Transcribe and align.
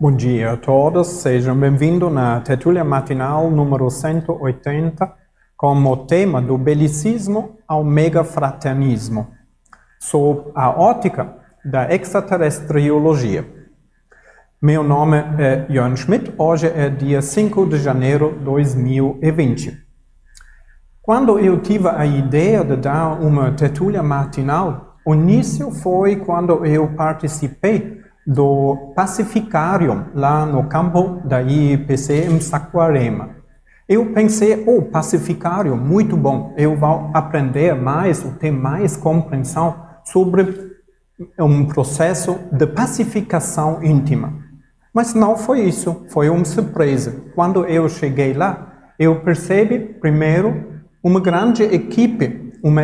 Bom 0.00 0.14
dia 0.14 0.52
a 0.52 0.56
todos, 0.56 1.08
sejam 1.08 1.56
bem-vindos 1.56 2.12
na 2.12 2.40
tertúlia 2.40 2.84
matinal 2.84 3.50
número 3.50 3.90
180 3.90 5.12
com 5.56 5.74
o 5.74 5.96
tema 6.06 6.40
do 6.40 6.56
belicismo 6.56 7.58
ao 7.66 7.82
megafraternismo, 7.82 9.26
sob 9.98 10.52
a 10.54 10.70
ótica 10.70 11.34
da 11.64 11.92
extraterrestriologia. 11.92 13.44
Meu 14.62 14.84
nome 14.84 15.16
é 15.36 15.66
Jörn 15.68 15.96
Schmidt, 15.96 16.32
hoje 16.38 16.68
é 16.68 16.88
dia 16.88 17.20
5 17.20 17.66
de 17.66 17.78
janeiro 17.78 18.38
de 18.38 18.44
2020. 18.44 19.84
Quando 21.02 21.40
eu 21.40 21.60
tive 21.60 21.88
a 21.88 22.06
ideia 22.06 22.62
de 22.62 22.76
dar 22.76 23.20
uma 23.20 23.50
tertúlia 23.50 24.04
matinal, 24.04 24.96
o 25.04 25.12
início 25.12 25.72
foi 25.72 26.14
quando 26.14 26.64
eu 26.64 26.86
participei 26.94 27.97
do 28.28 28.92
Pacificário 28.94 30.08
lá 30.14 30.44
no 30.44 30.64
campo 30.64 31.18
da 31.24 31.40
IPC 31.40 32.26
em 32.26 32.38
Saquarema. 32.42 33.30
Eu 33.88 34.12
pensei, 34.12 34.64
oh, 34.66 34.82
Pacificário, 34.82 35.74
muito 35.74 36.14
bom, 36.14 36.52
eu 36.58 36.76
vou 36.76 37.10
aprender 37.14 37.74
mais, 37.74 38.22
ter 38.38 38.50
mais 38.50 38.98
compreensão 38.98 39.80
sobre 40.04 40.76
um 41.38 41.64
processo 41.64 42.38
de 42.52 42.66
pacificação 42.66 43.82
íntima. 43.82 44.34
Mas 44.92 45.14
não 45.14 45.34
foi 45.34 45.62
isso, 45.62 46.04
foi 46.10 46.28
uma 46.28 46.44
surpresa. 46.44 47.24
Quando 47.34 47.64
eu 47.64 47.88
cheguei 47.88 48.34
lá, 48.34 48.92
eu 48.98 49.20
percebi, 49.20 49.78
primeiro, 49.78 50.82
uma 51.02 51.18
grande 51.18 51.62
equipe, 51.62 52.52
uma 52.62 52.82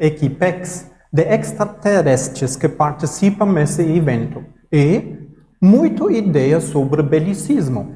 equipex 0.00 0.93
de 1.14 1.22
extraterrestres 1.22 2.56
que 2.56 2.68
participam 2.68 3.54
desse 3.54 3.82
evento 3.82 4.42
e 4.72 5.16
muita 5.62 6.10
ideia 6.12 6.58
sobre 6.58 7.04
belicismo. 7.04 7.94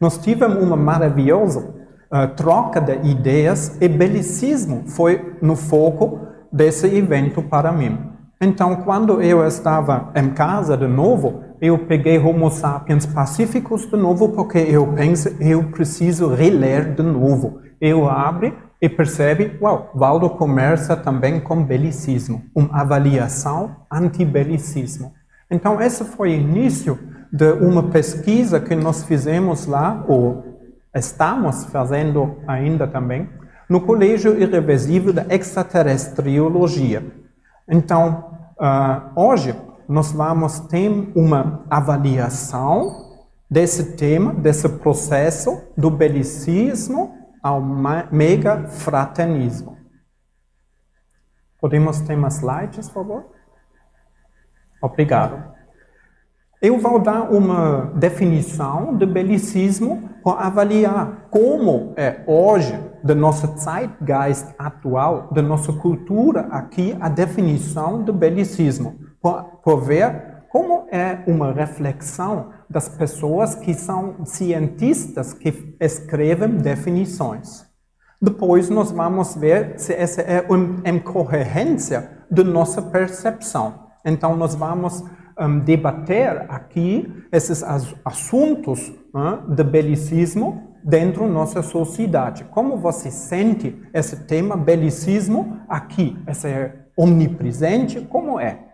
Nós 0.00 0.18
tivemos 0.18 0.60
uma 0.60 0.76
maravilhosa 0.76 1.60
uh, 1.60 2.26
troca 2.34 2.80
de 2.80 3.08
ideias 3.08 3.78
e 3.80 3.88
belicismo 3.88 4.82
foi 4.88 5.36
no 5.40 5.54
foco 5.54 6.18
desse 6.52 6.88
evento 6.88 7.40
para 7.40 7.70
mim. 7.70 8.00
Então, 8.40 8.74
quando 8.82 9.22
eu 9.22 9.46
estava 9.46 10.10
em 10.16 10.30
casa 10.30 10.76
de 10.76 10.88
novo, 10.88 11.44
eu 11.60 11.78
peguei 11.86 12.18
Homo 12.18 12.50
sapiens 12.50 13.06
pacíficos 13.06 13.86
de 13.86 13.96
novo 13.96 14.30
porque 14.30 14.58
eu 14.58 14.88
penso 14.88 15.28
eu 15.40 15.70
preciso 15.70 16.34
reler 16.34 16.94
de 16.94 17.02
novo 17.02 17.60
eu 17.80 18.08
abre 18.08 18.54
e 18.86 18.88
percebe, 18.88 19.58
uau, 19.60 19.90
Valdo 19.92 20.30
começa 20.30 20.96
também 20.96 21.40
com 21.40 21.62
belicismo, 21.62 22.44
uma 22.54 22.80
avaliação 22.80 23.76
anti-belicismo. 23.90 25.12
Então, 25.50 25.80
esse 25.80 26.04
foi 26.04 26.30
o 26.30 26.40
início 26.40 26.98
de 27.32 27.52
uma 27.54 27.82
pesquisa 27.90 28.60
que 28.60 28.76
nós 28.76 29.02
fizemos 29.02 29.66
lá, 29.66 30.04
ou 30.06 30.44
estamos 30.94 31.64
fazendo 31.64 32.36
ainda 32.46 32.86
também, 32.86 33.28
no 33.68 33.80
Colégio 33.80 34.40
Irreversível 34.40 35.12
da 35.12 35.26
Extraterrestriologia. 35.28 37.02
Então, 37.68 38.30
uh, 38.56 39.20
hoje, 39.20 39.52
nós 39.88 40.12
vamos 40.12 40.60
ter 40.60 41.10
uma 41.12 41.64
avaliação 41.68 43.04
desse 43.50 43.96
tema, 43.96 44.32
desse 44.32 44.68
processo 44.68 45.60
do 45.76 45.90
belicismo 45.90 47.25
ao 47.46 47.62
mega 48.10 48.66
fraternismo. 48.66 49.78
Podemos 51.60 52.00
ter 52.00 52.16
mais 52.16 52.38
slides, 52.38 52.88
por 52.88 52.94
favor? 52.94 53.24
Obrigado. 54.82 55.54
Eu 56.60 56.80
vou 56.80 56.98
dar 56.98 57.30
uma 57.32 57.92
definição 57.94 58.96
de 58.96 59.06
belicismo 59.06 60.10
para 60.24 60.46
avaliar 60.46 61.28
como 61.30 61.94
é 61.96 62.24
hoje, 62.26 62.76
da 63.04 63.14
nossa 63.14 63.46
zeitgeist 63.56 64.52
atual, 64.58 65.28
da 65.30 65.40
nossa 65.40 65.72
cultura 65.72 66.48
aqui, 66.50 66.96
a 67.00 67.08
definição 67.08 68.02
de 68.02 68.10
belicismo. 68.10 68.98
Para 69.22 69.76
ver 69.76 70.35
como 70.56 70.88
é 70.90 71.18
uma 71.26 71.52
reflexão 71.52 72.48
das 72.70 72.88
pessoas 72.88 73.54
que 73.54 73.74
são 73.74 74.24
cientistas 74.24 75.34
que 75.34 75.76
escrevem 75.78 76.48
definições. 76.48 77.66
Depois 78.22 78.70
nós 78.70 78.90
vamos 78.90 79.34
ver 79.34 79.78
se 79.78 79.92
essa 79.92 80.22
é 80.22 80.42
em 80.86 80.98
coerência 80.98 82.24
de 82.30 82.42
nossa 82.42 82.80
percepção. 82.80 83.88
Então 84.02 84.34
nós 84.34 84.54
vamos 84.54 85.04
um, 85.38 85.58
debater 85.58 86.46
aqui 86.48 87.06
esses 87.30 87.62
assuntos 88.02 88.88
uh, 89.12 89.54
de 89.54 89.62
belicismo 89.62 90.74
dentro 90.82 91.24
da 91.24 91.28
nossa 91.34 91.60
sociedade. 91.60 92.44
Como 92.44 92.78
você 92.78 93.10
sente 93.10 93.78
esse 93.92 94.24
tema 94.24 94.56
belicismo 94.56 95.60
aqui? 95.68 96.16
Esse 96.26 96.48
é 96.48 96.86
omnipresente? 96.96 98.00
Como 98.00 98.40
é? 98.40 98.66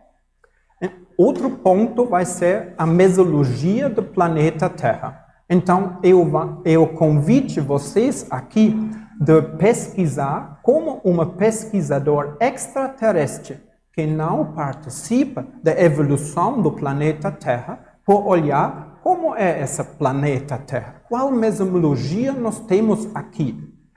Outro 1.17 1.51
ponto 1.51 2.07
vai 2.07 2.25
ser 2.25 2.75
a 2.77 2.87
mesologia 2.87 3.89
do 3.89 4.03
planeta 4.03 4.69
Terra. 4.69 5.27
Então, 5.49 5.99
eu, 6.03 6.31
eu 6.65 6.87
convite 6.89 7.61
vocês 7.61 8.27
aqui 8.31 8.75
de 9.21 9.43
pesquisar 9.59 10.61
como 10.63 11.01
uma 11.05 11.27
pesquisador 11.27 12.37
extraterrestre 12.41 13.61
que 13.93 14.07
não 14.07 14.53
participa 14.53 15.47
da 15.63 15.79
evolução 15.79 16.61
do 16.63 16.73
planeta 16.73 17.31
Terra, 17.31 17.79
por 18.05 18.27
olhar 18.27 18.99
como 19.03 19.35
é 19.35 19.63
esse 19.63 19.83
planeta 19.85 20.57
Terra, 20.59 21.03
qual 21.09 21.31
mesologia 21.31 22.33
nós 22.33 22.61
temos 22.61 23.09
aqui, 23.15 23.57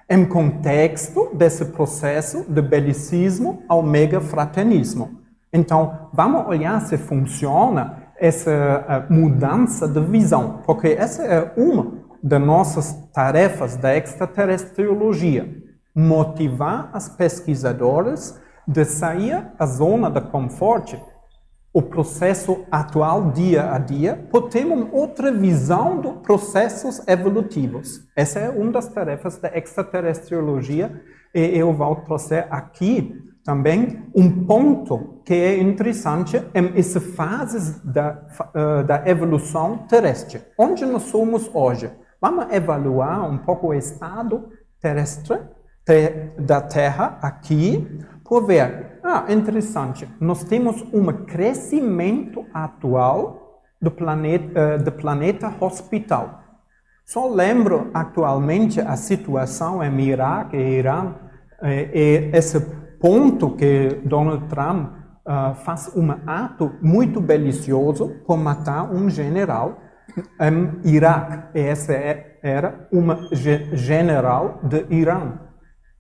em 0.10 0.26
contexto 0.26 1.32
desse 1.34 1.66
processo 1.66 2.44
de 2.48 2.62
belicismo 2.62 3.64
ao 3.68 3.82
megafraternismo. 3.82 5.22
Então, 5.56 6.10
vamos 6.12 6.46
olhar 6.48 6.82
se 6.82 6.98
funciona 6.98 8.04
essa 8.20 8.52
eh, 8.52 9.06
mudança 9.10 9.88
de 9.88 10.02
visão, 10.02 10.62
porque 10.66 10.90
essa 10.90 11.24
é 11.24 11.54
uma 11.56 11.94
das 12.22 12.42
nossas 12.42 12.94
tarefas 13.14 13.78
da 13.78 13.96
extraterrestriologia, 13.96 15.50
motivar 15.96 16.90
as 16.92 17.08
pesquisadoras 17.08 18.38
de 18.68 18.84
sair 18.84 19.48
da 19.58 19.66
zona 19.66 20.10
de 20.10 20.20
conforto, 20.20 21.00
o 21.74 21.82
processo 21.82 22.66
atual 22.70 23.32
dia 23.32 23.74
a 23.74 23.78
dia, 23.78 24.28
por 24.30 24.50
ter 24.50 24.66
uma 24.66 24.90
outra 24.92 25.32
visão 25.32 26.02
dos 26.02 26.18
processos 26.18 27.02
evolutivos. 27.08 28.02
Essa 28.14 28.40
é 28.40 28.50
uma 28.50 28.74
das 28.74 28.90
tarefas 28.90 29.38
da 29.38 29.50
extraterrestriologia 29.58 31.02
e 31.34 31.58
eu 31.58 31.74
vou 31.74 31.96
trazer 31.98 32.46
aqui 32.50 33.25
também 33.46 34.04
um 34.14 34.44
ponto 34.44 35.22
que 35.24 35.34
é 35.36 35.60
interessante 35.60 36.36
em 36.54 36.78
essa 36.78 37.00
fase 37.00 37.80
da, 37.86 38.18
uh, 38.56 38.84
da 38.84 39.08
evolução 39.08 39.86
terrestre. 39.88 40.42
Onde 40.58 40.84
nós 40.84 41.04
somos 41.04 41.50
hoje? 41.54 41.92
Vamos 42.20 42.52
evaluar 42.52 43.30
um 43.30 43.38
pouco 43.38 43.68
o 43.68 43.74
estado 43.74 44.50
terrestre 44.82 45.40
te, 45.86 46.32
da 46.40 46.60
Terra 46.60 47.20
aqui, 47.22 47.88
para 48.28 48.46
ver, 48.46 49.00
ah, 49.04 49.26
interessante, 49.30 50.10
nós 50.20 50.44
temos 50.44 50.82
um 50.92 51.06
crescimento 51.26 52.44
atual 52.52 53.62
do 53.80 53.92
planeta, 53.92 54.76
uh, 54.76 54.84
do 54.84 54.92
planeta 54.92 55.54
hospital. 55.60 56.42
Só 57.06 57.30
lembro 57.30 57.92
atualmente 57.94 58.82
a 58.82 58.96
situação 58.96 59.84
em 59.84 60.02
Iraque 60.02 60.58
e 60.58 60.80
Irã, 60.80 61.14
eh, 61.62 61.90
e 61.94 62.36
esse 62.36 62.60
ponto 63.06 63.52
que 63.52 64.02
Donald 64.04 64.48
Trump 64.48 64.90
uh, 64.90 65.54
faz 65.64 65.92
um 65.96 66.10
ato 66.26 66.72
muito 66.82 67.22
delicioso 67.22 68.10
por 68.26 68.36
matar 68.36 68.92
um 68.92 69.08
general 69.08 69.78
em 70.42 70.72
Iraque. 70.84 71.50
Esse 71.54 71.94
é, 71.94 72.40
era 72.42 72.88
um 72.92 73.06
general 73.76 74.60
de 74.64 74.88
Irã. 74.90 75.34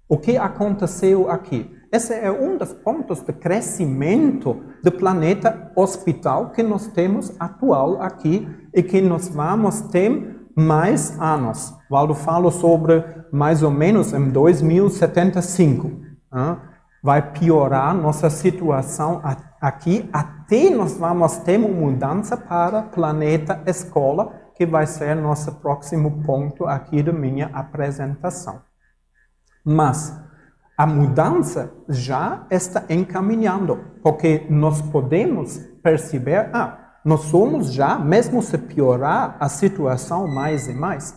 O 0.09 0.17
que 0.17 0.35
aconteceu 0.35 1.29
aqui? 1.29 1.71
Esse 1.91 2.15
é 2.15 2.31
um 2.31 2.57
dos 2.57 2.73
pontos 2.73 3.21
de 3.21 3.33
crescimento 3.33 4.63
do 4.83 4.91
planeta 4.91 5.71
hospital 5.75 6.49
que 6.49 6.63
nós 6.63 6.87
temos 6.87 7.35
atual 7.39 8.01
aqui 8.01 8.47
e 8.73 8.81
que 8.81 8.99
nós 8.99 9.27
vamos 9.27 9.79
ter 9.81 10.43
mais 10.57 11.15
anos. 11.21 11.71
Valdo 11.87 12.15
falou 12.15 12.49
sobre 12.49 13.03
mais 13.31 13.61
ou 13.61 13.69
menos 13.69 14.11
em 14.11 14.31
2075. 14.31 15.87
Hein? 16.33 16.57
Vai 17.05 17.21
piorar 17.33 17.93
nossa 17.93 18.31
situação 18.31 19.21
aqui, 19.61 20.09
até 20.11 20.71
nós 20.71 20.97
vamos 20.97 21.37
ter 21.37 21.59
uma 21.59 21.69
mudança 21.69 22.35
para 22.35 22.81
planeta 22.81 23.61
escola, 23.67 24.33
que 24.55 24.65
vai 24.65 24.87
ser 24.87 25.15
nosso 25.15 25.53
próximo 25.61 26.23
ponto 26.23 26.65
aqui 26.65 27.03
da 27.03 27.13
minha 27.13 27.45
apresentação. 27.53 28.59
Mas 29.63 30.19
a 30.75 30.87
mudança 30.87 31.71
já 31.87 32.47
está 32.49 32.85
encaminhando, 32.89 33.85
porque 34.01 34.47
nós 34.49 34.81
podemos 34.81 35.59
perceber, 35.83 36.49
ah, 36.55 36.95
nós 37.05 37.21
somos 37.25 37.71
já, 37.71 37.99
mesmo 37.99 38.41
se 38.41 38.57
piorar 38.57 39.37
a 39.39 39.47
situação 39.47 40.27
mais 40.27 40.67
e 40.67 40.73
mais, 40.73 41.15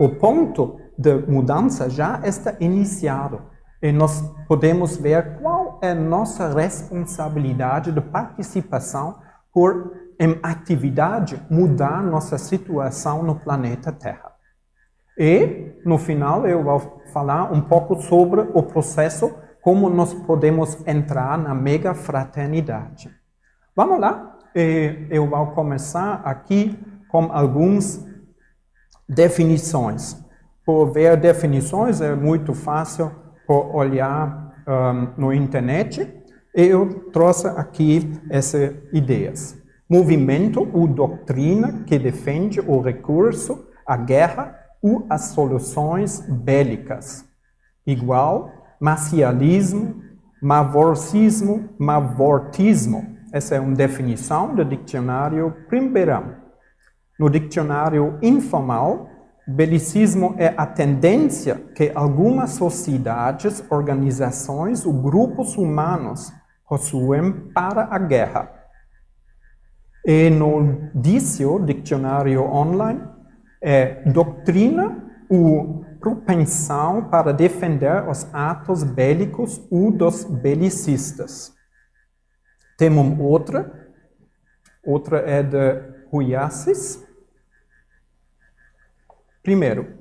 o 0.00 0.08
ponto 0.08 0.80
de 0.98 1.14
mudança 1.28 1.88
já 1.88 2.20
está 2.24 2.56
iniciado. 2.58 3.54
E 3.82 3.92
nós 3.92 4.22
podemos 4.48 4.96
ver 4.96 5.38
qual 5.38 5.78
é 5.82 5.90
a 5.90 5.94
nossa 5.94 6.48
responsabilidade 6.48 7.92
de 7.92 8.00
participação 8.00 9.18
por, 9.52 9.92
em 10.18 10.38
atividade, 10.42 11.42
mudar 11.50 12.02
nossa 12.02 12.38
situação 12.38 13.22
no 13.22 13.34
planeta 13.36 13.92
Terra. 13.92 14.32
E, 15.18 15.72
no 15.84 15.98
final, 15.98 16.46
eu 16.46 16.62
vou 16.62 17.02
falar 17.12 17.52
um 17.52 17.60
pouco 17.60 17.96
sobre 18.02 18.40
o 18.40 18.62
processo, 18.62 19.34
como 19.62 19.88
nós 19.88 20.12
podemos 20.12 20.86
entrar 20.86 21.38
na 21.38 21.54
mega 21.54 21.94
fraternidade. 21.94 23.10
Vamos 23.74 23.98
lá? 23.98 24.38
Eu 24.54 25.28
vou 25.28 25.48
começar 25.48 26.22
aqui 26.24 26.78
com 27.08 27.30
algumas 27.32 28.04
definições. 29.08 30.22
Por 30.64 30.92
ver 30.92 31.16
definições 31.16 32.00
é 32.00 32.14
muito 32.14 32.52
fácil 32.54 33.10
olhar 33.48 34.54
um, 34.66 35.22
no 35.22 35.32
internet. 35.32 36.12
Eu 36.54 37.10
trouxe 37.10 37.46
aqui 37.48 38.12
essas 38.30 38.74
ideias. 38.92 39.56
Movimento 39.88 40.68
ou 40.72 40.86
doutrina 40.88 41.84
que 41.86 41.98
defende 41.98 42.60
o 42.60 42.80
recurso 42.80 43.66
à 43.86 43.96
guerra 43.96 44.58
ou 44.82 45.06
as 45.08 45.26
soluções 45.26 46.20
bélicas. 46.28 47.24
Igual 47.86 48.50
marcialismo, 48.80 50.02
mavorcismo, 50.42 51.68
mavortismo. 51.78 53.16
Essa 53.32 53.56
é 53.56 53.60
uma 53.60 53.74
definição 53.74 54.54
do 54.54 54.64
dicionário 54.64 55.54
Primbeirão. 55.68 56.34
No 57.18 57.30
dicionário 57.30 58.18
informal, 58.22 59.08
belicismo 59.46 60.34
é 60.38 60.54
a 60.56 60.66
tendência 60.66 61.54
que 61.74 61.92
algumas 61.94 62.50
sociedades, 62.50 63.62
organizações 63.70 64.84
ou 64.84 64.92
grupos 64.92 65.56
humanos 65.56 66.32
possuem 66.68 67.32
para 67.54 67.84
a 67.90 67.98
guerra. 67.98 68.50
E 70.04 70.30
no 70.30 70.90
Dicio, 70.94 71.64
dicionário 71.64 72.42
online, 72.42 73.00
é 73.62 74.02
doutrina 74.10 75.04
ou 75.28 75.84
propensão 76.00 77.08
para 77.08 77.32
defender 77.32 78.08
os 78.08 78.32
atos 78.32 78.84
bélicos 78.84 79.60
ou 79.70 79.90
dos 79.90 80.24
belicistas. 80.24 81.52
Temos 82.78 83.18
outra, 83.18 83.90
outra 84.84 85.18
é 85.18 85.42
de 85.42 85.82
Ruiaces. 86.10 87.05
Primeiro, 89.46 89.94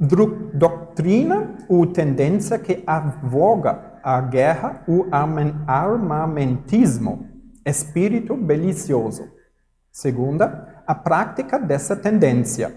doutrina 0.55 1.55
ou 1.69 1.86
tendência 1.86 2.58
que 2.58 2.81
avoga 2.88 3.93
a 4.03 4.19
guerra 4.19 4.81
ou 4.88 5.05
armamentismo, 5.67 7.29
espírito 7.63 8.36
belicioso. 8.36 9.29
Segunda, 9.91 10.81
a 10.88 10.95
prática 10.95 11.60
dessa 11.60 11.95
tendência 11.95 12.73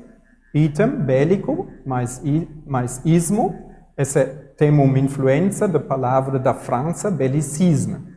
item 0.52 0.90
bélico 0.90 1.68
mais, 1.86 2.22
mais 2.66 3.00
ismo, 3.02 3.54
esse 3.96 4.26
tem 4.58 4.68
uma 4.70 4.98
influência 4.98 5.66
da 5.66 5.80
palavra 5.80 6.38
da 6.38 6.52
França, 6.52 7.10
belicismo. 7.10 8.08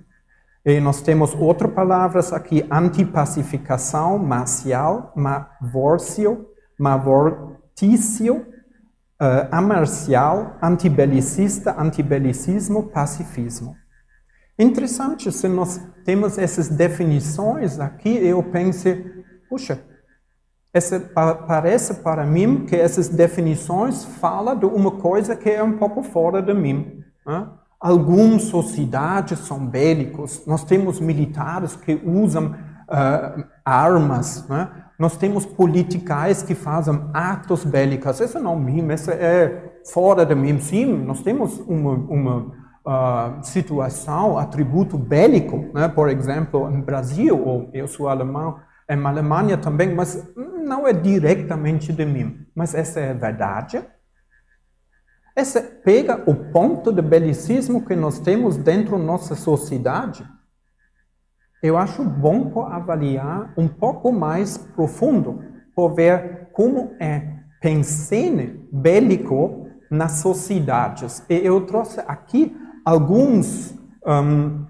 E 0.65 0.77
nós 0.81 1.01
temos 1.01 1.33
outras 1.35 1.71
palavras 1.71 2.33
aqui, 2.33 2.67
antipacificação, 2.69 4.19
marcial, 4.19 5.13
mavorcio, 5.15 6.47
mavortício, 7.81 8.45
uh, 9.19 9.47
amarcial, 9.51 10.57
antibelicista, 10.61 11.75
antibelicismo, 11.77 12.83
pacifismo. 12.89 13.75
Interessante, 14.57 15.31
se 15.31 15.47
nós 15.47 15.81
temos 16.05 16.37
essas 16.37 16.69
definições 16.69 17.79
aqui, 17.79 18.09
eu 18.09 18.43
pensei, 18.43 19.03
puxa, 19.49 19.83
essa, 20.73 20.99
parece 20.99 21.95
para 21.95 22.25
mim 22.25 22.65
que 22.65 22.75
essas 22.75 23.09
definições 23.09 24.05
falam 24.05 24.57
de 24.57 24.65
uma 24.65 24.91
coisa 24.91 25.35
que 25.35 25.49
é 25.49 25.63
um 25.63 25.77
pouco 25.77 26.03
fora 26.03 26.41
de 26.41 26.53
mim. 26.53 27.03
Né? 27.25 27.47
Algumas 27.79 28.43
sociedades 28.43 29.39
são 29.39 29.65
bélicos, 29.65 30.45
nós 30.45 30.63
temos 30.63 30.99
militares 30.99 31.75
que 31.75 31.99
usam 32.05 32.51
uh, 32.51 33.43
armas, 33.65 34.47
né? 34.47 34.80
Nós 35.01 35.17
temos 35.17 35.47
politicais 35.47 36.43
que 36.43 36.53
fazem 36.53 37.09
atos 37.11 37.65
bélicos. 37.65 38.19
Isso 38.19 38.39
não 38.39 38.53
é 38.53 38.59
mim, 38.59 38.93
isso 38.93 39.09
é 39.09 39.79
fora 39.91 40.23
de 40.23 40.35
mim. 40.35 40.59
Sim, 40.59 40.95
nós 40.95 41.23
temos 41.23 41.57
uma, 41.61 41.93
uma 41.93 42.37
uh, 42.85 43.43
situação, 43.43 44.37
atributo 44.37 44.99
bélico, 44.99 45.71
né? 45.73 45.87
por 45.87 46.07
exemplo, 46.07 46.69
no 46.69 46.83
Brasil, 46.83 47.35
ou 47.43 47.71
eu 47.73 47.87
sou 47.87 48.09
alemão, 48.09 48.59
em 48.87 49.03
Alemanha 49.03 49.57
também, 49.57 49.91
mas 49.91 50.31
não 50.35 50.87
é 50.87 50.93
diretamente 50.93 51.91
de 51.91 52.05
mim. 52.05 52.45
Mas 52.53 52.75
essa 52.75 52.99
é 52.99 53.09
a 53.09 53.15
verdade. 53.15 53.83
Essa 55.35 55.63
pega 55.83 56.21
o 56.27 56.35
ponto 56.35 56.93
de 56.93 57.01
belicismo 57.01 57.83
que 57.83 57.95
nós 57.95 58.19
temos 58.19 58.55
dentro 58.55 58.99
da 58.99 59.03
nossa 59.03 59.33
sociedade. 59.33 60.23
Eu 61.61 61.77
acho 61.77 62.03
bom 62.03 62.65
avaliar 62.65 63.53
um 63.55 63.67
pouco 63.67 64.11
mais 64.11 64.57
profundo, 64.57 65.43
por 65.75 65.93
ver 65.93 66.49
como 66.53 66.95
é 66.99 67.41
pensene 67.61 68.67
bélico 68.71 69.67
nas 69.89 70.13
sociedades. 70.13 71.23
E 71.29 71.35
eu 71.35 71.61
trouxe 71.65 71.99
aqui 72.07 72.55
alguns 72.83 73.77
um, 74.05 74.65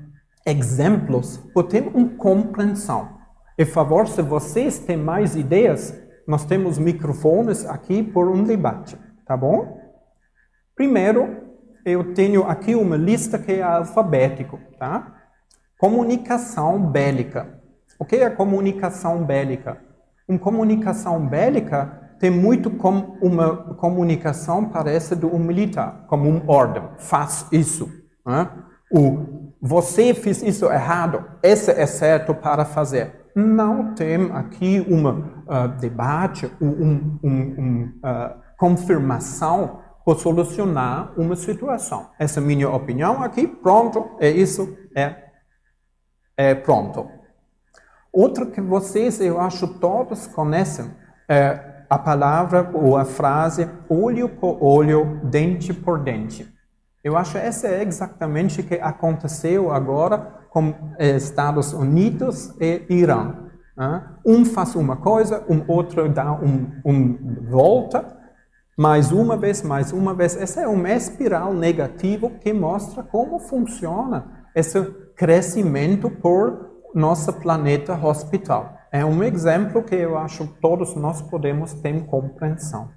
exemplos 0.45 1.38
para 1.54 1.63
ter 1.63 1.88
uma 1.93 2.10
compreensão. 2.10 3.21
Por 3.56 3.65
favor, 3.67 4.08
se 4.08 4.21
vocês 4.21 4.80
têm 4.80 4.97
mais 4.97 5.36
ideias, 5.36 5.97
nós 6.27 6.43
temos 6.43 6.77
microfones 6.77 7.65
aqui 7.65 8.04
por 8.04 8.27
um 8.27 8.43
debate, 8.43 8.97
tá 9.25 9.38
bom? 9.38 9.80
Primeiro, 10.75 11.38
eu 11.86 12.13
tenho 12.13 12.43
aqui 12.43 12.75
uma 12.75 12.97
lista 12.97 13.39
que 13.39 13.54
é 13.54 13.62
alfabético, 13.62 14.60
tá? 14.77 15.20
Comunicação 15.82 16.80
bélica. 16.80 17.60
O 18.00 18.06
que 18.06 18.15
é 18.15 18.30
comunicação 18.30 19.26
bélica? 19.26 19.80
Uma 20.30 20.39
comunicação 20.39 21.28
bélica 21.28 22.13
tem 22.20 22.30
muito 22.30 22.70
como 22.70 23.17
uma 23.22 23.74
comunicação 23.76 24.70
parece 24.70 25.15
do 25.15 25.28
um 25.36 25.39
militar, 25.39 26.06
como 26.08 26.30
um 26.30 26.44
ordem, 26.48 26.84
faz 27.00 27.48
isso. 27.52 27.89
Né? 28.26 28.48
O 28.94 29.41
você 29.60 30.13
fez 30.13 30.41
isso 30.41 30.72
errado, 30.72 31.24
esse 31.44 31.70
é 31.72 31.86
certo 31.86 32.34
para 32.34 32.63
fazer 32.65 33.22
não 33.36 33.94
tem 33.94 34.32
aqui 34.32 34.86
um 34.89 35.08
uh, 35.08 35.67
debate, 35.80 36.52
um, 36.62 36.67
um, 36.67 37.20
um 37.24 37.84
uh, 38.04 38.36
confirmação 38.58 39.80
para 40.04 40.15
solucionar 40.17 41.13
uma 41.17 41.36
situação. 41.36 42.10
Essa 42.20 42.39
é 42.39 42.44
a 42.44 42.46
minha 42.46 42.70
opinião 42.70 43.24
aqui, 43.24 43.48
pronto, 43.48 44.17
é 44.20 44.30
isso, 44.30 44.76
é, 44.96 45.31
é 46.38 46.56
pronto. 46.56 47.10
Outra 48.12 48.46
que 48.46 48.60
vocês, 48.60 49.22
eu 49.22 49.39
acho, 49.39 49.67
todos 49.80 50.28
conhecem, 50.28 50.91
é 51.30 51.72
a 51.89 51.98
palavra 51.98 52.72
ou 52.74 52.98
a 52.98 53.06
frase 53.06 53.70
olho 53.89 54.30
por 54.30 54.58
olho, 54.62 55.20
dente 55.24 55.74
por 55.74 56.00
dente. 56.00 56.48
Eu 57.04 57.17
acho 57.17 57.34
que 57.34 57.38
essa 57.38 57.67
é 57.67 57.84
exatamente 57.84 58.62
o 58.62 58.63
que 58.63 58.76
aconteceu 58.76 59.72
agora 59.72 60.39
com 60.50 60.74
eh, 61.00 61.15
Estados 61.15 61.74
Unidos 61.74 62.54
e 62.60 62.86
Irã. 62.89 63.36
Um 64.26 64.46
faz 64.46 64.76
uma 64.76 64.98
coisa, 64.98 65.44
um 65.50 65.63
outro 65.67 66.08
dá 66.08 66.32
um, 66.34 66.72
um 66.86 67.17
volta, 67.50 68.17
mais 68.78 69.12
uma 69.12 69.36
vez, 69.36 69.63
mais 69.63 69.91
uma 69.91 70.13
vez. 70.13 70.36
Essa 70.36 70.62
é 70.62 70.67
uma 70.67 70.91
espiral 70.91 71.54
negativa 71.54 72.30
que 72.30 72.54
mostra 72.54 73.02
como 73.02 73.39
funciona 73.39 74.40
esse 74.56 74.82
crescimento 75.16 76.10
por 76.10 76.72
nosso 76.94 77.32
planeta 77.34 77.94
hospital. 77.94 78.78
É 78.92 79.06
um 79.06 79.24
exemplo 79.24 79.84
que 79.84 79.96
eu 79.96 80.18
acho 80.18 80.48
que 80.48 80.60
todos 80.60 80.96
nós 80.96 81.22
podemos 81.22 81.74
ter 81.74 82.06
compreensão. 82.06 82.90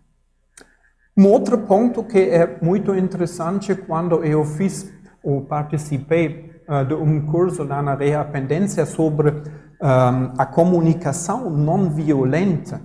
Um 1.17 1.29
outro 1.29 1.59
ponto 1.59 2.03
que 2.03 2.19
é 2.19 2.59
muito 2.61 2.93
interessante 2.95 3.75
quando 3.75 4.25
eu 4.25 4.45
fiz 4.45 4.93
ou 5.23 5.43
participei 5.43 6.51
uh, 6.69 6.85
de 6.85 6.95
um 6.95 7.25
curso 7.27 7.63
lá 7.63 7.81
na 7.81 7.95
Reapendência 7.95 8.85
sobre 8.85 9.31
um, 9.31 10.33
a 10.37 10.45
comunicação 10.45 11.49
não 11.49 11.89
violenta, 11.89 12.81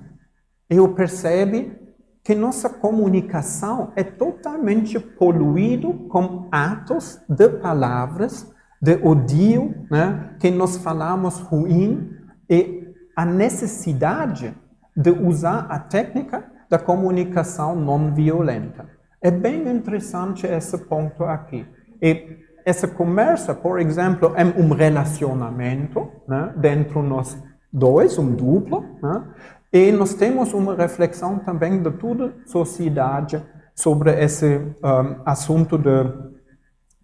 eu 0.70 0.94
percebi 0.94 1.76
que 2.24 2.36
nossa 2.36 2.70
comunicação 2.70 3.92
é 3.96 4.04
totalmente 4.04 5.00
poluída 5.00 5.88
com 6.08 6.48
atos 6.52 7.20
de 7.28 7.50
palavras 7.50 8.54
de 8.82 8.96
odio, 9.04 9.76
né, 9.90 10.36
que 10.40 10.50
nós 10.50 10.78
falamos 10.78 11.40
ruim 11.40 12.12
e 12.50 12.88
a 13.16 13.26
necessidade 13.26 14.56
de 14.96 15.12
usar 15.12 15.68
a 15.70 15.80
técnica 15.80 16.46
da 16.70 16.78
comunicação 16.80 17.76
não 17.76 18.14
violenta. 18.14 18.88
É 19.22 19.30
bem 19.30 19.68
interessante 19.68 20.46
esse 20.48 20.78
ponto 20.78 21.24
aqui. 21.24 21.66
E 22.02 22.38
essa 22.66 22.88
conversa, 22.88 23.54
por 23.54 23.80
exemplo, 23.80 24.34
é 24.36 24.46
um 24.46 24.70
relacionamento 24.70 26.10
né, 26.28 26.54
dentro 26.56 27.02
nós 27.02 27.38
dois, 27.72 28.18
um 28.18 28.34
duplo, 28.34 28.86
né, 29.02 29.24
e 29.72 29.92
nós 29.92 30.14
temos 30.14 30.54
uma 30.54 30.76
reflexão 30.76 31.40
também 31.40 31.82
de 31.82 31.92
toda 31.92 32.28
a 32.28 32.48
sociedade 32.48 33.44
sobre 33.76 34.12
esse 34.12 34.58
um, 34.58 35.22
assunto 35.26 35.78
de 35.78 36.30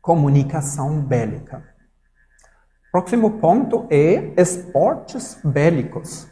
comunicação 0.06 1.01
bélica. 1.01 1.64
Próximo 2.91 3.39
ponto 3.39 3.88
é 3.89 4.39
esportes 4.39 5.41
bélicos. 5.43 6.28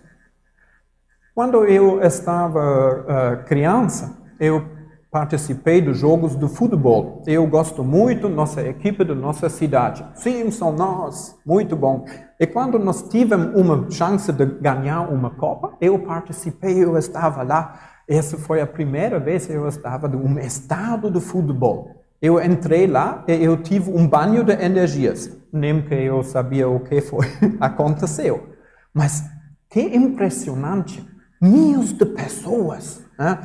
Quando 1.34 1.66
eu 1.66 2.00
estava 2.04 2.62
uh, 2.62 3.46
criança, 3.46 4.16
eu 4.40 4.64
participei 5.10 5.82
dos 5.82 5.98
jogos 5.98 6.36
de 6.36 6.48
futebol. 6.48 7.24
Eu 7.26 7.48
gosto 7.48 7.84
muito 7.84 8.30
nossa 8.30 8.62
equipe 8.62 9.04
da 9.04 9.16
nossa 9.16 9.50
cidade. 9.50 10.06
Sim, 10.14 10.52
são 10.52 10.72
nós. 10.72 11.36
Muito 11.44 11.76
bom. 11.76 12.06
E 12.40 12.46
quando 12.46 12.78
nós 12.78 13.02
tivemos 13.10 13.60
uma 13.60 13.90
chance 13.90 14.32
de 14.32 14.46
ganhar 14.46 15.02
uma 15.12 15.32
Copa, 15.32 15.76
eu 15.82 15.98
participei, 15.98 16.84
eu 16.84 16.96
estava 16.96 17.42
lá. 17.42 17.80
Essa 18.08 18.38
foi 18.38 18.62
a 18.62 18.68
primeira 18.68 19.20
vez 19.20 19.48
que 19.48 19.54
eu 19.54 19.68
estava 19.68 20.08
em 20.08 20.16
um 20.16 20.38
estado 20.38 21.10
de 21.10 21.20
futebol. 21.20 22.03
Eu 22.24 22.42
entrei 22.42 22.88
lá 22.88 23.24
e 23.28 23.34
eu 23.34 23.62
tive 23.62 23.92
um 23.92 24.08
banho 24.08 24.44
de 24.44 24.54
energias. 24.54 25.30
Nem 25.52 25.82
que 25.82 25.94
eu 25.94 26.24
sabia 26.24 26.70
o 26.70 26.80
que 26.80 27.02
foi 27.02 27.28
aconteceu. 27.60 28.50
Mas 28.94 29.24
que 29.70 29.82
impressionante. 29.82 31.06
Mil 31.42 31.84
de 31.84 32.06
pessoas. 32.06 33.04
Né? 33.20 33.38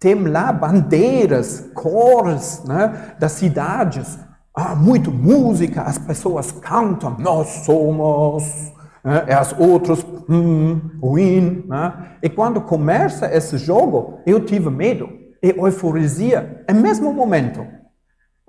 tem 0.00 0.14
lá 0.14 0.50
bandeiras, 0.50 1.70
cores 1.74 2.64
né, 2.64 3.14
das 3.18 3.32
cidades. 3.32 4.18
Ah, 4.56 4.74
muito 4.74 5.12
música, 5.12 5.82
as 5.82 5.98
pessoas 5.98 6.50
cantam, 6.50 7.16
nós 7.18 7.64
somos, 7.66 8.72
né, 9.04 9.26
e 9.28 9.32
as 9.32 9.54
outras, 9.58 10.04
hum, 10.28 10.80
win. 11.02 11.64
Né? 11.68 11.92
E 12.22 12.28
quando 12.30 12.62
começa 12.62 13.32
esse 13.32 13.58
jogo, 13.58 14.20
eu 14.26 14.40
tive 14.44 14.70
medo 14.70 15.08
e 15.42 15.50
euforia, 15.50 16.64
é 16.66 16.72
mesmo 16.72 17.12
momento, 17.12 17.64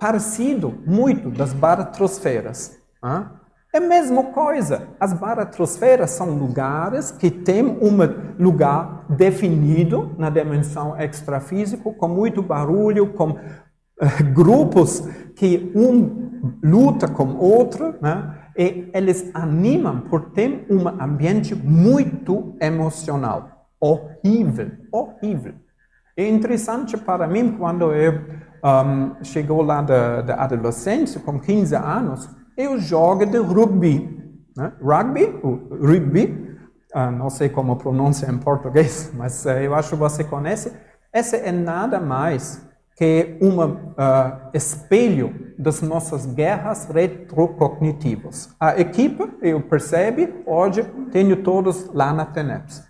parecido 0.02 0.74
muito 0.84 1.30
das 1.30 1.52
baratrosferas. 1.52 2.76
É 3.72 3.78
a 3.78 3.80
mesma 3.80 4.24
coisa. 4.24 4.88
As 4.98 5.12
baratrosferas 5.12 6.10
são 6.10 6.30
lugares 6.30 7.12
que 7.12 7.30
têm 7.30 7.64
um 7.64 7.96
lugar 8.36 9.06
definido 9.08 10.12
na 10.18 10.28
dimensão 10.28 11.00
extrafísica, 11.00 11.88
com 11.92 12.08
muito 12.08 12.42
barulho, 12.42 13.12
com 13.12 13.30
uh, 13.30 13.38
grupos 14.34 15.04
que 15.36 15.70
um 15.72 16.32
luta 16.64 17.06
com 17.06 17.24
o 17.24 17.38
outro, 17.38 17.94
né? 18.02 18.34
e 18.58 18.90
eles 18.92 19.30
animam 19.32 20.00
por 20.00 20.32
ter 20.32 20.66
um 20.68 20.88
ambiente 20.88 21.54
muito 21.54 22.56
emocional. 22.60 23.68
Horrível, 23.80 24.72
horrível. 24.90 25.54
É 26.16 26.28
interessante 26.28 26.96
para 26.96 27.28
mim 27.28 27.52
quando 27.56 27.92
eu 27.92 28.51
um, 28.62 29.24
chegou 29.24 29.62
lá 29.62 29.82
da, 29.82 30.22
da 30.22 30.34
adolescência, 30.36 31.20
com 31.20 31.38
15 31.38 31.74
anos, 31.74 32.30
eu 32.56 32.78
jogo 32.78 33.26
de 33.26 33.38
rugby. 33.38 34.20
Né? 34.56 34.72
Rugby, 34.80 35.40
rugby, 35.42 36.58
uh, 36.94 37.10
não 37.10 37.28
sei 37.28 37.48
como 37.48 37.76
pronuncia 37.76 38.30
em 38.30 38.38
português, 38.38 39.10
mas 39.16 39.44
uh, 39.44 39.50
eu 39.50 39.74
acho 39.74 39.90
que 39.90 39.96
você 39.96 40.22
conhece. 40.22 40.72
Essa 41.12 41.36
é 41.36 41.50
nada 41.50 42.00
mais 42.00 42.66
que 42.96 43.38
um 43.40 43.62
uh, 43.64 43.80
espelho 44.54 45.54
das 45.58 45.82
nossas 45.82 46.26
guerras 46.26 46.86
retrocognitivas. 46.86 48.54
A 48.60 48.78
equipe, 48.78 49.28
eu 49.42 49.60
percebo, 49.60 50.42
hoje 50.46 50.84
tenho 51.10 51.42
todos 51.42 51.92
lá 51.92 52.12
na 52.12 52.26
TENEPS. 52.26 52.82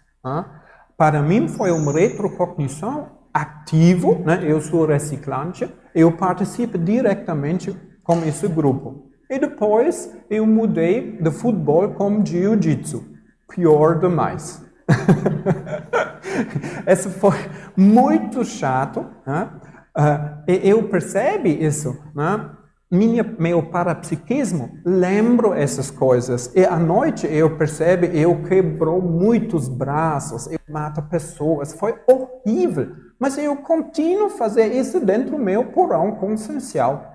Para 0.97 1.23
mim 1.23 1.49
foi 1.49 1.71
uma 1.71 1.93
retrocognição 1.93 3.22
ativo, 3.33 4.23
né? 4.25 4.41
eu 4.43 4.61
sou 4.61 4.87
reciclante, 4.87 5.69
eu 5.95 6.13
participo 6.13 6.77
diretamente 6.79 7.75
com 8.03 8.25
esse 8.25 8.47
grupo. 8.49 9.11
E 9.31 9.39
depois 9.39 10.15
eu 10.29 10.47
mudei 10.47 11.19
de 11.21 11.31
futebol 11.31 11.91
como 11.95 12.25
jiu-jitsu. 12.25 13.03
Pior 13.49 13.99
demais. 13.99 14.63
Isso 16.87 17.09
foi 17.11 17.39
muito 17.77 18.45
chato. 18.45 19.07
Né? 19.27 19.49
Uh, 19.97 20.45
eu 20.47 20.83
percebi 20.89 21.65
isso. 21.65 21.99
Né? 22.15 22.51
Minha, 22.93 23.25
meu 23.39 23.63
parapsiquismo 23.63 24.79
lembro 24.85 25.55
essas 25.55 25.91
coisas. 25.91 26.53
E 26.55 26.63
à 26.63 26.79
noite 26.79 27.27
eu 27.27 27.57
percebo, 27.57 28.05
eu 28.05 28.43
quebrou 28.43 29.01
muitos 29.01 29.67
braços, 29.67 30.47
eu 30.47 30.59
mato 30.69 31.01
pessoas. 31.05 31.73
Foi 31.73 31.95
horrível. 32.07 32.95
Mas 33.19 33.39
eu 33.39 33.57
continuo 33.57 34.27
a 34.27 34.31
fazer 34.31 34.67
isso 34.75 35.01
dentro 35.01 35.31
do 35.31 35.39
meu 35.39 35.73
porão 35.73 36.17
consciencial. 36.17 37.11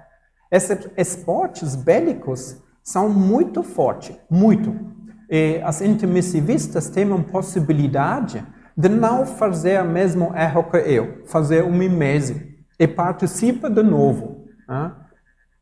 Esses 0.51 0.89
esportes 0.97 1.75
bélicos 1.75 2.59
são 2.83 3.07
muito 3.07 3.61
fortes, 3.61 4.17
muito. 4.27 4.73
E 5.29 5.61
as 5.63 5.79
intermissivistas 5.81 6.89
têm 6.89 7.05
uma 7.05 7.21
possibilidade 7.21 8.43
de 8.75 8.89
não 8.89 9.27
fazer 9.27 9.79
o 9.83 9.87
mesmo 9.87 10.35
erro 10.35 10.63
que 10.63 10.77
eu, 10.77 11.21
fazer 11.27 11.63
um 11.63 11.71
mimese 11.71 12.57
e 12.79 12.87
participa 12.87 13.69
de 13.69 13.83
novo. 13.83 14.47
Né? 14.67 14.91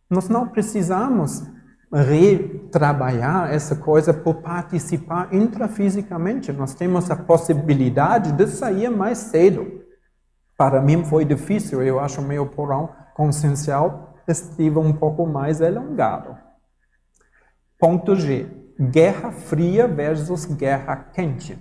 Nós 0.09 0.29
não 0.29 0.47
precisamos 0.47 1.43
retrabalhar 1.91 3.53
essa 3.53 3.75
coisa 3.75 4.13
por 4.13 4.35
participar 4.35 5.33
intrafisicamente. 5.33 6.51
Nós 6.51 6.73
temos 6.73 7.09
a 7.09 7.15
possibilidade 7.15 8.31
de 8.31 8.47
sair 8.47 8.89
mais 8.89 9.17
cedo. 9.17 9.83
Para 10.57 10.81
mim 10.81 11.03
foi 11.03 11.25
difícil, 11.25 11.81
eu 11.81 11.99
acho 11.99 12.21
meu 12.21 12.45
porão 12.45 12.89
consciencial 13.13 14.15
estive 14.27 14.79
um 14.79 14.91
pouco 14.91 15.25
mais 15.25 15.61
alongado. 15.61 16.35
Ponto 17.79 18.15
G. 18.15 18.47
Guerra 18.79 19.31
fria 19.31 19.87
versus 19.87 20.45
guerra 20.45 20.95
quente. 21.13 21.57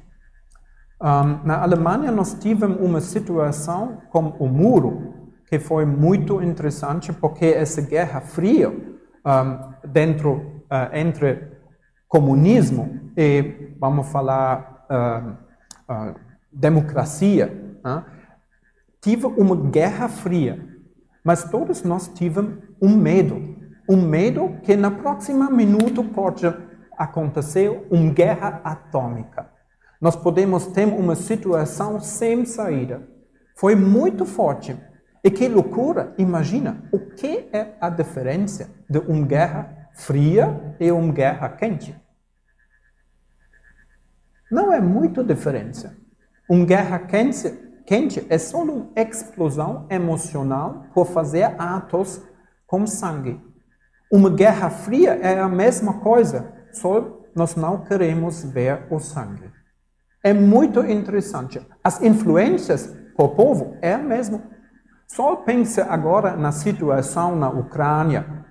Um, 1.00 1.44
na 1.44 1.62
Alemanha 1.62 2.10
nós 2.10 2.34
tivemos 2.34 2.80
uma 2.80 3.00
situação 3.00 4.02
com 4.10 4.28
o 4.38 4.48
muro 4.48 5.13
que 5.54 5.58
foi 5.64 5.84
muito 5.84 6.42
interessante 6.42 7.12
porque 7.12 7.46
essa 7.46 7.80
guerra 7.80 8.20
fria 8.20 8.70
um, 8.70 9.88
dentro 9.88 10.32
uh, 10.32 10.92
entre 10.92 11.52
comunismo 12.08 13.12
e 13.16 13.72
vamos 13.78 14.08
falar 14.08 14.84
uh, 14.90 15.92
uh, 15.92 16.14
democracia 16.52 17.76
uh, 17.86 18.02
tive 19.00 19.26
uma 19.26 19.54
guerra 19.54 20.08
fria 20.08 20.74
mas 21.22 21.44
todos 21.44 21.82
nós 21.82 22.08
tivemos 22.08 22.58
um 22.82 22.96
medo. 22.96 23.56
Um 23.88 24.02
medo 24.02 24.58
que 24.62 24.76
na 24.76 24.90
próxima 24.90 25.50
minuto 25.50 26.04
pode 26.04 26.46
acontecer 26.98 27.86
uma 27.90 28.12
guerra 28.12 28.60
atômica. 28.62 29.48
Nós 30.00 30.16
podemos 30.16 30.66
ter 30.66 30.86
uma 30.86 31.14
situação 31.14 31.98
sem 31.98 32.44
saída. 32.44 33.08
Foi 33.56 33.74
muito 33.74 34.26
forte. 34.26 34.76
E 35.24 35.30
que 35.30 35.48
loucura! 35.48 36.14
Imagina, 36.18 36.84
o 36.92 36.98
que 36.98 37.48
é 37.50 37.74
a 37.80 37.88
diferença 37.88 38.70
de 38.88 38.98
uma 38.98 39.26
guerra 39.26 39.88
fria 39.94 40.76
e 40.78 40.92
uma 40.92 41.12
guerra 41.12 41.48
quente? 41.48 41.98
Não 44.50 44.70
é 44.70 44.80
muito 44.80 45.24
diferença. 45.24 45.96
Uma 46.48 46.66
guerra 46.66 46.98
quente 46.98 47.64
quente 47.86 48.26
é 48.28 48.38
só 48.38 48.62
uma 48.62 48.90
explosão 48.96 49.86
emocional 49.90 50.86
por 50.94 51.06
fazer 51.06 51.54
atos 51.58 52.22
com 52.66 52.86
sangue. 52.86 53.40
Uma 54.10 54.30
guerra 54.30 54.70
fria 54.70 55.12
é 55.14 55.38
a 55.38 55.48
mesma 55.48 56.00
coisa, 56.00 56.52
só 56.72 57.20
nós 57.34 57.56
não 57.56 57.84
queremos 57.84 58.44
ver 58.44 58.86
o 58.90 58.98
sangue. 58.98 59.50
É 60.22 60.32
muito 60.32 60.80
interessante. 60.80 61.60
As 61.82 62.00
influências 62.02 62.86
para 63.16 63.24
o 63.24 63.34
povo 63.34 63.76
é 63.82 63.92
a 63.92 63.98
mesma. 63.98 64.53
Só 65.08 65.36
pense 65.36 65.80
agora 65.80 66.36
na 66.36 66.52
situação 66.52 67.36
na 67.36 67.48
Ucrânia, 67.48 68.46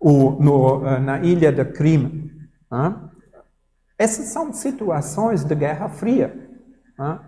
ou 0.00 0.40
no, 0.40 0.86
eh, 0.86 0.98
na 0.98 1.20
ilha 1.20 1.52
de 1.52 1.64
Crime. 1.64 2.30
Essas 3.98 4.26
são 4.26 4.52
situações 4.52 5.44
de 5.44 5.54
guerra 5.54 5.88
fria. 5.88 6.34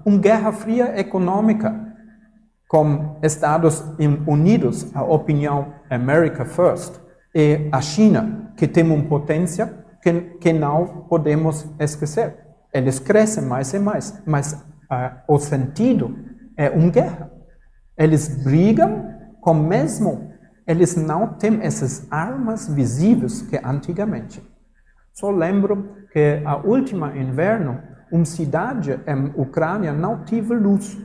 Uma 0.05 0.19
guerra 0.19 0.53
fria 0.53 0.99
econômica, 0.99 1.73
com 2.69 3.19
Estados 3.23 3.85
Unidos, 4.27 4.95
a 4.95 5.03
opinião 5.05 5.73
America 5.89 6.45
First, 6.45 7.01
e 7.35 7.69
a 7.71 7.81
China, 7.81 8.53
que 8.57 8.67
tem 8.67 8.85
uma 8.85 9.05
potência 9.05 9.85
que, 10.03 10.12
que 10.41 10.53
não 10.53 11.07
podemos 11.09 11.67
esquecer. 11.79 12.37
Eles 12.73 12.99
crescem 12.99 13.45
mais 13.45 13.73
e 13.73 13.79
mais, 13.79 14.23
mas 14.27 14.53
uh, 14.53 15.17
o 15.29 15.39
sentido 15.39 16.17
é 16.57 16.71
uma 16.71 16.91
guerra. 16.91 17.31
Eles 17.97 18.42
brigam 18.42 19.12
com 19.40 19.55
mesmo, 19.55 20.32
eles 20.66 20.97
não 20.97 21.34
têm 21.34 21.61
essas 21.62 22.11
armas 22.11 22.68
visíveis 22.68 23.42
que 23.42 23.57
antigamente. 23.62 24.42
Só 25.12 25.30
lembro 25.30 25.97
que 26.12 26.42
a 26.45 26.57
última 26.57 27.16
inverno, 27.16 27.80
uma 28.11 28.24
cidade 28.24 29.01
em 29.07 29.40
Ucrânia 29.40 29.92
não 29.92 30.24
teve 30.24 30.55
luz. 30.55 30.99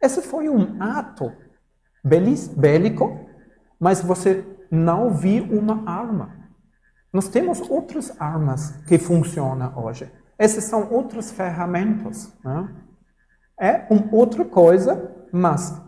Esse 0.00 0.22
foi 0.22 0.48
um 0.48 0.80
ato 0.80 1.32
bélico, 2.04 3.18
mas 3.80 4.02
você 4.02 4.44
não 4.70 5.10
viu 5.10 5.44
uma 5.44 5.88
arma. 5.88 6.44
Nós 7.12 7.28
temos 7.28 7.60
outras 7.70 8.20
armas 8.20 8.82
que 8.86 8.98
funcionam 8.98 9.72
hoje. 9.76 10.10
Essas 10.38 10.64
são 10.64 10.92
outras 10.92 11.30
ferramentas. 11.30 12.32
Né? 12.44 12.68
É 13.58 13.86
uma 13.88 14.12
outra 14.12 14.44
coisa, 14.44 15.12
mas 15.32 15.80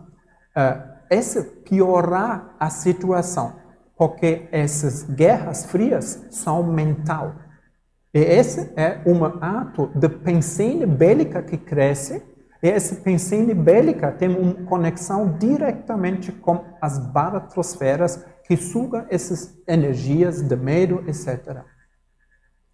uh, 0.57 0.97
essa 1.09 1.43
piorar 1.43 2.55
a 2.59 2.69
situação, 2.69 3.53
porque 3.95 4.47
essas 4.51 5.03
guerras 5.03 5.65
frias 5.65 6.25
são 6.31 6.63
mental. 6.63 7.35
E 8.13 8.19
esse 8.19 8.73
é 8.75 9.01
um 9.05 9.23
ato 9.25 9.91
de 9.93 10.09
pensamento 10.09 10.87
bélica 10.87 11.43
que 11.43 11.57
cresce, 11.57 12.23
e 12.61 12.67
essa 12.67 12.95
pensamento 12.95 13.55
bélica 13.55 14.11
tem 14.11 14.29
uma 14.29 14.65
conexão 14.65 15.37
diretamente 15.37 16.31
com 16.31 16.65
as 16.81 16.97
baratrosferas 16.97 18.25
que 18.45 18.57
sugam 18.57 19.05
essas 19.09 19.55
energias 19.67 20.41
de 20.41 20.55
medo, 20.55 21.03
etc. 21.07 21.63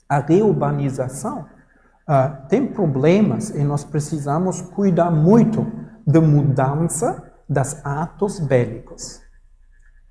A 0.07 0.19
reurbanização 0.19 1.41
uh, 1.41 2.47
tem 2.47 2.65
problemas 2.65 3.49
e 3.49 3.63
nós 3.63 3.83
precisamos 3.83 4.61
cuidar 4.61 5.11
muito 5.11 5.69
da 6.05 6.21
mudança 6.21 7.32
das 7.53 7.85
atos 7.85 8.39
bélicos. 8.39 9.21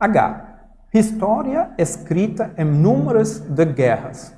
H. 0.01 0.49
História 0.95 1.71
escrita 1.77 2.55
em 2.57 2.65
números 2.65 3.41
de 3.41 3.65
guerras. 3.65 4.35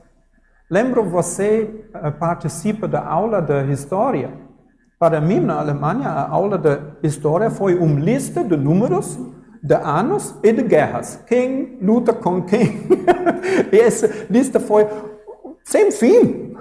Lembra 0.70 1.02
você 1.02 1.86
uh, 1.94 2.11
participa 2.12 2.88
da 2.88 3.05
aula 3.05 3.40
de 3.40 3.70
história? 3.70 4.32
Para 4.98 5.20
mim, 5.20 5.40
na 5.40 5.59
Alemanha, 5.59 6.09
a 6.09 6.28
aula 6.28 6.57
de 6.57 7.07
história 7.07 7.50
foi 7.50 7.74
uma 7.76 8.00
lista 8.00 8.42
de 8.42 8.57
números 8.57 9.18
de 9.62 9.74
anos 9.74 10.38
e 10.42 10.52
de 10.52 10.62
guerras. 10.62 11.22
Quem 11.26 11.78
luta 11.80 12.12
com 12.12 12.42
quem? 12.42 12.86
essa 13.72 14.26
lista 14.30 14.61
foi 14.61 14.86
sem 15.64 15.90
fim. 15.90 16.55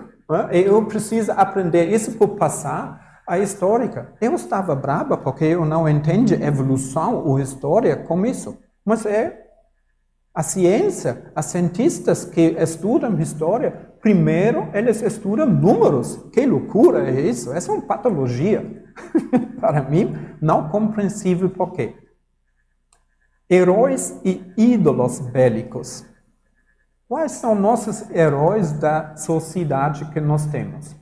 Eu 0.51 0.83
preciso 0.85 1.31
aprender 1.33 1.85
isso 1.93 2.13
por 2.13 2.29
passar 2.29 3.02
a 3.27 3.39
histórica. 3.39 4.13
Eu 4.21 4.35
estava 4.35 4.75
brava 4.75 5.17
porque 5.17 5.45
eu 5.45 5.65
não 5.65 5.87
entendo 5.87 6.33
evolução 6.33 7.23
ou 7.25 7.39
história 7.39 7.95
com 7.95 8.25
isso. 8.25 8.57
Mas 8.85 9.05
é 9.05 9.43
a 10.33 10.41
ciência, 10.41 11.31
os 11.37 11.45
cientistas 11.45 12.25
que 12.25 12.55
estudam 12.59 13.19
história, 13.19 13.91
primeiro 14.01 14.69
eles 14.73 15.01
estudam 15.01 15.47
números. 15.47 16.17
Que 16.33 16.45
loucura 16.45 17.09
é 17.09 17.21
isso? 17.21 17.53
Essa 17.53 17.71
é 17.71 17.75
uma 17.75 17.85
patologia. 17.85 18.83
Para 19.59 19.81
mim, 19.83 20.15
não 20.41 20.69
compreensível 20.69 21.49
por 21.49 21.71
quê. 21.71 21.95
Heróis 23.49 24.19
e 24.25 24.41
ídolos 24.57 25.19
bélicos. 25.19 26.05
Quais 27.07 27.33
são 27.33 27.53
nossos 27.53 28.09
heróis 28.09 28.71
da 28.71 29.15
sociedade 29.15 30.05
que 30.05 30.19
nós 30.19 30.47
temos? 30.47 30.95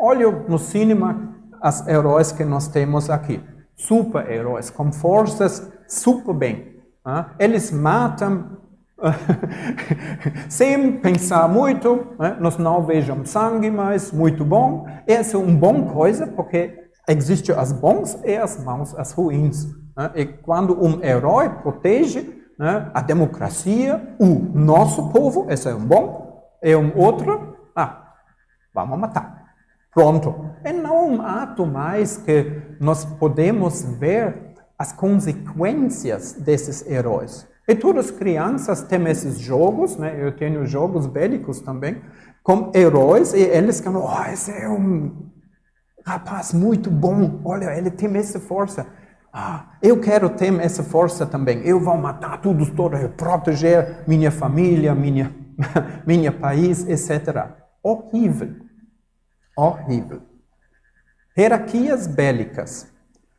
Olha 0.00 0.30
no 0.30 0.58
cinema 0.58 1.36
os 1.62 1.86
heróis 1.86 2.32
que 2.32 2.44
nós 2.44 2.68
temos 2.68 3.10
aqui. 3.10 3.42
Super-heróis, 3.76 4.70
com 4.70 4.92
forças 4.92 5.70
super 5.86 6.34
bem. 6.34 6.80
Ah, 7.04 7.30
eles 7.38 7.70
matam 7.70 8.58
sem 10.48 10.98
pensar 11.00 11.48
muito, 11.48 12.06
né? 12.18 12.36
nós 12.38 12.58
não 12.58 12.82
vejamos 12.84 13.30
sangue 13.30 13.70
mais, 13.70 14.12
muito 14.12 14.44
bom. 14.44 14.86
Essa 15.06 15.36
é 15.36 15.40
uma 15.40 15.56
boa 15.56 15.82
coisa, 15.92 16.26
porque 16.26 16.90
existem 17.08 17.54
as 17.54 17.72
bons 17.72 18.18
e 18.24 18.36
as 18.36 18.62
mãos, 18.62 18.94
as 18.96 19.12
ruins. 19.12 19.66
Né? 19.96 20.10
E 20.14 20.26
quando 20.26 20.82
um 20.82 21.02
herói 21.02 21.48
protege 21.48 22.40
né, 22.58 22.90
a 22.92 23.00
democracia, 23.00 24.14
o 24.18 24.26
nosso 24.26 25.08
povo, 25.10 25.46
esse 25.48 25.68
é 25.68 25.74
um 25.74 25.84
bom, 25.84 26.30
e 26.62 26.76
um 26.76 26.96
outro, 26.96 27.56
ah, 27.74 28.12
vamos 28.74 28.98
matar. 28.98 29.39
Pronto. 29.92 30.50
E 30.64 30.72
não 30.72 31.20
ato 31.20 31.66
mais 31.66 32.16
que 32.16 32.62
nós 32.78 33.04
podemos 33.04 33.82
ver 33.82 34.54
as 34.78 34.92
consequências 34.92 36.32
desses 36.32 36.86
heróis. 36.86 37.48
E 37.68 37.74
todas 37.74 38.06
as 38.06 38.10
crianças 38.10 38.82
têm 38.82 39.06
esses 39.08 39.38
jogos, 39.38 39.96
né? 39.96 40.16
eu 40.18 40.32
tenho 40.32 40.64
jogos 40.66 41.06
bélicos 41.06 41.60
também, 41.60 42.02
com 42.42 42.72
heróis, 42.74 43.34
e 43.34 43.40
eles 43.40 43.78
ficam, 43.78 44.02
oh, 44.02 44.32
esse 44.32 44.50
é 44.50 44.68
um 44.68 45.30
rapaz 46.04 46.52
muito 46.52 46.90
bom, 46.90 47.40
olha, 47.44 47.76
ele 47.76 47.90
tem 47.90 48.16
essa 48.16 48.40
força. 48.40 48.86
Ah, 49.32 49.74
eu 49.80 50.00
quero 50.00 50.30
ter 50.30 50.52
essa 50.60 50.82
força 50.82 51.24
também. 51.24 51.60
Eu 51.64 51.78
vou 51.78 51.96
matar 51.96 52.40
tudo, 52.40 52.66
todos, 52.74 52.98
proteger 53.16 54.02
minha 54.08 54.30
família, 54.30 54.94
minha, 54.94 55.32
minha 56.04 56.32
país, 56.32 56.88
etc. 56.88 57.50
Horrível. 57.82 58.69
Horrível. 59.56 60.22
Hierarquias 61.36 62.06
bélicas. 62.06 62.88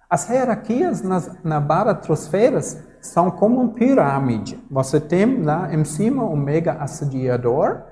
As 0.10 0.28
hierarquias 0.30 1.02
nas, 1.02 1.32
na 1.44 1.60
baratrosferas 1.60 2.84
são 3.02 3.32
como 3.32 3.62
uma 3.62 3.74
pirâmide. 3.74 4.60
Você 4.70 5.00
tem 5.00 5.42
lá 5.42 5.74
em 5.74 5.84
cima 5.84 6.24
um 6.24 6.36
mega 6.36 6.74
assediador, 6.74 7.84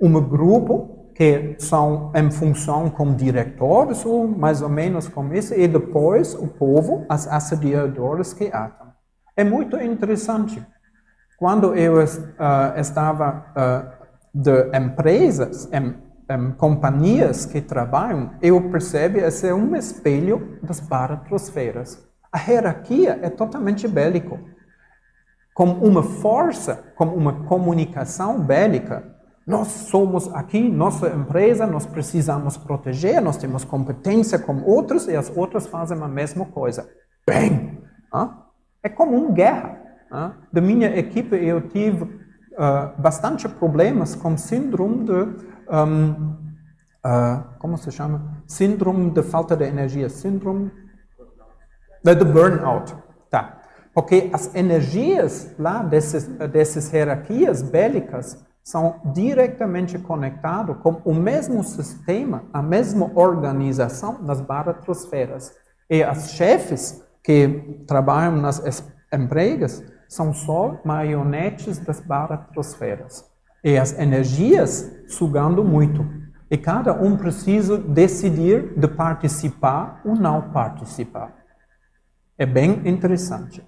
um 0.00 0.12
grupo 0.20 1.10
que 1.14 1.56
são 1.58 2.12
em 2.14 2.30
função 2.30 2.90
como 2.90 3.14
diretores, 3.14 4.04
ou 4.04 4.26
mais 4.26 4.60
ou 4.60 4.68
menos 4.68 5.08
como 5.08 5.32
isso, 5.34 5.54
e 5.54 5.66
depois 5.68 6.34
o 6.34 6.48
povo, 6.48 7.06
as 7.08 7.28
assediadores 7.28 8.32
que 8.32 8.50
atam. 8.52 8.92
É 9.36 9.44
muito 9.44 9.80
interessante. 9.80 10.64
Quando 11.38 11.74
eu 11.74 11.94
uh, 11.94 12.78
estava 12.78 13.46
uh, 13.56 14.04
de 14.34 14.76
empresas, 14.76 15.68
em, 15.72 15.94
em, 16.28 16.52
companhias 16.52 17.46
que 17.46 17.60
trabalham, 17.60 18.32
eu 18.40 18.70
percebi 18.70 19.20
que 19.20 19.26
esse 19.26 19.48
é 19.48 19.54
um 19.54 19.74
espelho 19.76 20.58
das 20.62 20.80
baratrosferas. 20.80 22.06
A 22.32 22.38
hierarquia 22.38 23.18
é 23.22 23.30
totalmente 23.30 23.86
bélico. 23.86 24.38
Como 25.54 25.84
uma 25.84 26.02
força, 26.02 26.92
como 26.96 27.14
uma 27.14 27.44
comunicação 27.44 28.40
bélica, 28.40 29.14
nós 29.46 29.68
somos 29.68 30.32
aqui, 30.34 30.68
nossa 30.68 31.08
empresa, 31.08 31.66
nós 31.66 31.84
precisamos 31.84 32.56
proteger, 32.56 33.20
nós 33.20 33.36
temos 33.36 33.62
competência 33.62 34.38
como 34.38 34.66
outros 34.66 35.06
e 35.06 35.14
as 35.14 35.30
outras 35.36 35.66
fazem 35.66 36.00
a 36.02 36.08
mesma 36.08 36.46
coisa. 36.46 36.88
Bem! 37.26 37.78
É 38.82 38.88
como 38.88 39.16
uma 39.16 39.30
guerra. 39.32 39.80
Da 40.52 40.60
minha 40.60 40.96
equipe 40.96 41.36
eu 41.36 41.68
tive 41.68 42.04
uh, 42.04 43.00
bastante 43.00 43.48
problemas 43.48 44.14
com 44.14 44.36
síndrome 44.36 45.04
de. 45.04 45.53
Um, 45.70 46.10
uh, 47.04 47.58
como 47.58 47.76
se 47.76 47.90
chama? 47.90 48.42
Síndrome 48.46 49.10
de 49.10 49.22
falta 49.22 49.56
de 49.56 49.64
energia. 49.64 50.08
Síndrome 50.08 50.70
de, 52.04 52.14
de 52.14 52.24
burnout. 52.24 52.94
Tá. 53.30 53.62
Porque 53.94 54.30
as 54.32 54.54
energias 54.54 55.54
lá 55.58 55.82
dessas, 55.82 56.24
dessas 56.26 56.92
hierarquias 56.92 57.62
bélicas 57.62 58.44
são 58.62 59.00
diretamente 59.14 59.98
conectados 59.98 60.78
com 60.82 61.02
o 61.04 61.14
mesmo 61.14 61.62
sistema, 61.62 62.44
a 62.52 62.62
mesma 62.62 63.10
organização 63.14 64.22
nas 64.22 64.40
baratrosferas. 64.40 65.52
E 65.88 66.02
as 66.02 66.32
chefes 66.32 67.04
que 67.22 67.84
trabalham 67.86 68.36
nas 68.36 68.62
empresas 69.12 69.82
são 70.08 70.32
só 70.32 70.80
marionetes 70.84 71.78
das 71.78 72.00
baratrosferas. 72.00 73.24
E 73.64 73.78
as 73.78 73.98
energias 73.98 74.94
sugando 75.08 75.64
muito. 75.64 76.06
E 76.50 76.58
cada 76.58 76.92
um 76.92 77.16
precisa 77.16 77.78
decidir 77.78 78.78
de 78.78 78.86
participar 78.86 80.02
ou 80.04 80.14
não 80.14 80.50
participar. 80.50 81.34
É 82.36 82.44
bem 82.44 82.82
interessante. 82.84 83.64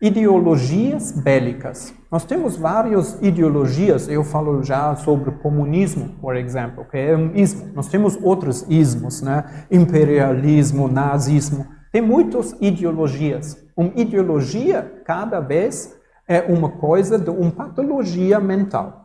Ideologias 0.00 1.12
bélicas. 1.12 1.94
Nós 2.10 2.24
temos 2.24 2.56
várias 2.56 3.20
ideologias, 3.22 4.08
eu 4.08 4.24
falo 4.24 4.62
já 4.62 4.96
sobre 4.96 5.30
comunismo, 5.30 6.16
por 6.20 6.34
exemplo, 6.34 6.84
que 6.90 6.96
é 6.96 7.16
um 7.16 7.36
ismo. 7.36 7.70
Nós 7.74 7.86
temos 7.88 8.18
outros 8.20 8.66
ismos, 8.68 9.22
né? 9.22 9.66
Imperialismo, 9.70 10.88
nazismo. 10.88 11.68
Tem 11.92 12.02
muitas 12.02 12.56
ideologias. 12.60 13.56
Uma 13.76 13.92
ideologia, 13.94 15.02
cada 15.04 15.38
vez, 15.38 15.96
é 16.26 16.40
uma 16.40 16.70
coisa 16.70 17.18
de 17.18 17.30
uma 17.30 17.50
patologia 17.50 18.40
mental. 18.40 19.01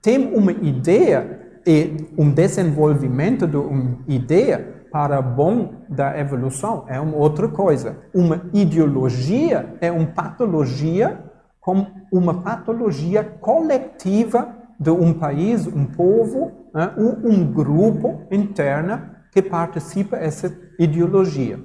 Tem 0.00 0.34
uma 0.34 0.52
ideia 0.52 1.48
e 1.66 2.08
um 2.16 2.30
desenvolvimento 2.30 3.46
de 3.46 3.56
uma 3.56 3.98
ideia 4.06 4.86
para 4.90 5.20
bom 5.20 5.84
da 5.88 6.18
evolução 6.18 6.86
é 6.88 6.98
uma 6.98 7.16
outra 7.16 7.48
coisa. 7.48 7.98
Uma 8.14 8.42
ideologia 8.54 9.76
é 9.80 9.92
uma 9.92 10.06
patologia 10.06 11.22
como 11.60 11.86
uma 12.10 12.42
patologia 12.42 13.22
coletiva 13.22 14.56
de 14.80 14.90
um 14.90 15.12
país, 15.12 15.66
um 15.66 15.84
povo, 15.84 16.70
né, 16.72 16.94
um, 16.96 17.28
um 17.28 17.52
grupo 17.52 18.26
interno 18.30 19.10
que 19.32 19.42
participa 19.42 20.16
dessa 20.16 20.56
ideologia. 20.78 21.62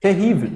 Terrível. 0.00 0.50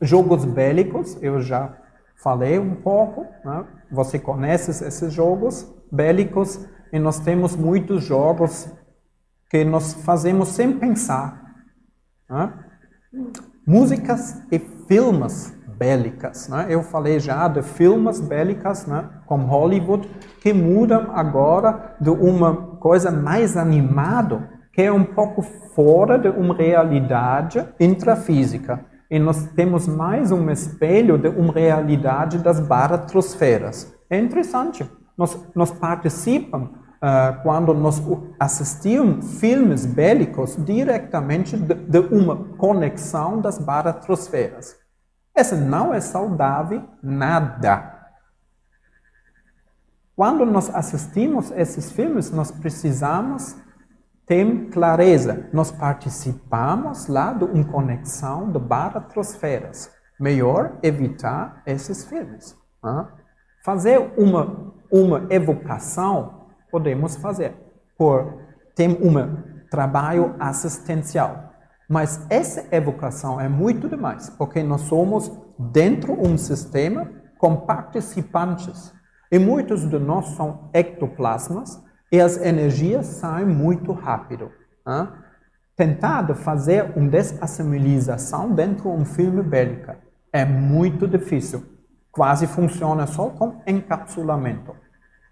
Jogos 0.00 0.44
bélicos, 0.44 1.16
eu 1.22 1.40
já 1.40 1.76
falei 2.16 2.58
um 2.58 2.74
pouco, 2.74 3.26
né? 3.44 3.64
você 3.90 4.18
conhece 4.18 4.70
esses 4.84 5.12
jogos 5.12 5.72
bélicos, 5.90 6.68
e 6.92 6.98
nós 6.98 7.18
temos 7.18 7.56
muitos 7.56 8.04
jogos 8.04 8.68
que 9.50 9.64
nós 9.64 9.94
fazemos 9.94 10.48
sem 10.48 10.78
pensar. 10.78 11.42
Né? 12.28 12.52
Músicas 13.66 14.42
e 14.50 14.58
filmes 14.58 15.52
bélicas. 15.76 16.48
Né? 16.48 16.66
Eu 16.68 16.82
falei 16.82 17.18
já 17.18 17.48
de 17.48 17.62
filmes 17.62 18.20
bélicas, 18.20 18.86
né? 18.86 19.08
como 19.26 19.46
Hollywood, 19.46 20.08
que 20.40 20.52
mudam 20.52 21.10
agora 21.14 21.96
de 22.00 22.10
uma 22.10 22.76
coisa 22.76 23.10
mais 23.10 23.56
animada, 23.56 24.50
que 24.72 24.82
é 24.82 24.92
um 24.92 25.04
pouco 25.04 25.42
fora 25.42 26.18
de 26.18 26.28
uma 26.28 26.54
realidade 26.54 27.66
intrafísica. 27.78 28.84
E 29.14 29.18
nós 29.20 29.46
temos 29.54 29.86
mais 29.86 30.32
um 30.32 30.50
espelho 30.50 31.16
de 31.16 31.28
uma 31.28 31.52
realidade 31.52 32.36
das 32.38 32.58
baratrosferas. 32.58 33.94
É 34.10 34.18
interessante. 34.18 34.84
Nós, 35.16 35.38
nós 35.54 35.70
participamos 35.70 36.70
uh, 36.70 37.40
quando 37.44 37.72
nós 37.72 38.02
assistimos 38.40 39.38
filmes 39.38 39.86
bélicos 39.86 40.56
diretamente 40.56 41.56
de, 41.56 41.74
de 41.74 41.98
uma 42.12 42.34
conexão 42.56 43.40
das 43.40 43.56
baratrosferas. 43.56 44.74
Essa 45.32 45.54
não 45.54 45.94
é 45.94 46.00
saudável 46.00 46.82
nada. 47.00 47.94
Quando 50.16 50.44
nós 50.44 50.74
assistimos 50.74 51.52
esses 51.52 51.92
filmes, 51.92 52.32
nós 52.32 52.50
precisamos 52.50 53.54
ter 54.26 54.68
clareza. 54.70 55.48
Nós 55.52 55.70
participamos 55.70 57.06
lá 57.08 57.32
de 57.32 57.44
uma 57.44 57.64
conexão 57.64 58.50
de 58.50 58.58
baratrosferas. 58.58 59.90
Melhor 60.18 60.78
evitar 60.82 61.62
esses 61.66 62.04
filmes. 62.04 62.56
Hein? 62.84 63.06
Fazer 63.64 64.12
uma, 64.16 64.74
uma 64.90 65.26
evocação, 65.30 66.48
podemos 66.70 67.16
fazer, 67.16 67.54
por 67.96 68.40
ter 68.74 68.88
um 68.88 69.42
trabalho 69.70 70.34
assistencial. 70.38 71.52
Mas 71.88 72.26
essa 72.30 72.66
evocação 72.74 73.40
é 73.40 73.48
muito 73.48 73.88
demais, 73.88 74.30
porque 74.30 74.62
nós 74.62 74.82
somos 74.82 75.30
dentro 75.58 76.16
de 76.16 76.28
um 76.28 76.38
sistema 76.38 77.10
com 77.38 77.56
participantes. 77.56 78.92
E 79.30 79.38
muitos 79.38 79.88
de 79.88 79.98
nós 79.98 80.28
são 80.30 80.70
ectoplasmas 80.72 81.83
e 82.10 82.20
as 82.20 82.36
energias 82.36 83.06
saem 83.06 83.46
muito 83.46 83.92
rápido. 83.92 84.50
Hein? 84.86 85.08
Tentar 85.76 86.32
fazer 86.34 86.92
uma 86.96 87.08
desassimilização 87.08 88.52
dentro 88.52 88.84
de 88.84 88.88
um 88.88 89.04
filme 89.04 89.42
bélico 89.42 89.92
é 90.32 90.44
muito 90.44 91.08
difícil. 91.08 91.64
Quase 92.12 92.46
funciona 92.46 93.06
só 93.06 93.30
com 93.30 93.60
encapsulamento. 93.66 94.74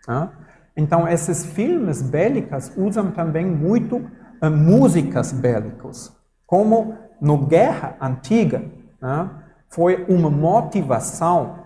Hein? 0.08 0.28
Então, 0.76 1.06
esses 1.06 1.44
filmes 1.44 2.02
bélicos 2.02 2.72
usam 2.76 3.10
também 3.10 3.46
muito 3.46 3.96
uh, 3.96 4.50
músicas 4.50 5.32
bélicas 5.32 6.12
como 6.52 6.98
no 7.18 7.46
guerra 7.46 7.96
antiga, 7.98 8.62
né, 9.00 9.30
foi 9.70 10.04
uma 10.06 10.28
motivação 10.28 11.60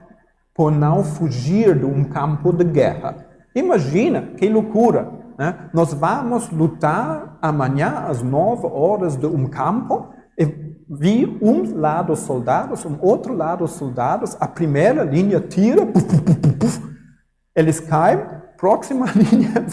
por 0.54 0.70
não 0.70 1.02
fugir 1.02 1.76
de 1.76 1.84
um 1.84 2.04
campo 2.04 2.52
de 2.52 2.62
guerra. 2.62 3.25
Imagina 3.57 4.22
que 4.36 4.48
loucura! 4.48 5.11
Né? 5.38 5.70
Nós 5.72 5.94
vamos 5.94 6.50
lutar 6.50 7.38
amanhã 7.40 8.04
às 8.07 8.22
nove 8.22 8.66
horas 8.66 9.16
de 9.16 9.26
um 9.26 9.48
campo 9.48 10.09
e 10.38 10.44
vi 10.88 11.38
um 11.42 11.78
lado 11.78 12.14
soldados, 12.14 12.84
um 12.84 12.98
outro 13.00 13.34
lado 13.34 13.66
soldados, 13.66 14.36
a 14.38 14.46
primeira 14.46 15.02
linha 15.04 15.40
tira, 15.40 15.84
puf, 15.86 16.04
puf, 16.04 16.52
puf, 16.59 16.82
eles 17.54 17.80
caem, 17.80 18.20
próxima 18.59 19.07
linha, 19.16 19.66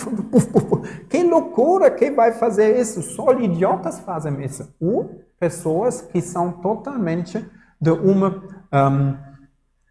que 1.10 1.24
loucura 1.24 1.92
que 1.92 2.10
vai 2.12 2.32
fazer 2.32 2.80
isso? 2.80 3.02
Só 3.02 3.34
idiotas 3.34 4.00
fazem 4.00 4.44
isso. 4.44 4.74
Ou 4.80 5.22
pessoas 5.40 6.02
que 6.02 6.22
são 6.22 6.54
totalmente 6.54 7.46
de 7.80 7.92
uma 7.92 8.42
um, 8.74 9.12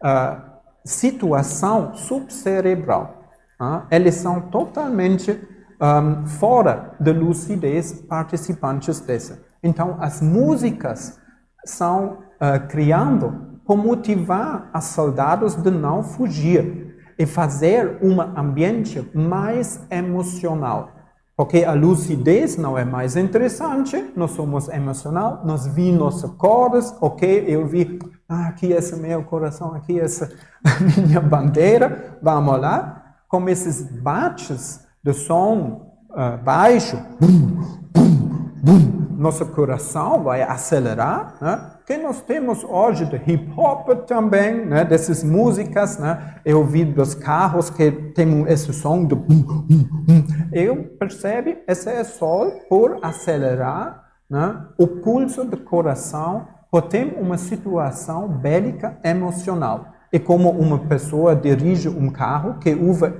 uh, 0.03 0.41
situação 0.83 1.93
subcerebral. 1.93 3.22
Uh, 3.63 3.85
eles 3.89 4.15
são 4.15 4.41
totalmente 4.41 5.39
um, 5.81 6.25
fora 6.25 6.95
da 6.99 7.11
lucidez 7.11 7.93
participantes 7.93 8.99
dessa. 8.99 9.41
Então, 9.63 9.97
as 9.99 10.21
músicas 10.21 11.19
são 11.65 12.19
uh, 12.41 12.67
criando 12.67 13.59
para 13.65 13.75
motivar 13.75 14.69
os 14.75 14.83
soldados 14.85 15.55
de 15.55 15.71
não 15.71 16.03
fugir 16.03 16.93
e 17.17 17.25
fazer 17.25 17.99
um 18.01 18.19
ambiente 18.21 19.09
mais 19.13 19.85
emocional. 19.89 20.91
Porque 21.35 21.63
a 21.63 21.73
lucidez 21.73 22.57
não 22.57 22.77
é 22.77 22.85
mais 22.85 23.15
interessante, 23.15 24.11
nós 24.15 24.31
somos 24.31 24.67
emocional, 24.69 25.41
nós 25.43 25.65
vimos 25.65 26.21
cores, 26.37 26.93
ok, 27.01 27.45
eu 27.47 27.65
vi, 27.65 27.97
ah, 28.29 28.49
aqui 28.49 28.71
esse 28.71 28.95
meu 28.97 29.23
coração, 29.23 29.73
aqui 29.73 29.99
essa 29.99 30.29
minha 31.07 31.19
bandeira, 31.19 32.19
vamos 32.21 32.59
lá, 32.59 33.02
com 33.33 33.49
esses 33.49 33.81
bates 33.81 34.85
de 35.03 35.11
som 35.11 35.91
uh, 36.11 36.37
baixo, 36.43 36.95
bum, 37.19 37.63
bum, 37.91 38.51
bum, 38.61 39.15
nosso 39.17 39.43
coração 39.47 40.21
vai 40.21 40.43
acelerar, 40.43 41.39
né? 41.41 41.71
que 41.83 41.97
nós 41.97 42.21
temos 42.21 42.63
hoje 42.63 43.07
de 43.07 43.15
hip 43.15 43.51
hop 43.57 43.89
também, 44.05 44.63
né, 44.63 44.85
dessas 44.85 45.23
músicas, 45.23 45.97
né, 45.97 46.35
eu 46.45 46.63
vi 46.63 46.85
dos 46.85 47.15
carros 47.15 47.71
que 47.71 47.91
tem 47.91 48.43
esse 48.47 48.71
som 48.71 49.03
do 49.03 49.15
bum, 49.15 49.41
bum, 49.41 49.83
bum. 50.05 50.23
eu 50.51 50.83
percebo 50.99 51.55
esse 51.67 51.89
é 51.89 52.03
só 52.03 52.51
por 52.69 52.99
acelerar 53.01 54.03
né, 54.29 54.63
o 54.77 54.85
pulso 54.85 55.43
do 55.43 55.57
coração 55.57 56.47
por 56.69 56.83
ter 56.83 57.17
uma 57.19 57.39
situação 57.39 58.27
bélica 58.27 58.99
emocional. 59.03 59.92
E 60.13 60.19
como 60.19 60.51
uma 60.51 60.77
pessoa 60.77 61.35
dirige 61.35 61.89
um 61.89 62.07
carro 62.07 62.59
que 62.59 62.75
ouve 62.75 63.11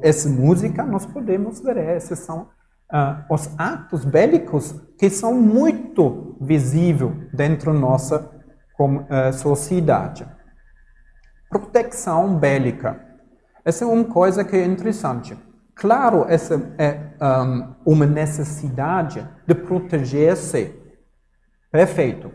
essa 0.00 0.28
música, 0.28 0.84
nós 0.84 1.04
podemos 1.04 1.58
ver 1.58 1.76
esses 1.76 2.20
são 2.20 2.42
uh, 2.92 3.34
os 3.34 3.50
atos 3.58 4.04
bélicos 4.04 4.72
que 4.96 5.10
são 5.10 5.34
muito 5.34 6.36
visíveis 6.40 7.12
dentro 7.32 7.72
da 7.72 7.78
nossa 7.80 8.30
uh, 8.78 9.32
sociedade. 9.32 10.24
Proteção 11.50 12.38
bélica. 12.38 13.04
Essa 13.64 13.82
é 13.84 13.88
uma 13.88 14.04
coisa 14.04 14.44
que 14.44 14.54
é 14.54 14.64
interessante. 14.64 15.36
Claro, 15.74 16.26
essa 16.28 16.74
é 16.78 17.10
um, 17.20 17.74
uma 17.92 18.06
necessidade 18.06 19.28
de 19.44 19.54
proteger-se. 19.56 20.80
Perfeito. 21.72 22.30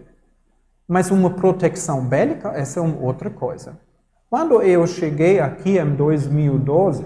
Mas 0.86 1.10
uma 1.10 1.30
proteção 1.30 2.06
bélica, 2.06 2.50
essa 2.50 2.82
é 2.82 2.84
uma 2.84 3.00
outra 3.00 3.30
coisa. 3.30 3.80
Quando 4.32 4.64
eu 4.64 4.88
cheguei 4.88 5.40
aqui 5.40 5.78
em 5.78 5.94
2012 5.94 7.06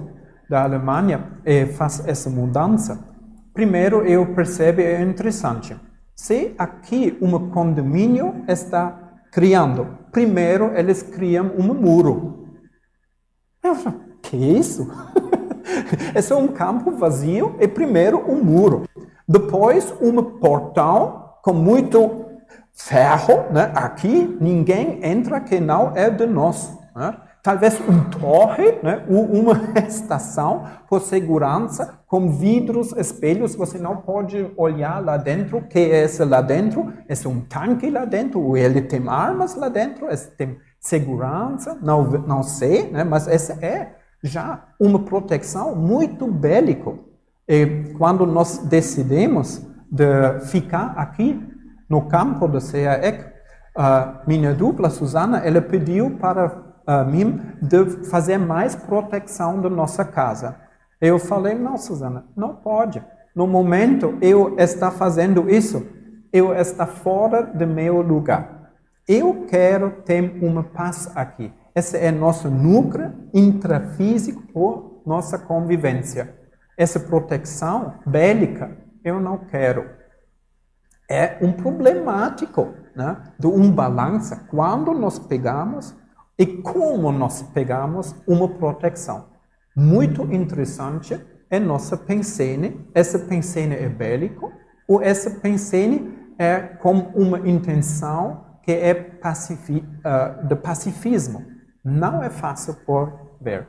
da 0.49 0.63
Alemanha 0.63 1.41
e 1.45 1.65
faço 1.65 2.09
essa 2.09 2.29
mudança, 2.29 3.13
Primeiro, 3.55 4.05
eu 4.05 4.35
percebo, 4.35 4.81
é 4.81 5.01
interessante. 5.01 5.79
Se 6.13 6.53
aqui 6.57 7.17
um 7.21 7.49
condomínio 7.51 8.43
está 8.49 9.21
criando, 9.31 9.97
primeiro 10.11 10.77
eles 10.77 11.01
criam 11.01 11.53
um 11.57 11.73
muro. 11.73 12.49
Eu 13.63 13.75
falo, 13.75 14.01
que 14.21 14.35
isso? 14.35 14.91
é 16.13 16.21
só 16.21 16.37
um 16.37 16.49
campo 16.49 16.91
vazio 16.91 17.55
e 17.61 17.65
primeiro 17.65 18.29
um 18.29 18.43
muro. 18.43 18.83
Depois 19.25 19.93
um 20.01 20.21
portão 20.21 21.29
com 21.41 21.53
muito 21.53 22.25
ferro, 22.73 23.53
né? 23.53 23.71
Aqui 23.73 24.37
ninguém 24.41 24.99
entra 25.01 25.39
que 25.39 25.61
não 25.61 25.93
é 25.95 26.09
de 26.09 26.25
nós. 26.25 26.77
Né? 26.95 27.17
talvez 27.45 27.79
um 27.87 28.09
torre, 28.09 28.79
né, 28.81 29.05
uma 29.07 29.53
estação 29.87 30.65
por 30.89 30.99
segurança, 30.99 31.99
com 32.07 32.31
vidros, 32.31 32.91
espelhos, 32.93 33.53
você 33.53 33.77
não 33.77 33.97
pode 33.97 34.51
olhar 34.57 34.97
lá 35.03 35.15
dentro, 35.15 35.61
que 35.61 35.77
é 35.77 36.05
esse 36.05 36.25
lá 36.25 36.41
dentro, 36.41 36.91
é 37.07 37.27
um 37.27 37.41
tanque 37.41 37.87
lá 37.91 38.03
dentro, 38.03 38.57
ele 38.57 38.81
tem 38.81 39.07
armas 39.07 39.55
lá 39.55 39.69
dentro, 39.69 40.07
tem 40.35 40.57
segurança, 40.79 41.77
não, 41.83 42.03
não 42.03 42.41
sei, 42.41 42.89
né, 42.89 43.03
mas 43.03 43.27
essa 43.27 43.53
é 43.63 43.93
já 44.23 44.65
uma 44.79 44.97
proteção 44.97 45.75
muito 45.75 46.25
bélico. 46.25 47.05
E 47.47 47.93
quando 47.95 48.25
nós 48.25 48.57
decidimos 48.57 49.61
de 49.91 50.39
ficar 50.47 50.95
aqui 50.97 51.39
no 51.87 52.07
campo 52.07 52.47
do 52.47 52.57
CAEC, 52.59 53.35
a 53.77 54.23
minha 54.25 54.51
dupla, 54.51 54.89
Susana, 54.89 55.39
ela 55.39 55.61
pediu 55.61 56.17
para 56.17 56.64
mim 57.05 57.41
de 57.61 58.05
fazer 58.07 58.37
mais 58.37 58.75
proteção 58.75 59.59
da 59.59 59.69
nossa 59.69 60.05
casa. 60.05 60.55
Eu 61.01 61.19
falei, 61.19 61.55
não, 61.55 61.77
Susana, 61.77 62.25
não 62.35 62.55
pode. 62.55 63.03
No 63.35 63.47
momento 63.47 64.17
eu 64.21 64.55
estou 64.57 64.91
fazendo 64.91 65.49
isso, 65.49 65.85
eu 66.31 66.53
estou 66.53 66.87
fora 66.87 67.43
do 67.43 67.67
meu 67.67 68.01
lugar. 68.01 68.71
Eu 69.07 69.45
quero 69.47 69.91
ter 70.03 70.37
uma 70.41 70.63
paz 70.63 71.11
aqui. 71.15 71.53
Esse 71.75 71.97
é 71.97 72.11
nosso 72.11 72.49
núcleo 72.49 73.13
intrafísico 73.33 74.41
por 74.53 75.01
nossa 75.05 75.37
convivência. 75.37 76.33
Essa 76.77 76.99
proteção 76.99 77.95
bélica 78.05 78.77
eu 79.03 79.19
não 79.19 79.37
quero. 79.37 79.89
É 81.09 81.37
um 81.41 81.51
problemático 81.51 82.73
né, 82.95 83.17
de 83.37 83.47
um 83.47 83.69
balança 83.71 84.47
quando 84.49 84.93
nós 84.93 85.19
pegamos 85.19 85.95
e 86.37 86.45
como 86.45 87.11
nós 87.11 87.41
pegamos 87.53 88.15
uma 88.27 88.47
proteção. 88.47 89.27
Muito 89.75 90.23
interessante 90.33 91.19
é 91.49 91.59
nossa 91.59 91.95
pensene. 91.97 92.89
Essa 92.93 93.19
pensene 93.19 93.75
é 93.75 93.87
bélico 93.87 94.51
ou 94.87 95.01
essa 95.01 95.29
pensene 95.29 96.13
é 96.37 96.59
com 96.59 96.93
uma 97.15 97.39
intenção 97.47 98.45
que 98.63 98.71
é 98.71 98.93
pacifi 98.93 99.77
uh, 99.77 100.47
de 100.47 100.55
pacifismo. 100.55 101.45
Não 101.83 102.23
é 102.23 102.29
fácil 102.29 102.73
por 102.85 103.37
ver. 103.39 103.67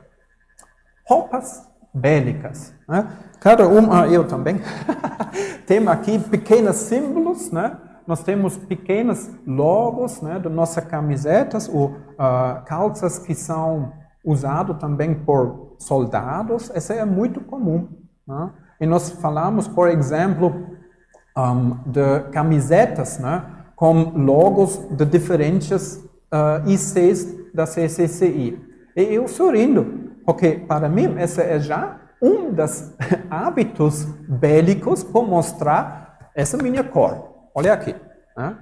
Roupas 1.05 1.67
bélicas. 1.93 2.73
Né? 2.87 3.07
Cada 3.39 3.67
um, 3.67 3.91
ah, 3.91 4.07
eu 4.07 4.27
também, 4.27 4.59
tem 5.65 5.87
aqui 5.87 6.19
pequenos 6.19 6.75
símbolos, 6.77 7.51
né? 7.51 7.77
Nós 8.07 8.23
temos 8.23 8.55
pequenos 8.55 9.29
logos 9.45 10.21
né, 10.21 10.39
de 10.39 10.47
nossas 10.47 10.83
camisetas 10.85 11.67
ou 11.67 11.87
uh, 11.87 12.63
calças 12.65 13.19
que 13.19 13.35
são 13.35 13.91
usados 14.23 14.77
também 14.77 15.13
por 15.13 15.75
soldados. 15.77 16.71
Essa 16.73 16.93
é 16.93 17.05
muito 17.05 17.41
comum. 17.41 17.89
Né? 18.25 18.49
E 18.79 18.85
nós 18.85 19.09
falamos, 19.09 19.67
por 19.67 19.89
exemplo, 19.89 20.67
um, 21.37 21.77
de 21.85 22.21
camisetas 22.31 23.19
né, 23.19 23.43
com 23.75 23.93
logos 24.15 24.77
de 24.89 25.05
diferentes 25.05 25.97
uh, 26.31 26.65
ICs 26.65 27.53
da 27.53 27.65
CCCI. 27.65 28.59
E 28.95 29.01
eu 29.01 29.27
sorrindo, 29.27 30.13
porque 30.25 30.51
para 30.51 30.87
mim 30.87 31.15
esse 31.19 31.41
é 31.41 31.59
já 31.59 31.99
um 32.21 32.51
dos 32.51 32.93
hábitos 33.29 34.05
bélicos 34.27 35.03
para 35.03 35.21
mostrar 35.21 36.31
essa 36.33 36.57
minha 36.57 36.83
cor. 36.83 37.26
Olha 37.57 37.73
aqui. 37.73 37.95
Né? 38.37 38.55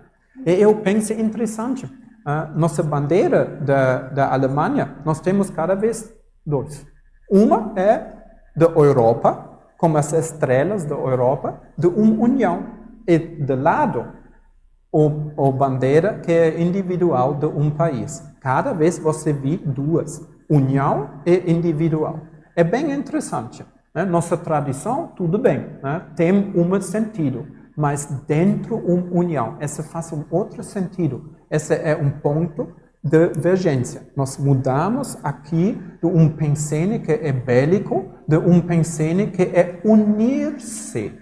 Eu 0.46 0.74
penso 0.78 1.12
interessante. 1.12 1.86
Uh, 1.86 2.58
nossa 2.58 2.82
bandeira 2.82 3.44
da, 3.44 3.98
da 4.04 4.34
Alemanha, 4.34 4.96
nós 5.04 5.20
temos 5.20 5.50
cada 5.50 5.76
vez 5.76 6.14
dois. 6.46 6.88
Uma 7.30 7.74
é 7.76 8.14
da 8.56 8.68
Europa, 8.68 9.60
como 9.78 9.98
as 9.98 10.14
estrelas 10.14 10.86
da 10.86 10.96
Europa, 10.96 11.62
de 11.78 11.88
uma 11.88 12.24
união. 12.24 12.68
E 13.06 13.20
do 13.20 13.56
lado, 13.56 14.14
a 14.94 15.52
bandeira 15.52 16.20
que 16.20 16.32
é 16.32 16.62
individual 16.62 17.34
de 17.34 17.48
um 17.48 17.70
país. 17.70 18.24
Cada 18.40 18.72
vez 18.72 18.98
você 18.98 19.34
vê 19.34 19.58
duas, 19.58 20.26
união 20.50 21.22
e 21.26 21.52
individual. 21.52 22.22
É 22.56 22.64
bem 22.64 22.94
interessante. 22.94 23.66
Né? 23.94 24.06
Nossa 24.06 24.38
tradição, 24.38 25.08
tudo 25.18 25.38
bem, 25.38 25.68
né? 25.84 26.02
tem 26.16 26.54
um 26.56 26.82
sentido, 26.82 27.46
mas 27.76 28.06
dentro 28.28 28.78
de 28.78 28.92
uma 28.92 29.20
união, 29.20 29.58
essa 29.60 29.84
faz 29.84 30.12
um 30.14 30.24
outro 30.32 30.64
sentido. 30.64 31.36
Esse 31.50 31.74
é 31.74 31.96
um 31.96 32.10
ponto 32.10 32.74
de 33.04 33.30
divergência. 33.30 34.08
Nós 34.16 34.38
mudamos 34.38 35.18
aqui 35.24 35.80
de 36.02 36.08
um 36.08 36.30
pensene 36.30 37.00
que 37.00 37.12
é 37.12 37.32
bélico, 37.32 38.06
de 38.28 38.38
um 38.38 38.62
pensene 38.62 39.28
que 39.28 39.44
é 39.44 39.80
unir-se. 39.84 41.14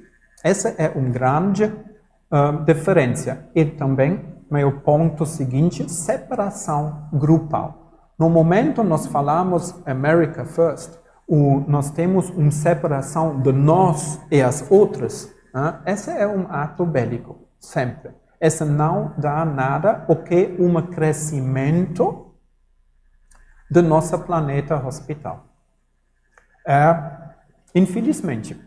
Essa 0.43 0.69
é 0.77 0.89
uma 0.89 1.09
grande 1.09 1.65
uh, 1.65 2.63
diferença. 2.65 3.49
E 3.53 3.65
também, 3.65 4.21
meu 4.49 4.79
ponto 4.79 5.25
seguinte, 5.25 5.91
separação 5.91 7.09
grupal. 7.11 7.83
No 8.17 8.29
momento 8.29 8.83
nós 8.83 9.07
falamos 9.07 9.75
America 9.85 10.45
First, 10.45 10.91
o, 11.27 11.63
nós 11.67 11.89
temos 11.91 12.29
uma 12.29 12.51
separação 12.51 13.41
de 13.41 13.51
nós 13.51 14.19
e 14.29 14.41
as 14.41 14.69
outras. 14.69 15.32
Uh, 15.53 15.81
esse 15.85 16.09
é 16.09 16.27
um 16.27 16.51
ato 16.51 16.85
bélico, 16.85 17.47
sempre 17.59 18.11
essa 18.43 18.65
não 18.65 19.13
dá 19.17 19.45
nada 19.45 20.03
o 20.09 20.17
que 20.17 20.53
um 20.59 20.81
crescimento 20.81 22.35
do 23.71 23.81
nosso 23.81 24.19
planeta 24.19 24.75
hospital. 24.85 25.45
É, 26.67 26.93
infelizmente. 27.73 28.61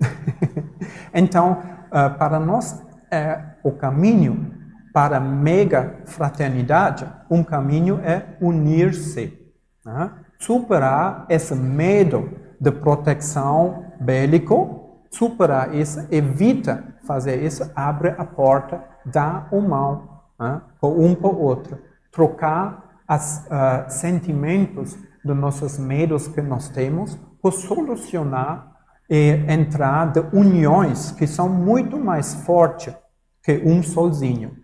então, 1.12 1.62
uh, 1.88 2.16
para 2.16 2.40
nós, 2.40 2.82
é 3.10 3.38
o 3.62 3.70
caminho 3.70 4.50
para 4.94 5.20
mega 5.20 6.00
fraternidade, 6.06 7.06
um 7.30 7.44
caminho 7.44 8.00
é 8.02 8.34
unir-se. 8.40 9.38
Né? 9.84 10.10
Superar 10.38 11.26
esse 11.28 11.54
medo 11.54 12.30
de 12.58 12.72
proteção 12.72 13.92
bélico, 14.00 14.85
superar 15.16 15.74
isso, 15.74 16.06
evita 16.10 16.94
fazer 17.06 17.42
isso, 17.42 17.70
abre 17.74 18.14
a 18.18 18.24
porta 18.24 18.82
dar 19.04 19.48
o 19.50 19.60
mal 19.60 20.32
né, 20.38 20.60
um 20.82 21.14
para 21.14 21.28
o 21.28 21.40
outro, 21.40 21.78
trocar 22.12 23.00
os 23.08 23.38
uh, 23.38 23.46
ah, 23.50 23.88
sentimentos 23.88 24.96
dos 25.24 25.36
nossos 25.36 25.78
medos 25.78 26.28
que 26.28 26.42
nós 26.42 26.68
temos 26.68 27.16
por 27.40 27.52
solucionar 27.52 28.72
e 29.08 29.44
entrar 29.48 30.12
de 30.12 30.20
uniões 30.32 31.12
que 31.12 31.26
são 31.26 31.48
muito 31.48 31.98
mais 31.98 32.34
fortes 32.34 32.94
que 33.42 33.62
um 33.64 33.82
sozinho. 33.82 34.56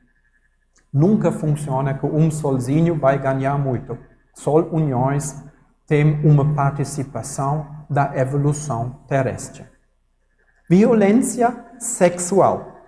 Nunca 0.92 1.30
funciona 1.30 1.94
que 1.94 2.04
um 2.04 2.30
sozinho 2.30 2.98
vai 2.98 3.18
ganhar 3.18 3.56
muito. 3.56 3.96
Só 4.34 4.56
uniões 4.56 5.40
têm 5.86 6.20
uma 6.26 6.54
participação 6.54 7.66
da 7.88 8.16
evolução 8.16 9.00
terrestre. 9.08 9.71
Violência 10.74 11.54
sexual. 11.78 12.78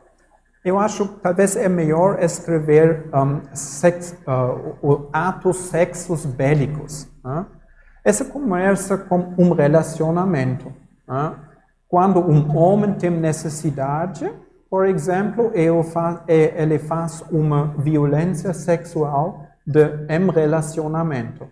Eu 0.64 0.78
acho 0.78 1.06
que 1.06 1.20
talvez 1.20 1.54
é 1.54 1.68
melhor 1.68 2.18
escrever 2.18 3.10
um, 3.12 3.42
sex, 3.54 4.16
uh, 4.26 5.06
atos 5.12 5.58
sexos 5.68 6.24
bélicos. 6.24 7.06
Né? 7.22 7.44
Essa 8.02 8.24
começa 8.24 8.96
com 8.96 9.34
um 9.36 9.52
relacionamento. 9.52 10.72
Né? 11.06 11.34
Quando 11.86 12.20
um 12.20 12.56
homem 12.56 12.94
tem 12.94 13.10
necessidade, 13.10 14.32
por 14.70 14.86
exemplo, 14.86 15.52
ele 15.54 16.78
faz 16.78 17.22
uma 17.30 17.74
violência 17.76 18.54
sexual 18.54 19.46
de, 19.66 20.06
em 20.08 20.30
relacionamento. 20.30 21.46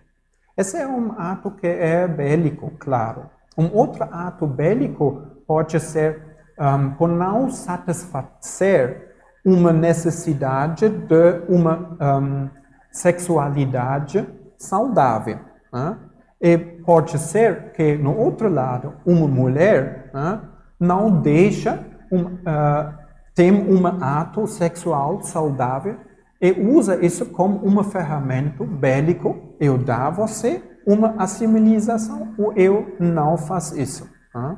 Esse 0.57 0.77
é 0.77 0.87
um 0.87 1.11
ato 1.11 1.51
que 1.51 1.67
é 1.67 2.07
bélico, 2.07 2.71
claro. 2.79 3.29
Um 3.55 3.69
outro 3.71 4.03
ato 4.11 4.47
bélico 4.47 5.32
pode 5.47 5.79
ser 5.79 6.21
um, 6.59 6.91
por 6.91 7.09
não 7.09 7.49
satisfazer 7.49 9.13
uma 9.45 9.73
necessidade 9.73 10.87
de 10.87 11.41
uma 11.49 11.97
um, 11.99 12.49
sexualidade 12.91 14.25
saudável. 14.57 15.39
Né? 15.71 15.97
E 16.41 16.57
pode 16.57 17.17
ser 17.17 17.71
que, 17.73 17.95
no 17.95 18.17
outro 18.17 18.49
lado, 18.49 18.93
uma 19.05 19.27
mulher 19.27 20.11
né, 20.13 20.41
não 20.79 21.21
deixa 21.21 21.79
um, 22.11 22.23
uh, 22.23 22.93
ter 23.33 23.51
um 23.51 23.85
ato 23.87 24.45
sexual 24.47 25.21
saudável 25.23 25.97
e 26.41 26.51
usa 26.51 27.03
isso 27.03 27.25
como 27.27 27.57
uma 27.59 27.83
ferramenta 27.83 28.63
bélico. 28.63 29.55
Eu 29.59 29.77
dar 29.77 30.07
a 30.07 30.09
você 30.09 30.61
uma 30.85 31.15
assimilização 31.17 32.33
ou 32.37 32.53
eu 32.53 32.95
não 32.99 33.37
faço 33.37 33.79
isso. 33.79 34.09
Né? 34.35 34.57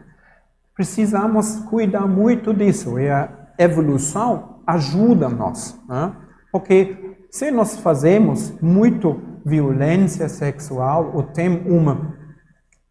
Precisamos 0.76 1.55
cuidar 1.69 2.05
muito 2.07 2.53
disso. 2.53 2.99
E 2.99 3.09
a 3.09 3.30
evolução 3.57 4.61
ajuda 4.67 5.30
nós. 5.30 5.80
Né? 5.88 6.13
Porque 6.51 7.15
se 7.32 7.49
nós 7.49 7.78
fazemos 7.78 8.53
muito 8.61 9.21
violência 9.45 10.28
sexual 10.28 11.11
ou 11.13 11.23
tem 11.23 11.49
uma 11.69 12.15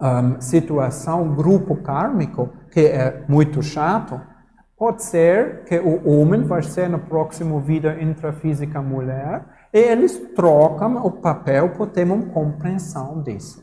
um, 0.00 0.40
situação, 0.40 1.34
grupo 1.34 1.76
kármico, 1.76 2.50
que 2.70 2.80
é 2.80 3.24
muito 3.28 3.62
chato, 3.62 4.20
pode 4.76 5.02
ser 5.02 5.64
que 5.64 5.78
o 5.78 6.20
homem 6.20 6.42
vai 6.42 6.62
ser 6.62 6.88
na 6.88 6.98
próxima 6.98 7.60
vida 7.60 8.00
intrafísica 8.00 8.82
mulher 8.82 9.44
e 9.72 9.78
eles 9.78 10.16
trocam 10.34 10.96
o 11.04 11.10
papel 11.10 11.70
para 11.70 11.86
ter 11.86 12.04
uma 12.04 12.26
compreensão 12.26 13.22
disso. 13.22 13.62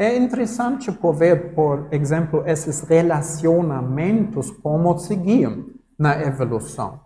É 0.00 0.16
interessante 0.16 0.90
ver, 1.12 1.52
por 1.52 1.86
exemplo, 1.92 2.42
esses 2.46 2.80
relacionamentos 2.80 4.50
como 4.50 4.96
seguiam 4.96 5.66
na 5.98 6.22
evolução. 6.22 7.00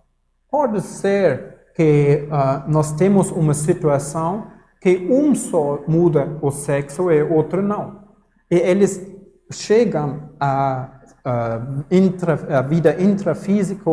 Pode 0.49 0.81
ser 0.81 1.73
que 1.75 2.29
uh, 2.31 2.71
nós 2.71 2.93
temos 2.93 3.33
uma 3.33 3.53
situação 3.53 4.47
que 4.81 5.09
um 5.11 5.35
só 5.35 5.83
muda 5.89 6.39
o 6.41 6.53
sexo 6.53 7.11
e 7.11 7.21
outro 7.21 7.61
não. 7.61 8.05
E 8.49 8.55
eles 8.55 9.05
chegam 9.51 10.31
à, 10.39 11.01
intra, 11.91 12.63
vida 12.63 13.03
intrafísica, 13.03 13.91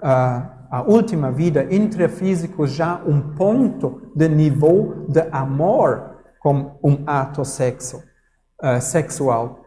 a 0.00 0.82
última 0.86 1.32
vida 1.32 1.66
intrafísica 1.74 2.68
já 2.68 3.02
um 3.04 3.34
ponto 3.34 4.12
de 4.14 4.28
nível 4.28 5.06
de 5.08 5.22
amor 5.32 6.18
com 6.38 6.78
um 6.84 7.02
ato 7.04 7.44
sexo, 7.44 8.13
uh, 8.62 8.80
sexual. 8.80 9.64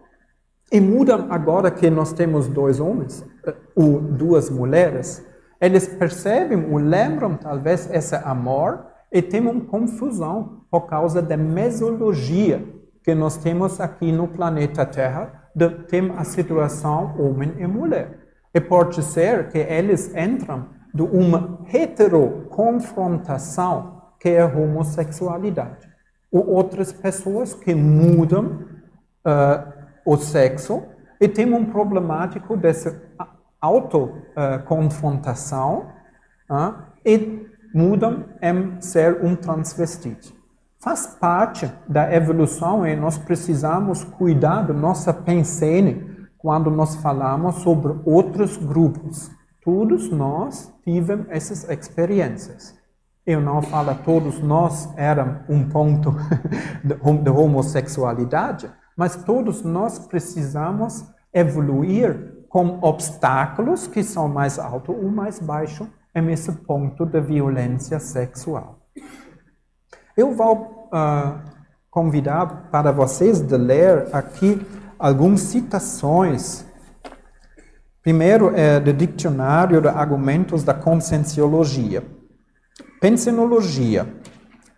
E 0.71 0.79
mudam 0.79 1.27
agora 1.29 1.69
que 1.71 1.89
nós 1.89 2.13
temos 2.13 2.47
dois 2.47 2.79
homens, 2.79 3.21
uh, 3.21 3.53
ou 3.75 3.99
duas 4.01 4.49
mulheres, 4.49 5.25
eles 5.59 5.87
percebem 5.87 6.71
ou 6.71 6.77
lembram 6.77 7.35
talvez 7.35 7.89
esse 7.91 8.15
amor 8.15 8.85
e 9.11 9.21
tem 9.21 9.41
uma 9.41 9.59
confusão 9.61 10.61
por 10.69 10.81
causa 10.81 11.21
da 11.21 11.37
mesologia 11.37 12.63
que 13.03 13.15
nós 13.15 13.37
temos 13.37 13.79
aqui 13.79 14.11
no 14.11 14.27
planeta 14.27 14.85
Terra, 14.85 15.49
de, 15.55 15.69
tem 15.85 16.11
a 16.17 16.25
situação 16.25 17.15
homem 17.17 17.53
e 17.57 17.65
mulher. 17.65 18.19
E 18.53 18.59
pode 18.59 19.01
ser 19.01 19.47
que 19.49 19.57
eles 19.57 20.13
entram 20.15 20.67
de 20.93 21.03
uma 21.03 21.59
heteroconfrontação 21.71 24.01
que 24.19 24.27
é 24.29 24.41
a 24.41 24.47
homossexualidade. 24.47 25.87
Ou 26.31 26.49
outras 26.49 26.91
pessoas 26.91 27.53
que 27.53 27.73
mudam 27.73 28.66
uh, 29.27 29.73
o 30.05 30.15
sexo 30.17 30.83
e 31.19 31.27
tem 31.27 31.51
um 31.53 31.65
problemático 31.65 32.55
dessa 32.55 33.01
autoconfrontação 33.59 35.91
uh, 36.49 36.75
e 37.05 37.45
mudam 37.73 38.23
em 38.41 38.79
ser 38.79 39.21
um 39.23 39.35
transvestite. 39.35 40.33
Faz 40.79 41.07
parte 41.07 41.69
da 41.87 42.13
evolução 42.13 42.87
e 42.87 42.95
nós 42.95 43.17
precisamos 43.17 44.03
cuidar 44.03 44.61
da 44.61 44.73
nossa 44.73 45.11
pensene 45.13 46.15
quando 46.37 46.69
nós 46.69 46.95
falamos 46.97 47.55
sobre 47.57 47.95
outros 48.05 48.57
grupos. 48.57 49.31
Todos 49.63 50.11
nós 50.11 50.71
tivemos 50.83 51.25
essas 51.29 51.67
experiências. 51.69 52.77
Eu 53.25 53.41
não 53.41 53.59
falo 53.61 53.93
todos 54.05 54.39
nós 54.39 54.89
eram 54.95 55.39
um 55.49 55.67
ponto 55.67 56.15
de 56.85 57.29
homossexualidade, 57.29 58.71
mas 58.97 59.15
todos 59.15 59.61
nós 59.61 59.99
precisamos 59.99 61.05
evoluir 61.31 62.45
com 62.49 62.79
obstáculos 62.81 63.85
que 63.85 64.03
são 64.03 64.27
mais 64.27 64.57
altos 64.57 64.95
ou 64.95 65.09
mais 65.09 65.39
baixos 65.39 65.87
nesse 66.15 66.51
ponto 66.51 67.05
de 67.05 67.21
violência 67.21 67.99
sexual. 67.99 68.79
Eu 70.15 70.33
vou 70.33 70.89
uh, 70.91 71.39
convidar 71.91 72.69
para 72.71 72.91
vocês 72.91 73.39
de 73.39 73.55
ler 73.55 74.07
aqui 74.11 74.59
algumas 74.97 75.41
citações. 75.41 76.65
Primeiro 78.01 78.51
é 78.55 78.79
do 78.79 78.91
Dicionário 78.93 79.79
de 79.79 79.89
Argumentos 79.89 80.63
da 80.63 80.73
Conscienciologia. 80.73 82.03
Pensenologia. 82.99 84.07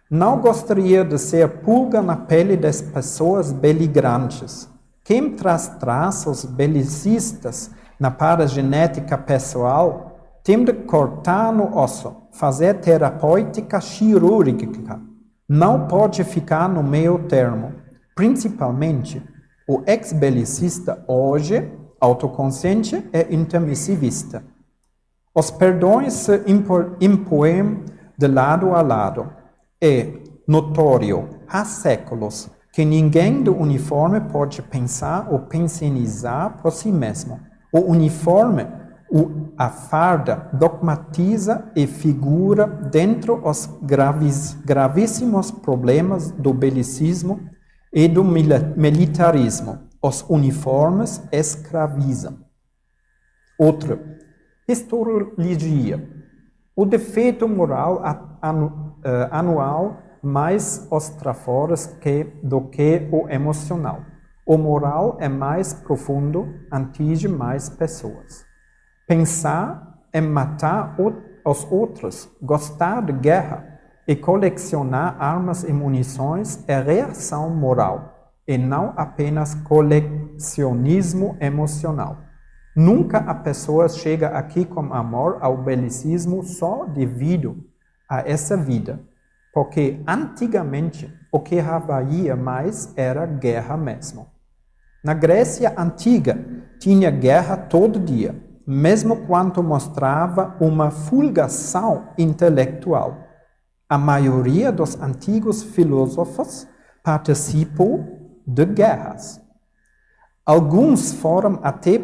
Não 0.10 0.40
gostaria 0.40 1.06
de 1.06 1.20
ser 1.20 1.48
pulga 1.60 2.02
na 2.02 2.16
pele 2.16 2.58
das 2.58 2.82
pessoas 2.82 3.52
beligrantes. 3.52 4.68
Quem 5.04 5.36
traz 5.36 5.68
traços 5.80 6.44
belicistas 6.44 7.70
na 8.00 8.10
paragenética 8.10 9.16
pessoal 9.20 10.40
tem 10.44 10.64
de 10.64 10.74
cortar 10.74 11.54
no 11.54 11.78
osso, 11.78 12.24
fazer 12.32 12.80
terapêutica 12.80 13.80
cirúrgica. 13.80 15.00
Não 15.48 15.86
pode 15.86 16.24
ficar 16.24 16.68
no 16.68 16.82
meio 16.82 17.20
termo. 17.28 17.74
Principalmente, 18.16 19.22
o 19.68 19.84
ex-belicista 19.86 21.04
hoje, 21.08 21.72
autoconsciente 22.02 23.08
e 23.14 23.36
intermissivista. 23.36 24.44
Os 25.36 25.52
perdões 25.52 26.14
se 26.14 26.42
impõem 27.00 27.84
de 28.18 28.28
lado 28.28 28.74
a 28.74 28.82
lado. 28.82 29.39
É 29.82 30.12
notório, 30.46 31.30
há 31.48 31.64
séculos, 31.64 32.50
que 32.74 32.84
ninguém 32.84 33.42
do 33.42 33.56
uniforme 33.56 34.20
pode 34.20 34.62
pensar 34.62 35.32
ou 35.32 35.40
pensionizar 35.40 36.62
por 36.62 36.72
si 36.72 36.92
mesmo. 36.92 37.40
O 37.72 37.80
uniforme 37.80 38.68
a 39.58 39.70
farda 39.70 40.50
dogmatiza 40.54 41.72
e 41.76 41.88
figura 41.88 42.68
dentro 42.68 43.42
os 43.48 43.68
gravíssimos 44.66 45.50
problemas 45.50 46.32
do 46.32 46.54
belicismo 46.54 47.50
e 47.94 48.08
do 48.08 48.24
militarismo. 48.24 49.80
Os 50.02 50.24
uniformes 50.30 51.24
escravizam. 51.32 52.40
Outra, 53.58 54.00
historiologia. 54.68 56.08
O 56.76 56.86
defeito 56.86 57.48
moral 57.48 58.02
uh, 59.00 59.28
anual 59.32 59.98
mais 60.22 60.88
os 60.92 61.10
trafores 61.10 61.86
que, 61.86 62.26
do 62.44 62.62
que 62.62 63.08
o 63.12 63.30
emocional. 63.30 64.02
O 64.46 64.58
moral 64.58 65.18
é 65.20 65.30
mais 65.30 65.74
profundo, 65.74 66.48
atinge 66.72 67.28
mais 67.28 67.70
pessoas. 67.70 68.46
Pensar 69.08 70.00
em 70.14 70.22
matar 70.22 70.96
os 71.46 71.72
outros, 71.72 72.30
gostar 72.42 73.02
de 73.02 73.14
guerra 73.14 73.80
e 74.08 74.16
colecionar 74.16 75.16
armas 75.20 75.64
e 75.64 75.72
munições 75.72 76.64
é 76.68 76.82
reação 76.82 77.50
moral 77.52 78.34
e 78.48 78.58
não 78.58 78.94
apenas 78.98 79.54
colecionismo 79.54 81.38
emocional. 81.40 82.18
Nunca 82.76 83.20
a 83.20 83.36
pessoa 83.36 83.88
chega 83.88 84.30
aqui 84.30 84.66
com 84.66 84.92
amor 84.94 85.38
ao 85.42 85.58
belicismo 85.58 86.44
só 86.44 86.86
devido 86.86 87.69
a 88.10 88.20
essa 88.28 88.58
vida, 88.58 89.00
porque 89.54 90.02
antigamente 90.08 91.14
o 91.32 91.40
que 91.40 91.60
havia 91.60 92.36
mais 92.36 92.92
era 92.96 93.26
guerra 93.26 93.78
mesmo. 93.78 94.28
Na 95.04 95.14
Grécia 95.14 95.74
antiga 95.78 96.38
tinha 96.80 97.12
guerra 97.12 97.56
todo 97.56 98.00
dia 98.00 98.50
mesmo 98.70 99.26
quando 99.26 99.64
mostrava 99.64 100.56
uma 100.60 100.92
fulgação 100.92 102.10
intelectual. 102.16 103.18
A 103.90 103.98
maioria 103.98 104.72
dos 104.72 104.96
antigos 105.02 105.64
filósofos 105.64 106.68
participou 107.04 108.06
de 108.46 108.64
guerras. 108.66 109.42
Alguns 110.46 111.12
foram 111.14 111.60
até 111.64 111.98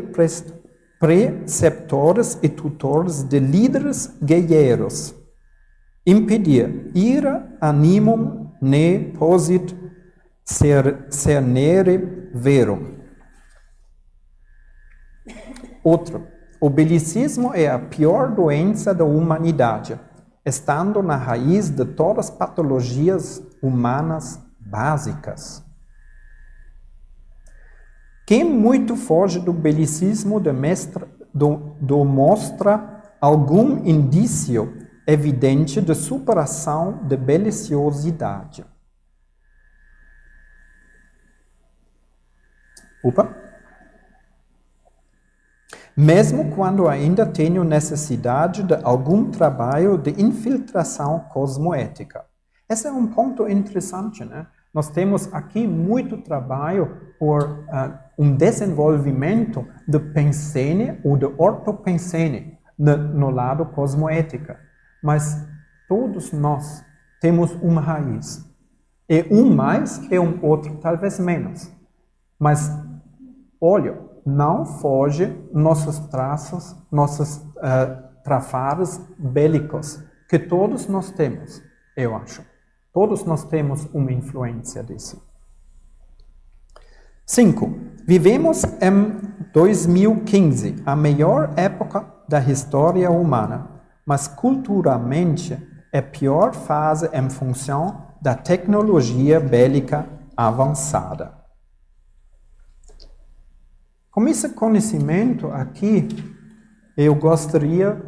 preceptores 1.00 2.40
e 2.42 2.50
tutores 2.50 3.22
de 3.22 3.40
líderes 3.40 4.18
guerreiros. 4.24 5.14
Impedir 6.06 6.92
ira 6.94 7.58
animum 7.60 8.52
ne 8.62 9.12
posit 9.18 9.76
cernere 11.10 12.30
verum. 12.32 13.00
Outro. 15.84 16.28
O 16.62 16.70
belicismo 16.70 17.52
é 17.54 17.68
a 17.68 17.80
pior 17.80 18.34
doença 18.34 18.94
da 18.94 19.04
humanidade, 19.04 20.00
estando 20.46 21.02
na 21.02 21.16
raiz 21.16 21.70
de 21.70 21.86
todas 21.86 22.30
as 22.30 22.36
patologias 22.36 23.42
humanas 23.62 24.40
básicas. 24.60 25.64
Quem 28.28 28.44
muito 28.44 28.96
foge 28.96 29.40
do 29.40 29.54
belicismo 29.54 30.40
demonstra, 30.40 31.08
algum 33.20 33.84
indício 33.86 34.85
evidente 35.08 35.82
de 35.82 35.94
superação 35.96 37.00
de 37.04 37.16
beliciosidade. 37.16 38.66
Opa! 43.04 43.46
mesmo 45.96 46.52
quando 46.52 46.90
ainda 46.90 47.26
tenho 47.26 47.64
necessidade 47.64 48.64
de 48.64 48.76
algum 48.84 49.32
trabalho 49.32 49.98
de 49.98 50.22
infiltração 50.22 51.20
cosmoética. 51.32 52.26
Esse 52.68 52.88
é 52.88 52.92
um 52.92 53.08
ponto 53.08 53.48
interessante, 53.48 54.26
né? 54.26 54.48
Nós 54.74 54.90
temos 54.90 55.34
aqui 55.34 55.66
muito 55.66 56.18
trabalho 56.18 57.14
por 57.18 57.44
uh, 57.44 57.98
um 58.18 58.36
desenvolvimento 58.36 59.66
de 59.88 59.98
pensene 60.00 61.00
ou 61.02 61.16
de 61.16 61.26
ortopensene 61.38 62.58
no, 62.78 62.98
no 62.98 63.30
lado 63.30 63.66
cosmoética. 63.68 64.60
Mas 65.06 65.38
todos 65.88 66.32
nós 66.32 66.84
temos 67.22 67.52
uma 67.62 67.80
raiz. 67.80 68.44
E 69.08 69.24
um 69.30 69.54
mais 69.54 70.02
e 70.12 70.18
um 70.18 70.44
outro 70.44 70.78
talvez 70.78 71.20
menos. 71.20 71.72
Mas, 72.40 72.72
olha, 73.62 74.00
não 74.26 74.66
foge 74.66 75.32
nossos 75.54 76.00
traços, 76.08 76.76
nossos 76.92 77.38
uh, 77.38 78.04
trafares 78.24 79.00
bélicos, 79.20 80.04
que 80.28 80.40
todos 80.40 80.88
nós 80.88 81.12
temos, 81.12 81.62
eu 81.96 82.16
acho. 82.16 82.44
Todos 82.92 83.24
nós 83.24 83.44
temos 83.44 83.86
uma 83.94 84.12
influência 84.12 84.84
disso. 84.84 85.24
5. 87.28 87.80
Vivemos 88.08 88.64
em 88.82 89.22
2015, 89.54 90.78
a 90.84 90.96
melhor 90.96 91.54
época 91.56 92.12
da 92.28 92.40
história 92.40 93.12
humana, 93.12 93.75
mas 94.06 94.28
culturalmente 94.28 95.58
é 95.92 96.02
pior 96.02 96.54
fase 96.54 97.10
em 97.14 97.30
função 97.30 98.06
da 98.22 98.36
tecnologia 98.36 99.40
bélica 99.40 100.08
avançada. 100.36 101.34
Com 104.12 104.28
esse 104.28 104.50
conhecimento 104.50 105.48
aqui, 105.48 106.08
eu 106.96 107.16
gostaria 107.16 108.02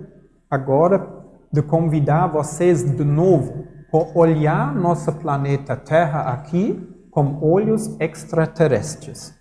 agora 0.50 1.18
de 1.52 1.62
convidar 1.62 2.28
vocês 2.28 2.84
de 2.84 3.04
novo 3.04 3.68
para 3.92 4.18
olhar 4.18 4.74
nosso 4.76 5.12
planeta 5.14 5.76
Terra 5.76 6.22
aqui 6.32 7.08
com 7.12 7.40
olhos 7.42 7.96
extraterrestres. 8.00 9.37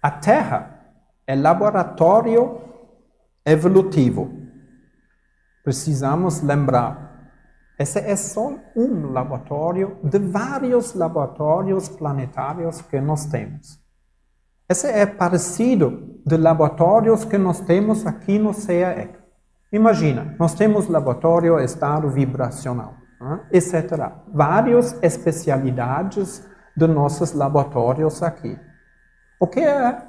A 0.00 0.10
Terra 0.10 0.78
é 1.26 1.34
laboratório 1.34 2.60
evolutivo. 3.44 4.30
Precisamos 5.64 6.40
lembrar. 6.40 7.08
Esse 7.78 7.98
é 7.98 8.14
só 8.14 8.54
um 8.76 9.10
laboratório 9.10 9.98
de 10.04 10.18
vários 10.18 10.94
laboratórios 10.94 11.88
planetários 11.88 12.80
que 12.82 13.00
nós 13.00 13.26
temos. 13.26 13.80
Esse 14.68 14.86
é 14.86 15.06
parecido 15.06 16.20
de 16.24 16.36
laboratórios 16.36 17.24
que 17.24 17.38
nós 17.38 17.60
temos 17.60 18.06
aqui 18.06 18.38
no 18.38 18.52
CAEC. 18.54 19.18
Imagina, 19.72 20.36
nós 20.38 20.54
temos 20.54 20.88
laboratório 20.88 21.58
estado 21.58 22.08
vibracional, 22.08 22.94
né, 23.20 23.40
etc. 23.52 24.12
Várias 24.32 24.96
especialidades 25.02 26.46
de 26.76 26.86
nossos 26.86 27.32
laboratórios 27.32 28.22
aqui. 28.22 28.58
O 29.40 29.46
que 29.46 29.60
é 29.60 30.02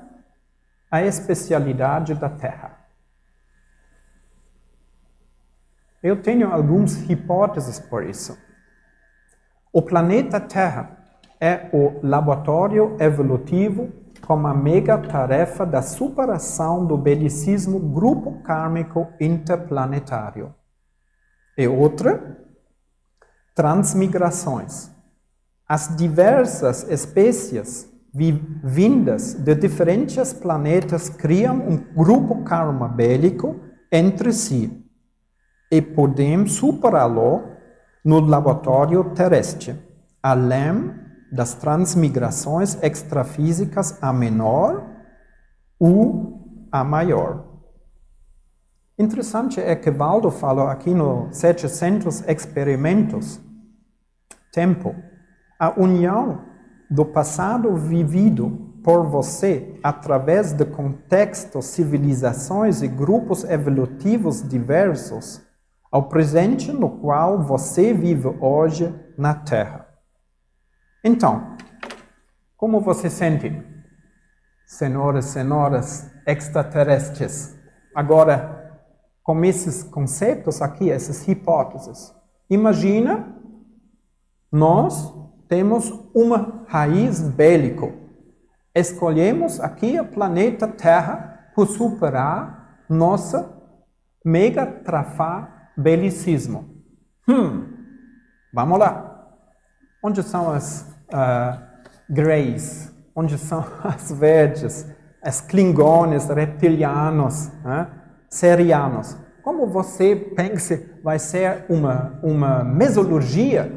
a 0.89 1.03
especialidade 1.03 2.15
da 2.15 2.29
Terra? 2.29 2.79
Eu 6.01 6.21
tenho 6.21 6.51
algumas 6.51 7.09
hipóteses 7.09 7.79
por 7.79 8.03
isso. 8.03 8.37
O 9.71 9.81
planeta 9.81 10.39
Terra 10.39 10.97
é 11.39 11.69
o 11.71 11.99
laboratório 12.01 12.97
evolutivo 12.99 13.91
como 14.25 14.47
a 14.47 14.53
mega 14.53 14.97
tarefa 14.97 15.65
da 15.65 15.81
superação 15.81 16.85
do 16.85 16.97
belicismo 16.97 17.79
grupo 17.79 18.41
kármico 18.41 19.07
interplanetário. 19.19 20.53
E 21.57 21.67
outra, 21.67 22.37
transmigrações. 23.53 24.89
As 25.67 25.95
diversas 25.95 26.83
espécies 26.89 27.88
vindas 28.13 29.33
de 29.33 29.55
diferentes 29.55 30.33
planetas 30.33 31.09
criam 31.09 31.57
um 31.57 31.77
grupo 31.77 32.43
karma 32.43 32.87
bélico 32.87 33.59
entre 33.91 34.33
si 34.33 34.85
e 35.71 35.81
podemos 35.81 36.53
superá-lo 36.53 37.43
no 38.03 38.19
laboratório 38.19 39.03
terrestre, 39.13 39.75
além 40.21 40.93
das 41.31 41.53
transmigrações 41.53 42.81
extrafísicas 42.81 44.01
a 44.01 44.11
menor 44.11 44.83
ou 45.79 46.67
a 46.71 46.83
maior. 46.83 47.45
Interessante 48.97 49.61
é 49.61 49.75
que 49.75 49.91
Valdo 49.91 50.31
falou 50.31 50.67
aqui 50.67 50.93
no 50.93 51.31
700 51.31 52.27
experimentos, 52.27 53.39
tempo, 54.51 54.95
a 55.59 55.79
união 55.79 56.48
do 56.89 57.05
passado 57.05 57.75
vivido 57.75 58.69
por 58.83 59.05
você 59.05 59.79
através 59.83 60.53
de 60.53 60.65
contextos, 60.65 61.65
civilizações 61.65 62.81
e 62.81 62.87
grupos 62.87 63.43
evolutivos 63.43 64.41
diversos 64.41 65.41
ao 65.91 66.07
presente 66.07 66.71
no 66.71 66.89
qual 66.99 67.41
você 67.41 67.93
vive 67.93 68.27
hoje 68.39 68.93
na 69.17 69.33
Terra. 69.33 69.87
Então, 71.03 71.55
como 72.55 72.79
você 72.79 73.09
sente, 73.09 73.63
senhoras 74.65 75.25
e 75.25 75.29
senhoras 75.29 76.11
extraterrestres? 76.25 77.57
Agora, 77.95 78.81
com 79.23 79.43
esses 79.43 79.83
conceitos 79.83 80.61
aqui, 80.61 80.91
essas 80.91 81.27
hipóteses, 81.27 82.13
imagina 82.49 83.35
nós 84.51 85.13
temos 85.47 85.91
uma 86.13 86.58
raiz 86.69 87.19
bélico. 87.19 87.93
Escolhemos 88.75 89.59
aqui 89.59 89.99
o 89.99 90.05
planeta 90.05 90.67
Terra 90.67 91.49
por 91.55 91.67
superar 91.67 92.83
nossa 92.87 93.51
mega 94.23 94.65
trafá 94.65 95.71
belicismo. 95.75 96.69
Hum, 97.27 97.65
vamos 98.53 98.77
lá. 98.79 99.27
Onde 100.03 100.21
são 100.21 100.51
as 100.51 100.81
uh, 101.11 101.59
greys? 102.07 102.93
Onde 103.15 103.37
são 103.39 103.65
as 103.83 104.11
verdes? 104.11 104.87
As 105.23 105.41
klingones, 105.41 106.29
reptilianos, 106.29 107.51
né? 107.63 107.87
serianos? 108.29 109.17
Como 109.43 109.67
você 109.67 110.15
pensa 110.15 110.79
vai 111.03 111.17
ser 111.17 111.65
uma, 111.67 112.19
uma 112.21 112.63
mesologia 112.63 113.69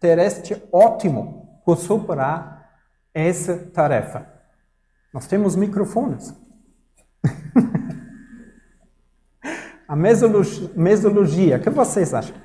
terrestre 0.00 0.62
ótimo 0.72 1.35
por 1.66 1.76
superar 1.76 2.80
essa 3.12 3.58
tarefa? 3.58 4.26
Nós 5.12 5.26
temos 5.26 5.54
microfones. 5.56 6.32
A 9.88 9.96
mesologia, 9.96 10.70
mesologia, 10.76 11.56
o 11.56 11.60
que 11.60 11.70
vocês 11.70 12.14
acham? 12.14 12.36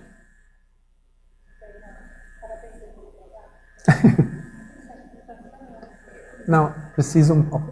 Não, 6.48 6.74
preciso 6.94 7.36
um 7.36 7.44
pouco. 7.44 7.72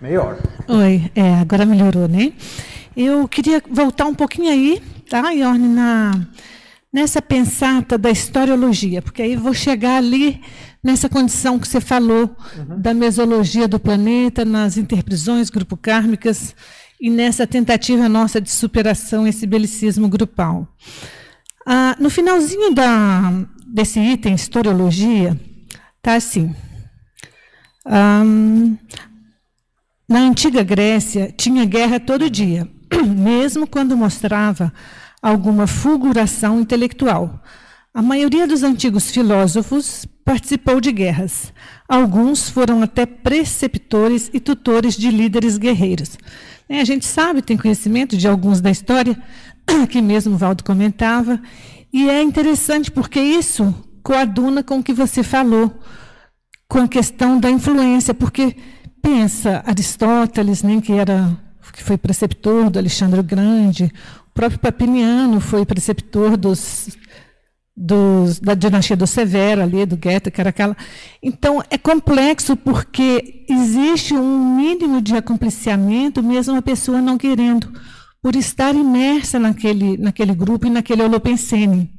Melhor. 0.00 0.55
Oi, 0.68 1.10
é, 1.14 1.34
agora 1.34 1.64
melhorou, 1.64 2.08
né? 2.08 2.32
Eu 2.96 3.28
queria 3.28 3.62
voltar 3.70 4.06
um 4.06 4.14
pouquinho 4.14 4.50
aí, 4.50 4.82
tá, 5.08 5.30
Yorne, 5.30 5.68
na, 5.68 6.26
nessa 6.92 7.22
pensata 7.22 7.96
da 7.96 8.10
historiologia, 8.10 9.00
porque 9.00 9.22
aí 9.22 9.36
vou 9.36 9.54
chegar 9.54 9.98
ali 9.98 10.40
nessa 10.82 11.08
condição 11.08 11.58
que 11.58 11.68
você 11.68 11.80
falou 11.80 12.36
uhum. 12.56 12.80
da 12.80 12.92
mesologia 12.92 13.68
do 13.68 13.78
planeta, 13.78 14.44
nas 14.44 14.76
interprisões 14.76 15.50
grupo 15.50 15.76
kármicas 15.76 16.54
e 17.00 17.10
nessa 17.10 17.46
tentativa 17.46 18.08
nossa 18.08 18.40
de 18.40 18.50
superação 18.50 19.26
esse 19.26 19.46
belicismo 19.46 20.08
grupal. 20.08 20.66
Ah, 21.64 21.96
no 22.00 22.10
finalzinho 22.10 22.74
da, 22.74 23.32
desse 23.66 24.00
item, 24.00 24.34
historiologia, 24.34 25.38
está 25.98 26.14
assim. 26.14 26.54
Um, 27.86 28.76
na 30.08 30.20
antiga 30.20 30.62
Grécia, 30.62 31.34
tinha 31.36 31.64
guerra 31.64 31.98
todo 31.98 32.30
dia, 32.30 32.68
mesmo 33.16 33.66
quando 33.66 33.96
mostrava 33.96 34.72
alguma 35.20 35.66
fulguração 35.66 36.60
intelectual. 36.60 37.42
A 37.92 38.00
maioria 38.00 38.46
dos 38.46 38.62
antigos 38.62 39.10
filósofos 39.10 40.06
participou 40.24 40.80
de 40.80 40.92
guerras. 40.92 41.52
Alguns 41.88 42.48
foram 42.48 42.82
até 42.82 43.06
preceptores 43.06 44.30
e 44.32 44.38
tutores 44.38 44.96
de 44.96 45.10
líderes 45.10 45.56
guerreiros. 45.58 46.18
A 46.68 46.84
gente 46.84 47.06
sabe, 47.06 47.42
tem 47.42 47.56
conhecimento 47.56 48.16
de 48.16 48.28
alguns 48.28 48.60
da 48.60 48.70
história, 48.70 49.20
que 49.88 50.02
mesmo 50.02 50.34
o 50.34 50.38
Valdo 50.38 50.62
comentava, 50.62 51.40
e 51.92 52.08
é 52.10 52.22
interessante 52.22 52.90
porque 52.90 53.20
isso 53.20 53.74
coaduna 54.02 54.62
com 54.62 54.78
o 54.78 54.82
que 54.82 54.92
você 54.92 55.22
falou, 55.22 55.80
com 56.68 56.80
a 56.80 56.88
questão 56.88 57.40
da 57.40 57.50
influência, 57.50 58.12
porque 58.12 58.56
pensa 59.06 59.62
Aristóteles, 59.64 60.64
né, 60.64 60.80
que 60.80 60.92
era 60.92 61.38
que 61.72 61.82
foi 61.82 61.96
preceptor 61.98 62.70
do 62.70 62.78
Alexandre 62.78 63.20
o 63.20 63.22
Grande, 63.22 63.92
o 64.28 64.34
próprio 64.34 64.58
Papiniano 64.58 65.40
foi 65.40 65.64
preceptor 65.64 66.36
dos 66.36 66.88
dos, 67.76 68.40
da 68.40 68.54
dinastia 68.54 68.96
do 68.96 69.06
Severo 69.06 69.62
ali, 69.62 69.84
do 69.84 69.98
Goethe, 69.98 70.32
aquela. 70.40 70.74
Então, 71.22 71.62
é 71.68 71.76
complexo 71.76 72.56
porque 72.56 73.44
existe 73.50 74.14
um 74.14 74.56
mínimo 74.56 75.02
de 75.02 75.14
acompliciamento, 75.14 76.22
mesmo 76.22 76.56
a 76.56 76.62
pessoa 76.62 77.02
não 77.02 77.18
querendo, 77.18 77.70
por 78.22 78.34
estar 78.34 78.74
imersa 78.74 79.38
naquele, 79.38 79.98
naquele 79.98 80.34
grupo 80.34 80.66
e 80.66 80.70
naquele 80.70 81.02
holopensene. 81.02 81.92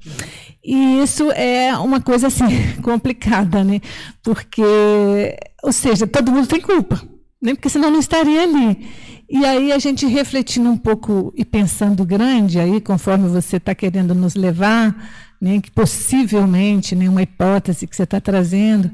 E 0.65 1.01
isso 1.03 1.31
é 1.31 1.77
uma 1.77 2.01
coisa 2.01 2.27
assim 2.27 2.73
complicada, 2.81 3.63
né? 3.63 3.79
Porque, 4.23 5.37
ou 5.63 5.71
seja, 5.71 6.07
todo 6.07 6.31
mundo 6.31 6.47
tem 6.47 6.61
culpa, 6.61 7.01
né? 7.41 7.53
porque 7.53 7.69
senão 7.69 7.91
não 7.91 7.99
estaria 7.99 8.43
ali. 8.43 8.87
E 9.29 9.45
aí 9.45 9.71
a 9.73 9.79
gente 9.79 10.05
refletindo 10.05 10.69
um 10.69 10.77
pouco 10.77 11.33
e 11.35 11.43
pensando 11.43 12.05
grande, 12.05 12.59
aí 12.59 12.79
conforme 12.79 13.27
você 13.27 13.57
está 13.57 13.75
querendo 13.75 14.15
nos 14.15 14.35
levar, 14.35 14.95
né, 15.41 15.59
que 15.59 15.69
possivelmente, 15.69 16.95
nenhuma 16.95 17.17
né, 17.17 17.23
hipótese 17.23 17.85
que 17.85 17.95
você 17.95 18.03
está 18.03 18.21
trazendo, 18.21 18.89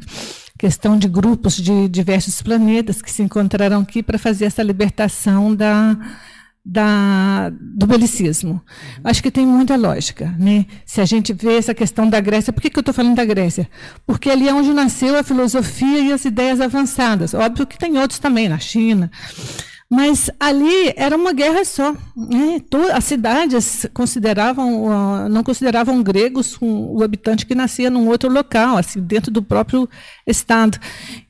questão 0.58 0.98
de 0.98 1.08
grupos 1.08 1.56
de 1.56 1.88
diversos 1.88 2.42
planetas 2.42 3.02
que 3.02 3.12
se 3.12 3.22
encontraram 3.22 3.82
aqui 3.82 4.02
para 4.02 4.18
fazer 4.18 4.46
essa 4.46 4.64
libertação 4.64 5.56
da, 5.56 5.98
da, 6.66 7.50
do 7.50 7.86
belicismo. 7.86 8.62
Acho 9.04 9.22
que 9.22 9.30
tem 9.30 9.46
muita 9.46 9.76
lógica. 9.76 10.34
Né? 10.40 10.66
Se 10.86 11.02
a 11.02 11.06
gente 11.06 11.34
vê 11.34 11.58
essa 11.58 11.74
questão 11.74 12.10
da 12.10 12.20
Grécia, 12.22 12.54
por 12.54 12.62
que, 12.62 12.70
que 12.70 12.78
eu 12.78 12.82
estou 12.82 12.94
falando 12.94 13.16
da 13.16 13.26
Grécia? 13.26 13.70
Porque 14.06 14.30
ali 14.30 14.48
é 14.48 14.54
onde 14.54 14.72
nasceu 14.72 15.18
a 15.18 15.24
filosofia 15.24 16.00
e 16.00 16.14
as 16.14 16.24
ideias 16.24 16.62
avançadas. 16.62 17.34
Óbvio 17.34 17.68
que 17.68 17.78
tem 17.78 17.98
outros 17.98 18.20
também, 18.20 18.48
na 18.48 18.60
China. 18.60 19.12
Mas 19.94 20.28
ali 20.40 20.92
era 20.96 21.16
uma 21.16 21.32
guerra 21.34 21.64
só. 21.64 21.94
Né? 22.18 22.60
As 22.92 23.04
cidades 23.04 23.86
consideravam, 23.94 24.92
ah, 24.92 25.30
não 25.30 25.44
consideravam 25.44 26.02
gregos 26.02 26.58
o 26.60 27.04
habitante 27.04 27.46
que 27.46 27.54
nascia 27.54 27.92
num 27.92 28.08
outro 28.08 28.28
local, 28.28 28.76
assim, 28.76 29.00
dentro 29.00 29.30
do 29.30 29.44
próprio 29.44 29.88
Estado. 30.26 30.80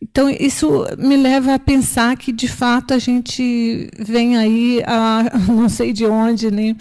Então, 0.02 0.30
isso 0.30 0.86
me 0.98 1.18
leva 1.18 1.56
a 1.56 1.60
pensar 1.60 2.16
que, 2.16 2.32
de 2.32 2.48
fato, 2.48 2.94
a 2.94 3.00
gente 3.00 3.90
vem 4.00 4.38
aí, 4.38 4.82
a, 4.88 5.26
não 5.46 5.68
sei 5.68 5.92
de 5.92 6.06
onde, 6.06 6.50
né? 6.50 6.74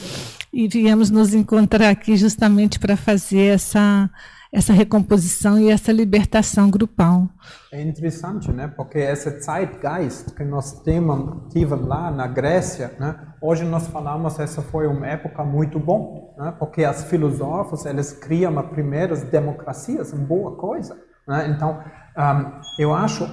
e 0.52 0.68
viemos 0.68 1.10
nos 1.10 1.32
encontrar 1.32 1.88
aqui 1.88 2.14
justamente 2.14 2.78
para 2.78 2.94
fazer 2.94 3.54
essa 3.54 4.10
essa 4.52 4.72
recomposição 4.74 5.58
e 5.58 5.70
essa 5.70 5.90
libertação 5.90 6.70
grupal. 6.70 7.26
É 7.72 7.80
interessante, 7.80 8.52
né? 8.52 8.68
Porque 8.68 8.98
esse 8.98 9.40
zeitgeist 9.40 10.34
que 10.34 10.44
nós 10.44 10.82
tivemos 10.84 11.86
lá 11.86 12.10
na 12.10 12.26
Grécia, 12.26 12.94
né? 13.00 13.16
Hoje 13.40 13.64
nós 13.64 13.86
falamos 13.86 14.38
essa 14.38 14.60
foi 14.60 14.86
uma 14.86 15.06
época 15.06 15.42
muito 15.42 15.78
bom, 15.78 16.34
né? 16.36 16.54
Porque 16.58 16.86
os 16.86 17.04
filósofos 17.04 17.86
eles 17.86 18.12
criam 18.12 18.58
as 18.58 18.66
primeiras 18.66 19.22
democracias, 19.22 20.12
uma 20.12 20.26
boa 20.26 20.54
coisa. 20.56 21.00
Né? 21.26 21.48
Então, 21.48 21.82
um, 22.16 22.60
eu 22.78 22.94
acho 22.94 23.24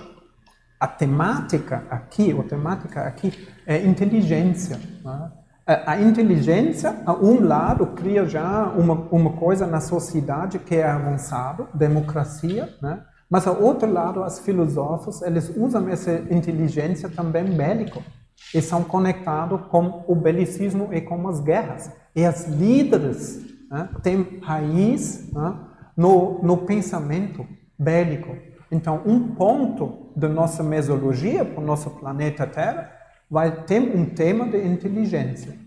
a 0.80 0.88
temática 0.88 1.84
aqui, 1.90 2.32
a 2.32 2.44
temática 2.44 3.02
aqui 3.02 3.48
é 3.68 3.86
inteligência. 3.86 4.80
Né? 5.04 5.32
A 5.86 6.02
inteligência, 6.02 6.96
a 7.06 7.14
um 7.14 7.46
lado, 7.46 7.86
cria 7.88 8.26
já 8.26 8.66
uma, 8.76 9.08
uma 9.12 9.34
coisa 9.34 9.68
na 9.68 9.80
sociedade 9.80 10.58
que 10.58 10.76
é 10.76 10.90
avançado, 10.90 11.68
democracia, 11.74 12.74
né? 12.82 13.04
mas 13.30 13.46
ao 13.46 13.62
outro 13.62 13.92
lado, 13.92 14.24
os 14.24 14.40
filósofos, 14.40 15.22
eles 15.22 15.56
usam 15.56 15.88
essa 15.88 16.12
inteligência 16.32 17.08
também 17.08 17.44
bélico 17.44 18.02
e 18.54 18.62
são 18.62 18.84
conectados 18.84 19.62
com 19.68 20.04
o 20.08 20.16
belicismo 20.16 20.90
e 20.92 21.02
com 21.02 21.28
as 21.28 21.40
guerras. 21.40 21.92
E 22.16 22.28
os 22.28 22.46
líderes 22.46 23.40
né, 23.70 23.90
têm 24.02 24.40
raiz 24.42 25.32
né, 25.32 25.54
no, 25.96 26.42
no 26.42 26.58
pensamento 26.58 27.46
bélico. 27.78 28.36
Então, 28.72 29.04
um 29.06 29.36
ponto 29.36 30.12
da 30.16 30.28
nossa 30.28 30.64
mesologia 30.64 31.46
para 31.46 31.62
o 31.62 31.66
nosso 31.66 31.92
planeta 31.92 32.48
Terra 32.48 32.99
vai 33.30 33.64
ter 33.64 33.80
um 33.80 34.06
tema 34.06 34.48
de 34.48 34.58
inteligência. 34.58 35.58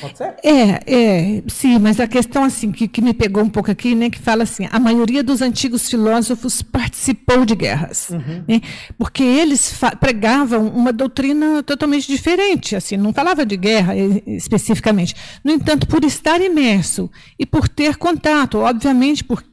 Pode 0.00 0.18
ser? 0.18 0.34
É, 0.42 0.80
é, 0.86 1.42
sim, 1.48 1.78
mas 1.78 2.00
a 2.00 2.06
questão 2.06 2.42
assim 2.42 2.72
que, 2.72 2.88
que 2.88 3.00
me 3.00 3.14
pegou 3.14 3.42
um 3.42 3.48
pouco 3.48 3.70
aqui, 3.70 3.94
né, 3.94 4.10
que 4.10 4.18
fala 4.18 4.42
assim, 4.42 4.68
a 4.70 4.78
maioria 4.78 5.22
dos 5.22 5.40
antigos 5.40 5.88
filósofos 5.88 6.62
participou 6.62 7.44
de 7.44 7.54
guerras, 7.54 8.08
uhum. 8.10 8.44
né, 8.48 8.60
porque 8.98 9.22
eles 9.22 9.80
pregavam 10.00 10.66
uma 10.66 10.92
doutrina 10.92 11.62
totalmente 11.62 12.08
diferente, 12.08 12.74
assim, 12.74 12.96
não 12.96 13.12
falava 13.12 13.46
de 13.46 13.56
guerra 13.56 13.94
especificamente. 13.96 15.14
No 15.44 15.52
entanto, 15.52 15.86
por 15.86 16.04
estar 16.04 16.40
imerso 16.40 17.10
e 17.38 17.46
por 17.46 17.68
ter 17.68 17.96
contato, 17.96 18.58
obviamente, 18.58 19.22
por, 19.22 19.44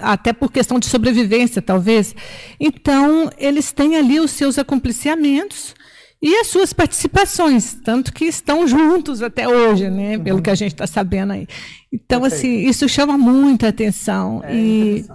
até 0.00 0.32
por 0.32 0.52
questão 0.52 0.78
de 0.78 0.86
sobrevivência, 0.86 1.60
talvez, 1.60 2.14
então 2.60 3.30
eles 3.36 3.72
têm 3.72 3.96
ali 3.96 4.20
os 4.20 4.30
seus 4.30 4.58
acompliciamentos 4.58 5.74
e 6.24 6.36
as 6.36 6.46
suas 6.46 6.72
participações, 6.72 7.74
tanto 7.84 8.10
que 8.10 8.24
estão 8.24 8.66
juntos 8.66 9.20
até 9.20 9.46
hoje, 9.46 9.90
né, 9.90 10.18
pelo 10.18 10.40
que 10.40 10.48
a 10.48 10.54
gente 10.54 10.72
está 10.72 10.86
sabendo 10.86 11.34
aí. 11.34 11.46
Então, 11.92 12.22
Perfeito. 12.22 12.46
assim, 12.46 12.66
isso 12.66 12.88
chama 12.88 13.18
muita 13.18 13.68
atenção 13.68 14.40
é 14.42 14.56
e, 14.56 15.06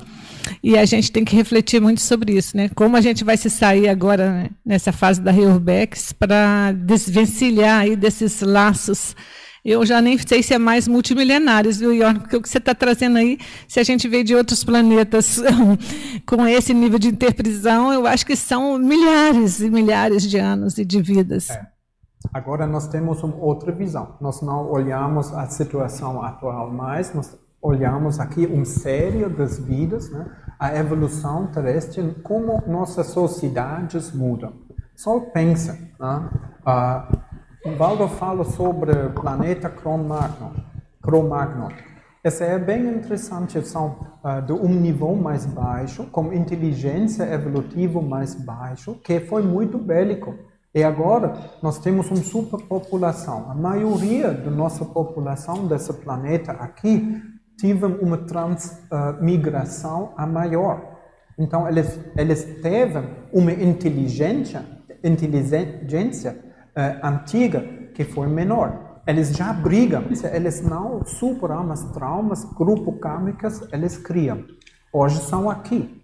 e 0.62 0.78
a 0.78 0.86
gente 0.86 1.12
tem 1.12 1.26
que 1.26 1.36
refletir 1.36 1.82
muito 1.82 1.99
sobre 1.99 2.34
isso, 2.34 2.55
né? 2.55 2.70
Como 2.76 2.95
a 2.95 3.01
gente 3.01 3.24
vai 3.24 3.38
se 3.38 3.49
sair 3.49 3.89
agora 3.89 4.32
né, 4.32 4.49
nessa 4.64 4.91
fase 4.91 5.20
da 5.20 5.32
Reurbex 5.32 6.14
para 6.14 6.74
desvencilhar 6.74 7.82
aí 7.82 7.95
desses 7.95 8.41
laços 8.41 9.16
eu 9.64 9.86
já 9.86 10.01
nem 10.01 10.18
sei 10.18 10.41
se 10.41 10.53
é 10.53 10.57
mais 10.57 10.88
multimilenários, 10.88 11.78
viu, 11.78 11.93
Yorn? 11.93 12.20
Porque 12.20 12.38
o 12.38 12.41
que 12.41 12.49
você 12.49 12.57
está 12.57 12.74
trazendo 12.74 13.18
aí, 13.18 13.38
se 13.68 13.80
a 13.80 13.84
gente 13.84 14.07
vê 14.07 14.24
de 14.24 14.36
outros 14.36 14.64
planetas 14.64 15.41
com 16.26 16.47
esse 16.47 16.74
nível 16.74 16.97
de 16.97 17.10
interprisão, 17.10 17.91
eu 17.91 18.07
acho 18.07 18.26
que 18.26 18.36
são 18.36 18.78
milhares 18.78 19.60
e 19.60 19.70
milhares 19.70 20.24
de 20.24 20.38
anos 20.38 20.78
e 20.78 20.86
de 20.86 21.01
vidas. 21.01 21.49
É. 21.49 21.68
Agora 22.34 22.68
nós 22.68 22.88
temos 22.88 23.24
uma 23.24 23.36
outra 23.38 23.72
visão. 23.72 24.16
Nós 24.20 24.41
não 24.41 24.70
olhamos 24.70 25.34
a 25.34 25.47
situação 25.47 26.22
atual 26.24 26.72
mais, 26.72 27.14
nós 27.14 27.38
olhamos 27.62 28.20
aqui 28.20 28.45
uma 28.45 28.66
série 28.66 29.28
das 29.28 29.60
vidas, 29.60 30.10
né? 30.10 30.26
a 30.60 30.76
evolução 30.76 31.47
terrestre, 31.47 32.16
como 32.24 32.62
nossas 32.68 33.07
sociedades 33.07 34.12
mudam. 34.14 34.53
Só 34.95 35.20
pensa, 35.20 35.80
né? 35.97 36.30
Uh, 36.62 37.29
Valdo 37.66 38.07
fala 38.07 38.45
sobre 38.45 38.91
o 38.91 39.10
planeta 39.10 39.70
Cro-Magnon. 39.70 40.51
Cro-Magnon. 41.01 41.68
É 42.24 42.57
bem 42.57 42.88
interessante, 42.88 43.62
são 43.66 43.97
uh, 44.24 44.41
de 44.41 44.53
um 44.53 44.70
nível 44.70 45.14
mais 45.16 45.45
baixo, 45.45 46.05
com 46.05 46.32
inteligência 46.32 47.24
evolutiva 47.24 48.01
mais 48.01 48.34
baixo, 48.34 48.95
que 49.03 49.20
foi 49.20 49.41
muito 49.41 49.78
bélico. 49.78 50.36
E 50.74 50.84
agora 50.84 51.34
nós 51.62 51.80
temos 51.80 52.10
uma 52.10 52.24
superpopulação. 52.24 53.51
A 53.51 53.55
maioria 53.55 54.32
da 54.32 54.51
nossa 54.51 54.86
população 54.86 55.68
desse 55.68 55.91
planeta 55.91 56.53
aqui 56.53 57.22
teve 57.60 57.86
uma 57.86 58.20
transmigração 58.20 60.03
uh, 60.03 60.14
a 60.16 60.26
maior. 60.26 60.97
Então 61.38 61.68
eles, 61.68 61.99
eles 62.16 62.62
teve 62.62 63.01
uma 63.34 63.51
inteligência, 63.51 64.64
inteligência 65.03 66.49
uh, 66.80 67.06
antiga 67.06 67.62
que 67.94 68.06
foi 68.06 68.28
menor. 68.28 69.02
Eles 69.06 69.30
já 69.30 69.52
brigam, 69.52 70.04
eles 70.32 70.62
não 70.62 71.04
superam 71.04 71.72
os 71.72 71.84
traumas 71.86 72.44
grupo 72.54 72.94
kármicos, 72.94 73.62
eles 73.74 73.98
criam. 73.98 74.46
Hoje 74.94 75.20
são 75.22 75.50
aqui. 75.50 76.00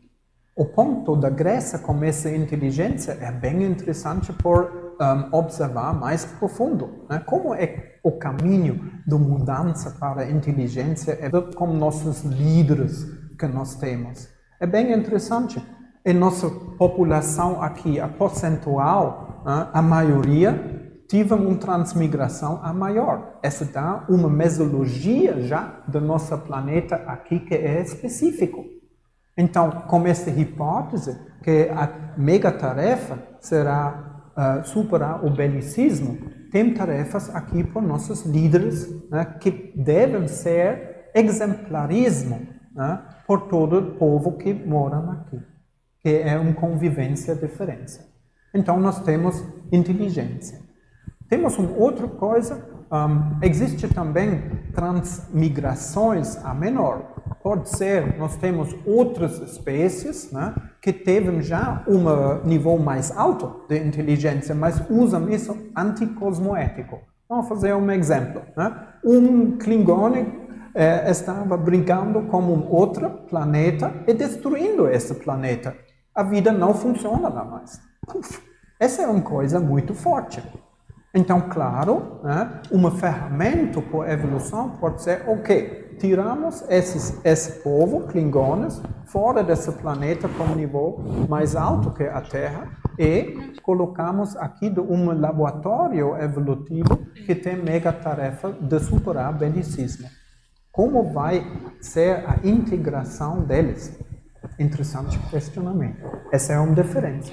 O 0.56 0.66
ponto 0.66 1.16
da 1.16 1.30
Grécia 1.30 1.80
com 1.80 2.04
essa 2.04 2.30
inteligência 2.30 3.18
é 3.22 3.32
bem 3.32 3.64
interessante 3.64 4.32
por 4.34 4.96
um, 5.00 5.38
observar 5.38 5.94
mais 5.94 6.26
profundo. 6.26 7.06
Né? 7.10 7.20
Como 7.26 7.54
é 7.54 7.98
o 8.04 8.14
caminho 8.14 8.92
da 9.06 9.18
mudança 9.18 9.92
para 10.00 10.22
a 10.22 10.30
inteligência 10.30 11.18
é 11.22 11.30
com 11.56 11.68
nossos 11.68 12.24
líderes 12.24 13.06
que 13.38 13.48
nós 13.48 13.76
temos. 13.76 14.30
É 14.60 14.66
bem 14.66 14.94
interessante. 14.94 15.62
E 16.06 16.14
nossa 16.14 16.50
população 16.78 17.62
aqui, 17.62 18.00
a 18.00 18.08
percentual 18.08 19.25
a 19.46 19.82
maioria 19.82 20.86
tive 21.08 21.34
uma 21.34 21.56
transmigração 21.56 22.60
a 22.64 22.74
maior. 22.74 23.38
Essa 23.44 23.64
dá 23.64 24.04
uma 24.10 24.30
mesologia 24.30 25.42
já 25.42 25.84
do 25.88 26.02
nosso 26.02 26.36
planeta 26.40 26.96
aqui 27.08 27.40
que 27.40 27.54
é 27.54 27.82
específico. 27.82 28.66
Então, 29.38 29.70
com 29.70 30.08
essa 30.08 30.30
hipótese 30.30 31.16
que 31.44 31.70
a 31.70 32.16
mega 32.18 32.52
tarefa 32.52 33.20
será 33.40 34.24
uh, 34.36 34.66
superar 34.66 35.24
o 35.24 35.30
belicismo, 35.30 36.18
tem 36.52 36.74
tarefas 36.74 37.34
aqui 37.36 37.64
para 37.64 37.82
nossos 37.82 38.26
líderes 38.26 38.90
né, 39.10 39.26
que 39.40 39.74
devem 39.76 40.28
ser 40.28 41.12
exemplarismo 41.14 42.48
né, 42.74 43.04
por 43.28 43.42
todo 43.42 43.78
o 43.78 43.96
povo 43.98 44.38
que 44.38 44.54
mora 44.54 44.98
aqui, 45.12 45.40
que 46.02 46.10
é 46.10 46.38
uma 46.40 46.54
convivência 46.54 47.36
diferente. 47.36 48.15
Então 48.56 48.80
nós 48.80 49.02
temos 49.02 49.44
inteligência. 49.72 50.60
Temos 51.30 51.58
uma 51.58 51.72
outra 51.78 52.08
coisa 52.08 52.76
um, 52.92 53.40
existe 53.42 53.88
também 53.88 54.42
transmigrações 54.74 56.38
a 56.46 56.54
menor. 56.54 57.16
Pode 57.42 57.70
ser, 57.70 58.18
nós 58.18 58.36
temos 58.38 58.76
outras 58.86 59.40
espécies 59.40 60.32
né, 60.32 60.54
que 60.82 60.94
têm 60.94 61.42
já 61.42 61.84
um 61.88 62.48
nível 62.48 62.78
mais 62.78 63.12
alto 63.12 63.66
de 63.68 63.78
inteligência, 63.78 64.54
mas 64.54 64.82
usam 64.90 65.30
isso 65.30 65.58
anticosmoético. 65.76 67.00
Vamos 67.28 67.48
fazer 67.50 67.74
um 67.74 67.92
exemplo. 67.92 68.42
Né? 68.56 68.72
Um 69.04 69.58
Klingon 69.58 70.14
eh, 70.76 71.10
estava 71.10 71.58
brincando 71.58 72.22
com 72.24 72.42
um 72.42 72.72
outro 72.72 73.10
planeta 73.28 73.92
e 74.08 74.14
destruindo 74.14 74.88
esse 74.88 75.16
planeta. 75.16 75.76
A 76.14 76.24
vida 76.24 76.52
não 76.52 76.74
funciona 76.74 77.30
lá 77.30 77.44
mais. 77.44 77.82
Essa 78.80 79.04
é 79.04 79.08
uma 79.08 79.22
coisa 79.22 79.60
muito 79.60 79.94
forte. 79.94 80.44
Então, 81.14 81.42
claro, 81.50 82.20
né, 82.22 82.62
uma 82.70 82.92
ferramenta 82.92 83.82
para 83.82 84.12
evolução 84.12 84.72
pode 84.72 85.02
ser, 85.02 85.24
ok, 85.28 85.96
tiramos 85.98 86.62
esses, 86.68 87.22
esse 87.24 87.64
povo, 87.64 88.02
Klingones, 88.02 88.82
fora 89.06 89.42
desse 89.42 89.72
planeta 89.72 90.28
com 90.28 90.44
um 90.44 90.56
nível 90.56 91.00
mais 91.30 91.56
alto 91.56 91.92
que 91.92 92.04
a 92.04 92.20
Terra 92.20 92.68
e 93.00 93.54
colocamos 93.64 94.36
aqui 94.36 94.70
de 94.70 94.82
um 94.82 95.18
laboratório 95.18 96.18
evolutivo 96.18 96.98
que 97.26 97.34
tem 97.34 97.56
mega 97.56 97.94
tarefa 97.94 98.52
de 98.52 98.78
superar 98.80 99.34
o 99.34 99.38
belicismo. 99.38 100.10
Como 100.70 101.14
vai 101.14 101.46
ser 101.80 102.26
a 102.28 102.40
integração 102.44 103.40
deles? 103.40 103.98
Interessante 104.60 105.18
questionamento. 105.30 106.06
Essa 106.30 106.54
é 106.54 106.60
uma 106.60 106.76
diferença. 106.76 107.32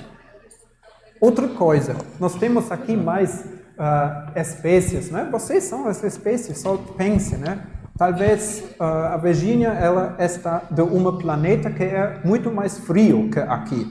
Outra 1.22 1.46
coisa, 1.46 1.94
nós 2.18 2.34
temos 2.34 2.72
aqui 2.72 2.96
mais 2.96 3.44
uh, 3.78 4.36
espécies, 4.36 5.08
né? 5.08 5.28
Vocês 5.30 5.62
são 5.62 5.86
as 5.86 6.02
espécies, 6.02 6.58
só 6.58 6.76
pense, 6.76 7.36
né? 7.36 7.64
Talvez 7.96 8.64
uh, 8.80 8.82
a 8.82 9.16
Virgínia 9.18 9.68
ela 9.68 10.16
está 10.18 10.64
de 10.68 10.82
um 10.82 11.16
planeta 11.18 11.70
que 11.70 11.84
é 11.84 12.20
muito 12.24 12.50
mais 12.50 12.76
frio 12.76 13.30
que 13.30 13.38
aqui, 13.38 13.86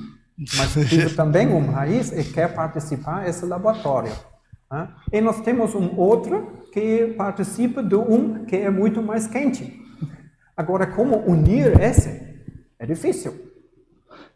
mas 0.58 0.76
vive 0.76 1.16
também 1.16 1.48
um 1.48 1.72
raiz 1.72 2.12
e 2.12 2.22
quer 2.22 2.54
participar 2.54 3.24
desse 3.24 3.46
laboratório. 3.46 4.12
Né? 4.70 4.90
E 5.14 5.22
nós 5.22 5.40
temos 5.40 5.74
um 5.74 5.96
outro 5.96 6.66
que 6.74 7.16
participa 7.18 7.82
de 7.82 7.96
um 7.96 8.44
que 8.44 8.58
é 8.58 8.70
muito 8.70 9.02
mais 9.02 9.26
quente. 9.26 9.80
Agora, 10.58 10.86
como 10.86 11.16
unir 11.26 11.80
esse? 11.80 12.10
É 12.78 12.86
difícil. 12.86 13.34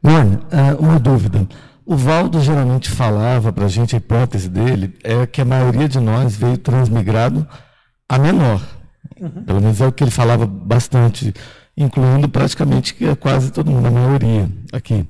Mano, 0.01 0.39
uh, 0.45 0.81
uma 0.81 0.97
dúvida. 0.97 1.45
O 1.85 1.95
Valdo 1.95 2.41
geralmente 2.41 2.89
falava 2.89 3.53
para 3.53 3.65
a 3.65 3.69
gente, 3.69 3.95
a 3.95 3.99
hipótese 3.99 4.49
dele 4.49 4.95
é 5.03 5.27
que 5.27 5.39
a 5.39 5.45
maioria 5.45 5.87
de 5.87 5.99
nós 5.99 6.35
veio 6.35 6.57
transmigrado 6.57 7.47
a 8.09 8.17
menor. 8.17 8.59
Uhum. 9.19 9.43
Pelo 9.45 9.61
menos 9.61 9.79
é 9.79 9.87
o 9.87 9.91
que 9.91 10.03
ele 10.03 10.11
falava 10.11 10.47
bastante, 10.47 11.31
incluindo 11.77 12.27
praticamente 12.27 12.95
quase 13.19 13.51
todo 13.51 13.69
mundo, 13.69 13.87
a 13.87 13.91
maioria 13.91 14.49
aqui. 14.73 15.07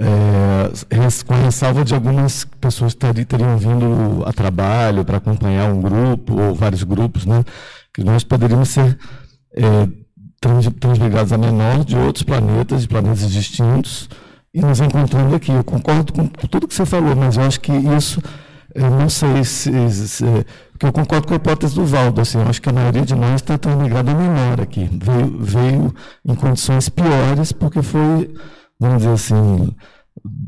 É, 0.00 0.70
com 1.24 1.34
ressalva 1.34 1.84
de 1.84 1.94
algumas 1.94 2.44
pessoas 2.44 2.94
que 2.94 3.24
teriam 3.24 3.58
vindo 3.58 4.24
a 4.26 4.32
trabalho 4.32 5.04
para 5.04 5.16
acompanhar 5.16 5.72
um 5.72 5.80
grupo 5.80 6.40
ou 6.40 6.54
vários 6.54 6.82
grupos, 6.82 7.26
né, 7.26 7.44
que 7.92 8.04
nós 8.04 8.22
poderíamos 8.22 8.68
ser 8.68 8.96
é, 9.56 9.88
transmigrados 10.80 11.32
a 11.32 11.38
menor 11.38 11.84
de 11.84 11.96
outros 11.96 12.22
planetas, 12.22 12.82
de 12.82 12.88
planetas 12.88 13.30
distintos, 13.30 14.08
e 14.52 14.60
nos 14.60 14.80
encontrando 14.80 15.34
aqui. 15.34 15.52
Eu 15.52 15.64
concordo 15.64 16.12
com 16.12 16.26
tudo 16.26 16.68
que 16.68 16.74
você 16.74 16.86
falou, 16.86 17.14
mas 17.14 17.36
eu 17.36 17.44
acho 17.44 17.60
que 17.60 17.72
isso, 17.72 18.22
eu 18.74 18.90
não 18.90 19.08
sei 19.08 19.44
se, 19.44 19.90
se 19.90 20.24
que 20.78 20.86
eu 20.86 20.92
concordo 20.92 21.26
com 21.26 21.34
a 21.34 21.36
hipótese 21.36 21.74
do 21.74 21.84
Valdo, 21.84 22.20
assim, 22.20 22.38
eu 22.38 22.46
acho 22.46 22.62
que 22.62 22.68
a 22.68 22.72
maioria 22.72 23.02
de 23.02 23.14
nós 23.14 23.36
está 23.36 23.58
tão 23.58 23.82
ligada 23.82 24.12
a 24.12 24.14
menor 24.14 24.60
aqui, 24.60 24.88
veio, 24.92 25.38
veio 25.38 25.94
em 26.24 26.34
condições 26.34 26.88
piores 26.88 27.52
porque 27.52 27.82
foi, 27.82 28.32
vamos 28.78 28.98
dizer 28.98 29.12
assim, 29.12 29.74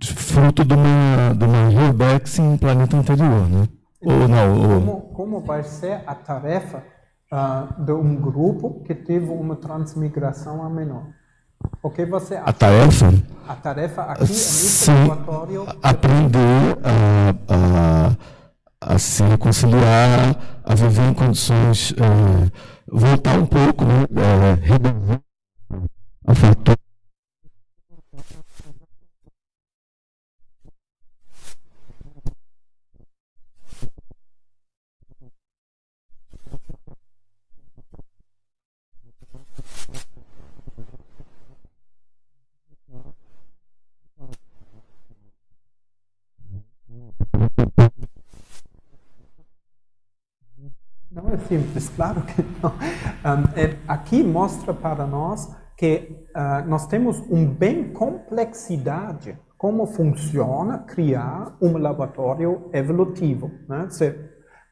fruto 0.04 0.64
de 0.64 0.74
uma, 0.74 1.34
de 1.36 1.44
uma 1.44 1.68
Rebex 1.68 2.38
em 2.38 2.56
planeta 2.56 2.96
anterior, 2.96 3.48
né? 3.48 3.68
Ou 4.02 4.28
não? 4.28 4.52
Ou... 4.54 4.80
Como, 4.80 5.00
como 5.12 5.40
vai 5.40 5.62
ser 5.62 6.02
a 6.06 6.14
tarefa 6.14 6.82
uh, 7.32 7.84
de 7.84 7.92
um 7.92 8.16
grupo 8.16 8.82
que 8.84 8.94
teve 8.94 9.28
uma 9.28 9.56
transmigração 9.56 10.62
a 10.62 10.70
menor? 10.70 11.06
O 11.82 11.90
que 11.90 12.06
você 12.06 12.36
acha? 12.36 12.48
A 12.48 12.52
tarefa? 12.52 13.12
A 13.48 13.54
tarefa 13.56 14.02
aqui 14.02 14.22
é 14.22 14.92
laboratório. 14.92 15.66
Aprender 15.82 16.78
a, 16.84 17.34
a, 17.54 18.94
a, 18.94 18.98
se 18.98 19.22
reconciliar, 19.24 20.36
a 20.64 20.74
viver 20.74 21.08
em 21.08 21.14
condições. 21.14 21.92
É, 21.92 22.50
voltar 22.90 23.38
um 23.38 23.46
pouco, 23.46 23.84
né? 23.84 24.06
É, 24.16 24.54
reduzir 24.66 25.20
a 26.26 26.34
fator 26.34 26.79
Não 51.10 51.28
é 51.28 51.36
simples, 51.38 51.88
claro 51.88 52.22
que 52.22 52.42
não. 52.62 52.72
É, 53.56 53.76
aqui 53.88 54.22
mostra 54.22 54.72
para 54.72 55.06
nós 55.06 55.52
que 55.76 56.26
uh, 56.36 56.68
nós 56.68 56.86
temos 56.86 57.18
um 57.30 57.46
bem 57.46 57.92
complexidade 57.92 59.36
como 59.58 59.86
funciona 59.86 60.78
criar 60.78 61.56
um 61.60 61.76
laboratório 61.76 62.70
evolutivo, 62.72 63.50
né? 63.68 63.88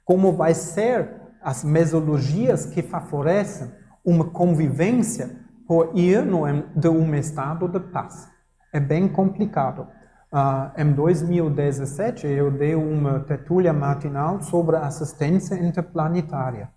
como 0.04 0.32
vai 0.32 0.54
ser 0.54 1.10
as 1.42 1.62
mesologias 1.64 2.66
que 2.66 2.82
favorecem 2.82 3.70
uma 4.04 4.30
convivência 4.30 5.44
por 5.66 5.90
ir 5.94 6.24
no, 6.24 6.46
de 6.74 6.88
um 6.88 7.14
estado 7.14 7.68
de 7.68 7.80
paz. 7.80 8.28
É 8.72 8.80
bem 8.80 9.08
complicado. 9.08 9.86
Uh, 10.30 10.80
em 10.80 10.92
2017, 10.92 12.26
eu 12.26 12.50
dei 12.50 12.74
uma 12.74 13.20
tertúlia 13.20 13.72
matinal 13.72 14.42
sobre 14.42 14.76
assistência 14.76 15.54
interplanetária. 15.54 16.70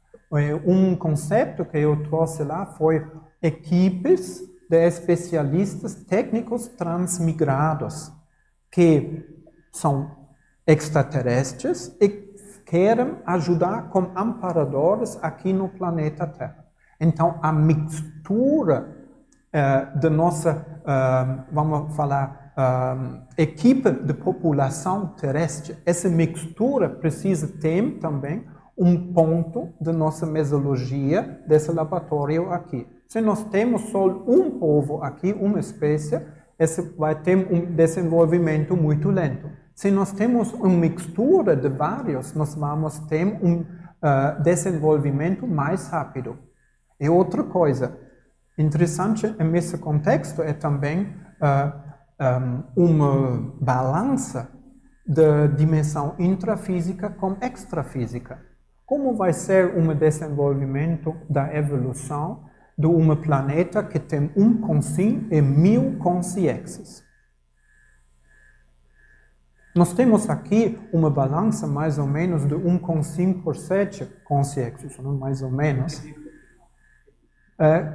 Um 0.65 0.95
conceito 0.95 1.65
que 1.65 1.77
eu 1.77 2.01
trouxe 2.03 2.41
lá 2.43 2.65
foi 2.65 3.05
equipes 3.41 4.39
de 4.69 4.87
especialistas 4.87 5.93
técnicos 5.93 6.69
transmigrados, 6.69 8.09
que 8.71 9.27
são 9.73 10.09
extraterrestres 10.65 11.93
e 11.99 12.07
querem 12.65 13.17
ajudar 13.25 13.89
como 13.89 14.17
amparadores 14.17 15.19
aqui 15.21 15.51
no 15.51 15.67
planeta 15.67 16.25
Terra. 16.25 16.65
Então, 17.01 17.37
a 17.41 17.51
mistura 17.51 18.95
uh, 19.49 19.99
da 19.99 20.09
nossa, 20.09 20.65
uh, 20.79 21.43
vamos 21.51 21.93
falar, 21.93 22.40
uh, 22.57 23.21
equipe 23.37 23.91
de 23.91 24.13
população 24.13 25.07
terrestre, 25.07 25.77
essa 25.85 26.09
mistura 26.09 26.89
precisa 26.89 27.47
ter 27.47 27.99
também 27.99 28.45
um 28.77 29.13
ponto 29.13 29.69
de 29.79 29.91
nossa 29.91 30.25
mesologia 30.25 31.41
desse 31.47 31.71
laboratório 31.71 32.51
aqui. 32.51 32.87
Se 33.07 33.21
nós 33.21 33.43
temos 33.45 33.89
só 33.89 34.07
um 34.07 34.57
povo 34.59 35.03
aqui, 35.03 35.33
uma 35.33 35.59
espécie, 35.59 36.19
esse 36.57 36.81
vai 36.97 37.15
ter 37.15 37.35
um 37.35 37.75
desenvolvimento 37.75 38.75
muito 38.75 39.09
lento. 39.09 39.49
Se 39.75 39.91
nós 39.91 40.11
temos 40.11 40.53
uma 40.53 40.69
mistura 40.69 41.55
de 41.55 41.67
vários, 41.69 42.33
nós 42.33 42.55
vamos 42.55 42.99
ter 42.99 43.25
um 43.25 43.61
uh, 43.61 44.41
desenvolvimento 44.41 45.47
mais 45.47 45.87
rápido. 45.87 46.37
E 46.99 47.09
outra 47.09 47.43
coisa 47.43 47.97
interessante 48.57 49.27
nesse 49.43 49.77
contexto 49.77 50.41
é 50.41 50.53
também 50.53 51.03
uh, 51.41 51.80
um, 52.21 52.63
uma 52.75 53.53
balança 53.59 54.51
da 55.05 55.47
dimensão 55.47 56.15
intrafísica 56.19 57.09
com 57.09 57.35
extrafísica. 57.41 58.39
Como 58.85 59.15
vai 59.15 59.33
ser 59.33 59.75
um 59.75 59.93
desenvolvimento 59.95 61.15
da 61.29 61.53
evolução 61.55 62.45
de 62.77 62.87
um 62.87 63.15
planeta 63.15 63.83
que 63.83 63.99
tem 63.99 64.31
um 64.35 64.61
consim 64.61 65.27
e 65.31 65.41
mil 65.41 65.97
consciências? 65.97 67.03
Nós 69.73 69.93
temos 69.93 70.29
aqui 70.29 70.77
uma 70.91 71.09
balança 71.09 71.65
mais 71.65 71.97
ou 71.97 72.05
menos 72.05 72.45
de 72.45 72.53
1 72.53 72.77
com 72.79 73.01
5 73.01 73.41
por 73.41 73.55
7 73.55 74.05
consciências, 74.25 74.97
mais 74.97 75.41
ou 75.41 75.49
menos. 75.49 76.03
É. 77.57 77.93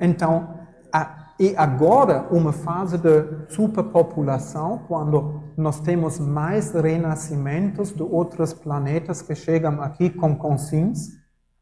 Então, 0.00 0.60
a 0.92 1.21
e 1.38 1.56
agora, 1.56 2.26
uma 2.30 2.52
fase 2.52 2.98
de 2.98 3.48
superpopulação, 3.48 4.84
quando 4.86 5.42
nós 5.56 5.80
temos 5.80 6.18
mais 6.18 6.72
renascimentos 6.72 7.90
de 7.90 8.02
outros 8.02 8.52
planetas 8.52 9.22
que 9.22 9.34
chegam 9.34 9.82
aqui 9.82 10.10
com 10.10 10.36
consciência. 10.36 11.14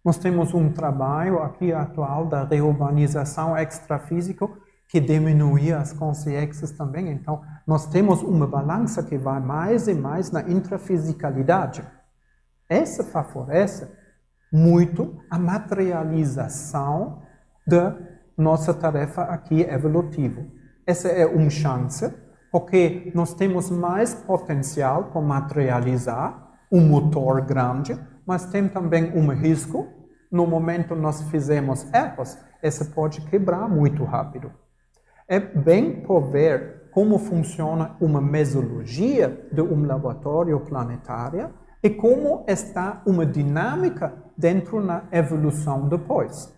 Nós 0.05 0.19
temos 0.19 0.55
um 0.55 0.73
trabalho 0.73 1.43
aqui 1.43 1.73
atual 1.73 2.27
da 2.27 2.45
reurbanização 2.45 3.57
extrafísica 3.57 4.49
que 4.89 4.99
diminui 4.99 5.73
as 5.73 5.93
consciências 5.93 6.73
também. 6.73 7.09
Então, 7.11 7.41
nós 7.67 7.87
temos 7.87 8.23
uma 8.23 8.47
balança 8.47 9.03
que 9.03 9.17
vai 9.17 9.41
mais 9.41 9.87
e 9.87 9.95
mais 9.95 10.33
na 10.33 10.43
intrafisicalidade. 10.43 11.83
Essa 12.69 13.05
favorece 13.05 13.89
muito 14.53 15.17
a 15.31 15.39
materialização 15.39 17.23
da 17.67 18.10
nossa 18.37 18.73
tarefa 18.73 19.23
aqui 19.23 19.63
evolutiva. 19.63 20.45
Essa 20.87 21.09
é 21.09 21.27
uma 21.27 21.51
chance, 21.51 22.13
porque 22.51 23.13
nós 23.15 23.35
temos 23.35 23.71
mais 23.71 24.15
potencial 24.15 25.05
para 25.05 25.21
materializar 25.21 26.51
um 26.71 26.81
motor 26.81 27.41
grande, 27.43 27.99
mas 28.27 28.47
tem 28.47 28.69
também 28.69 29.13
um 29.17 29.29
risco. 29.29 29.87
No 30.31 30.47
momento 30.47 30.95
nós 30.95 31.23
fizemos 31.31 31.87
erros, 31.93 32.39
essa 32.63 32.85
pode 32.85 33.21
quebrar 33.23 33.69
muito 33.69 34.05
rápido. 34.05 34.53
É 35.29 35.39
bem 35.39 36.03
por 36.03 36.31
ver 36.31 36.89
como 36.91 37.19
funciona 37.19 37.97
uma 38.01 38.21
mesologia 38.21 39.49
de 39.53 39.63
um 39.63 39.87
laboratório 39.87 40.59
planetário 40.61 41.51
e 41.83 41.89
como 41.89 42.45
está 42.47 43.03
uma 43.07 43.25
dinâmica 43.25 44.13
dentro 44.37 44.85
da 44.85 45.05
evolução 45.13 45.89
depois. 45.89 46.53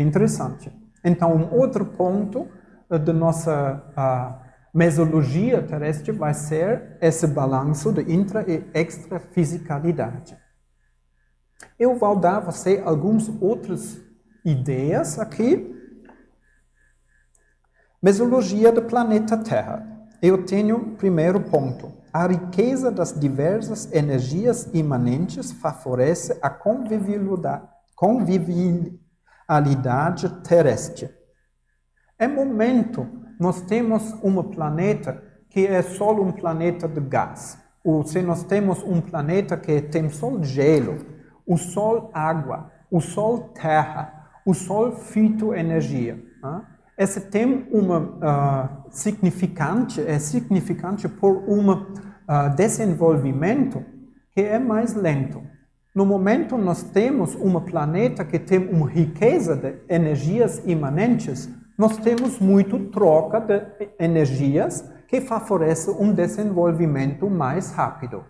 Interessante. 0.00 0.72
Então, 1.04 1.34
um 1.34 1.54
outro 1.54 1.84
ponto 1.84 2.48
uh, 2.88 2.98
da 2.98 3.12
nossa 3.12 3.84
uh, 3.90 4.34
mesologia 4.72 5.62
terrestre 5.62 6.10
vai 6.10 6.32
ser 6.32 6.96
esse 7.02 7.26
balanço 7.26 7.92
de 7.92 8.10
intra 8.10 8.44
e 8.50 8.64
extrafisicalidade. 8.72 10.38
Eu 11.78 11.96
vou 11.96 12.16
dar 12.16 12.38
a 12.38 12.40
você 12.40 12.80
algumas 12.82 13.28
outras 13.42 14.00
ideias 14.42 15.18
aqui. 15.18 15.76
Mesologia 18.02 18.72
do 18.72 18.80
planeta 18.82 19.36
Terra. 19.36 19.86
Eu 20.22 20.46
tenho 20.46 20.96
primeiro 20.96 21.40
ponto. 21.42 21.92
A 22.10 22.26
riqueza 22.26 22.90
das 22.90 23.12
diversas 23.18 23.92
energias 23.92 24.66
imanentes 24.72 25.52
favorece 25.52 26.38
a 26.40 26.48
convivialidade, 26.48 27.68
convivialidade 29.50 30.28
terrestre. 30.44 31.10
É 32.16 32.28
momento, 32.28 33.06
nós 33.38 33.60
temos 33.62 34.14
um 34.22 34.42
planeta 34.42 35.22
que 35.48 35.66
é 35.66 35.82
só 35.82 36.12
um 36.12 36.30
planeta 36.30 36.86
de 36.86 37.00
gás. 37.00 37.58
Ou 37.82 38.04
se 38.04 38.22
nós 38.22 38.44
temos 38.44 38.82
um 38.82 39.00
planeta 39.00 39.56
que 39.56 39.80
tem 39.80 40.08
só 40.08 40.40
gelo, 40.42 40.98
o 41.44 41.56
sol 41.56 42.10
água, 42.14 42.70
o 42.90 43.00
sol 43.00 43.50
terra, 43.54 44.28
o 44.46 44.54
sol 44.54 44.92
fitoenergia. 44.92 46.22
Né? 46.42 46.62
Esse 46.96 47.22
tem 47.22 47.66
uma 47.72 47.98
uh, 47.98 48.90
significante, 48.90 50.00
é 50.00 50.18
significante 50.18 51.08
por 51.08 51.32
um 51.48 51.72
uh, 51.72 52.54
desenvolvimento 52.54 53.82
que 54.32 54.42
é 54.42 54.58
mais 54.58 54.94
lento. 54.94 55.42
No 55.92 56.06
momento, 56.06 56.56
nós 56.56 56.84
temos 56.84 57.34
um 57.34 57.58
planeta 57.60 58.24
que 58.24 58.38
tem 58.38 58.58
uma 58.68 58.88
riqueza 58.88 59.56
de 59.56 59.74
energias 59.88 60.62
imanentes, 60.64 61.48
nós 61.76 61.96
temos 61.96 62.38
muito 62.38 62.78
troca 62.90 63.40
de 63.40 63.88
energias 63.98 64.88
que 65.08 65.20
favorece 65.20 65.90
um 65.90 66.12
desenvolvimento 66.12 67.28
mais 67.28 67.72
rápido. 67.72 68.24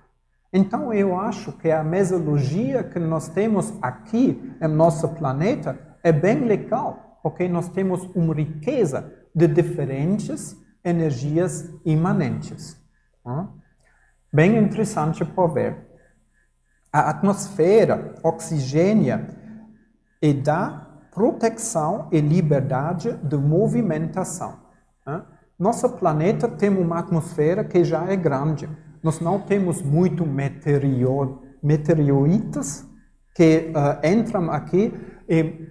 Então, 0.51 0.91
eu 0.93 1.19
acho 1.19 1.53
que 1.53 1.70
a 1.70 1.85
mesologia 1.85 2.82
que 2.82 2.99
nós 2.99 3.28
temos 3.28 3.74
aqui 3.82 4.55
em 4.61 4.69
nosso 4.69 5.07
planeta 5.11 5.78
é 6.03 6.11
bem 6.11 6.47
legal, 6.47 7.19
porque 7.23 7.47
nós 7.47 7.69
temos 7.69 8.09
uma 8.15 8.35
riqueza 8.35 9.12
de 9.35 9.47
diferentes 9.47 10.57
energias 10.82 11.70
imanentes. 11.85 12.81
Bem 14.32 14.57
interessante 14.57 15.24
por 15.24 15.53
ver. 15.53 15.89
A 16.92 17.10
atmosfera 17.10 18.14
oxigênia 18.22 19.28
e 20.20 20.32
dá 20.34 20.88
proteção 21.12 22.08
e 22.10 22.20
liberdade 22.20 23.12
de 23.22 23.36
movimentação. 23.36 24.58
Nosso 25.58 25.88
planeta 25.90 26.48
tem 26.48 26.70
uma 26.70 27.00
atmosfera 27.00 27.62
que 27.62 27.84
já 27.84 28.06
é 28.06 28.16
grande. 28.16 28.66
Nós 29.02 29.20
não 29.20 29.38
temos 29.38 29.82
muito 29.82 30.24
meteoritos 31.62 32.86
que 33.34 33.70
uh, 33.70 34.06
entram 34.06 34.50
aqui 34.50 34.92
e 35.28 35.68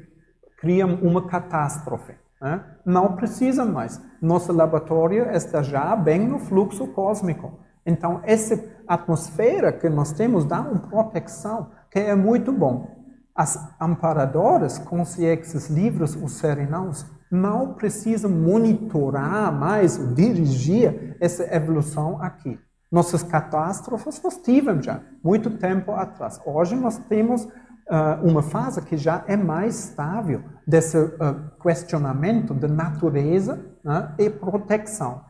criam 0.59 0.93
uma 1.01 1.27
catástrofe. 1.27 2.13
Né? 2.39 2.63
Não 2.85 3.15
precisa 3.15 3.65
mais. 3.65 3.99
Nosso 4.21 4.53
laboratório 4.53 5.29
está 5.31 5.63
já 5.63 5.95
bem 5.95 6.27
no 6.27 6.37
fluxo 6.37 6.87
cósmico. 6.89 7.59
Então, 7.85 8.22
essa 8.23 8.61
atmosfera 8.88 9.72
que 9.72 9.89
nós 9.89 10.11
temos 10.11 10.45
dá 10.45 10.61
uma 10.61 10.80
proteção 10.80 11.72
que 11.91 11.99
é 11.99 12.15
muito 12.15 12.51
bom. 12.51 12.99
As 13.35 13.57
amparadoras, 13.80 14.77
consciências 14.77 15.69
livres, 15.69 16.15
os 16.15 16.34
serenaus, 16.34 17.06
não 17.31 17.73
precisam 17.73 18.30
monitorar 18.30 19.51
mais 19.51 20.14
dirigir 20.14 21.15
essa 21.19 21.43
evolução 21.56 22.22
aqui. 22.22 22.60
Nossas 22.91 23.22
catástrofes 23.22 24.22
nós 24.23 24.38
tivemos 24.38 24.85
já, 24.85 25.01
muito 25.23 25.51
tempo 25.51 25.91
atrás. 25.91 26.41
Hoje 26.43 26.76
nós 26.76 26.97
temos 27.07 27.43
uh, 27.89 28.23
uma 28.23 28.41
fase 28.41 28.81
que 28.81 28.97
já 28.97 29.23
é 29.27 29.38
mais 29.38 29.85
estável 29.85 30.43
desse 30.65 30.97
uh, 30.97 31.10
questionamento 31.61 32.53
de 32.53 32.68
natureza 32.68 33.60
uh, 33.85 34.14
e 34.18 34.30
proteção. 34.30 35.22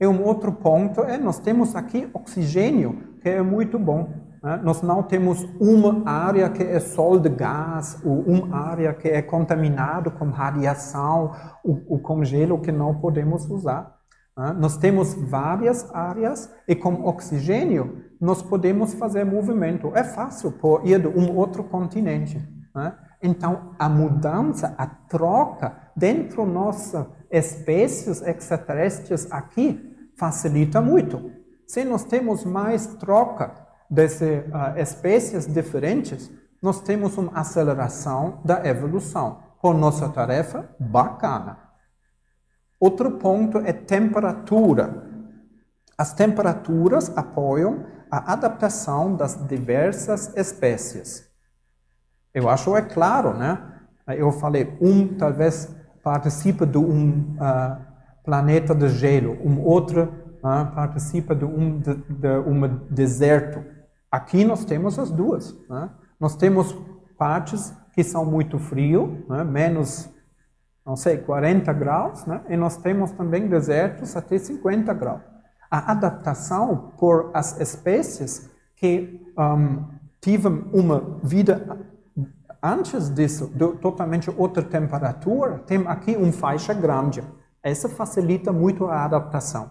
E 0.00 0.06
um 0.06 0.24
outro 0.24 0.50
ponto 0.50 1.02
é, 1.02 1.18
nós 1.18 1.38
temos 1.38 1.76
aqui 1.76 2.08
oxigênio, 2.14 3.18
que 3.20 3.28
é 3.28 3.42
muito 3.42 3.78
bom. 3.78 4.08
Né? 4.42 4.58
Nós 4.64 4.80
não 4.80 5.02
temos 5.02 5.46
uma 5.60 6.08
área 6.08 6.48
que 6.48 6.62
é 6.62 6.80
sol 6.80 7.18
de 7.18 7.28
gás, 7.28 8.00
ou 8.02 8.22
uma 8.22 8.56
área 8.56 8.94
que 8.94 9.08
é 9.08 9.20
contaminada 9.20 10.10
com 10.10 10.30
radiação, 10.30 11.32
ou, 11.62 11.82
ou 11.86 11.98
com 11.98 12.24
gelo 12.24 12.58
que 12.60 12.72
não 12.72 12.94
podemos 12.94 13.44
usar. 13.50 13.94
Né? 14.34 14.56
Nós 14.58 14.78
temos 14.78 15.12
várias 15.12 15.94
áreas 15.94 16.50
e 16.66 16.74
com 16.74 17.04
oxigênio 17.04 18.02
nós 18.18 18.40
podemos 18.40 18.94
fazer 18.94 19.24
movimento. 19.24 19.92
É 19.94 20.02
fácil 20.02 20.52
por 20.52 20.86
ir 20.86 20.98
de 21.00 21.08
um 21.08 21.36
outro 21.36 21.62
continente. 21.62 22.42
Né? 22.74 22.94
Então, 23.22 23.74
a 23.78 23.86
mudança, 23.86 24.74
a 24.78 24.86
troca 24.86 25.76
dentro 25.94 26.46
nossa 26.46 27.06
espécies 27.30 28.22
extraterrestres 28.22 29.30
aqui 29.30 29.89
facilita 30.20 30.82
muito. 30.82 31.32
Se 31.66 31.82
nós 31.82 32.04
temos 32.04 32.44
mais 32.44 32.86
troca 32.86 33.54
dessas 33.90 34.44
uh, 34.46 34.78
espécies 34.78 35.46
diferentes, 35.46 36.30
nós 36.62 36.82
temos 36.82 37.16
uma 37.16 37.32
aceleração 37.32 38.42
da 38.44 38.66
evolução. 38.66 39.42
Com 39.58 39.72
nossa 39.72 40.10
tarefa, 40.10 40.68
bacana. 40.78 41.58
Outro 42.78 43.12
ponto 43.12 43.58
é 43.58 43.72
temperatura. 43.72 45.08
As 45.96 46.12
temperaturas 46.12 47.10
apoiam 47.16 47.86
a 48.10 48.32
adaptação 48.32 49.16
das 49.16 49.46
diversas 49.46 50.34
espécies. 50.36 51.30
Eu 52.34 52.48
acho 52.48 52.76
é 52.76 52.82
claro, 52.82 53.34
né? 53.34 53.80
Eu 54.08 54.32
falei, 54.32 54.76
um 54.80 55.16
talvez 55.16 55.74
participa 56.02 56.66
de 56.66 56.78
um 56.78 57.36
uh, 57.36 57.89
planeta 58.24 58.74
de 58.74 58.88
gelo, 58.88 59.36
um 59.44 59.60
outro 59.60 60.04
uh, 60.38 60.74
participa 60.74 61.34
de 61.34 61.44
um, 61.44 61.78
de, 61.78 61.94
de 61.94 62.38
um 62.46 62.66
deserto. 62.90 63.64
Aqui 64.10 64.44
nós 64.44 64.64
temos 64.64 64.98
as 64.98 65.10
duas. 65.10 65.56
Né? 65.68 65.90
Nós 66.18 66.36
temos 66.36 66.76
partes 67.18 67.74
que 67.92 68.02
são 68.02 68.24
muito 68.24 68.58
frio, 68.58 69.24
né? 69.28 69.44
menos, 69.44 70.08
não 70.84 70.96
sei, 70.96 71.18
40 71.18 71.72
graus, 71.72 72.24
né? 72.26 72.40
e 72.48 72.56
nós 72.56 72.76
temos 72.76 73.10
também 73.12 73.48
desertos 73.48 74.16
até 74.16 74.38
50 74.38 74.92
graus. 74.94 75.20
A 75.70 75.92
adaptação 75.92 76.92
por 76.98 77.30
as 77.32 77.60
espécies 77.60 78.50
que 78.76 79.20
um, 79.38 79.84
tiveram 80.20 80.64
uma 80.72 81.18
vida 81.22 81.78
antes 82.62 83.08
disso, 83.08 83.50
de 83.54 83.72
totalmente 83.78 84.30
outra 84.36 84.62
temperatura, 84.62 85.58
tem 85.66 85.86
aqui 85.86 86.16
uma 86.16 86.32
faixa 86.32 86.74
grande. 86.74 87.22
Essa 87.62 87.88
facilita 87.88 88.52
muito 88.52 88.86
a 88.86 89.04
adaptação. 89.04 89.70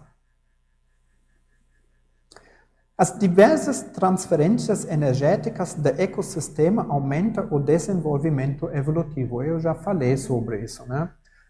As 2.96 3.18
diversas 3.18 3.80
transferências 3.82 4.84
energéticas 4.84 5.72
do 5.72 5.88
ecossistema 5.88 6.86
aumentam 6.88 7.48
o 7.50 7.58
desenvolvimento 7.58 8.68
evolutivo. 8.70 9.42
Eu 9.42 9.58
já 9.58 9.74
falei 9.74 10.18
sobre 10.18 10.62
isso, 10.62 10.86
né? 10.86 11.08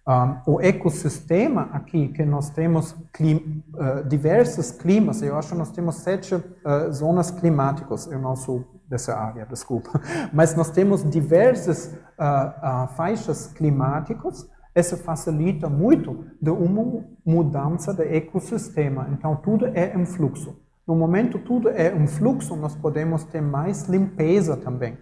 Um, 0.09 0.55
o 0.55 0.61
ecossistema 0.61 1.69
aqui, 1.73 2.09
que 2.09 2.25
nós 2.25 2.51
temos 2.51 2.93
uh, 2.93 4.09
diversos 4.09 4.71
climas, 4.71 5.23
eu 5.23 5.37
acho 5.37 5.51
que 5.51 5.59
nós 5.59 5.71
temos 5.71 5.97
sete 5.97 6.35
uh, 6.35 6.93
zonas 6.93 7.31
climáticas, 7.31 8.07
eu 8.07 8.19
não 8.19 8.35
sou 8.35 8.65
dessa 8.89 9.15
área, 9.15 9.45
desculpa, 9.45 10.01
mas 10.33 10.55
nós 10.55 10.71
temos 10.71 11.09
diversas 11.09 11.95
uh, 12.19 12.89
faixas 12.97 13.49
climáticas, 13.49 14.49
isso 14.75 14.97
facilita 14.97 15.69
muito 15.69 16.27
de 16.41 16.51
uma 16.51 17.05
mudança 17.25 17.93
do 17.93 18.03
ecossistema, 18.03 19.09
então 19.13 19.37
tudo 19.37 19.67
é 19.67 19.97
um 19.97 20.07
fluxo. 20.07 20.57
No 20.87 20.95
momento 20.95 21.39
tudo 21.39 21.69
é 21.69 21.95
um 21.95 22.07
fluxo, 22.07 22.57
nós 22.57 22.75
podemos 22.75 23.25
ter 23.25 23.41
mais 23.41 23.89
limpeza 23.89 24.57
também. 24.57 24.99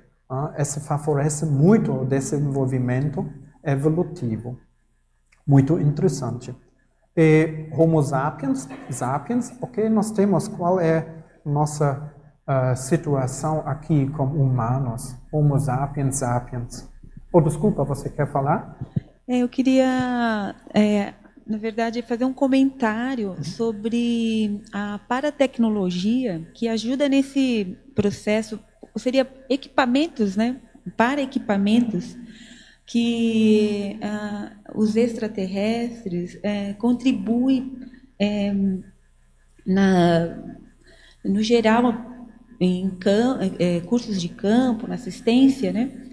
Isso 0.59 0.81
favorece 0.81 1.47
muito 1.47 1.93
o 1.93 2.05
desenvolvimento 2.05 3.27
evolutivo. 3.65 4.59
Muito 5.47 5.79
interessante. 5.79 6.55
E 7.17 7.71
Homo 7.73 8.03
sapiens, 8.03 8.69
sapiens, 8.91 9.51
ok, 9.63 9.89
nós 9.89 10.11
temos 10.11 10.47
qual 10.47 10.79
é 10.79 11.25
nossa 11.45 12.13
uh, 12.47 12.77
situação 12.77 13.63
aqui 13.67 14.09
como 14.11 14.43
humanos, 14.43 15.17
Homo 15.33 15.59
sapiens, 15.59 16.17
sapiens. 16.17 16.89
Oh, 17.33 17.41
desculpa, 17.41 17.83
você 17.83 18.09
quer 18.11 18.31
falar? 18.31 18.79
É, 19.29 19.41
eu 19.41 19.49
queria, 19.49 20.55
é, 20.73 21.13
na 21.47 21.59
verdade, 21.59 22.01
fazer 22.01 22.25
um 22.25 22.33
comentário 22.33 23.37
sobre 23.45 24.63
a 24.73 24.99
paratecnologia 25.07 26.49
que 26.55 26.67
ajuda 26.67 27.11
nesse 27.11 27.77
processo, 27.95 28.59
seria 28.97 29.31
equipamentos, 29.51 30.35
né? 30.35 30.57
Para 30.97 31.21
equipamentos 31.21 32.17
que 32.87 33.99
ah, 34.01 34.53
os 34.75 34.97
extraterrestres 34.97 36.39
é, 36.43 36.73
contribuem 36.73 37.79
é, 38.19 38.55
na, 39.67 40.57
no 41.23 41.43
geral 41.43 42.27
em 42.59 42.91
é, 43.59 43.81
cursos 43.81 44.19
de 44.19 44.31
campo, 44.31 44.89
na 44.89 44.95
assistência, 44.95 45.71
né, 45.71 46.08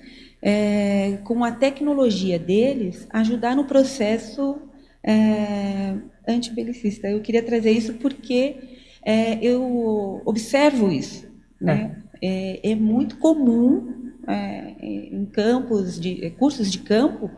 é, 0.47 1.17
com 1.23 1.43
a 1.43 1.51
tecnologia 1.51 2.37
deles, 2.37 3.07
ajudar 3.09 3.55
no 3.55 3.65
processo 3.65 4.59
é, 5.03 5.95
antibelicista. 6.27 7.09
Eu 7.09 7.19
queria 7.19 7.41
trazer 7.41 7.71
isso 7.71 7.95
porque 7.95 8.57
é, 9.03 9.43
eu 9.43 10.21
observo 10.23 10.91
isso. 10.91 11.27
Né? 11.59 11.97
É, 12.21 12.71
é 12.71 12.75
muito 12.75 13.17
comum 13.17 14.11
é, 14.27 14.75
em 14.79 15.25
campos 15.25 15.99
de 15.99 16.29
cursos 16.31 16.71
de 16.71 16.77
campo, 16.77 17.31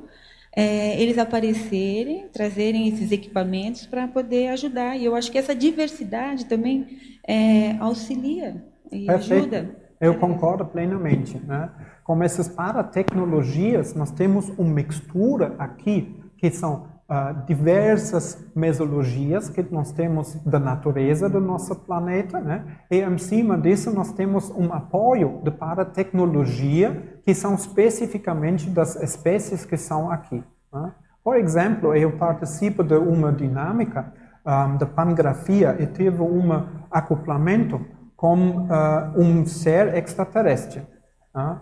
é, 0.54 1.02
eles 1.02 1.18
aparecerem, 1.18 2.28
trazerem 2.34 2.90
esses 2.90 3.14
equipamentos 3.14 3.86
para 3.86 4.06
poder 4.10 4.50
ajudar. 4.50 4.98
E 4.98 5.06
eu 5.06 5.16
acho 5.16 5.32
que 5.32 5.38
essa 5.38 5.56
diversidade 5.56 6.46
também 6.46 7.00
é, 7.26 7.78
auxilia 7.80 8.62
e 8.92 9.06
Perfeito. 9.06 9.56
ajuda. 9.56 9.78
Eu 10.02 10.16
concordo 10.16 10.66
plenamente. 10.66 11.38
Né? 11.38 11.70
Com 12.08 12.24
essas 12.24 12.48
paratecnologias, 12.48 13.94
nós 13.94 14.12
temos 14.12 14.48
uma 14.58 14.74
mistura 14.74 15.54
aqui 15.60 16.18
que 16.38 16.50
são 16.50 16.88
uh, 17.10 17.46
diversas 17.46 18.48
mesologias 18.56 19.50
que 19.50 19.62
nós 19.70 19.92
temos 19.92 20.36
da 20.46 20.58
natureza 20.58 21.28
do 21.28 21.42
nosso 21.42 21.76
planeta, 21.76 22.40
né? 22.40 22.64
e 22.90 23.02
em 23.02 23.18
cima 23.18 23.58
disso 23.58 23.92
nós 23.92 24.14
temos 24.14 24.50
um 24.52 24.72
apoio 24.72 25.42
de 25.44 25.52
para 25.52 25.84
tecnologia 25.84 27.20
que 27.26 27.36
são 27.36 27.56
especificamente 27.56 28.70
das 28.70 28.96
espécies 28.96 29.66
que 29.66 29.76
são 29.76 30.10
aqui. 30.10 30.42
Né? 30.72 30.94
Por 31.22 31.36
exemplo, 31.36 31.94
eu 31.94 32.14
participo 32.14 32.86
de 32.86 32.96
uma 32.96 33.34
dinâmica 33.34 34.14
um, 34.46 34.78
de 34.78 34.86
pangrafia 34.86 35.76
e 35.78 35.86
tive 35.86 36.22
um 36.22 36.54
acoplamento 36.90 37.86
com 38.16 38.60
uh, 38.60 39.12
um 39.18 39.46
ser 39.46 39.94
extraterrestre. 39.98 40.88
Né? 41.36 41.60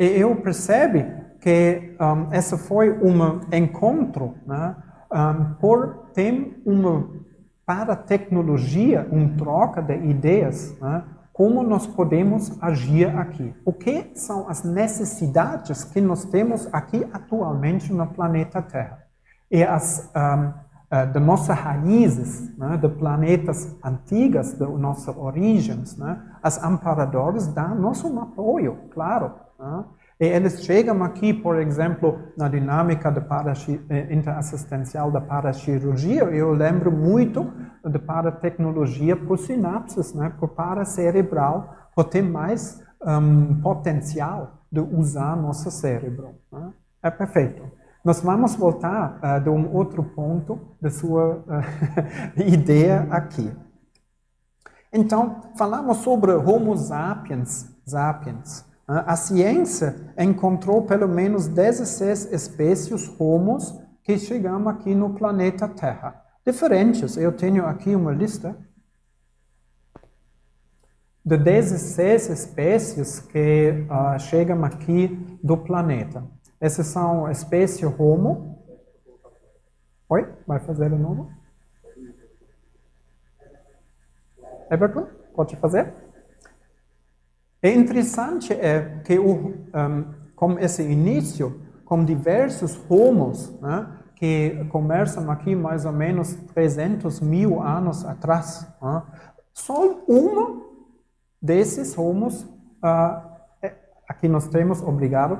E 0.00 0.18
eu 0.18 0.34
percebi 0.36 1.04
que 1.42 1.94
um, 2.00 2.32
esse 2.32 2.56
foi 2.56 2.90
um 2.90 3.40
encontro 3.52 4.34
né, 4.46 4.74
um, 5.12 5.54
por 5.60 6.06
ter 6.14 6.58
uma 6.64 7.20
para 7.66 7.94
tecnologia, 7.94 9.06
uma 9.12 9.28
troca 9.36 9.82
de 9.82 9.94
ideias, 9.94 10.74
né, 10.80 11.04
como 11.34 11.62
nós 11.62 11.86
podemos 11.86 12.60
agir 12.62 13.14
aqui. 13.14 13.54
O 13.62 13.74
que 13.74 14.10
são 14.14 14.48
as 14.48 14.64
necessidades 14.64 15.84
que 15.84 16.00
nós 16.00 16.24
temos 16.24 16.66
aqui 16.72 17.06
atualmente 17.12 17.92
no 17.92 18.06
planeta 18.06 18.62
Terra? 18.62 19.04
E 19.50 19.62
as 19.62 20.10
um, 20.16 20.46
uh, 20.46 21.12
de 21.12 21.20
nossas 21.20 21.56
raízes, 21.56 22.56
né, 22.56 22.78
de 22.78 22.88
planetas 22.88 23.76
antigas, 23.84 24.54
de 24.54 24.66
nossas 24.66 25.14
origens, 25.16 25.96
né, 25.96 26.20
as 26.42 26.62
amparadoras 26.62 27.46
dão 27.48 27.74
nosso 27.74 28.06
apoio, 28.18 28.78
claro. 28.90 29.32
E 30.20 30.26
eles 30.26 30.62
chegam 30.64 31.02
aqui, 31.02 31.32
por 31.32 31.58
exemplo, 31.58 32.18
na 32.36 32.46
dinâmica 32.46 33.10
de 33.10 33.20
eh, 33.88 34.14
interassistencial 34.14 35.10
da 35.10 35.20
paracirurgia, 35.20 36.24
eu 36.24 36.52
lembro 36.52 36.92
muito 36.92 37.50
de 37.82 37.98
paratecnologia 37.98 39.16
por 39.16 39.38
sinapses, 39.38 40.12
né, 40.12 40.30
por 40.38 40.48
paracerebral, 40.48 41.74
por 41.94 42.04
ter 42.04 42.20
mais 42.22 42.84
um, 43.02 43.60
potencial 43.62 44.64
de 44.70 44.80
usar 44.80 45.36
nosso 45.36 45.70
cérebro. 45.70 46.34
Né? 46.52 46.72
É 47.02 47.10
perfeito. 47.10 47.62
Nós 48.04 48.20
vamos 48.20 48.54
voltar 48.54 49.18
uh, 49.22 49.40
de 49.40 49.48
um 49.50 49.74
outro 49.74 50.02
ponto 50.02 50.58
da 50.80 50.90
sua 50.90 51.36
uh, 51.36 52.40
ideia 52.40 53.06
aqui. 53.10 53.50
Então, 54.92 55.40
falamos 55.56 55.98
sobre 55.98 56.32
Homo 56.32 56.76
sapiens, 56.76 57.74
sapiens. 57.86 58.69
A 58.92 59.14
ciência 59.14 59.94
encontrou 60.18 60.82
pelo 60.84 61.06
menos 61.06 61.46
16 61.46 62.32
espécies 62.32 63.08
homos 63.20 63.80
que 64.02 64.18
chegamos 64.18 64.66
aqui 64.66 64.96
no 64.96 65.14
planeta 65.14 65.68
Terra. 65.68 66.20
Diferentes, 66.44 67.16
eu 67.16 67.30
tenho 67.30 67.66
aqui 67.66 67.94
uma 67.94 68.10
lista 68.10 68.58
de 71.24 71.36
16 71.36 72.30
espécies 72.30 73.20
que 73.20 73.86
uh, 73.88 74.18
chegam 74.18 74.64
aqui 74.64 75.38
do 75.40 75.56
planeta. 75.56 76.26
Essas 76.60 76.88
são 76.88 77.26
a 77.26 77.30
espécie 77.30 77.86
Homo. 77.86 78.58
Oi? 80.08 80.28
Vai 80.44 80.58
fazer 80.58 80.90
de 80.90 80.96
novo? 80.96 81.30
Everton, 84.68 85.06
pode 85.32 85.54
fazer? 85.54 86.09
É 87.62 87.70
interessante 87.70 88.54
é 88.54 89.02
que 89.04 89.18
o, 89.18 89.52
um, 89.74 90.04
com 90.34 90.58
esse 90.58 90.82
início, 90.82 91.60
com 91.84 92.02
diversos 92.02 92.80
homos, 92.88 93.50
né, 93.60 93.86
que 94.16 94.64
começam 94.70 95.30
aqui 95.30 95.54
mais 95.54 95.84
ou 95.84 95.92
menos 95.92 96.32
300 96.54 97.20
mil 97.20 97.60
anos 97.60 98.02
atrás, 98.06 98.66
né, 98.80 99.02
só 99.52 100.02
uma 100.08 100.62
desses 101.40 101.98
homos, 101.98 102.44
uh, 102.44 103.28
aqui 104.08 104.26
nós 104.26 104.48
temos, 104.48 104.82
obrigado, 104.82 105.38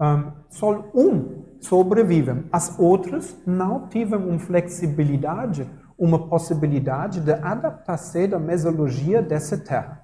um, 0.00 0.32
só 0.48 0.82
um 0.94 1.44
sobrevive. 1.60 2.42
As 2.50 2.78
outras 2.78 3.36
não 3.46 3.86
tiveram 3.86 4.28
uma 4.28 4.38
flexibilidade, 4.38 5.70
uma 5.98 6.26
possibilidade 6.26 7.20
de 7.20 7.32
adaptar-se 7.32 8.26
da 8.26 8.38
mesologia 8.38 9.20
dessa 9.20 9.58
terra 9.58 9.99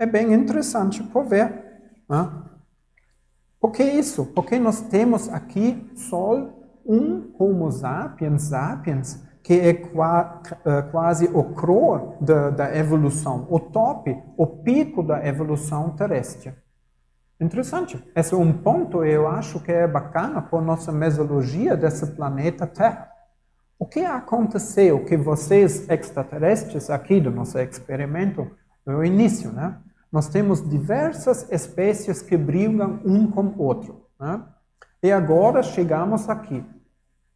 é 0.00 0.06
bem 0.06 0.32
interessante 0.32 1.02
por 1.02 1.26
ver. 1.26 1.52
Né? 2.08 2.28
Por 3.60 3.70
que 3.70 3.84
isso? 3.84 4.24
Porque 4.34 4.58
nós 4.58 4.80
temos 4.80 5.28
aqui 5.28 5.92
só 5.94 6.34
um 6.86 7.30
Homo 7.38 7.70
sapiens 7.70 8.44
sapiens 8.44 9.22
que 9.42 9.54
é 9.54 9.74
qua, 9.74 10.42
uh, 10.52 10.90
quase 10.90 11.26
o 11.26 11.42
coroa 11.42 12.16
da, 12.20 12.50
da, 12.50 12.76
evolução, 12.76 13.46
o 13.50 13.58
top, 13.58 14.16
o 14.36 14.46
pico 14.46 15.02
da 15.02 15.26
evolução 15.26 15.90
terrestre. 15.90 16.54
Interessante. 17.38 18.02
Esse 18.14 18.34
é 18.34 18.36
um 18.36 18.52
ponto 18.52 19.04
eu 19.04 19.26
acho 19.28 19.60
que 19.60 19.72
é 19.72 19.86
bacana 19.86 20.42
por 20.42 20.62
nossa 20.62 20.92
mesologia 20.92 21.76
desse 21.76 22.06
planeta 22.06 22.66
Terra. 22.66 23.10
O 23.78 23.86
que 23.86 24.00
aconteceu 24.00 25.04
que 25.04 25.16
vocês 25.16 25.88
extraterrestres 25.88 26.90
aqui 26.90 27.18
do 27.18 27.30
nosso 27.30 27.58
experimento 27.58 28.50
no 28.84 29.04
início, 29.04 29.50
né? 29.50 29.76
Nós 30.12 30.28
temos 30.28 30.68
diversas 30.68 31.50
espécies 31.50 32.20
que 32.20 32.36
brigam 32.36 33.00
um 33.04 33.30
com 33.30 33.42
o 33.42 33.62
outro. 33.62 34.06
Né? 34.18 34.42
E 35.02 35.12
agora 35.12 35.62
chegamos 35.62 36.28
aqui. 36.28 36.64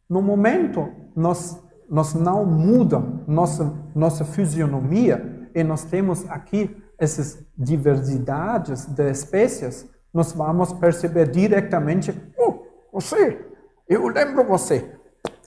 No 0.09 0.21
momento, 0.21 0.91
nós, 1.15 1.61
nós 1.89 2.13
não 2.13 2.45
mudamos 2.45 3.25
nossa, 3.27 3.73
nossa 3.95 4.25
fisionomia 4.25 5.49
e 5.55 5.63
nós 5.63 5.85
temos 5.85 6.29
aqui 6.29 6.75
essas 6.97 7.43
diversidades 7.57 8.85
de 8.85 9.09
espécies, 9.09 9.89
nós 10.13 10.31
vamos 10.31 10.71
perceber 10.73 11.29
diretamente, 11.29 12.13
oh, 12.37 12.63
você, 12.91 13.45
eu 13.87 14.07
lembro 14.07 14.45
você, 14.45 14.95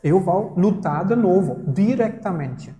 eu 0.02 0.20
vou 0.20 0.54
lutar 0.56 1.06
de 1.06 1.16
novo, 1.16 1.62
diretamente. 1.72 2.74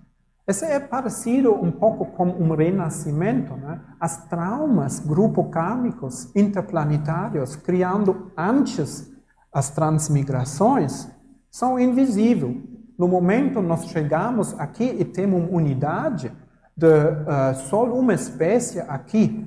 Isso 0.48 0.64
é 0.64 0.80
parecido 0.80 1.54
um 1.54 1.70
pouco 1.70 2.06
com 2.06 2.26
um 2.26 2.54
renascimento. 2.54 3.54
Né? 3.54 3.78
As 4.00 4.24
traumas 4.28 4.98
grupo-kármicos 4.98 6.34
interplanetários, 6.34 7.54
criando 7.54 8.32
antes 8.34 9.12
as 9.52 9.68
transmigrações, 9.68 11.06
são 11.50 11.78
invisíveis. 11.78 12.56
No 12.98 13.06
momento 13.06 13.60
nós 13.60 13.84
chegamos 13.88 14.58
aqui 14.58 14.84
e 14.98 15.04
temos 15.04 15.48
unidade 15.52 16.32
de 16.74 16.86
uh, 16.86 17.54
só 17.68 17.84
uma 17.84 18.14
espécie 18.14 18.80
aqui, 18.80 19.46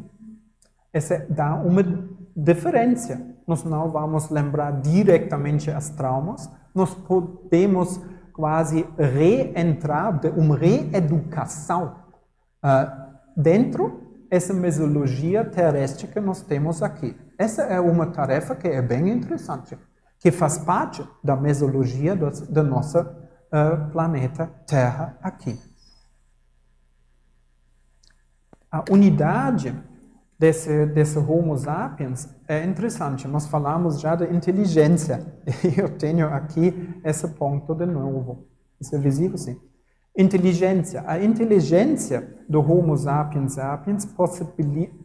isso 0.93 1.13
dá 1.29 1.55
uma 1.55 1.83
diferença. 2.35 3.19
Nós 3.47 3.63
não 3.63 3.89
vamos 3.89 4.29
lembrar 4.29 4.81
diretamente 4.81 5.71
as 5.71 5.89
traumas, 5.89 6.49
nós 6.75 6.93
podemos 6.93 7.99
quase 8.33 8.85
reentrar 8.97 10.19
de 10.19 10.29
uma 10.29 10.57
reeducação 10.57 11.95
uh, 12.63 13.11
dentro 13.35 14.25
essa 14.29 14.53
mesologia 14.53 15.43
terrestre 15.43 16.07
que 16.07 16.19
nós 16.19 16.41
temos 16.41 16.81
aqui. 16.81 17.15
Essa 17.37 17.63
é 17.63 17.79
uma 17.79 18.07
tarefa 18.07 18.55
que 18.55 18.67
é 18.67 18.81
bem 18.81 19.09
interessante, 19.09 19.77
que 20.19 20.31
faz 20.31 20.57
parte 20.57 21.05
da 21.23 21.35
mesologia 21.35 22.15
do, 22.15 22.29
do 22.29 22.63
nosso 22.63 22.99
uh, 22.99 23.91
planeta 23.91 24.47
Terra 24.65 25.17
aqui. 25.21 25.59
A 28.71 28.85
unidade 28.89 29.75
desse, 30.41 30.87
desse 30.87 31.19
Homo 31.19 31.55
sapiens 31.55 32.27
é 32.47 32.65
interessante. 32.65 33.27
Nós 33.27 33.45
falamos 33.45 34.01
já 34.01 34.15
de 34.15 34.25
inteligência. 34.35 35.23
Eu 35.77 35.95
tenho 35.99 36.27
aqui 36.29 36.99
esse 37.05 37.27
ponto 37.27 37.75
de 37.75 37.85
novo. 37.85 38.47
Isso 38.79 38.95
é 38.95 38.97
visível, 38.97 39.37
sim. 39.37 39.55
Inteligência. 40.17 41.03
A 41.05 41.23
inteligência 41.23 42.27
do 42.49 42.59
Homo 42.59 42.97
sapiens 42.97 43.53
sapiens 43.53 44.03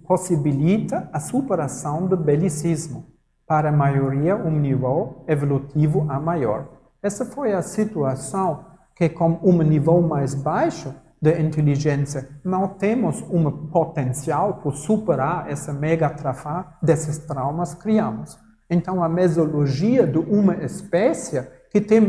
possibilita 0.06 1.06
a 1.12 1.20
superação 1.20 2.06
do 2.06 2.16
belicismo 2.16 3.04
para 3.46 3.68
a 3.68 3.72
maioria 3.72 4.34
um 4.34 4.58
nível 4.58 5.22
evolutivo 5.28 6.06
a 6.08 6.18
maior. 6.18 6.66
Essa 7.02 7.26
foi 7.26 7.52
a 7.52 7.60
situação 7.60 8.64
que, 8.96 9.10
com 9.10 9.38
um 9.42 9.60
nível 9.62 10.00
mais 10.00 10.34
baixo, 10.34 10.94
de 11.20 11.40
inteligência, 11.40 12.28
não 12.44 12.68
temos 12.68 13.22
um 13.22 13.50
potencial 13.68 14.54
para 14.54 14.70
superar 14.72 15.50
essa 15.50 15.72
mega 15.72 16.10
trafa 16.10 16.76
desses 16.82 17.18
traumas 17.18 17.74
criamos. 17.74 18.38
Então, 18.68 19.02
a 19.02 19.08
mesologia 19.08 20.06
de 20.06 20.18
uma 20.18 20.56
espécie 20.56 21.42
que 21.70 21.80
tem 21.80 22.00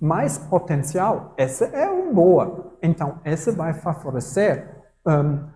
mais 0.00 0.38
potencial, 0.38 1.34
essa 1.36 1.66
é 1.66 1.88
uma 1.88 2.12
boa. 2.12 2.76
Então, 2.82 3.20
essa 3.24 3.52
vai 3.52 3.74
favorecer 3.74 4.84
um, 5.06 5.34
uh, 5.34 5.52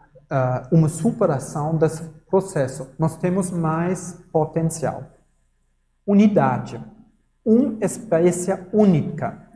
uma 0.70 0.88
superação 0.88 1.76
desse 1.76 2.02
processo. 2.28 2.94
Nós 2.98 3.16
temos 3.16 3.50
mais 3.50 4.12
potencial. 4.32 5.04
Unidade. 6.06 6.82
Uma 7.44 7.78
espécie 7.80 8.52
única 8.72 9.49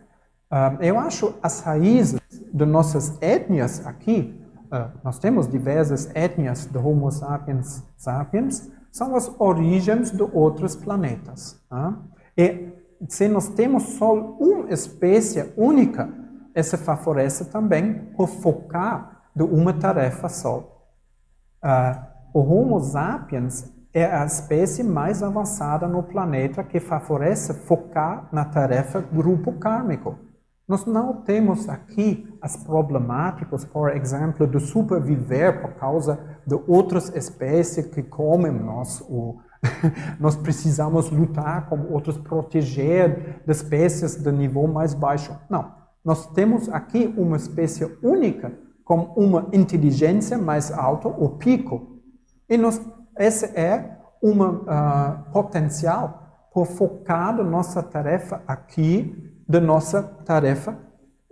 eu 0.81 0.99
acho 0.99 1.35
as 1.43 1.61
raízes 1.61 2.21
de 2.53 2.65
nossas 2.65 3.21
etnias 3.21 3.85
aqui, 3.85 4.41
uh, 4.67 4.91
nós 5.03 5.19
temos 5.19 5.49
diversas 5.49 6.15
etnias 6.15 6.67
do 6.67 6.87
Homo 6.87 7.11
sapiens 7.11 7.83
sapiens, 7.97 8.71
são 8.93 9.17
as 9.17 9.29
origens 9.41 10.13
de 10.13 10.23
outros 10.23 10.77
planetas. 10.77 11.61
Uh? 11.73 11.95
E 12.37 12.69
se 13.09 13.27
nós 13.29 13.49
temos 13.49 13.83
só 13.99 14.15
uma 14.15 14.73
espécie 14.73 15.53
única, 15.57 16.09
isso 16.55 16.79
favorece 16.79 17.47
também 17.47 18.09
o 18.17 18.27
focar 18.27 19.25
de 19.35 19.43
uma 19.43 19.73
tarefa 19.73 20.29
só. 20.29 20.89
o 22.33 22.39
Homo 22.39 22.79
sapiens 22.79 23.73
é 23.93 24.05
a 24.05 24.25
espécie 24.25 24.85
mais 24.85 25.23
avançada 25.23 25.89
no 25.89 26.05
planeta 26.05 26.63
que 26.63 26.79
favorece 26.79 27.53
focar 27.53 28.29
na 28.31 28.45
tarefa 28.45 29.01
grupo 29.01 29.53
kármico. 29.55 30.17
Nós 30.67 30.87
não 30.87 31.21
temos 31.21 31.69
aqui 31.69 32.27
as 32.41 32.57
problemáticas, 32.57 33.67
por 33.67 33.95
exemplo, 33.95 34.47
de 34.47 34.59
sobreviver 34.61 35.61
por 35.61 35.75
causa 35.75 36.19
de 36.47 36.59
outras 36.67 37.15
espécies 37.15 37.87
que 37.87 38.03
comem 38.03 38.51
nós. 38.51 39.03
O, 39.03 39.41
nós 40.19 40.37
precisamos 40.37 41.11
lutar 41.11 41.69
com 41.69 41.93
outros, 41.93 42.17
proteger 42.17 43.43
de 43.45 43.53
espécies 43.53 44.17
de 44.17 44.33
nível 44.33 44.67
mais 44.67 44.95
baixo. 44.95 45.39
Não. 45.51 45.71
Nós 46.03 46.27
temos 46.29 46.69
aqui 46.71 47.13
uma 47.17 47.37
espécie 47.37 47.85
única 48.03 48.53
com 48.85 49.13
uma 49.17 49.49
inteligência 49.53 50.39
mais 50.39 50.73
alta, 50.73 51.09
o 51.09 51.31
pico. 51.37 51.99
E 52.49 52.57
nós, 52.57 52.81
esse 53.19 53.47
é 53.59 53.99
um 54.23 54.43
uh, 54.43 55.31
potencial 55.31 56.49
por 56.53 56.67
focar 56.67 57.37
nossa 57.43 57.83
tarefa 57.83 58.43
aqui 58.47 59.34
da 59.47 59.61
nossa 59.61 60.03
tarefa 60.03 60.79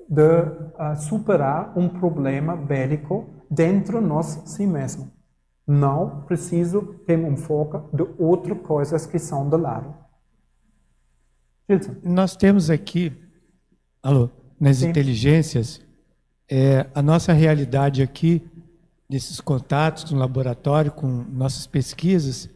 de 0.08 0.22
uh, 0.22 0.96
superar 0.96 1.72
um 1.76 1.88
problema 1.88 2.56
bélico 2.56 3.30
dentro 3.50 4.00
de 4.00 4.06
nós 4.06 4.42
si 4.46 4.66
mesmo. 4.66 5.10
Não 5.66 6.22
preciso 6.22 6.82
ter 7.06 7.18
um 7.18 7.36
foco 7.36 7.88
de 7.96 8.06
outras 8.18 8.58
coisas 8.60 9.06
que 9.06 9.18
são 9.18 9.48
do 9.48 9.56
lado. 9.56 9.94
Gilson. 11.68 11.94
Nós 12.02 12.36
temos 12.36 12.68
aqui, 12.68 13.12
alô, 14.02 14.28
nas 14.60 14.78
Sim. 14.78 14.90
inteligências, 14.90 15.80
é, 16.50 16.86
a 16.94 17.00
nossa 17.00 17.32
realidade 17.32 18.02
aqui, 18.02 18.42
nesses 19.08 19.40
contatos 19.40 20.10
no 20.10 20.18
laboratório, 20.18 20.90
com 20.90 21.06
nossas 21.06 21.66
pesquisas, 21.66 22.50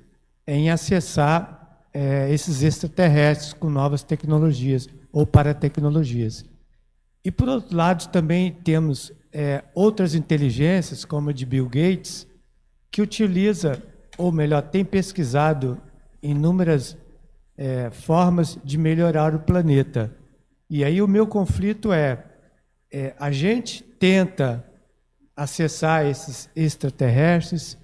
é 0.47 0.55
em 0.55 0.71
acessar 0.71 1.81
é, 1.95 2.31
esses 2.31 2.63
extraterrestres 2.63 3.55
com 3.55 3.71
novas 3.71 4.03
tecnologias 4.03 4.87
ou 5.17 5.27
para 5.27 5.55
tecnologias. 5.55 6.45
E, 7.25 7.31
por 7.31 7.49
outro 7.49 7.75
lado, 7.75 8.07
também 8.11 8.53
temos 8.53 9.11
é, 9.33 9.65
outras 9.75 10.15
inteligências, 10.15 11.07
como 11.07 11.31
a 11.31 11.33
de 11.33 11.47
Bill 11.47 11.65
Gates, 11.65 12.27
que 12.91 13.01
utiliza, 13.01 13.83
ou 14.19 14.31
melhor, 14.31 14.61
tem 14.61 14.85
pesquisado 14.85 15.81
inúmeras 16.23 16.99
é, 17.57 17.89
formas 17.89 18.59
de 18.63 18.77
melhorar 18.77 19.35
o 19.35 19.39
planeta. 19.39 20.15
E 20.69 20.85
aí 20.85 21.01
o 21.01 21.09
meu 21.09 21.27
conflito 21.27 21.95
é, 21.95 22.23
é 22.93 23.15
a 23.19 23.31
gente 23.33 23.83
tenta 23.83 24.63
acessar 25.35 26.05
esses 26.05 26.51
extraterrestres 26.55 27.79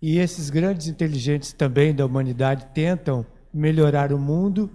e 0.00 0.18
esses 0.18 0.50
grandes 0.50 0.86
inteligentes 0.86 1.52
também 1.52 1.92
da 1.92 2.06
humanidade 2.06 2.68
tentam 2.72 3.26
melhorar 3.52 4.12
o 4.12 4.18
mundo 4.20 4.70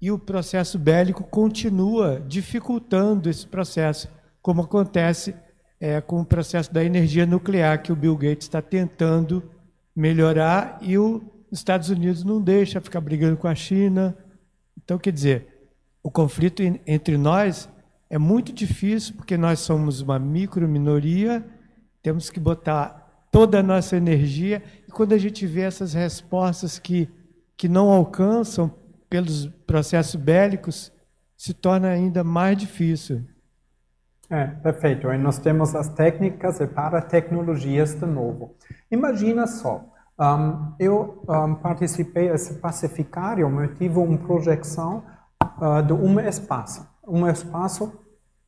e 0.00 0.10
o 0.10 0.18
processo 0.18 0.78
bélico 0.78 1.24
continua 1.24 2.22
dificultando 2.26 3.30
esse 3.30 3.46
processo, 3.46 4.08
como 4.42 4.62
acontece 4.62 5.34
é, 5.80 6.00
com 6.00 6.20
o 6.20 6.24
processo 6.24 6.72
da 6.72 6.84
energia 6.84 7.26
nuclear 7.26 7.82
que 7.82 7.92
o 7.92 7.96
Bill 7.96 8.16
Gates 8.16 8.46
está 8.46 8.60
tentando 8.62 9.42
melhorar 9.94 10.78
e 10.82 10.98
os 10.98 11.22
Estados 11.50 11.88
Unidos 11.88 12.24
não 12.24 12.40
deixa 12.40 12.80
ficar 12.80 13.00
brigando 13.00 13.36
com 13.36 13.48
a 13.48 13.54
China. 13.54 14.16
Então, 14.76 14.98
quer 14.98 15.12
dizer, 15.12 15.68
o 16.02 16.10
conflito 16.10 16.62
entre 16.86 17.16
nós 17.16 17.68
é 18.08 18.18
muito 18.18 18.52
difícil 18.52 19.14
porque 19.16 19.36
nós 19.36 19.60
somos 19.60 20.00
uma 20.00 20.18
micro 20.18 20.68
minoria, 20.68 21.44
temos 22.02 22.30
que 22.30 22.38
botar 22.38 23.26
toda 23.32 23.60
a 23.60 23.62
nossa 23.62 23.96
energia 23.96 24.62
e 24.86 24.90
quando 24.90 25.12
a 25.12 25.18
gente 25.18 25.46
vê 25.46 25.62
essas 25.62 25.92
respostas 25.92 26.78
que, 26.78 27.08
que 27.56 27.68
não 27.68 27.90
alcançam 27.90 28.72
pelos 29.08 29.46
processos 29.66 30.16
bélicos, 30.16 30.92
se 31.36 31.52
torna 31.52 31.88
ainda 31.88 32.24
mais 32.24 32.56
difícil. 32.56 33.24
É, 34.28 34.46
perfeito. 34.46 35.08
E 35.12 35.18
nós 35.18 35.38
temos 35.38 35.74
as 35.74 35.88
técnicas 35.88 36.60
e 36.60 36.66
para-tecnologias 36.66 37.94
de 37.94 38.06
novo. 38.06 38.56
Imagina 38.90 39.46
só, 39.46 39.84
um, 40.18 40.72
eu 40.80 41.22
um, 41.28 41.54
participei 41.54 42.30
desse 42.30 42.54
pacificário, 42.54 43.48
eu 43.48 43.74
tive 43.74 43.98
uma 43.98 44.18
projeção 44.18 45.04
uh, 45.42 45.82
de 45.82 45.92
um 45.92 46.18
espaço, 46.18 46.88
um 47.06 47.28
espaço 47.28 47.92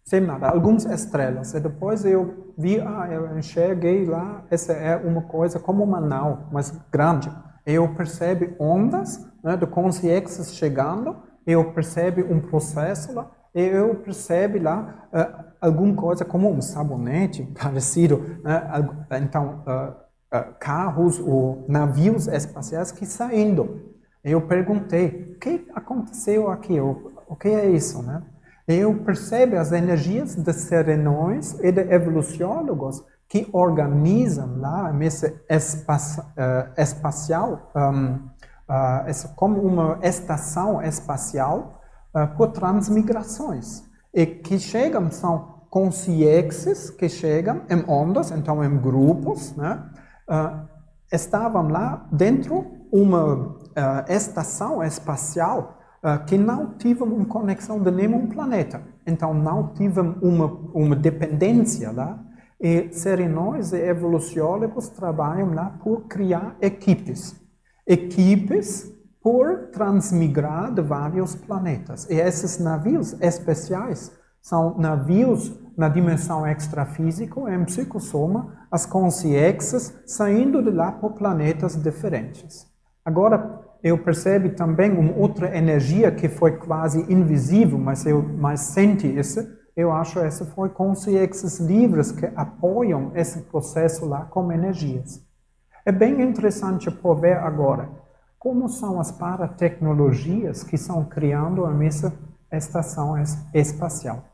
sem 0.09 0.23
nada, 0.23 0.49
algumas 0.49 0.87
estrelas. 0.87 1.53
E 1.53 1.61
depois 1.61 2.03
eu 2.07 2.55
vi, 2.57 2.81
ah, 2.81 3.07
eu 3.11 3.39
enxerguei 3.39 4.07
lá, 4.07 4.43
essa 4.51 4.73
é 4.73 4.97
uma 4.97 5.21
coisa 5.21 5.61
como 5.61 5.85
uma 5.85 6.01
nau, 6.01 6.49
mas 6.51 6.71
grande. 6.91 7.31
Eu 7.69 7.87
percebo 7.95 8.55
ondas 8.59 9.29
né, 9.45 9.55
de 9.55 9.67
consciências 9.67 10.55
chegando, 10.55 11.17
eu 11.47 11.71
percebo 11.75 12.23
um 12.33 12.41
processo 12.41 13.13
lá, 13.13 13.31
eu 13.55 13.95
percebo 13.97 14.59
lá 14.63 15.07
uh, 15.13 15.45
alguma 15.61 15.95
coisa 15.95 16.25
como 16.25 16.51
um 16.51 16.63
sabonete 16.63 17.43
parecido, 17.61 18.41
né, 18.43 19.21
então 19.23 19.63
uh, 19.67 19.91
uh, 20.35 20.55
carros 20.59 21.21
ou 21.21 21.67
navios 21.69 22.27
espaciais 22.27 22.91
que 22.91 23.05
saindo. 23.05 23.93
Eu 24.25 24.41
perguntei, 24.41 25.35
o 25.35 25.39
que 25.39 25.69
aconteceu 25.75 26.51
aqui? 26.51 26.81
O, 26.81 27.13
o 27.29 27.37
que 27.37 27.49
é 27.49 27.69
isso, 27.69 28.03
né? 28.03 28.23
Eu 28.67 28.95
percebo 29.05 29.57
as 29.57 29.73
energias 29.73 30.35
de 30.35 30.53
serenões 30.55 31.53
e 31.61 31.71
de 31.71 31.83
evoluciólogos 31.93 33.05
que 33.29 33.47
organizam 33.53 34.59
lá 34.59 34.91
esse 35.01 35.39
espaço, 35.51 36.21
uh, 36.21 36.81
espacial, 36.81 37.71
um, 37.77 38.15
uh, 38.15 39.35
como 39.37 39.61
uma 39.61 39.99
estação 40.03 40.83
espacial 40.83 41.83
uh, 42.15 42.35
por 42.37 42.49
transmigrações. 42.53 43.85
E 44.15 44.25
que 44.25 44.59
chegam, 44.59 45.11
são 45.11 45.59
consciências 45.69 46.89
que 46.89 47.09
chegam 47.11 47.61
em 47.69 47.85
ondas, 47.87 48.31
então 48.31 48.65
em 48.65 48.79
grupos, 48.79 49.55
né? 49.55 49.85
estavam 51.13 51.69
lá 51.69 52.07
dentro 52.11 52.67
uma 52.91 53.57
estação 54.09 54.83
espacial 54.83 55.79
que 56.27 56.39
não 56.39 56.75
tiveram 56.79 57.13
uma 57.13 57.27
conexão 57.27 57.83
de 57.83 57.91
nenhum 57.91 58.29
planeta. 58.29 58.83
Então, 59.07 59.35
não 59.35 59.69
tiveram 59.75 60.17
uma, 60.23 60.47
uma 60.73 60.97
dependência 60.97 61.93
lá. 61.93 62.19
E 62.61 62.93
serenões 62.93 63.73
e 63.73 63.79
evoluciólogos 63.79 64.89
trabalham 64.89 65.55
lá 65.55 65.79
por 65.83 66.09
criar 66.09 66.57
equipes. 66.61 67.37
Equipes 67.87 68.93
por 69.23 69.69
transmigrar 69.73 70.73
de 70.73 70.83
vários 70.83 71.35
planetas. 71.35 72.09
E 72.11 72.15
esses 72.15 72.59
navios 72.59 73.21
especiais 73.21 74.13
são 74.41 74.79
navios 74.79 75.53
na 75.77 75.89
dimensão 75.89 76.47
extrafísica, 76.47 77.41
em 77.55 77.65
psicossoma, 77.65 78.57
as 78.71 78.85
consciências 78.85 79.95
saindo 80.07 80.63
de 80.63 80.71
lá 80.71 80.91
por 80.93 81.13
planetas 81.13 81.77
diferentes. 81.77 82.67
Agora, 83.05 83.61
eu 83.83 83.97
percebo 83.99 84.51
também 84.51 84.91
uma 84.91 85.15
outra 85.15 85.57
energia 85.57 86.11
que 86.11 86.29
foi 86.29 86.57
quase 86.57 87.01
invisível, 87.13 87.79
mas 87.79 88.05
eu 88.07 88.23
mais 88.23 88.61
senti 88.61 89.07
isso. 89.07 89.41
Eu 89.79 89.93
acho 89.93 90.19
essa 90.19 90.45
foi 90.45 90.71
consciências 90.71 91.61
livres 91.61 92.11
que 92.11 92.27
apoiam 92.35 93.13
esse 93.15 93.43
processo 93.43 94.07
lá 94.07 94.25
como 94.25 94.51
energias. 94.51 95.25
É 95.87 95.93
bem 95.93 96.21
interessante 96.21 96.91
por 96.91 97.21
ver 97.21 97.37
agora 97.37 97.89
como 98.41 98.69
são 98.69 98.99
as 98.99 99.13
paratecnologias 99.13 100.65
que 100.65 100.75
estão 100.75 101.05
criando 101.05 101.65
a 101.65 101.71
nossa 101.71 102.13
estação 102.51 103.15
espacial. 103.55 104.25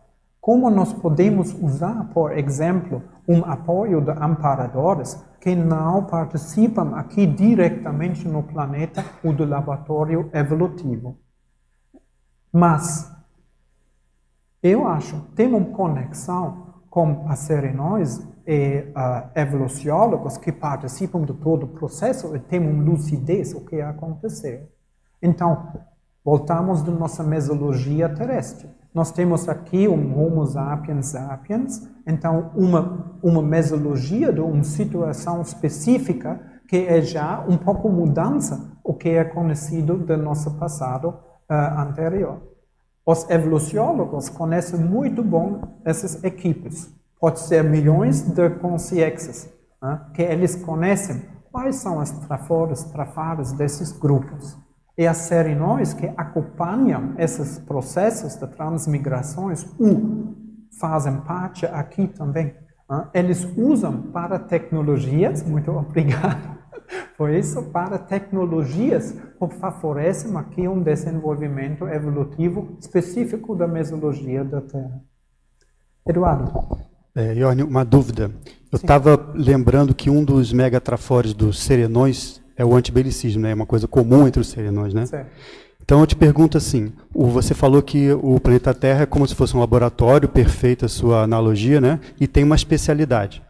Como 0.40 0.70
nós 0.70 0.94
podemos 0.94 1.52
usar, 1.52 2.08
por 2.14 2.32
exemplo, 2.38 3.02
um 3.28 3.44
apoio 3.44 4.00
de 4.00 4.12
amparadores 4.12 5.22
que 5.42 5.54
não 5.54 6.06
participam 6.06 6.96
aqui 6.96 7.26
diretamente 7.26 8.26
no 8.26 8.42
planeta 8.42 9.04
ou 9.22 9.30
do 9.30 9.44
laboratório 9.44 10.30
evolutivo. 10.32 11.18
Mas 12.50 13.13
eu 14.64 14.88
acho 14.88 15.20
tem 15.36 15.46
uma 15.46 15.66
conexão 15.66 16.64
com 16.88 17.26
as 17.28 17.40
serenões 17.40 18.18
e 18.46 18.84
uh, 18.96 19.28
evoluciólogos 19.34 20.38
que 20.38 20.50
participam 20.50 21.22
de 21.22 21.34
todo 21.34 21.64
o 21.64 21.68
processo 21.68 22.34
e 22.34 22.38
têm 22.38 22.60
uma 22.60 22.82
lucidez 22.82 23.52
o 23.54 23.64
que 23.64 23.80
aconteceu. 23.80 24.68
Então, 25.22 25.72
voltamos 26.24 26.82
da 26.82 26.92
nossa 26.92 27.22
mesologia 27.22 28.08
terrestre. 28.08 28.68
Nós 28.94 29.10
temos 29.10 29.48
aqui 29.48 29.88
um 29.88 30.18
Homo 30.18 30.46
sapiens 30.46 31.06
sapiens, 31.06 31.88
então 32.06 32.52
uma, 32.54 33.18
uma 33.22 33.42
mesologia 33.42 34.32
de 34.32 34.40
uma 34.40 34.62
situação 34.62 35.42
específica 35.42 36.40
que 36.68 36.86
é 36.86 37.02
já 37.02 37.44
um 37.46 37.58
pouco 37.58 37.88
mudança 37.88 38.72
o 38.82 38.94
que 38.94 39.10
é 39.10 39.24
conhecido 39.24 39.98
do 39.98 40.16
nosso 40.16 40.56
passado 40.58 41.08
uh, 41.50 41.80
anterior. 41.80 42.53
Os 43.06 43.28
evoluciólogos 43.28 44.30
conhecem 44.30 44.80
muito 44.80 45.22
bem 45.22 45.60
essas 45.84 46.24
equipes. 46.24 46.90
Pode 47.20 47.40
ser 47.40 47.62
milhões 47.62 48.22
de 48.22 48.48
consciências 48.50 49.48
uh, 49.82 50.10
que 50.12 50.22
eles 50.22 50.56
conhecem 50.56 51.22
quais 51.52 51.76
são 51.76 52.00
as 52.00 52.10
trafores, 52.10 52.82
trafares 52.84 53.52
desses 53.52 53.92
grupos. 53.92 54.56
E 54.96 55.06
as 55.06 55.18
serenões 55.18 55.92
que 55.92 56.06
acompanham 56.16 57.14
esses 57.18 57.58
processos 57.58 58.36
de 58.36 58.46
transmigrações 58.46 59.66
fazem 60.80 61.20
parte 61.22 61.66
aqui 61.66 62.06
também. 62.06 62.54
Eles 63.12 63.44
usam 63.56 64.02
para 64.12 64.38
tecnologias, 64.38 65.42
muito 65.42 65.70
obrigado 65.76 66.63
por 67.16 67.30
isso, 67.30 67.62
para 67.64 67.98
tecnologias 67.98 69.12
que 69.12 69.48
favorecem 69.58 70.36
aqui 70.36 70.66
um 70.66 70.82
desenvolvimento 70.82 71.86
evolutivo 71.88 72.76
específico 72.80 73.54
da 73.54 73.66
mesologia 73.66 74.44
da 74.44 74.60
Terra. 74.60 75.00
Eduardo. 76.06 76.52
É, 77.14 77.32
uma 77.64 77.84
dúvida. 77.84 78.30
Eu 78.70 78.76
estava 78.76 79.32
lembrando 79.34 79.94
que 79.94 80.10
um 80.10 80.24
dos 80.24 80.52
megatrafores 80.52 81.32
dos 81.32 81.60
serenões 81.60 82.42
é 82.56 82.64
o 82.64 82.74
antibelicismo, 82.74 83.42
né? 83.42 83.52
É 83.52 83.54
uma 83.54 83.66
coisa 83.66 83.86
comum 83.86 84.26
entre 84.26 84.40
os 84.40 84.48
serenões, 84.48 84.92
né? 84.92 85.06
Certo. 85.06 85.30
Então 85.84 86.00
eu 86.00 86.06
te 86.06 86.16
pergunto 86.16 86.56
assim, 86.56 86.92
você 87.12 87.52
falou 87.52 87.82
que 87.82 88.10
o 88.12 88.40
planeta 88.40 88.72
Terra 88.72 89.02
é 89.02 89.06
como 89.06 89.28
se 89.28 89.34
fosse 89.34 89.54
um 89.54 89.60
laboratório, 89.60 90.28
perfeita 90.28 90.86
a 90.86 90.88
sua 90.88 91.22
analogia, 91.22 91.78
né? 91.78 92.00
E 92.18 92.26
tem 92.26 92.42
uma 92.42 92.56
especialidade. 92.56 93.42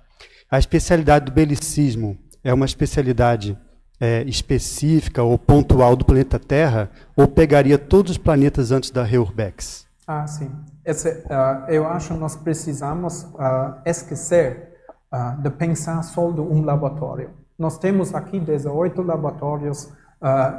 A 0.51 0.59
especialidade 0.59 1.27
do 1.27 1.33
belicismo 1.33 2.19
é 2.45 2.53
uma 2.53 2.67
especialidade 2.67 3.59
é, 3.99 4.23
específica 4.25 5.23
ou 5.23 5.39
pontual 5.39 5.97
do 5.97 6.05
planeta 6.05 6.39
Terra, 6.39 6.91
ou 7.17 7.27
pegaria 7.27 7.79
todos 7.79 8.13
os 8.13 8.19
planetas 8.19 8.71
antes 8.71 8.91
da 8.91 9.03
Reurbex? 9.03 9.87
Ah, 10.07 10.27
sim. 10.27 10.51
Esse, 10.85 11.09
uh, 11.09 11.69
eu 11.69 11.87
acho 11.87 12.13
que 12.13 12.21
nós 12.21 12.37
precisamos 12.37 13.23
uh, 13.23 13.81
esquecer 13.87 14.75
uh, 15.11 15.41
de 15.41 15.49
pensar 15.49 16.03
só 16.03 16.31
de 16.31 16.41
um 16.41 16.63
laboratório. 16.63 17.31
Nós 17.59 17.79
temos 17.79 18.15
aqui 18.15 18.39
18 18.39 19.01
laboratórios 19.03 19.93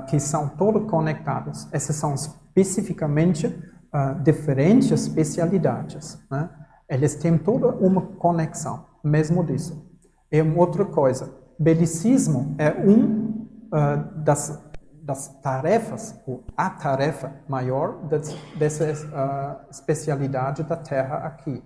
que 0.07 0.19
são 0.19 0.47
todos 0.47 0.87
conectados. 0.87 1.67
Esses 1.73 1.95
são 1.95 2.13
especificamente 2.13 3.51
diferentes 4.23 4.91
especialidades. 4.91 6.19
Né? 6.29 6.47
Eles 6.87 7.15
têm 7.15 7.35
toda 7.35 7.69
uma 7.69 8.01
conexão, 8.01 8.85
mesmo 9.03 9.43
disso. 9.43 9.83
Uma 10.31 10.59
outra 10.59 10.85
coisa, 10.85 11.33
belicismo 11.59 12.55
é 12.57 12.71
um 12.71 13.47
uh, 13.67 14.21
das, 14.23 14.61
das 15.01 15.27
tarefas, 15.41 16.19
ou 16.25 16.43
a 16.55 16.69
tarefa 16.69 17.33
maior 17.47 18.07
dessa 18.57 18.85
especialidade 19.69 20.63
da 20.63 20.75
Terra 20.75 21.17
aqui. 21.17 21.63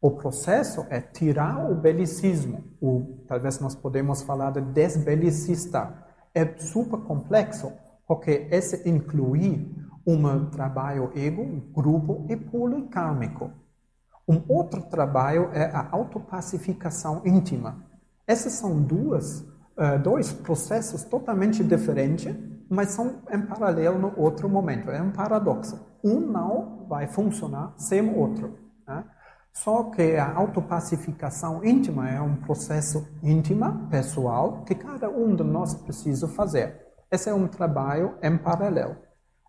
O 0.00 0.10
processo 0.10 0.86
é 0.90 1.00
tirar 1.00 1.70
o 1.70 1.74
belicismo, 1.74 2.64
ou 2.80 3.24
talvez 3.26 3.58
nós 3.60 3.74
podemos 3.74 4.22
falar 4.22 4.50
de 4.50 4.60
desbelicista. 4.60 6.04
É 6.34 6.56
super 6.58 7.00
complexo, 7.00 7.72
porque 8.06 8.46
esse 8.50 8.88
inclui 8.88 9.74
um 10.06 10.46
trabalho 10.50 11.10
ego, 11.16 11.44
grupo 11.72 12.26
e 12.28 12.36
policármico. 12.36 13.50
Um 14.28 14.42
outro 14.48 14.82
trabalho 14.82 15.50
é 15.52 15.64
a 15.64 15.88
autopacificação 15.90 17.22
íntima. 17.24 17.85
Esses 18.26 18.54
são 18.54 18.82
duas, 18.82 19.40
uh, 19.78 19.98
dois 20.02 20.32
processos 20.32 21.04
totalmente 21.04 21.62
diferentes, 21.62 22.34
mas 22.68 22.90
são 22.90 23.22
em 23.30 23.40
paralelo 23.42 23.98
no 23.98 24.12
outro 24.16 24.48
momento. 24.48 24.90
É 24.90 25.00
um 25.00 25.12
paradoxo. 25.12 25.78
Um 26.02 26.18
não 26.18 26.86
vai 26.88 27.06
funcionar 27.06 27.74
sem 27.78 28.00
o 28.00 28.18
outro. 28.18 28.58
Né? 28.86 29.04
Só 29.52 29.84
que 29.84 30.16
a 30.16 30.34
autopacificação 30.34 31.64
íntima 31.64 32.10
é 32.10 32.20
um 32.20 32.34
processo 32.36 33.06
íntimo, 33.22 33.88
pessoal, 33.88 34.64
que 34.64 34.74
cada 34.74 35.08
um 35.08 35.36
de 35.36 35.44
nós 35.44 35.74
precisa 35.74 36.26
fazer. 36.26 36.84
Esse 37.10 37.30
é 37.30 37.34
um 37.34 37.46
trabalho 37.46 38.16
em 38.20 38.36
paralelo. 38.36 38.96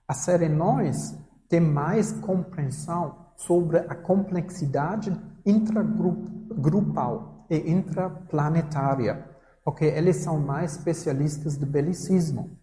A 0.07 0.13
Serenões 0.13 1.17
tem 1.49 1.59
mais 1.59 2.11
compreensão 2.11 3.25
sobre 3.35 3.79
a 3.79 3.95
complexidade 3.95 5.11
intragrupal 5.45 7.36
e 7.49 7.71
intraplanetária, 7.71 9.25
porque 9.63 9.85
eles 9.85 10.17
são 10.17 10.39
mais 10.39 10.73
especialistas 10.73 11.57
de 11.57 11.65
belicismo. 11.65 12.57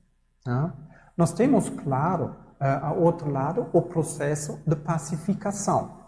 Né? 0.47 0.73
Nós 1.16 1.32
temos, 1.32 1.69
claro, 1.69 2.36
uh, 2.61 2.85
ao 2.85 3.01
outro 3.01 3.31
lado, 3.31 3.69
o 3.73 3.82
processo 3.82 4.61
de 4.66 4.77
pacificação. 4.77 5.98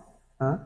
Né? 0.41 0.61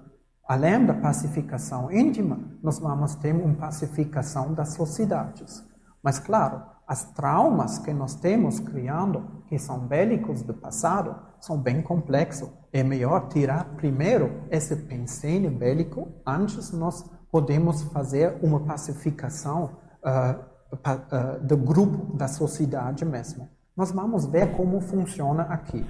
Além 0.48 0.84
da 0.84 0.94
pacificação 0.94 1.92
íntima, 1.92 2.40
nós 2.62 2.78
vamos 2.78 3.14
ter 3.14 3.34
uma 3.34 3.54
pacificação 3.54 4.52
das 4.52 4.70
sociedades. 4.70 5.64
Mas, 6.02 6.18
claro, 6.18 6.62
as 6.90 7.04
traumas 7.12 7.78
que 7.78 7.92
nós 7.92 8.16
temos 8.16 8.58
criando, 8.58 9.44
que 9.46 9.56
são 9.60 9.86
bélicos 9.86 10.42
do 10.42 10.52
passado, 10.52 11.14
são 11.38 11.56
bem 11.56 11.80
complexos. 11.80 12.50
É 12.72 12.82
melhor 12.82 13.28
tirar 13.28 13.76
primeiro 13.76 14.42
esse 14.50 14.74
pensenho 14.74 15.52
bélico 15.52 16.08
antes 16.26 16.72
nós 16.72 17.08
podemos 17.30 17.82
fazer 17.82 18.38
uma 18.42 18.60
pacificação 18.60 19.70
uh, 20.04 20.50
uh, 20.72 21.44
do 21.44 21.56
grupo, 21.56 22.16
da 22.16 22.28
sociedade 22.28 23.04
mesmo. 23.04 23.48
Nós 23.76 23.92
vamos 23.92 24.26
ver 24.26 24.52
como 24.56 24.80
funciona 24.80 25.42
aqui. 25.44 25.86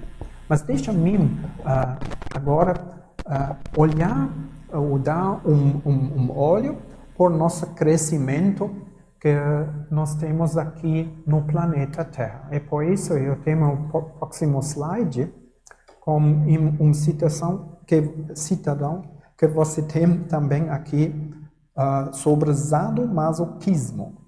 Mas 0.47 0.61
deixa-me 0.61 1.17
uh, 1.17 1.97
agora 2.33 2.73
uh, 3.25 3.81
olhar 3.81 4.29
ou 4.71 4.99
dar 4.99 5.41
um, 5.47 5.81
um, 5.85 6.21
um 6.21 6.37
olho 6.37 6.77
por 7.15 7.29
nosso 7.29 7.67
crescimento 7.73 8.69
que 9.19 9.35
nós 9.91 10.15
temos 10.15 10.57
aqui 10.57 11.23
no 11.27 11.43
planeta 11.43 12.03
Terra. 12.03 12.47
E 12.51 12.59
por 12.59 12.83
isso 12.83 13.13
eu 13.13 13.39
tenho 13.41 13.87
o 13.93 14.01
próximo 14.01 14.59
slide 14.61 15.31
com 15.99 16.17
uma 16.17 16.93
citação 16.93 17.77
que 17.85 18.01
cidadão 18.33 19.03
que 19.41 19.47
você 19.47 19.81
tem 19.81 20.19
também 20.25 20.69
aqui 20.69 21.33
uh, 21.75 22.13
sobre 22.13 22.53
sadomasoquismo. 22.53 24.21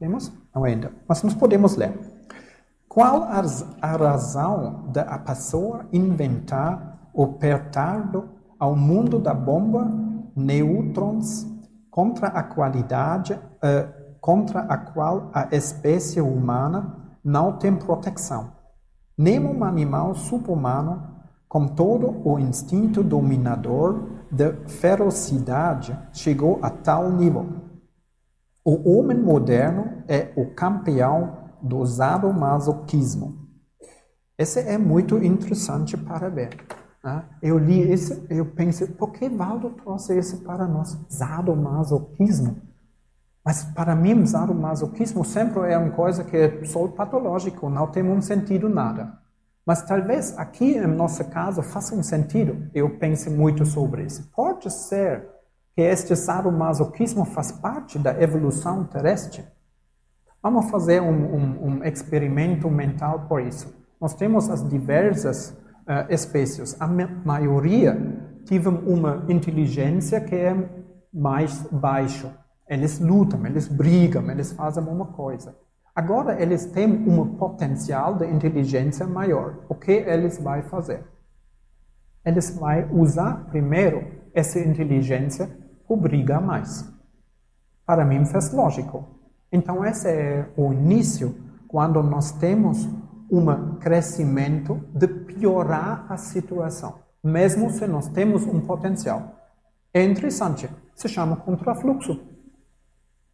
Temos? 0.00 0.32
Não 0.52 0.64
ainda. 0.64 0.92
Mas 1.06 1.22
nós 1.22 1.32
podemos 1.32 1.76
ler. 1.76 1.96
Qual 2.88 3.22
a 3.22 3.96
razão 3.96 4.90
da 4.92 5.16
pessoa 5.20 5.86
inventar 5.92 7.08
o 7.14 7.34
pertardo 7.34 8.30
ao 8.58 8.74
mundo 8.74 9.20
da 9.20 9.32
bomba, 9.32 9.88
nêutrons 10.34 11.46
contra 11.88 12.26
a 12.26 12.42
qualidade, 12.42 13.34
uh, 13.34 14.18
contra 14.20 14.62
a 14.62 14.76
qual 14.76 15.30
a 15.32 15.54
espécie 15.54 16.20
humana 16.20 17.14
não 17.22 17.52
tem 17.52 17.76
proteção. 17.76 18.50
Nenhum 19.16 19.62
animal 19.62 20.16
super-humano, 20.16 21.09
com 21.50 21.66
todo 21.66 22.22
o 22.24 22.38
instinto 22.38 23.02
dominador 23.02 24.08
de 24.30 24.52
ferocidade, 24.68 25.98
chegou 26.12 26.60
a 26.62 26.70
tal 26.70 27.10
nível. 27.10 27.44
O 28.64 28.96
homem 28.96 29.18
moderno 29.18 30.04
é 30.06 30.32
o 30.36 30.54
campeão 30.54 31.38
do 31.60 31.84
sadomasoquismo. 31.84 33.48
Esse 34.38 34.60
é 34.60 34.78
muito 34.78 35.18
interessante 35.18 35.96
para 35.96 36.28
ver. 36.28 36.50
Né? 37.02 37.24
Eu 37.42 37.58
li 37.58 37.92
isso, 37.92 38.24
eu 38.30 38.46
pensei, 38.46 38.86
por 38.86 39.10
que 39.10 39.28
Valdo 39.28 39.70
trouxe 39.70 40.16
isso 40.16 40.44
para 40.44 40.68
nós? 40.68 40.96
Sadomasoquismo. 41.08 42.62
Mas 43.44 43.64
para 43.64 43.96
mim, 43.96 44.24
sadomasoquismo 44.24 45.24
sempre 45.24 45.72
é 45.72 45.76
uma 45.76 45.90
coisa 45.90 46.22
que 46.22 46.36
é 46.36 46.64
só 46.64 46.86
patológico, 46.86 47.68
não 47.68 47.88
tem 47.88 48.04
um 48.04 48.22
sentido 48.22 48.68
nada. 48.68 49.19
Mas 49.70 49.82
talvez 49.82 50.36
aqui, 50.36 50.72
em 50.72 50.84
nosso 50.84 51.24
caso, 51.30 51.62
faça 51.62 51.94
um 51.94 52.02
sentido. 52.02 52.68
Eu 52.74 52.98
pense 52.98 53.30
muito 53.30 53.64
sobre 53.64 54.02
isso. 54.02 54.28
Pode 54.34 54.68
ser 54.68 55.28
que 55.76 55.80
este 55.80 56.16
sadomasoquismo 56.16 57.24
faz 57.24 57.52
parte 57.52 57.96
da 57.96 58.20
evolução 58.20 58.82
terrestre. 58.82 59.44
Vamos 60.42 60.68
fazer 60.72 61.00
um, 61.00 61.36
um, 61.36 61.66
um 61.66 61.84
experimento 61.84 62.68
mental 62.68 63.28
por 63.28 63.40
isso. 63.40 63.72
Nós 64.00 64.12
temos 64.12 64.50
as 64.50 64.68
diversas 64.68 65.50
uh, 65.50 66.12
espécies. 66.12 66.76
A 66.80 66.88
maioria 66.88 67.96
teve 68.46 68.66
uma 68.66 69.24
inteligência 69.28 70.20
que 70.20 70.34
é 70.34 70.52
mais 71.14 71.62
baixa. 71.70 72.36
Eles 72.68 72.98
lutam, 72.98 73.46
eles 73.46 73.68
brigam, 73.68 74.28
eles 74.32 74.50
fazem 74.50 74.82
uma 74.82 75.06
coisa. 75.06 75.54
Agora 76.00 76.40
eles 76.40 76.64
têm 76.64 76.86
um 76.90 77.36
potencial 77.36 78.14
de 78.14 78.24
inteligência 78.24 79.06
maior. 79.06 79.58
O 79.68 79.74
que 79.74 79.92
eles 79.92 80.38
vão 80.38 80.62
fazer? 80.62 81.04
Eles 82.24 82.56
vão 82.58 82.98
usar 82.98 83.44
primeiro 83.50 84.10
essa 84.32 84.58
inteligência 84.58 85.54
para 85.86 85.96
brigar 85.98 86.40
mais. 86.40 86.90
Para 87.84 88.02
mim 88.02 88.24
faz 88.24 88.50
lógico. 88.50 89.20
Então 89.52 89.84
esse 89.84 90.08
é 90.08 90.50
o 90.56 90.72
início 90.72 91.36
quando 91.68 92.02
nós 92.02 92.32
temos 92.32 92.88
um 93.30 93.74
crescimento 93.74 94.82
de 94.94 95.06
piorar 95.06 96.06
a 96.08 96.16
situação, 96.16 96.94
mesmo 97.22 97.68
se 97.68 97.86
nós 97.86 98.08
temos 98.08 98.46
um 98.46 98.58
potencial. 98.62 99.34
É 99.92 100.02
interessante, 100.02 100.66
se 100.94 101.10
chama 101.10 101.36
contrafluxo. 101.36 102.18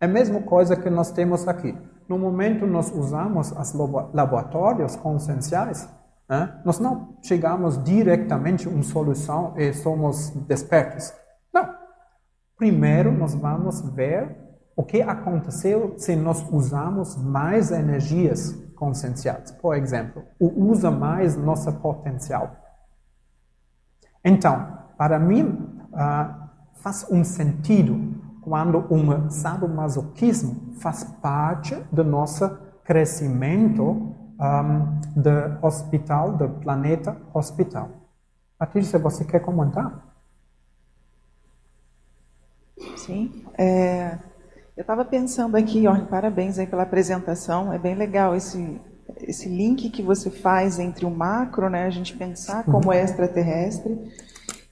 É 0.01 0.07
a 0.07 0.09
mesma 0.09 0.43
coisa 0.43 0.75
que 0.75 0.91
nós 0.91 1.13
temos 1.13 1.47
aqui. 1.47 1.73
No 2.09 2.19
momento 2.19 2.67
nós 2.67 2.93
usamos 2.93 3.53
os 3.53 3.75
laboratórios 4.13 4.95
conscienciais, 4.97 5.89
né? 6.29 6.61
nós 6.65 6.79
não 6.79 7.17
chegamos 7.23 7.83
diretamente 7.83 8.67
a 8.67 8.71
uma 8.71 8.83
solução 8.83 9.55
e 9.57 9.73
somos 9.73 10.31
despertos. 10.47 11.13
Não. 11.53 11.69
Primeiro 12.57 13.13
nós 13.13 13.35
vamos 13.35 13.81
ver 13.91 14.37
o 14.77 14.83
que 14.83 15.01
aconteceu 15.03 15.95
se 15.99 16.15
nós 16.15 16.47
usamos 16.53 17.17
mais 17.17 17.71
energias 17.71 18.53
conscienciais. 18.77 19.51
Por 19.53 19.75
exemplo, 19.75 20.23
o 20.39 20.69
usa 20.71 20.91
mais 20.91 21.37
nosso 21.37 21.73
potencial. 21.81 22.55
Então, 24.25 24.77
para 24.99 25.19
mim, 25.19 25.43
uh, 25.93 26.47
faz 26.75 27.07
um 27.11 27.25
sentido 27.25 28.16
quando 28.47 28.79
um 28.95 29.29
sadomasoquismo 29.29 30.75
faz 30.79 31.03
parte 31.21 31.75
do 31.91 32.05
nosso 32.05 32.49
crescimento 32.85 33.83
um, 33.83 35.01
do 35.17 35.67
hospital, 35.67 36.37
do 36.37 36.49
planeta 36.49 37.17
hospital. 37.35 37.91
Patrícia, 38.57 39.01
você 39.01 39.25
quer 39.25 39.41
comentar? 39.41 40.01
Sim. 42.97 43.45
É, 43.59 44.17
eu 44.77 44.83
estava 44.83 45.05
pensando 45.05 45.57
aqui, 45.57 45.89
ó, 45.89 45.99
parabéns 46.05 46.57
aí 46.57 46.69
pela 46.69 46.85
apresentação, 46.85 47.73
é 47.73 47.79
bem 47.81 47.97
legal 47.97 48.37
esse, 48.37 48.81
esse 49.23 49.49
link 49.49 49.91
que 49.91 50.03
você 50.05 50.31
faz 50.31 50.79
entre 50.79 51.05
o 51.05 51.11
macro, 51.11 51.69
né, 51.69 51.85
a 51.85 51.91
gente 51.91 52.17
pensar 52.17 52.63
como 52.65 52.93
é 52.93 53.03
extraterrestre, 53.03 53.99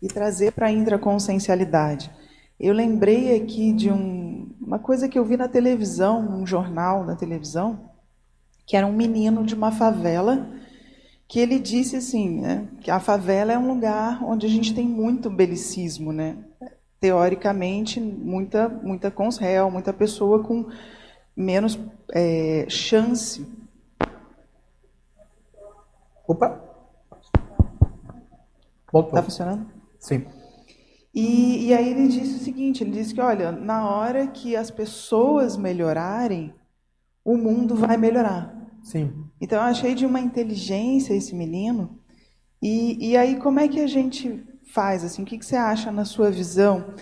e 0.01 0.07
trazer 0.07 0.53
para 0.53 0.69
a 0.69 0.71
intraconsciencialidade. 0.71 2.13
Eu 2.59 2.73
lembrei 2.73 3.37
aqui 3.37 3.73
de 3.73 3.91
um, 3.91 4.55
uma 4.61 4.79
coisa 4.79 5.09
que 5.09 5.19
eu 5.19 5.25
vi 5.25 5.37
na 5.37 5.49
televisão, 5.49 6.21
um 6.21 6.47
jornal 6.47 7.05
na 7.05 7.17
televisão, 7.17 7.91
que 8.67 8.77
era 8.77 8.87
um 8.87 8.93
menino 8.93 9.45
de 9.45 9.55
uma 9.55 9.73
favela, 9.73 10.49
que 11.27 11.41
ele 11.41 11.59
disse 11.59 11.97
assim, 11.97 12.41
né, 12.41 12.69
que 12.81 12.91
a 12.91 13.01
favela 13.01 13.53
é 13.53 13.59
um 13.59 13.69
lugar 13.69 14.23
onde 14.25 14.47
a 14.47 14.49
gente 14.49 14.75
tem 14.75 14.87
muito 14.87 15.29
belicismo, 15.29 16.13
né? 16.13 16.37
teoricamente, 17.05 18.01
muita, 18.01 18.67
muita 18.67 19.11
consréu, 19.11 19.71
muita 19.71 19.93
pessoa 19.93 20.43
com 20.43 20.71
menos 21.37 21.79
é, 22.11 22.65
chance. 22.67 23.47
Opa! 26.27 26.59
Voltou. 28.91 29.11
Está 29.11 29.23
funcionando? 29.23 29.67
Sim. 29.99 30.25
E, 31.15 31.67
e 31.67 31.75
aí 31.75 31.91
ele 31.91 32.09
disse 32.09 32.37
o 32.37 32.41
seguinte, 32.41 32.83
ele 32.83 32.91
disse 32.91 33.15
que, 33.15 33.21
olha, 33.21 33.53
na 33.53 33.89
hora 33.89 34.27
que 34.27 34.57
as 34.57 34.71
pessoas 34.71 35.57
melhorarem, 35.57 36.53
o 37.25 37.37
mundo 37.37 37.77
vai 37.77 37.97
melhorar. 37.97 38.53
Sim. 38.83 39.13
Então 39.41 39.59
eu 39.59 39.65
achei 39.65 39.95
de 39.95 40.05
uma 40.05 40.21
inteligência 40.21 41.15
esse 41.15 41.35
menino. 41.35 41.99
E, 42.61 43.11
e 43.11 43.17
aí 43.17 43.37
como 43.37 43.61
é 43.61 43.69
que 43.69 43.81
a 43.81 43.87
gente 43.87 44.45
faz? 44.73 45.05
Assim, 45.05 45.23
o 45.23 45.25
que, 45.25 45.39
que 45.39 45.47
você 45.47 45.57
acha 45.57 45.93
na 45.93 46.05
sua 46.05 46.31
visão 46.31 46.95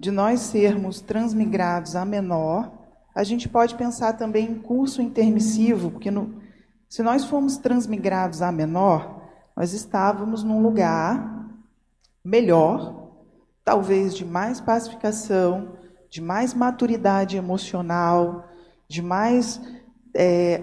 de 0.00 0.10
nós 0.10 0.40
sermos 0.40 1.00
transmigrados 1.00 1.94
a 1.94 2.04
menor? 2.04 2.72
A 3.14 3.22
gente 3.22 3.48
pode 3.48 3.74
pensar 3.74 4.14
também 4.14 4.50
em 4.50 4.54
curso 4.54 5.02
intermissivo, 5.02 5.90
porque 5.90 6.10
no, 6.10 6.40
se 6.88 7.02
nós 7.02 7.24
fomos 7.24 7.58
transmigrados 7.58 8.40
a 8.40 8.50
menor, 8.50 9.22
nós 9.56 9.72
estávamos 9.72 10.42
num 10.42 10.62
lugar 10.62 11.46
melhor, 12.24 13.07
talvez 13.68 14.14
de 14.14 14.24
mais 14.24 14.62
pacificação, 14.62 15.72
de 16.08 16.22
mais 16.22 16.54
maturidade 16.54 17.36
emocional, 17.36 18.48
de 18.88 19.02
mais 19.02 19.60
é, 20.14 20.62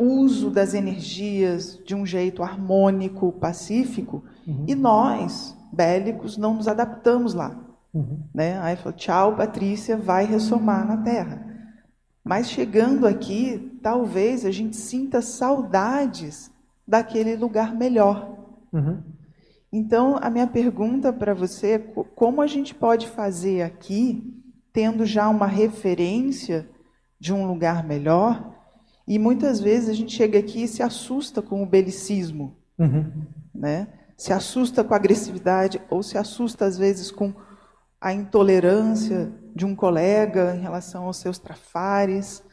uso 0.00 0.50
das 0.50 0.72
energias 0.72 1.80
de 1.84 1.96
um 1.96 2.06
jeito 2.06 2.44
harmônico, 2.44 3.32
pacífico, 3.32 4.22
uhum. 4.46 4.66
e 4.68 4.74
nós 4.76 5.56
bélicos, 5.72 6.36
não 6.36 6.54
nos 6.54 6.68
adaptamos 6.68 7.34
lá. 7.34 7.58
Uhum. 7.92 8.20
Né? 8.32 8.56
Aí 8.60 8.76
falou, 8.76 8.92
tchau, 8.92 9.34
Patrícia, 9.34 9.96
vai 9.96 10.24
ressomar 10.24 10.86
na 10.86 10.98
terra. 10.98 11.44
Mas 12.22 12.48
chegando 12.48 13.04
aqui, 13.04 13.80
talvez 13.82 14.46
a 14.46 14.52
gente 14.52 14.76
sinta 14.76 15.20
saudades 15.20 16.52
daquele 16.86 17.34
lugar 17.34 17.74
melhor. 17.74 18.32
Uhum. 18.72 19.02
Então, 19.76 20.16
a 20.22 20.30
minha 20.30 20.46
pergunta 20.46 21.12
para 21.12 21.34
você 21.34 21.72
é 21.72 21.78
como 22.14 22.40
a 22.40 22.46
gente 22.46 22.72
pode 22.72 23.08
fazer 23.08 23.62
aqui, 23.62 24.22
tendo 24.72 25.04
já 25.04 25.28
uma 25.28 25.48
referência 25.48 26.70
de 27.18 27.32
um 27.32 27.44
lugar 27.44 27.82
melhor, 27.82 28.54
e 29.04 29.18
muitas 29.18 29.58
vezes 29.58 29.88
a 29.88 29.92
gente 29.92 30.14
chega 30.14 30.38
aqui 30.38 30.62
e 30.62 30.68
se 30.68 30.80
assusta 30.80 31.42
com 31.42 31.60
o 31.60 31.66
belicismo, 31.66 32.56
uhum. 32.78 33.26
né? 33.52 33.88
se 34.16 34.32
assusta 34.32 34.84
com 34.84 34.94
a 34.94 34.96
agressividade 34.96 35.82
ou 35.90 36.04
se 36.04 36.16
assusta 36.16 36.66
às 36.66 36.78
vezes 36.78 37.10
com 37.10 37.34
a 38.00 38.12
intolerância 38.12 39.32
de 39.56 39.66
um 39.66 39.74
colega 39.74 40.54
em 40.54 40.60
relação 40.60 41.06
aos 41.06 41.16
seus 41.16 41.36
trafares. 41.36 42.44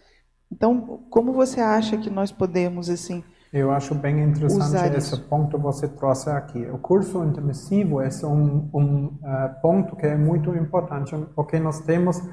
Então, 0.51 1.05
como 1.11 1.33
você 1.33 1.61
acha 1.61 1.97
que 1.97 2.09
nós 2.09 2.31
podemos 2.31 2.89
assim 2.89 3.23
Eu 3.53 3.69
acho 3.69 3.93
bem 3.93 4.23
interessante 4.23 4.95
esse 4.95 5.19
ponto 5.23 5.57
que 5.57 5.61
você 5.61 5.85
trouxe 5.85 6.29
aqui. 6.29 6.65
O 6.69 6.77
curso 6.77 7.21
intermissivo 7.21 7.99
é 7.99 8.09
um, 8.23 8.69
um 8.73 9.05
uh, 9.07 9.61
ponto 9.61 9.93
que 9.97 10.05
é 10.05 10.15
muito 10.15 10.55
importante, 10.55 11.13
porque 11.35 11.59
nós 11.59 11.81
temos 11.81 12.17
uh, 12.17 12.29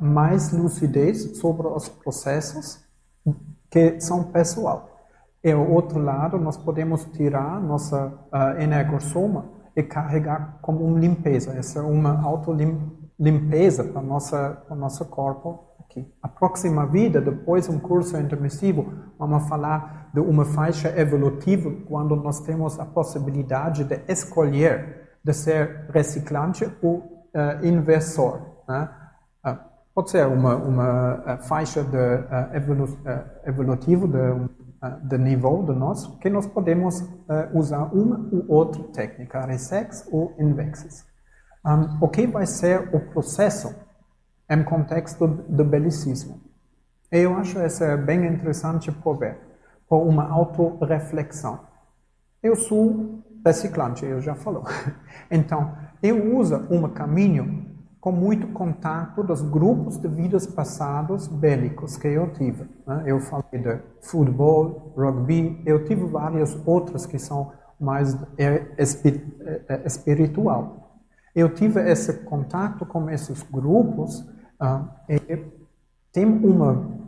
mais 0.00 0.52
lucidez 0.52 1.36
sobre 1.38 1.66
os 1.66 1.90
processos 1.90 2.82
que 3.70 4.00
são 4.00 4.24
pessoal. 4.24 4.96
E 5.44 5.52
o 5.52 5.70
outro 5.70 5.98
lado, 5.98 6.38
nós 6.38 6.56
podemos 6.56 7.04
tirar 7.04 7.60
nossa 7.60 8.06
uh, 8.06 8.58
energossoma 8.58 9.50
e 9.76 9.82
carregar 9.82 10.58
como 10.62 10.86
uma 10.86 10.98
limpeza. 10.98 11.52
Essa 11.52 11.80
é 11.80 11.82
uma 11.82 12.18
auto-limpeza 12.22 13.84
para 13.84 14.00
para 14.00 14.74
nosso 14.74 15.04
corpo 15.04 15.66
aqui. 15.80 16.10
A 16.22 16.28
próxima 16.28 16.86
vida, 16.86 17.20
depois 17.20 17.68
um 17.68 17.78
curso 17.78 18.16
intermissivo, 18.16 18.92
vamos 19.18 19.46
falar 19.48 20.05
de 20.16 20.20
uma 20.20 20.46
faixa 20.46 20.98
evolutiva 20.98 21.70
quando 21.86 22.16
nós 22.16 22.40
temos 22.40 22.80
a 22.80 22.86
possibilidade 22.86 23.84
de 23.84 24.00
escolher 24.08 25.10
de 25.22 25.34
ser 25.34 25.90
reciclante 25.92 26.64
ou 26.80 26.96
uh, 27.34 27.66
inversor. 27.66 28.40
Né? 28.66 28.88
Uh, 29.44 29.58
pode 29.94 30.10
ser 30.10 30.26
uma, 30.26 30.56
uma 30.56 31.34
uh, 31.34 31.42
faixa 31.42 31.84
de, 31.84 32.56
evolu 32.56 32.98
evolutiva 33.44 34.08
de 34.08 34.56
de 35.02 35.18
nível 35.18 35.64
de 35.64 35.72
nós, 35.72 36.06
que 36.20 36.30
nós 36.30 36.46
podemos 36.46 37.02
usar 37.54 37.84
uma 37.92 38.28
ou 38.30 38.44
outra 38.46 38.84
técnica, 38.92 39.44
resex 39.44 40.06
ou 40.12 40.32
invexes. 40.38 41.04
Um, 41.64 42.04
o 42.04 42.08
que 42.08 42.26
vai 42.26 42.46
ser 42.46 42.94
o 42.94 43.00
processo 43.00 43.74
em 44.48 44.62
contexto 44.62 45.26
do 45.26 45.64
belicismo? 45.64 46.40
Eu 47.10 47.34
acho 47.36 47.58
isso 47.60 47.84
bem 48.04 48.26
interessante 48.26 48.92
por 48.92 49.16
ver, 49.18 49.45
por 49.88 50.02
uma 50.02 50.28
autorreflexão. 50.28 51.60
Eu 52.42 52.56
sou 52.56 53.22
reciclante, 53.44 54.04
eu 54.04 54.20
já 54.20 54.34
falou. 54.34 54.64
Então, 55.30 55.74
eu 56.02 56.36
uso 56.36 56.54
um 56.70 56.88
caminho 56.88 57.66
com 58.00 58.12
muito 58.12 58.46
contato 58.48 59.24
dos 59.24 59.42
grupos 59.42 59.96
de 59.96 60.06
vidas 60.06 60.46
passados 60.46 61.26
bélicos 61.26 61.96
que 61.96 62.06
eu 62.06 62.32
tive. 62.32 62.64
Né? 62.86 63.02
Eu 63.06 63.18
falei 63.18 63.60
de 63.60 63.80
futebol, 64.00 64.92
rugby, 64.96 65.60
eu 65.66 65.84
tive 65.84 66.04
vários 66.04 66.56
outros 66.64 67.04
que 67.04 67.18
são 67.18 67.52
mais 67.80 68.16
é, 68.38 68.64
é, 68.78 69.82
espiritual. 69.84 71.00
Eu 71.34 71.52
tive 71.52 71.80
esse 71.90 72.12
contato 72.24 72.86
com 72.86 73.10
esses 73.10 73.42
grupos 73.42 74.20
uh, 74.60 74.88
e 75.08 75.44
tem 76.12 76.24
um 76.24 77.05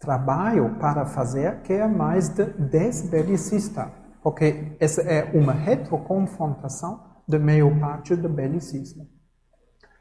trabalho 0.00 0.76
para 0.80 1.04
fazer 1.04 1.60
que 1.60 1.74
é 1.74 1.86
mais 1.86 2.30
de 2.30 2.46
desbelicista, 2.46 3.92
porque 4.22 4.76
essa 4.80 5.02
é 5.02 5.30
uma 5.38 5.52
retroconfrontação 5.52 7.04
de 7.28 7.38
meio 7.38 7.78
parte 7.78 8.16
do 8.16 8.28
belicismo. 8.28 9.06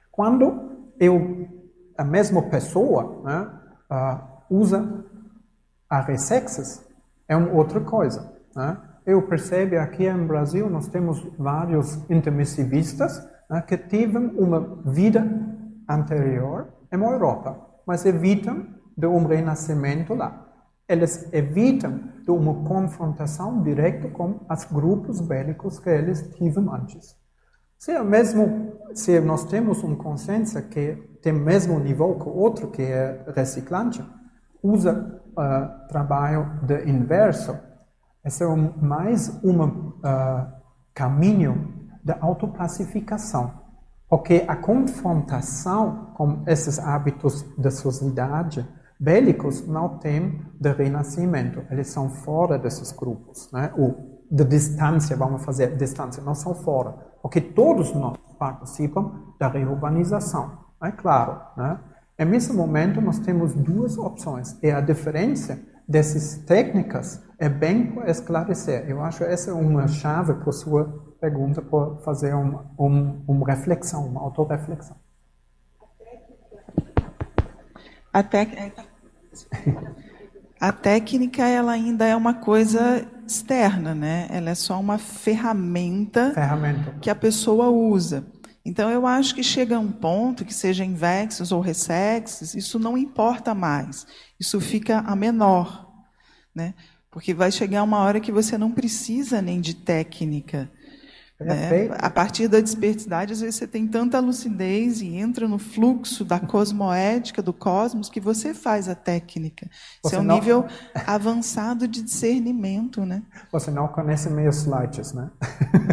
Quando 0.09 0.93
eu, 0.99 1.47
a 1.97 2.03
mesma 2.03 2.41
pessoa 2.43 3.21
né, 3.23 3.51
uh, 3.91 4.57
usa 4.57 5.05
a 5.89 6.01
ressexas, 6.01 6.87
é 7.27 7.35
uma 7.35 7.51
outra 7.51 7.79
coisa. 7.81 8.33
Né? 8.55 8.77
Eu 9.05 9.21
percebo 9.27 9.77
aqui 9.77 10.07
em 10.07 10.25
Brasil 10.25 10.69
nós 10.69 10.87
temos 10.87 11.21
vários 11.37 12.09
intermissivistas 12.09 13.21
né, 13.49 13.61
que 13.61 13.77
tiveram 13.77 14.27
uma 14.37 14.81
vida 14.85 15.25
anterior 15.89 16.67
em 16.91 17.01
Europa, 17.01 17.67
mas 17.85 18.05
evitam 18.05 18.78
de 18.99 19.07
um 19.07 19.25
renascimento 19.25 20.13
lá. 20.13 20.45
Eles 20.87 21.31
evitam 21.31 21.99
de 22.23 22.31
uma 22.31 22.65
confrontação 22.67 23.61
direta 23.61 24.09
com 24.09 24.41
os 24.49 24.63
grupos 24.65 25.21
bélicos 25.21 25.79
que 25.79 25.89
eles 25.89 26.21
tiveram 26.35 26.73
antes. 26.73 27.15
Se, 27.77 27.91
é 27.91 28.03
mesmo, 28.03 28.73
se 28.93 29.19
nós 29.21 29.45
temos 29.45 29.83
um 29.83 29.95
consenso 29.95 30.61
que 30.63 30.95
tem 31.21 31.31
o 31.31 31.39
mesmo 31.39 31.79
nível 31.79 32.15
que 32.15 32.27
o 32.27 32.35
outro, 32.35 32.69
que 32.69 32.81
é 32.81 33.23
reciclante, 33.33 34.03
usa 34.61 35.21
uh, 35.31 35.87
trabalho 35.87 36.59
de 36.63 36.89
inverso, 36.89 37.57
esse 38.25 38.43
é 38.43 38.47
um, 38.47 38.73
mais 38.81 39.29
um 39.43 39.63
uh, 39.63 40.51
caminho 40.93 41.87
de 42.03 42.13
autoclassificação. 42.19 43.53
Porque 44.09 44.43
a 44.47 44.57
confrontação 44.57 46.11
com 46.15 46.43
esses 46.47 46.79
hábitos 46.79 47.45
da 47.57 47.71
sociedade 47.71 48.67
bélicos 48.99 49.65
não 49.67 49.97
tem 49.97 50.41
de 50.59 50.71
renascimento. 50.71 51.63
Eles 51.71 51.87
são 51.87 52.09
fora 52.09 52.57
desses 52.57 52.91
grupos. 52.91 53.49
Né? 53.51 53.71
Ou 53.77 54.19
de 54.29 54.43
distância, 54.43 55.15
vamos 55.15 55.43
fazer 55.43 55.75
distância, 55.77 56.21
não 56.21 56.35
são 56.35 56.53
fora 56.53 57.09
porque 57.21 57.41
todos 57.41 57.93
nós 57.93 58.17
participam 58.37 59.33
da 59.39 59.47
reurbanização, 59.47 60.57
é 60.81 60.91
claro. 60.91 61.41
Né? 61.57 61.79
Momento, 62.53 63.01
nós 63.01 63.19
temos 63.19 63.53
duas 63.53 63.97
opções, 63.97 64.57
e 64.61 64.69
a 64.69 64.81
diferença 64.81 65.59
dessas 65.87 66.37
técnicas 66.45 67.23
é 67.37 67.47
bem 67.47 67.93
para 67.93 68.09
esclarecer. 68.09 68.89
Eu 68.89 69.01
acho 69.01 69.23
essa 69.23 69.53
uma 69.53 69.87
chave 69.87 70.33
para 70.33 70.49
a 70.49 70.53
sua 70.53 71.15
pergunta, 71.19 71.61
para 71.61 71.95
fazer 71.97 72.33
uma, 72.33 72.65
uma, 72.77 73.21
uma 73.27 73.47
reflexão, 73.47 74.05
uma 74.05 74.21
autorreflexão. 74.21 74.97
A 78.11 78.23
técnica... 78.23 78.88
A 80.59 80.73
técnica 80.73 81.47
ela 81.47 81.71
ainda 81.71 82.05
é 82.05 82.13
uma 82.13 82.33
coisa 82.33 83.07
externa, 83.25 83.95
né? 83.95 84.27
Ela 84.29 84.49
é 84.49 84.55
só 84.55 84.77
uma 84.77 84.97
ferramenta, 84.97 86.33
ferramenta. 86.33 86.97
que 87.01 87.09
a 87.09 87.15
pessoa 87.15 87.69
usa. 87.69 88.27
Então 88.65 88.89
eu 88.89 89.07
acho 89.07 89.33
que 89.33 89.41
chega 89.41 89.77
a 89.77 89.79
um 89.79 89.91
ponto 89.91 90.43
que 90.43 90.53
seja 90.53 90.83
invexos 90.83 91.53
ou 91.53 91.61
ressexes, 91.61 92.55
isso 92.55 92.77
não 92.77 92.97
importa 92.97 93.55
mais. 93.55 94.05
Isso 94.37 94.59
fica 94.59 94.99
a 94.99 95.15
menor, 95.15 95.89
né? 96.53 96.73
Porque 97.09 97.33
vai 97.33 97.51
chegar 97.51 97.81
uma 97.83 97.99
hora 97.99 98.19
que 98.19 98.31
você 98.31 98.57
não 98.57 98.69
precisa 98.69 99.41
nem 99.41 99.61
de 99.61 99.73
técnica. 99.73 100.69
Né? 101.39 101.87
A 101.97 102.09
partir 102.09 102.49
da 102.49 102.59
desperticidade, 102.59 103.31
às 103.31 103.39
vezes 103.39 103.55
você 103.55 103.67
tem 103.67 103.87
tanta 103.87 104.19
lucidez 104.19 105.01
e 105.01 105.15
entra 105.15 105.47
no 105.47 105.57
fluxo 105.57 106.25
da 106.25 106.37
cosmoética, 106.37 107.41
do 107.41 107.53
cosmos, 107.53 108.09
que 108.09 108.19
você 108.19 108.53
faz 108.53 108.89
a 108.89 108.95
técnica. 108.95 109.69
Você 110.03 110.07
Isso 110.07 110.15
é 110.17 110.19
um 110.19 110.23
não... 110.23 110.35
nível 110.35 110.65
avançado 111.07 111.87
de 111.87 112.01
discernimento. 112.01 113.05
Né? 113.05 113.23
Você 113.53 113.71
não 113.71 113.87
conhece 113.87 114.29
meus 114.29 114.57
slides, 114.57 115.13
né? 115.13 115.31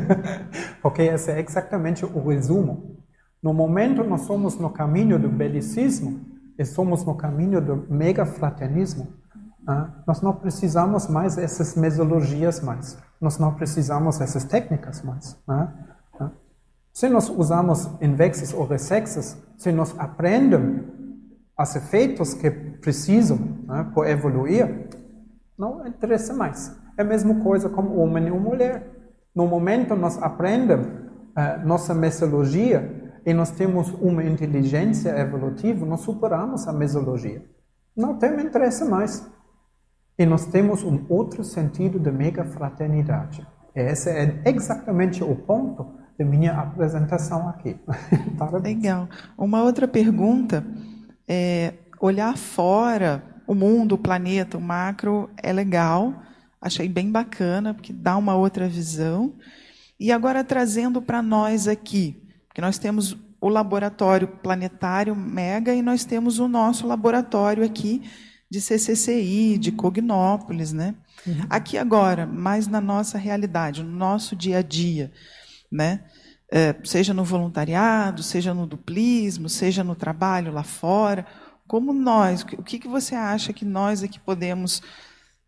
Porque 0.82 1.02
esse 1.02 1.30
é 1.30 1.40
exatamente 1.40 2.04
o 2.04 2.28
resumo. 2.28 2.96
No 3.40 3.54
momento, 3.54 4.02
nós 4.02 4.22
somos 4.22 4.58
no 4.58 4.70
caminho 4.70 5.16
do 5.16 5.28
belicismo 5.28 6.26
e 6.58 6.64
somos 6.64 7.04
no 7.04 7.14
caminho 7.14 7.60
do 7.60 7.86
megafraternismo. 7.88 9.14
Ah, 9.64 9.90
nós 10.06 10.20
não 10.20 10.32
precisamos 10.32 11.06
mais 11.06 11.38
essas 11.38 11.76
mesologias 11.76 12.60
mais. 12.60 12.98
Nós 13.20 13.38
não 13.38 13.54
precisamos 13.54 14.20
essas 14.20 14.44
técnicas 14.44 15.02
mais. 15.02 15.36
Né? 15.48 15.72
Se 16.96 17.10
nós 17.10 17.28
usamos 17.28 17.90
invexes 18.00 18.54
ou 18.54 18.66
ressexes, 18.66 19.36
se 19.58 19.70
nós 19.70 19.94
aprendemos 19.98 20.82
os 21.58 21.76
efeitos 21.76 22.32
que 22.32 22.50
precisam 22.50 23.36
né, 23.66 23.90
para 23.94 24.10
evoluir, 24.10 24.88
não 25.58 25.86
interessa 25.86 26.32
mais. 26.32 26.74
É 26.96 27.02
a 27.02 27.04
mesma 27.04 27.34
coisa 27.42 27.68
como 27.68 27.98
homem 27.98 28.30
ou 28.30 28.40
mulher. 28.40 28.90
No 29.34 29.46
momento 29.46 29.94
nós 29.94 30.16
aprendemos 30.22 30.86
uh, 30.86 31.66
nossa 31.66 31.92
mesologia 31.92 33.12
e 33.26 33.34
nós 33.34 33.50
temos 33.50 33.90
uma 34.00 34.24
inteligência 34.24 35.10
evolutiva, 35.18 35.84
nós 35.84 36.00
superamos 36.00 36.66
a 36.66 36.72
mesologia. 36.72 37.44
Não 37.94 38.16
tem 38.16 38.40
interesse 38.40 38.84
mais. 38.86 39.30
E 40.18 40.24
nós 40.24 40.46
temos 40.46 40.82
um 40.82 41.04
outro 41.08 41.44
sentido 41.44 41.98
de 41.98 42.10
mega 42.10 42.44
fraternidade. 42.44 43.46
Esse 43.74 44.08
é 44.08 44.42
exatamente 44.46 45.22
o 45.22 45.36
ponto 45.36 45.86
da 46.18 46.24
minha 46.24 46.52
apresentação 46.52 47.48
aqui. 47.48 47.76
Legal. 48.62 49.08
Uma 49.36 49.62
outra 49.62 49.86
pergunta 49.86 50.64
é 51.28 51.74
olhar 52.00 52.36
fora 52.36 53.22
o 53.46 53.54
mundo, 53.54 53.92
o 53.92 53.98
planeta, 53.98 54.56
o 54.56 54.60
macro 54.60 55.30
é 55.36 55.52
legal. 55.52 56.14
Achei 56.60 56.88
bem 56.88 57.12
bacana 57.12 57.74
porque 57.74 57.92
dá 57.92 58.16
uma 58.16 58.34
outra 58.34 58.66
visão. 58.66 59.34
E 60.00 60.10
agora 60.10 60.42
trazendo 60.42 61.00
para 61.02 61.22
nós 61.22 61.68
aqui, 61.68 62.22
porque 62.48 62.60
nós 62.60 62.78
temos 62.78 63.16
o 63.40 63.48
laboratório 63.48 64.26
planetário 64.28 65.14
Mega 65.14 65.74
e 65.74 65.82
nós 65.82 66.04
temos 66.04 66.38
o 66.38 66.48
nosso 66.48 66.86
laboratório 66.86 67.62
aqui 67.62 68.02
de 68.50 68.60
CCCI, 68.60 69.58
de 69.58 69.72
Cognópolis, 69.72 70.72
né? 70.72 70.94
Uhum. 71.26 71.46
Aqui 71.50 71.76
agora, 71.76 72.26
mais 72.26 72.66
na 72.66 72.80
nossa 72.80 73.18
realidade, 73.18 73.82
no 73.82 73.90
nosso 73.90 74.36
dia 74.36 74.58
a 74.58 74.62
dia, 74.62 75.12
né? 75.70 76.04
É, 76.50 76.74
seja 76.84 77.12
no 77.12 77.24
voluntariado, 77.24 78.22
seja 78.22 78.54
no 78.54 78.66
duplismo, 78.66 79.48
seja 79.48 79.82
no 79.82 79.96
trabalho 79.96 80.52
lá 80.52 80.62
fora, 80.62 81.26
como 81.66 81.92
nós, 81.92 82.42
o 82.42 82.62
que, 82.62 82.78
que 82.78 82.86
você 82.86 83.16
acha 83.16 83.52
que 83.52 83.64
nós 83.64 84.04
aqui 84.04 84.20
podemos 84.20 84.80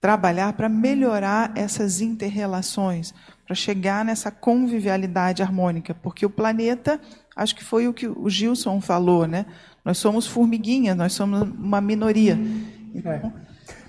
trabalhar 0.01 0.53
para 0.53 0.69
melhorar 0.69 1.53
essas 1.57 2.01
interrelações, 2.01 3.15
para 3.47 3.55
chegar 3.55 4.05
nessa 4.05 4.31
convivialidade 4.31 5.43
harmônica, 5.43 5.95
porque 5.95 6.27
o 6.27 6.31
planeta, 6.31 7.01
acho 7.37 7.55
que 7.55 7.65
foi 7.65 7.89
o 7.89 7.95
que 7.95 8.07
o 8.07 8.29
Gilson 8.29 8.81
falou, 8.81 9.27
né? 9.27 9.47
Nós 9.85 9.99
somos 9.99 10.27
formiguinhas, 10.27 10.97
nós 10.97 11.13
somos 11.13 11.43
uma 11.43 11.81
minoria. 11.81 12.39
Então, 12.95 13.33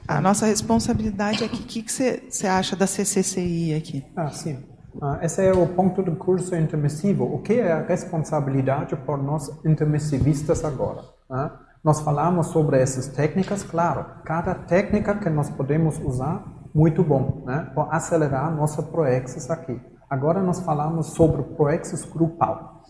a 0.07 0.19
nossa 0.19 0.45
responsabilidade 0.45 1.43
aqui, 1.43 1.61
o 1.61 1.65
que, 1.65 1.83
que 1.83 1.91
você, 1.91 2.23
você 2.29 2.47
acha 2.47 2.75
da 2.75 2.87
CCCI 2.87 3.75
aqui? 3.75 4.05
Ah, 4.15 4.29
sim. 4.29 4.57
Ah, 5.01 5.19
esse 5.21 5.45
é 5.45 5.51
o 5.51 5.67
ponto 5.67 6.01
do 6.01 6.15
curso 6.15 6.55
intermissivo. 6.55 7.23
O 7.23 7.39
que 7.39 7.53
é 7.53 7.71
a 7.71 7.81
responsabilidade 7.81 8.95
por 8.95 9.21
nós 9.21 9.49
intermissivistas 9.63 10.65
agora? 10.65 11.03
Né? 11.29 11.51
Nós 11.83 12.01
falamos 12.01 12.47
sobre 12.47 12.81
essas 12.81 13.07
técnicas, 13.07 13.63
claro, 13.63 14.05
cada 14.25 14.53
técnica 14.53 15.15
que 15.15 15.29
nós 15.29 15.49
podemos 15.49 15.99
usar, 15.99 16.43
muito 16.73 17.03
bom, 17.03 17.43
né? 17.45 17.71
para 17.73 17.95
acelerar 17.95 18.53
nossa 18.53 18.81
proexis 18.83 19.49
aqui. 19.49 19.79
Agora 20.09 20.41
nós 20.41 20.59
falamos 20.59 21.07
sobre 21.07 21.43
proexis 21.55 22.03
grupal. 22.03 22.83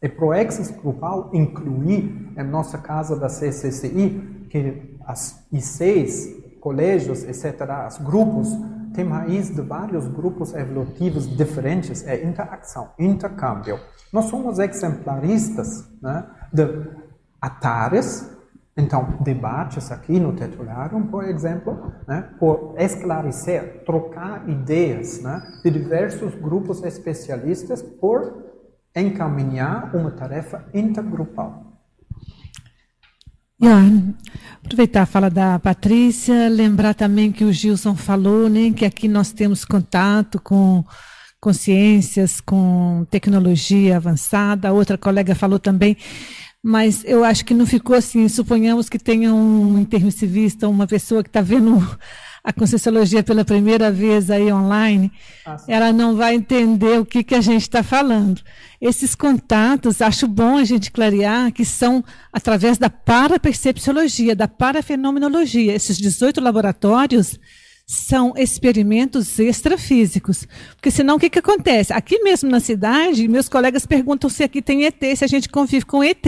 E 0.00 0.08
proexis 0.08 0.70
grupal 0.70 1.30
inclui, 1.32 2.32
em 2.36 2.44
nossa 2.44 2.78
casa 2.78 3.18
da 3.18 3.28
CCCI, 3.28 4.46
que 4.48 4.97
as 5.08 5.42
ICs, 5.50 6.60
colégios, 6.60 7.24
etc., 7.24 7.66
os 7.88 7.96
grupos, 7.96 8.48
tem 8.92 9.08
raiz 9.08 9.48
de 9.48 9.62
vários 9.62 10.06
grupos 10.06 10.54
evolutivos 10.54 11.26
diferentes, 11.34 12.06
é 12.06 12.22
interação, 12.22 12.90
intercâmbio. 12.98 13.80
Nós 14.12 14.26
somos 14.26 14.58
exemplaristas 14.58 15.88
né, 16.02 16.26
de 16.52 16.90
atares, 17.40 18.36
então, 18.76 19.18
debates 19.20 19.90
aqui 19.90 20.20
no 20.20 20.34
Tetrularium, 20.34 21.06
por 21.06 21.24
exemplo, 21.24 21.92
né, 22.06 22.28
por 22.38 22.74
esclarecer, 22.76 23.84
trocar 23.84 24.48
ideias 24.48 25.22
né, 25.22 25.42
de 25.64 25.70
diversos 25.70 26.34
grupos 26.34 26.84
especialistas 26.84 27.82
por 27.82 28.46
encaminhar 28.94 29.94
uma 29.96 30.10
tarefa 30.10 30.64
intergrupal. 30.74 31.67
Yeah. 33.60 33.90
Aproveitar 34.64 35.02
a 35.02 35.06
fala 35.06 35.28
da 35.28 35.58
Patrícia, 35.58 36.48
lembrar 36.48 36.94
também 36.94 37.32
que 37.32 37.44
o 37.44 37.52
Gilson 37.52 37.96
falou, 37.96 38.48
né, 38.48 38.70
que 38.70 38.84
aqui 38.84 39.08
nós 39.08 39.32
temos 39.32 39.64
contato 39.64 40.40
com 40.40 40.84
consciências, 41.40 42.40
com 42.40 43.06
tecnologia 43.10 43.96
avançada. 43.96 44.68
A 44.68 44.72
outra 44.72 44.96
colega 44.96 45.34
falou 45.34 45.58
também 45.58 45.96
mas 46.62 47.04
eu 47.04 47.24
acho 47.24 47.44
que 47.44 47.54
não 47.54 47.66
ficou 47.66 47.96
assim. 47.96 48.28
Suponhamos 48.28 48.88
que 48.88 48.98
tenha 48.98 49.32
um 49.32 49.78
intermissivista, 49.78 50.68
uma 50.68 50.86
pessoa 50.86 51.22
que 51.22 51.28
está 51.28 51.40
vendo 51.40 51.78
a 52.48 52.52
Conscienciologia 52.52 53.22
pela 53.22 53.44
primeira 53.44 53.92
vez 53.92 54.30
aí 54.30 54.50
online, 54.50 55.12
ela 55.68 55.92
não 55.92 56.16
vai 56.16 56.34
entender 56.34 56.98
o 56.98 57.04
que, 57.04 57.22
que 57.22 57.34
a 57.34 57.42
gente 57.42 57.60
está 57.60 57.82
falando. 57.82 58.40
Esses 58.80 59.14
contatos, 59.14 60.00
acho 60.00 60.26
bom 60.26 60.56
a 60.56 60.64
gente 60.64 60.90
clarear 60.90 61.52
que 61.52 61.62
são 61.62 62.02
através 62.32 62.78
da 62.78 62.88
parapercepciologia, 62.88 64.34
da 64.34 64.48
parafenomenologia. 64.48 65.74
Esses 65.74 65.98
18 65.98 66.40
laboratórios 66.40 67.38
são 67.86 68.32
experimentos 68.34 69.38
extrafísicos. 69.38 70.48
Porque 70.74 70.90
senão 70.90 71.16
o 71.16 71.20
que, 71.20 71.28
que 71.28 71.40
acontece? 71.40 71.92
Aqui 71.92 72.18
mesmo 72.22 72.50
na 72.50 72.60
cidade, 72.60 73.28
meus 73.28 73.50
colegas 73.50 73.84
perguntam 73.84 74.30
se 74.30 74.42
aqui 74.42 74.62
tem 74.62 74.86
ET, 74.86 75.02
se 75.14 75.22
a 75.22 75.28
gente 75.28 75.50
convive 75.50 75.84
com 75.84 76.02
ET. 76.02 76.24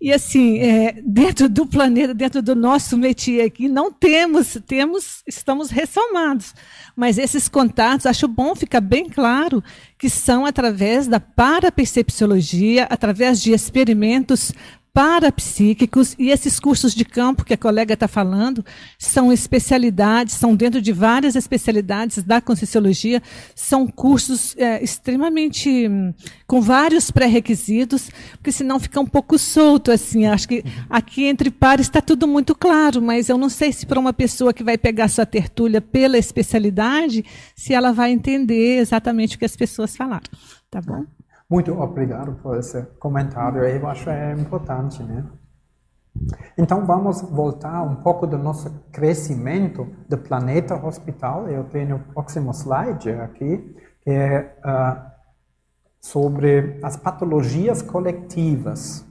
E 0.00 0.12
assim, 0.12 0.58
é, 0.58 1.00
dentro 1.04 1.48
do 1.48 1.66
planeta, 1.66 2.12
dentro 2.12 2.42
do 2.42 2.54
nosso 2.54 2.98
métier 2.98 3.46
aqui, 3.46 3.68
não 3.68 3.90
temos, 3.90 4.58
temos, 4.66 5.22
estamos 5.26 5.70
ressalmados. 5.70 6.54
Mas 6.94 7.16
esses 7.16 7.48
contatos, 7.48 8.06
acho 8.06 8.28
bom 8.28 8.54
ficar 8.54 8.80
bem 8.80 9.08
claro 9.08 9.64
que 9.98 10.10
são 10.10 10.44
através 10.44 11.06
da 11.06 11.18
parapercepciologia, 11.18 12.84
através 12.90 13.40
de 13.40 13.52
experimentos 13.52 14.52
parapsíquicos 14.96 16.16
e 16.18 16.30
esses 16.30 16.58
cursos 16.58 16.94
de 16.94 17.04
campo 17.04 17.44
que 17.44 17.52
a 17.52 17.58
colega 17.58 17.92
está 17.92 18.08
falando 18.08 18.64
são 18.98 19.30
especialidades, 19.30 20.32
são 20.32 20.56
dentro 20.56 20.80
de 20.80 20.90
várias 20.90 21.36
especialidades 21.36 22.22
da 22.22 22.40
Conscienciologia, 22.40 23.22
são 23.54 23.86
cursos 23.86 24.56
é, 24.56 24.82
extremamente 24.82 25.86
com 26.46 26.62
vários 26.62 27.10
pré-requisitos, 27.10 28.08
porque 28.38 28.50
senão 28.50 28.80
fica 28.80 28.98
um 28.98 29.06
pouco 29.06 29.38
solto 29.38 29.90
assim. 29.90 30.24
Acho 30.24 30.48
que 30.48 30.64
aqui 30.88 31.24
entre 31.24 31.50
pares 31.50 31.88
está 31.88 32.00
tudo 32.00 32.26
muito 32.26 32.54
claro, 32.54 33.02
mas 33.02 33.28
eu 33.28 33.36
não 33.36 33.50
sei 33.50 33.74
se 33.74 33.84
para 33.84 34.00
uma 34.00 34.14
pessoa 34.14 34.54
que 34.54 34.64
vai 34.64 34.78
pegar 34.78 35.08
sua 35.08 35.26
tertúlia 35.26 35.82
pela 35.82 36.16
especialidade, 36.16 37.22
se 37.54 37.74
ela 37.74 37.92
vai 37.92 38.12
entender 38.12 38.78
exatamente 38.78 39.36
o 39.36 39.38
que 39.38 39.44
as 39.44 39.56
pessoas 39.56 39.94
falaram. 39.94 40.24
Tá 40.70 40.80
bom? 40.80 41.04
Muito 41.48 41.72
obrigado 41.80 42.34
por 42.42 42.58
esse 42.58 42.82
comentário, 42.98 43.64
eu 43.64 43.86
acho 43.86 44.10
é 44.10 44.32
importante, 44.32 45.02
né? 45.02 45.24
Então 46.58 46.84
vamos 46.84 47.20
voltar 47.22 47.82
um 47.82 47.96
pouco 47.96 48.26
do 48.26 48.38
nosso 48.38 48.70
crescimento 48.90 49.86
do 50.08 50.18
planeta 50.18 50.74
hospital. 50.74 51.48
Eu 51.48 51.64
tenho 51.64 51.96
o 51.96 52.00
próximo 52.00 52.50
slide 52.52 53.10
aqui, 53.10 53.76
que 54.02 54.10
é 54.10 54.56
uh, 54.64 55.10
sobre 56.00 56.80
as 56.82 56.96
patologias 56.96 57.82
coletivas. 57.82 59.04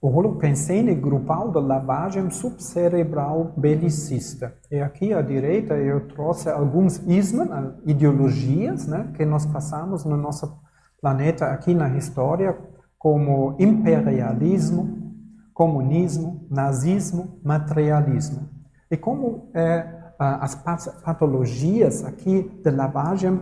O 0.00 0.08
holopensene 0.08 0.94
grupal 0.94 1.50
da 1.50 1.60
lavagem 1.60 2.30
subcerebral 2.30 3.52
belicista. 3.56 4.54
E 4.70 4.80
aqui 4.80 5.12
à 5.12 5.22
direita 5.22 5.74
eu 5.74 6.08
trouxe 6.08 6.48
alguns 6.48 6.98
ismos, 7.06 7.48
ideologias, 7.86 8.86
né, 8.86 9.12
que 9.16 9.24
nós 9.24 9.46
passamos 9.46 10.04
no 10.04 10.16
nosso 10.16 10.61
planeta 11.02 11.46
aqui 11.46 11.74
na 11.74 11.96
história 11.96 12.56
como 12.96 13.56
imperialismo, 13.58 15.12
comunismo, 15.52 16.46
nazismo, 16.48 17.40
materialismo. 17.42 18.48
E 18.88 18.96
como 18.96 19.50
é, 19.52 19.84
as 20.16 20.54
patologias 21.02 22.04
aqui 22.04 22.48
de 22.62 22.70
lavagem 22.70 23.40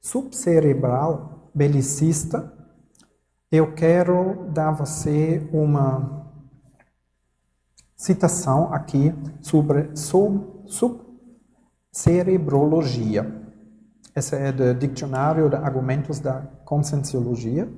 subcerebral 0.00 1.50
belicista, 1.54 2.50
eu 3.52 3.74
quero 3.74 4.48
dar 4.50 4.70
a 4.70 4.72
você 4.72 5.46
uma 5.52 6.32
citação 7.94 8.72
aqui 8.72 9.14
sobre 9.42 9.90
subcerebrologia. 10.64 13.43
Essa 14.14 14.36
é 14.36 14.52
do 14.52 14.72
Dicionário 14.74 15.50
de 15.50 15.56
Argumentos 15.56 16.20
da 16.20 16.42
Conscienciologia. 16.64 17.68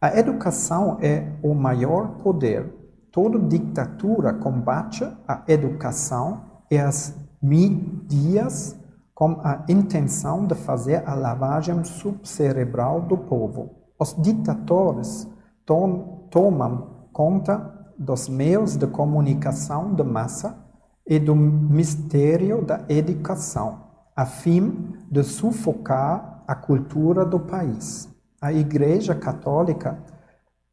A 0.00 0.16
educação 0.16 0.98
é 1.00 1.32
o 1.42 1.54
maior 1.54 2.18
poder. 2.22 2.72
Toda 3.10 3.36
ditadura 3.36 4.32
combate 4.32 5.04
a 5.26 5.42
educação 5.48 6.44
e 6.70 6.78
as 6.78 7.12
mídias 7.42 8.76
com 9.12 9.40
a 9.42 9.64
intenção 9.68 10.46
de 10.46 10.54
fazer 10.54 11.02
a 11.04 11.14
lavagem 11.14 11.82
subcerebral 11.82 13.00
do 13.00 13.18
povo. 13.18 13.70
Os 13.98 14.14
ditadores 14.14 15.28
tom, 15.66 16.28
tomam 16.30 17.08
conta 17.12 17.90
dos 17.98 18.28
meios 18.28 18.76
de 18.76 18.86
comunicação 18.86 19.92
de 19.96 20.04
massa 20.04 20.56
e 21.04 21.18
do 21.18 21.34
mistério 21.34 22.64
da 22.64 22.84
educação 22.88 23.81
a 24.14 24.26
fim 24.26 24.94
de 25.10 25.22
sufocar 25.22 26.44
a 26.46 26.54
cultura 26.54 27.24
do 27.24 27.40
país. 27.40 28.08
A 28.40 28.52
Igreja 28.52 29.14
Católica 29.14 29.98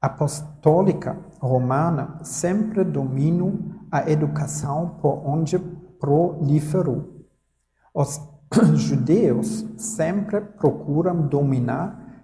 Apostólica 0.01 1.17
Romana 1.41 2.19
sempre 2.23 2.85
dominou 2.85 3.59
a 3.91 4.09
educação 4.09 4.97
por 5.01 5.21
onde 5.27 5.59
proliferou. 5.99 7.25
Os 7.93 8.21
judeus 8.75 9.65
sempre 9.77 10.39
procuram 10.41 11.27
dominar 11.27 12.23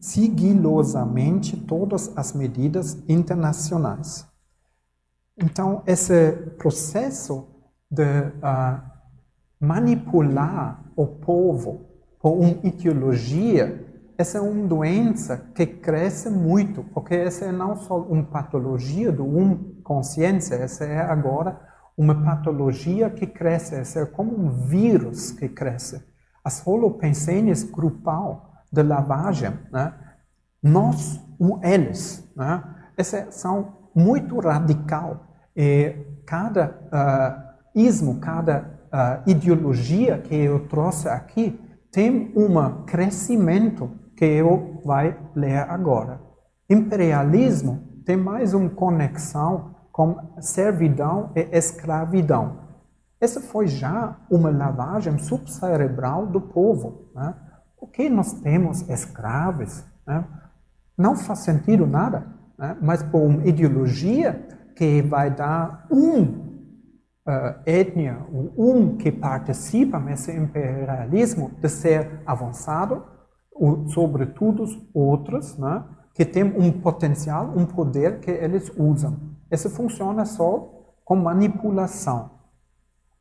sigilosamente 0.00 1.56
todas 1.58 2.16
as 2.16 2.32
medidas 2.32 2.96
internacionais. 3.06 4.26
Então, 5.36 5.82
esse 5.86 6.32
processo 6.58 7.48
de 7.90 8.02
uh, 8.02 8.80
manipular 9.60 10.82
o 10.96 11.06
povo 11.06 11.86
por 12.20 12.32
uma 12.32 12.56
ideologia, 12.62 13.86
essa 14.16 14.38
é 14.38 14.40
uma 14.40 14.66
doença 14.66 15.36
que 15.54 15.66
cresce 15.66 16.30
muito, 16.30 16.82
porque 16.94 17.14
essa 17.14 17.46
é 17.46 17.52
não 17.52 17.76
só 17.76 17.98
uma 17.98 18.22
patologia 18.22 19.12
do 19.12 19.24
um 19.24 19.80
consciência, 19.82 20.54
essa 20.54 20.84
é 20.84 21.00
agora 21.00 21.60
uma 21.96 22.24
patologia 22.24 23.10
que 23.10 23.26
cresce, 23.26 23.74
essa 23.74 24.00
é 24.00 24.06
como 24.06 24.34
um 24.34 24.50
vírus 24.66 25.32
que 25.32 25.48
cresce. 25.48 26.02
As 26.42 26.66
holopensênias 26.66 27.62
grupal 27.62 28.50
de 28.72 28.82
lavagem, 28.82 29.52
né? 29.70 29.92
nós, 30.62 31.20
eles, 31.62 32.26
né? 32.36 32.62
Essas 32.96 33.34
são 33.34 33.90
muito 33.94 34.38
radical 34.38 35.26
e 35.56 35.94
cada 36.26 36.78
uh, 36.92 37.78
ismo, 37.78 38.20
cada 38.20 38.79
uh, 38.92 39.28
ideologia 39.28 40.18
que 40.18 40.34
eu 40.34 40.66
trouxe 40.68 41.08
aqui, 41.08 41.58
tem 41.90 42.32
um 42.36 42.84
crescimento 42.84 43.90
que 44.16 44.24
eu 44.24 44.80
vai 44.84 45.18
ler 45.34 45.58
agora. 45.68 46.20
Imperialismo 46.68 48.02
tem 48.04 48.16
mais 48.16 48.54
uma 48.54 48.68
conexão 48.70 49.74
com 49.90 50.16
servidão 50.40 51.32
e 51.34 51.40
escravidão. 51.56 52.60
Essa 53.20 53.40
foi 53.40 53.66
já 53.66 54.16
uma 54.30 54.50
lavagem 54.50 55.18
subcerebral 55.18 56.26
do 56.26 56.40
povo. 56.40 57.10
Né? 57.14 57.34
Porque 57.78 58.08
nós 58.08 58.32
temos 58.34 58.88
escravos? 58.88 59.84
Né? 60.06 60.24
Não 60.96 61.16
faz 61.16 61.40
sentido 61.40 61.86
nada, 61.86 62.26
né? 62.58 62.76
mas 62.80 63.02
por 63.02 63.20
uma 63.20 63.46
ideologia 63.46 64.48
que 64.76 65.02
vai 65.02 65.30
dar 65.30 65.86
um 65.90 66.49
uh, 67.30 67.60
etnia, 67.64 68.18
um 68.56 68.96
que 68.96 69.12
participa 69.12 69.98
nesse 69.98 70.32
imperialismo 70.32 71.52
de 71.60 71.68
ser 71.68 72.20
avançado 72.26 73.04
sobre 73.86 74.26
todos 74.26 74.74
os 74.74 74.88
outros, 74.94 75.56
né? 75.58 75.84
que 76.14 76.24
tem 76.24 76.42
um 76.42 76.72
potencial, 76.72 77.52
um 77.56 77.64
poder 77.64 78.20
que 78.20 78.30
eles 78.30 78.72
usam. 78.76 79.16
Isso 79.50 79.70
funciona 79.70 80.24
só 80.24 80.68
com 81.04 81.16
manipulação. 81.16 82.30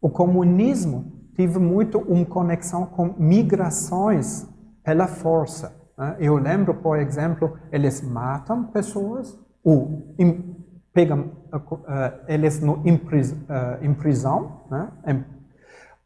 O 0.01 0.09
comunismo 0.09 1.11
teve 1.35 1.59
muito 1.59 1.99
uma 1.99 2.25
conexão 2.25 2.85
com 2.85 3.13
migrações 3.17 4.47
pela 4.83 5.07
força. 5.07 5.75
Né? 5.97 6.15
Eu 6.19 6.37
lembro, 6.37 6.73
por 6.75 6.97
exemplo, 6.99 7.57
eles 7.71 8.01
matam 8.01 8.65
pessoas, 8.65 9.37
ou 9.63 10.15
pegam 10.93 11.31
uh, 11.53 11.79
eles 12.27 12.59
no, 12.59 12.81
em, 12.85 12.97
pris, 12.97 13.31
uh, 13.31 13.37
em 13.81 13.93
prisão, 13.93 14.61
né? 14.69 15.23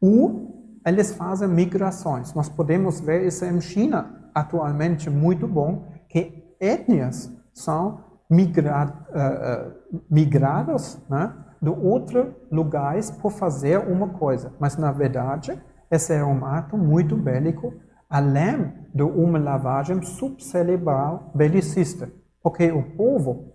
ou 0.02 0.80
eles 0.86 1.14
fazem 1.14 1.48
migrações. 1.48 2.34
Nós 2.34 2.50
podemos 2.50 3.00
ver 3.00 3.26
isso 3.26 3.46
em 3.46 3.62
China 3.62 4.30
atualmente 4.36 5.10
muito 5.10 5.48
bom, 5.48 5.88
que 6.10 6.56
etnias 6.60 7.32
são 7.54 8.04
migra, 8.30 8.94
uh, 9.10 10.02
migradas 10.10 11.00
né? 11.10 11.34
de 11.62 11.70
outros 11.70 12.28
lugares 12.52 13.10
por 13.10 13.32
fazer 13.32 13.78
uma 13.78 14.10
coisa. 14.10 14.52
Mas, 14.60 14.76
na 14.76 14.92
verdade, 14.92 15.58
esse 15.90 16.14
é 16.14 16.24
um 16.24 16.46
ato 16.46 16.78
muito 16.78 17.16
bélico, 17.16 17.74
além 18.10 18.74
de 18.94 19.04
uma 19.04 19.40
lavagem 19.40 20.02
subcerebral 20.02 21.32
belicista, 21.34 22.10
porque 22.42 22.72
o 22.72 22.84
povo 22.84 23.54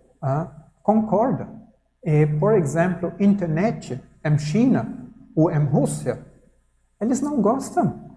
concorda. 0.83 1.47
E, 2.03 2.25
por 2.25 2.53
exemplo, 2.53 3.13
internet 3.19 4.01
em 4.23 4.37
China 4.37 5.07
ou 5.35 5.51
em 5.51 5.63
Rússia, 5.65 6.19
eles 6.99 7.21
não 7.21 7.41
gostam 7.41 8.09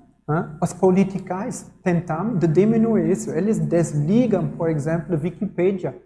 os 0.61 0.73
políticos 0.73 1.67
tentam 1.83 2.39
diminuir 2.39 3.11
isso. 3.11 3.31
Eles 3.31 3.59
desligam, 3.59 4.49
por 4.49 4.71
exemplo, 4.71 5.15
a 5.15 5.19
Wikipedia. 5.19 6.01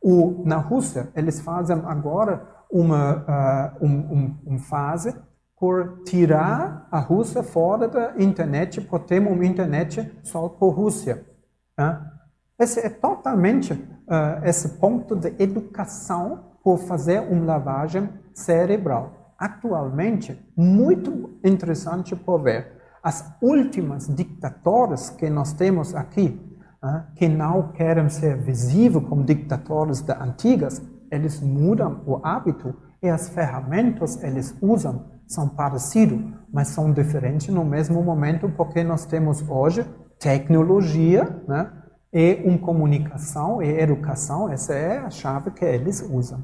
Ou, 0.00 0.42
na 0.44 0.56
Rússia, 0.56 1.08
eles 1.14 1.40
fazem 1.40 1.80
agora 1.84 2.46
uma, 2.70 3.74
uh, 3.80 3.86
um, 3.86 4.36
um, 4.46 4.58
fase 4.58 5.14
por 5.58 6.02
tirar 6.04 6.88
a 6.90 6.98
Rússia 6.98 7.42
fora 7.42 7.86
da 7.86 8.14
internet, 8.18 8.80
por 8.80 9.00
ter 9.00 9.20
uma 9.20 9.44
internet 9.44 10.10
só 10.22 10.48
por 10.48 10.70
Rússia. 10.70 11.24
Esse 12.62 12.78
é 12.78 12.88
totalmente 12.88 13.72
uh, 13.72 14.44
esse 14.44 14.68
ponto 14.78 15.16
de 15.16 15.34
educação 15.42 16.44
por 16.62 16.78
fazer 16.78 17.18
uma 17.18 17.44
lavagem 17.44 18.08
cerebral. 18.32 19.34
Atualmente, 19.36 20.40
muito 20.56 21.30
interessante 21.42 22.14
por 22.14 22.40
ver 22.40 22.80
as 23.02 23.34
últimas 23.42 24.06
ditadoras 24.06 25.10
que 25.10 25.28
nós 25.28 25.52
temos 25.52 25.92
aqui, 25.92 26.40
que 27.16 27.28
não 27.28 27.72
querem 27.72 28.08
ser 28.08 28.36
visíveis 28.36 29.04
como 29.08 29.24
ditadoras 29.24 30.00
da 30.00 30.22
antigas, 30.22 30.80
eles 31.10 31.40
mudam 31.40 32.00
o 32.06 32.20
hábito 32.24 32.76
e 33.02 33.08
as 33.08 33.28
ferramentas 33.28 34.22
eles 34.22 34.56
usam 34.62 35.10
são 35.26 35.48
parecidos, 35.48 36.20
mas 36.52 36.68
são 36.68 36.92
diferentes 36.92 37.48
no 37.48 37.64
mesmo 37.64 38.02
momento 38.02 38.48
porque 38.50 38.84
nós 38.84 39.06
temos 39.06 39.42
hoje 39.48 39.84
tecnologia 40.18 41.24
né, 41.48 41.68
e 42.12 42.42
uma 42.44 42.58
comunicação 42.58 43.62
e 43.62 43.68
educação, 43.80 44.48
essa 44.48 44.74
é 44.74 44.98
a 44.98 45.10
chave 45.10 45.50
que 45.50 45.64
eles 45.64 46.02
usam. 46.02 46.42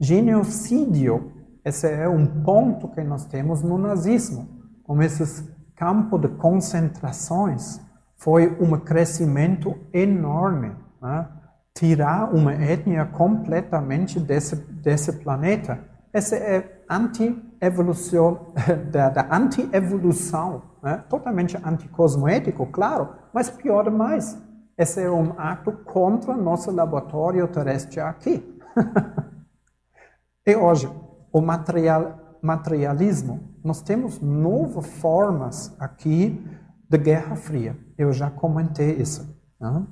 Genocídio, 0.00 1.32
esse 1.64 1.88
é 1.88 2.08
um 2.08 2.26
ponto 2.42 2.88
que 2.88 3.02
nós 3.02 3.24
temos 3.24 3.62
no 3.62 3.76
nazismo, 3.76 4.48
com 4.84 5.02
esses 5.02 5.44
campo 5.78 6.18
de 6.18 6.28
concentrações 6.28 7.80
foi 8.16 8.56
um 8.60 8.76
crescimento 8.78 9.78
enorme. 9.92 10.72
Né? 11.00 11.28
Tirar 11.74 12.34
uma 12.34 12.52
etnia 12.52 13.04
completamente 13.06 14.18
desse, 14.18 14.56
desse 14.56 15.12
planeta. 15.20 15.78
Essa 16.12 16.36
é 16.36 16.82
anti-evolução, 16.90 18.52
da, 18.90 19.08
da 19.08 19.28
anti-evolução, 19.30 20.62
né? 20.82 21.04
totalmente 21.08 21.56
anticosmoético, 21.64 22.66
claro, 22.66 23.10
mas 23.32 23.48
pior 23.48 23.84
demais. 23.84 24.36
Esse 24.78 25.02
é 25.02 25.10
um 25.10 25.34
ato 25.36 25.72
contra 25.72 26.36
nosso 26.36 26.70
laboratório 26.70 27.48
terrestre 27.48 27.98
aqui. 27.98 28.60
e 30.46 30.54
hoje, 30.54 30.88
o 31.32 31.40
material, 31.40 32.38
materialismo 32.40 33.56
nós 33.64 33.82
temos 33.82 34.20
novas 34.20 34.86
formas 34.86 35.74
aqui 35.80 36.40
de 36.88 36.96
Guerra 36.96 37.34
Fria. 37.34 37.76
Eu 37.98 38.12
já 38.12 38.30
comentei 38.30 38.92
isso. 38.92 39.36
Né? 39.60 39.84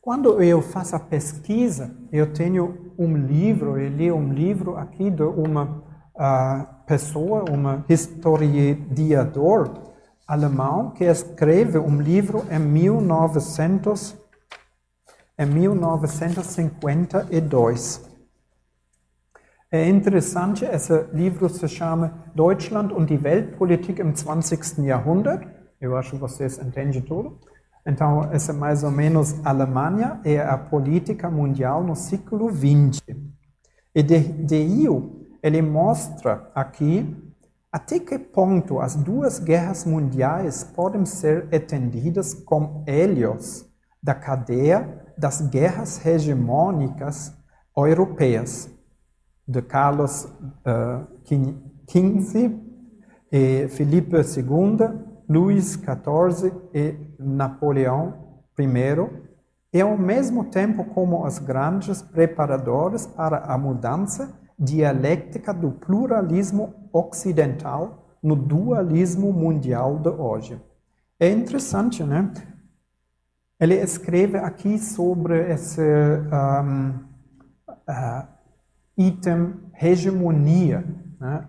Quando 0.00 0.42
eu 0.42 0.62
faço 0.62 0.96
a 0.96 1.00
pesquisa, 1.00 1.94
eu 2.10 2.32
tenho 2.32 2.94
um 2.98 3.18
livro, 3.18 3.78
eu 3.78 3.90
li 3.90 4.10
um 4.10 4.32
livro 4.32 4.78
aqui 4.78 5.10
de 5.10 5.24
uma 5.24 5.84
uh, 6.16 6.84
pessoa, 6.86 7.44
uma 7.50 7.84
historiador 7.86 9.87
alemão 10.28 10.90
que 10.90 11.04
escreve 11.04 11.78
um 11.78 11.98
livro 12.00 12.44
em 12.50 12.58
1900, 12.58 14.14
em 15.38 15.46
1952. 15.46 18.06
É 19.70 19.86
interessante, 19.88 20.66
esse 20.66 21.06
livro 21.12 21.48
se 21.48 21.68
chama 21.68 22.24
Deutschland 22.34 22.92
und 22.94 23.06
die 23.06 23.22
Weltpolitik 23.22 24.00
im 24.00 24.12
20. 24.12 24.86
Jahrhundert. 24.86 25.46
Eu 25.80 25.96
acho 25.96 26.10
que 26.12 26.18
vocês 26.18 26.58
entendem 26.58 27.02
tudo. 27.02 27.38
Então, 27.86 28.32
esse 28.32 28.50
é 28.50 28.54
mais 28.54 28.82
ou 28.84 28.90
menos 28.90 29.34
Alemanha 29.44 30.20
e 30.24 30.38
a 30.38 30.56
política 30.58 31.30
mundial 31.30 31.82
no 31.82 31.96
século 31.96 32.50
XX. 32.50 33.00
E 33.94 34.02
de, 34.02 34.18
de 34.20 34.56
ele 35.42 35.62
mostra 35.62 36.50
aqui 36.54 37.16
até 37.70 37.98
que 37.98 38.18
ponto 38.18 38.80
as 38.80 38.94
duas 38.94 39.38
guerras 39.38 39.84
mundiais 39.84 40.64
podem 40.64 41.04
ser 41.04 41.48
entendidas 41.52 42.32
como 42.32 42.82
helios 42.86 43.66
da 44.02 44.14
cadeia 44.14 45.04
das 45.18 45.40
guerras 45.40 46.04
hegemônicas 46.04 47.36
europeias? 47.76 48.70
De 49.46 49.62
Carlos 49.62 50.28
XV, 51.86 52.46
uh, 52.46 52.68
e 53.30 53.68
Felipe 53.68 54.16
II, 54.16 55.08
Luís 55.28 55.72
XIV 55.72 56.52
e 56.72 56.96
Napoleão 57.18 58.40
I, 58.58 58.66
e 59.72 59.80
ao 59.80 59.98
mesmo 59.98 60.44
tempo 60.44 60.84
como 60.84 61.26
os 61.26 61.38
grandes 61.38 62.00
preparadores 62.00 63.06
para 63.06 63.38
a 63.38 63.58
mudança 63.58 64.34
dialética 64.58 65.54
do 65.54 65.70
pluralismo 65.70 66.74
ocidental 66.92 68.18
no 68.22 68.34
dualismo 68.34 69.32
mundial 69.32 69.98
de 69.98 70.08
hoje. 70.08 70.60
É 71.20 71.30
interessante, 71.30 72.02
né? 72.02 72.32
Ele 73.60 73.74
escreve 73.74 74.38
aqui 74.38 74.78
sobre 74.78 75.52
esse 75.52 75.80
um, 75.80 76.90
uh, 77.70 78.28
item 78.96 79.54
hegemonia. 79.80 80.84
Né? 81.20 81.48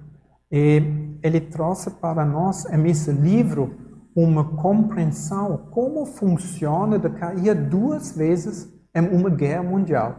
E 0.52 0.82
ele 1.22 1.40
trouxe 1.40 1.92
para 1.92 2.26
nós, 2.26 2.66
nesse 2.72 3.12
livro, 3.12 3.76
uma 4.16 4.44
compreensão 4.56 5.70
como 5.72 6.06
funciona 6.06 6.98
de 6.98 7.10
cair 7.12 7.54
duas 7.54 8.16
vezes 8.16 8.68
em 8.96 9.08
uma 9.08 9.30
guerra 9.30 9.64
mundial, 9.64 10.16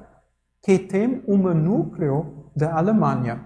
que 0.63 0.79
tem 0.79 1.25
um 1.27 1.37
núcleo 1.53 2.40
da 2.55 2.77
Alemanha. 2.77 3.41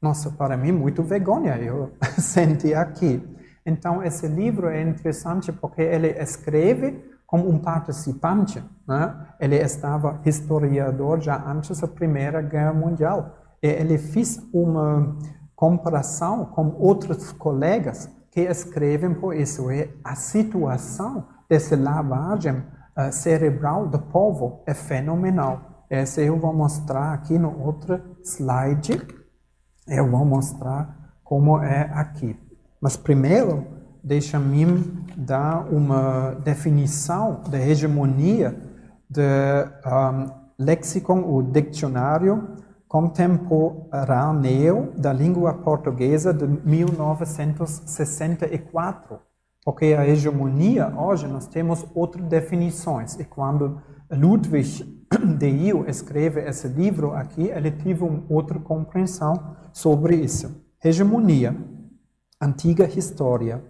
Nossa, 0.00 0.30
para 0.30 0.56
mim, 0.56 0.72
muito 0.72 1.02
vergonha, 1.02 1.56
eu 1.56 1.92
senti 2.18 2.74
aqui. 2.74 3.22
Então, 3.64 4.02
esse 4.02 4.26
livro 4.26 4.68
é 4.68 4.82
interessante 4.82 5.52
porque 5.52 5.80
ele 5.80 6.08
escreve 6.08 7.12
como 7.26 7.48
um 7.48 7.58
participante. 7.58 8.62
Né? 8.86 9.14
Ele 9.40 9.56
estava 9.56 10.20
historiador 10.26 11.20
já 11.20 11.42
antes 11.46 11.80
da 11.80 11.88
Primeira 11.88 12.42
Guerra 12.42 12.72
Mundial. 12.72 13.38
e 13.62 13.68
ele 13.68 13.96
fez 13.96 14.38
uma 14.52 15.16
comparação 15.54 16.44
com 16.46 16.74
outros 16.78 17.32
colegas 17.32 18.10
que 18.30 18.40
escrevem 18.40 19.14
por 19.14 19.34
isso. 19.36 19.70
E 19.70 19.88
a 20.02 20.14
situação 20.14 21.28
dessa 21.48 21.76
lavagem 21.76 22.56
uh, 22.56 23.12
cerebral 23.12 23.86
do 23.86 23.98
povo 23.98 24.62
é 24.66 24.74
fenomenal. 24.74 25.71
Essa 25.92 26.20
eu 26.22 26.38
vou 26.38 26.54
mostrar 26.54 27.12
aqui 27.12 27.38
no 27.38 27.60
outro 27.60 28.00
slide. 28.24 29.06
Eu 29.86 30.10
vou 30.10 30.24
mostrar 30.24 31.12
como 31.22 31.60
é 31.60 31.82
aqui. 31.92 32.34
Mas 32.80 32.96
primeiro, 32.96 33.66
deixa-me 34.02 34.64
dar 35.14 35.70
uma 35.70 36.30
definição 36.42 37.42
da 37.46 37.60
hegemonia 37.60 38.58
do 39.06 39.20
um, 39.20 40.30
lexicon, 40.58 41.30
o 41.30 41.42
dicionário 41.42 42.56
contemporâneo 42.88 44.94
da 44.96 45.12
língua 45.12 45.52
portuguesa 45.52 46.32
de 46.32 46.46
1964. 46.46 49.20
Porque 49.62 49.92
a 49.92 50.08
hegemonia, 50.08 50.90
hoje, 50.96 51.28
nós 51.28 51.46
temos 51.46 51.84
outras 51.94 52.24
definições. 52.24 53.20
E 53.20 53.24
quando 53.24 53.82
Ludwig 54.10 55.01
de 55.38 55.48
Io 55.48 55.88
escreve 55.88 56.40
esse 56.40 56.68
livro 56.68 57.12
aqui, 57.12 57.48
ele 57.48 57.70
teve 57.70 58.02
uma 58.02 58.24
outra 58.28 58.58
compreensão 58.58 59.56
sobre 59.72 60.16
isso. 60.16 60.62
Hegemonia, 60.82 61.56
antiga 62.40 62.86
história, 62.86 63.62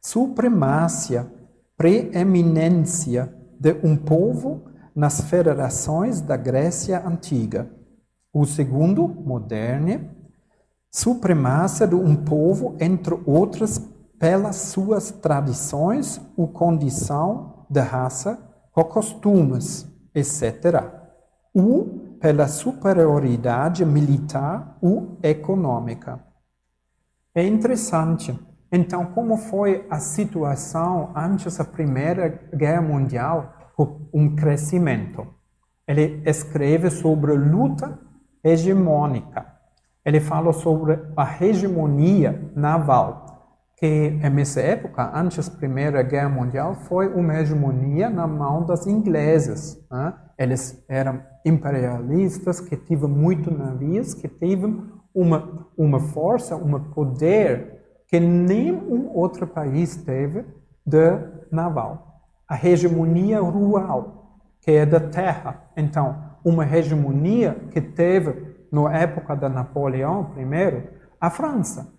supremacia, 0.00 1.30
preeminência 1.76 3.34
de 3.58 3.74
um 3.82 3.96
povo 3.96 4.64
nas 4.94 5.20
federações 5.22 6.20
da 6.20 6.36
Grécia 6.36 7.06
Antiga. 7.06 7.70
O 8.32 8.44
segundo, 8.44 9.08
moderne, 9.08 10.10
supremacia 10.90 11.86
de 11.86 11.94
um 11.94 12.16
povo, 12.16 12.76
entre 12.80 13.18
outras, 13.26 13.78
pelas 14.18 14.56
suas 14.56 15.10
tradições 15.10 16.20
ou 16.36 16.48
condição 16.48 17.64
de 17.70 17.80
raça, 17.80 18.38
ou 18.76 18.84
costumes, 18.84 19.89
etc. 20.14 20.84
Ou 21.54 22.16
pela 22.20 22.46
superioridade 22.48 23.84
militar 23.84 24.76
ou 24.80 25.18
econômica. 25.22 26.20
É 27.34 27.46
interessante. 27.46 28.38
Então, 28.70 29.06
como 29.06 29.36
foi 29.36 29.86
a 29.90 29.98
situação 29.98 31.12
antes 31.16 31.56
da 31.56 31.64
Primeira 31.64 32.28
Guerra 32.54 32.82
Mundial? 32.82 33.54
Um 34.12 34.36
crescimento. 34.36 35.26
Ele 35.88 36.22
escreve 36.26 36.90
sobre 36.90 37.32
luta 37.32 37.98
hegemônica. 38.44 39.46
Ele 40.04 40.20
fala 40.20 40.52
sobre 40.52 40.98
a 41.16 41.44
hegemonia 41.44 42.52
naval, 42.54 43.39
que 43.80 44.10
nessa 44.30 44.60
época, 44.60 45.10
antes 45.14 45.48
da 45.48 45.56
Primeira 45.56 46.02
Guerra 46.02 46.28
Mundial, 46.28 46.74
foi 46.74 47.08
uma 47.08 47.40
hegemonia 47.40 48.10
na 48.10 48.26
mão 48.26 48.66
das 48.66 48.86
ingleses. 48.86 49.82
Né? 49.90 50.12
Eles 50.38 50.84
eram 50.86 51.22
imperialistas 51.46 52.60
que 52.60 52.76
tiveram 52.76 53.08
muitos 53.08 53.56
navios, 53.56 54.12
que 54.12 54.28
tiveram 54.28 54.84
uma, 55.14 55.66
uma 55.78 55.98
força, 55.98 56.54
um 56.54 56.78
poder 56.78 58.02
que 58.06 58.20
nenhum 58.20 59.10
outro 59.14 59.46
país 59.46 59.96
teve 59.96 60.44
de 60.84 61.18
naval. 61.50 62.20
A 62.46 62.56
hegemonia 62.62 63.40
rural, 63.40 64.42
que 64.60 64.72
é 64.72 64.84
da 64.84 65.00
terra. 65.00 65.70
Então, 65.74 66.22
uma 66.44 66.66
hegemonia 66.66 67.54
que 67.70 67.80
teve 67.80 68.58
na 68.70 68.94
época 68.94 69.34
de 69.34 69.48
Napoleão 69.48 70.34
I, 70.36 70.82
a 71.18 71.30
França. 71.30 71.98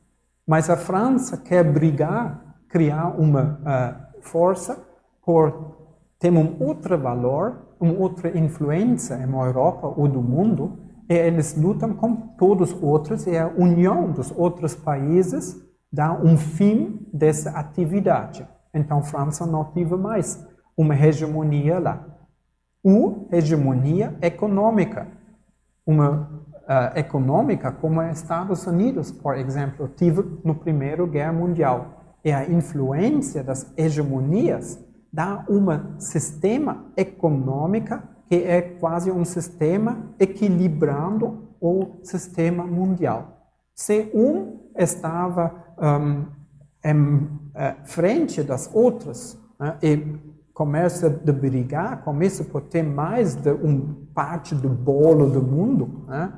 Mas 0.51 0.69
a 0.69 0.75
França 0.75 1.37
quer 1.37 1.63
brigar, 1.63 2.57
criar 2.67 3.17
uma 3.17 3.57
uh, 3.61 4.21
força 4.21 4.85
por 5.25 5.77
ter 6.19 6.29
um 6.29 6.57
outro 6.61 6.97
valor, 6.97 7.69
uma 7.79 7.93
outra 7.93 8.37
influência 8.37 9.15
na 9.25 9.45
Europa 9.45 9.87
ou 9.87 10.09
do 10.09 10.21
mundo, 10.21 10.77
e 11.09 11.13
eles 11.13 11.55
lutam 11.55 11.93
com 11.93 12.13
todos 12.37 12.73
os 12.73 12.83
outros, 12.83 13.25
e 13.27 13.37
a 13.37 13.47
união 13.47 14.11
dos 14.11 14.29
outros 14.37 14.75
países 14.75 15.55
dá 15.89 16.11
um 16.11 16.35
fim 16.35 16.99
dessa 17.13 17.51
atividade. 17.51 18.45
Então, 18.73 18.97
a 18.97 19.03
França 19.03 19.45
não 19.45 19.63
teve 19.63 19.95
mais 19.95 20.45
uma 20.75 20.93
hegemonia 20.93 21.79
lá. 21.79 22.05
Ou 22.83 23.25
hegemonia 23.31 24.17
econômica. 24.21 25.07
Uma 25.87 26.29
uh, 26.71 26.97
econômica 26.97 27.71
como 27.71 28.01
os 28.01 28.17
Estados 28.17 28.65
Unidos, 28.65 29.11
por 29.11 29.35
exemplo, 29.35 29.89
tive 29.89 30.23
no 30.43 30.55
Primeiro 30.55 31.05
Guerra 31.05 31.33
Mundial. 31.33 31.97
E 32.23 32.31
a 32.31 32.49
influência 32.49 33.43
das 33.43 33.73
hegemonias 33.75 34.79
dá 35.11 35.43
um 35.49 35.99
sistema 35.99 36.85
econômico 36.95 37.99
que 38.27 38.35
é 38.35 38.61
quase 38.61 39.11
um 39.11 39.25
sistema 39.25 40.13
equilibrando 40.17 41.49
o 41.59 41.99
sistema 42.03 42.63
mundial. 42.65 43.49
Se 43.75 44.09
um 44.13 44.61
estava 44.77 45.53
um, 45.77 46.25
em 46.83 47.15
uh, 47.15 47.29
frente 47.83 48.41
das 48.41 48.69
outras 48.73 49.37
né, 49.59 49.77
e 49.83 50.15
começa 50.53 51.07
a 51.07 51.31
brigar, 51.31 52.03
começa 52.03 52.45
a 52.57 52.61
ter 52.61 52.83
mais 52.83 53.35
de 53.35 53.51
uma 53.51 53.97
parte 54.13 54.55
do 54.55 54.69
bolo 54.69 55.29
do 55.29 55.41
mundo, 55.41 56.05
né, 56.07 56.31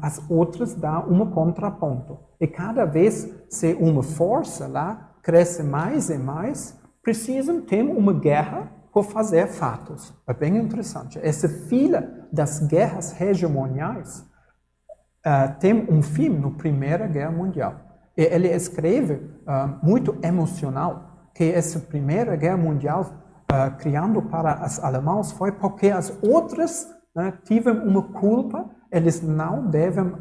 as 0.00 0.22
outras 0.30 0.74
dão 0.74 1.08
um 1.10 1.30
contraponto. 1.30 2.18
E 2.40 2.46
cada 2.46 2.84
vez 2.84 3.28
se 3.50 3.74
uma 3.74 4.02
força 4.02 4.66
lá 4.66 5.16
cresce 5.22 5.62
mais 5.62 6.08
e 6.08 6.16
mais, 6.16 6.78
precisam 7.02 7.60
ter 7.60 7.82
uma 7.82 8.12
guerra 8.12 8.72
por 8.92 9.04
fazer 9.04 9.46
fatos. 9.48 10.14
É 10.26 10.32
bem 10.32 10.56
interessante. 10.56 11.18
Essa 11.22 11.48
fila 11.48 12.26
das 12.32 12.60
guerras 12.66 13.18
hegemoniais 13.20 14.26
uh, 15.26 15.58
tem 15.60 15.86
um 15.90 16.02
fim 16.02 16.28
no 16.28 16.52
Primeira 16.52 17.06
Guerra 17.06 17.30
Mundial. 17.30 17.74
E 18.16 18.22
ele 18.22 18.48
escreve 18.48 19.14
uh, 19.14 19.78
muito 19.82 20.16
emocional 20.22 21.30
que 21.34 21.44
essa 21.44 21.78
Primeira 21.78 22.34
Guerra 22.36 22.56
Mundial 22.56 23.02
uh, 23.02 23.76
criando 23.78 24.22
para 24.22 24.66
os 24.66 24.82
alemães 24.82 25.30
foi 25.32 25.52
porque 25.52 25.88
as 25.88 26.16
outras 26.22 26.88
né, 27.14 27.32
tiveram 27.44 27.84
uma 27.84 28.02
culpa, 28.02 28.68
eles 28.90 29.20
não 29.22 29.66
devem 29.66 30.12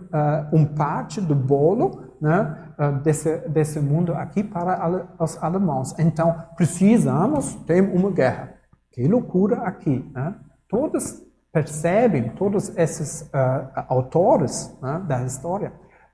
um 0.51 0.65
parte 0.65 1.21
do 1.21 1.33
bolo 1.33 2.15
né, 2.21 2.73
desse, 3.03 3.37
desse 3.49 3.79
mundo 3.79 4.13
aqui 4.13 4.43
para 4.43 5.07
os 5.19 5.41
alemães. 5.41 5.93
Então, 5.97 6.35
precisamos 6.55 7.55
ter 7.65 7.81
uma 7.81 8.11
guerra. 8.11 8.53
Que 8.91 9.07
loucura 9.07 9.57
aqui. 9.61 10.09
Né? 10.13 10.35
Todos 10.67 11.23
percebem, 11.51 12.29
todos 12.29 12.75
esses 12.77 13.21
uh, 13.21 13.85
autores 13.87 14.75
né, 14.81 15.01
da 15.07 15.23
história, 15.23 15.71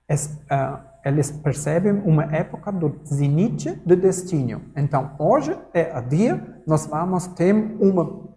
es, 0.07 0.25
uh, 0.51 0.79
eles 1.03 1.31
percebem 1.31 1.93
uma 2.05 2.23
época 2.23 2.71
do 2.71 2.99
zenite 3.05 3.71
do 3.85 3.95
destino. 3.95 4.61
Então, 4.75 5.11
hoje 5.19 5.57
é 5.73 5.91
a 5.91 5.99
dia, 5.99 6.61
nós 6.65 6.85
vamos 6.85 7.27
ter 7.27 7.53
uma 7.53 8.29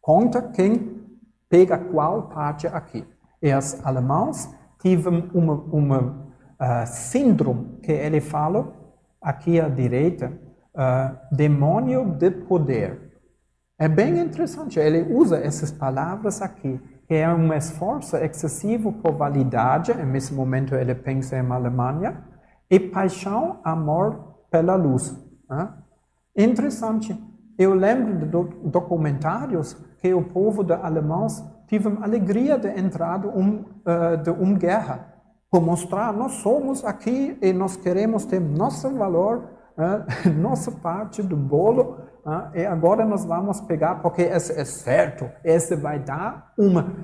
conta 0.00 0.42
quem 0.42 1.00
pega 1.48 1.78
qual 1.78 2.28
parte 2.28 2.66
aqui. 2.66 3.04
Os 3.42 3.84
alemães 3.84 4.48
tiveram 4.80 5.28
uma, 5.34 5.54
uma 5.54 6.00
uh, 6.00 6.86
síndrome 6.86 7.80
que 7.82 7.92
ele 7.92 8.20
fala 8.20 8.72
aqui 9.20 9.60
à 9.60 9.68
direita, 9.68 10.32
demônio 11.30 12.04
de 12.16 12.30
poder. 12.30 13.20
É 13.78 13.88
bem 13.88 14.18
interessante, 14.18 14.78
ele 14.78 15.12
usa 15.12 15.38
essas 15.38 15.70
palavras 15.70 16.40
aqui, 16.40 16.80
que 17.06 17.14
é 17.14 17.28
um 17.28 17.52
esforço 17.52 18.16
excessivo 18.16 18.92
por 18.92 19.12
validade, 19.12 19.92
nesse 19.94 20.32
momento 20.32 20.74
ele 20.74 20.94
pensa 20.94 21.36
em 21.36 21.50
Alemanha, 21.50 22.24
e 22.70 22.80
paixão, 22.80 23.60
amor 23.64 24.38
pela 24.50 24.76
luz. 24.76 25.16
Né? 25.48 25.68
Interessante, 26.36 27.16
eu 27.58 27.74
lembro 27.74 28.18
de 28.18 28.70
documentários 28.70 29.74
que 30.00 30.14
o 30.14 30.22
povo 30.22 30.64
de 30.64 30.72
alemães 30.72 31.44
a 31.78 32.04
alegria 32.04 32.58
de 32.58 32.68
entrar 32.68 33.24
um, 33.26 33.64
uh, 33.86 34.16
de 34.22 34.30
uma 34.30 34.58
guerra, 34.58 35.08
por 35.50 35.60
mostrar 35.60 36.12
nós 36.12 36.32
somos 36.34 36.84
aqui 36.84 37.38
e 37.40 37.52
nós 37.52 37.76
queremos 37.76 38.24
ter 38.24 38.40
nosso 38.40 38.90
valor, 38.90 39.50
uh, 39.76 40.30
nossa 40.40 40.70
parte 40.70 41.22
do 41.22 41.36
bolo, 41.36 41.98
ah, 42.24 42.50
e 42.54 42.64
agora 42.64 43.04
nós 43.04 43.24
vamos 43.24 43.60
pegar, 43.62 43.96
porque 43.96 44.22
esse 44.22 44.52
é 44.52 44.64
certo, 44.64 45.28
esse 45.44 45.74
vai 45.74 45.98
dar 45.98 46.52
uma 46.56 46.94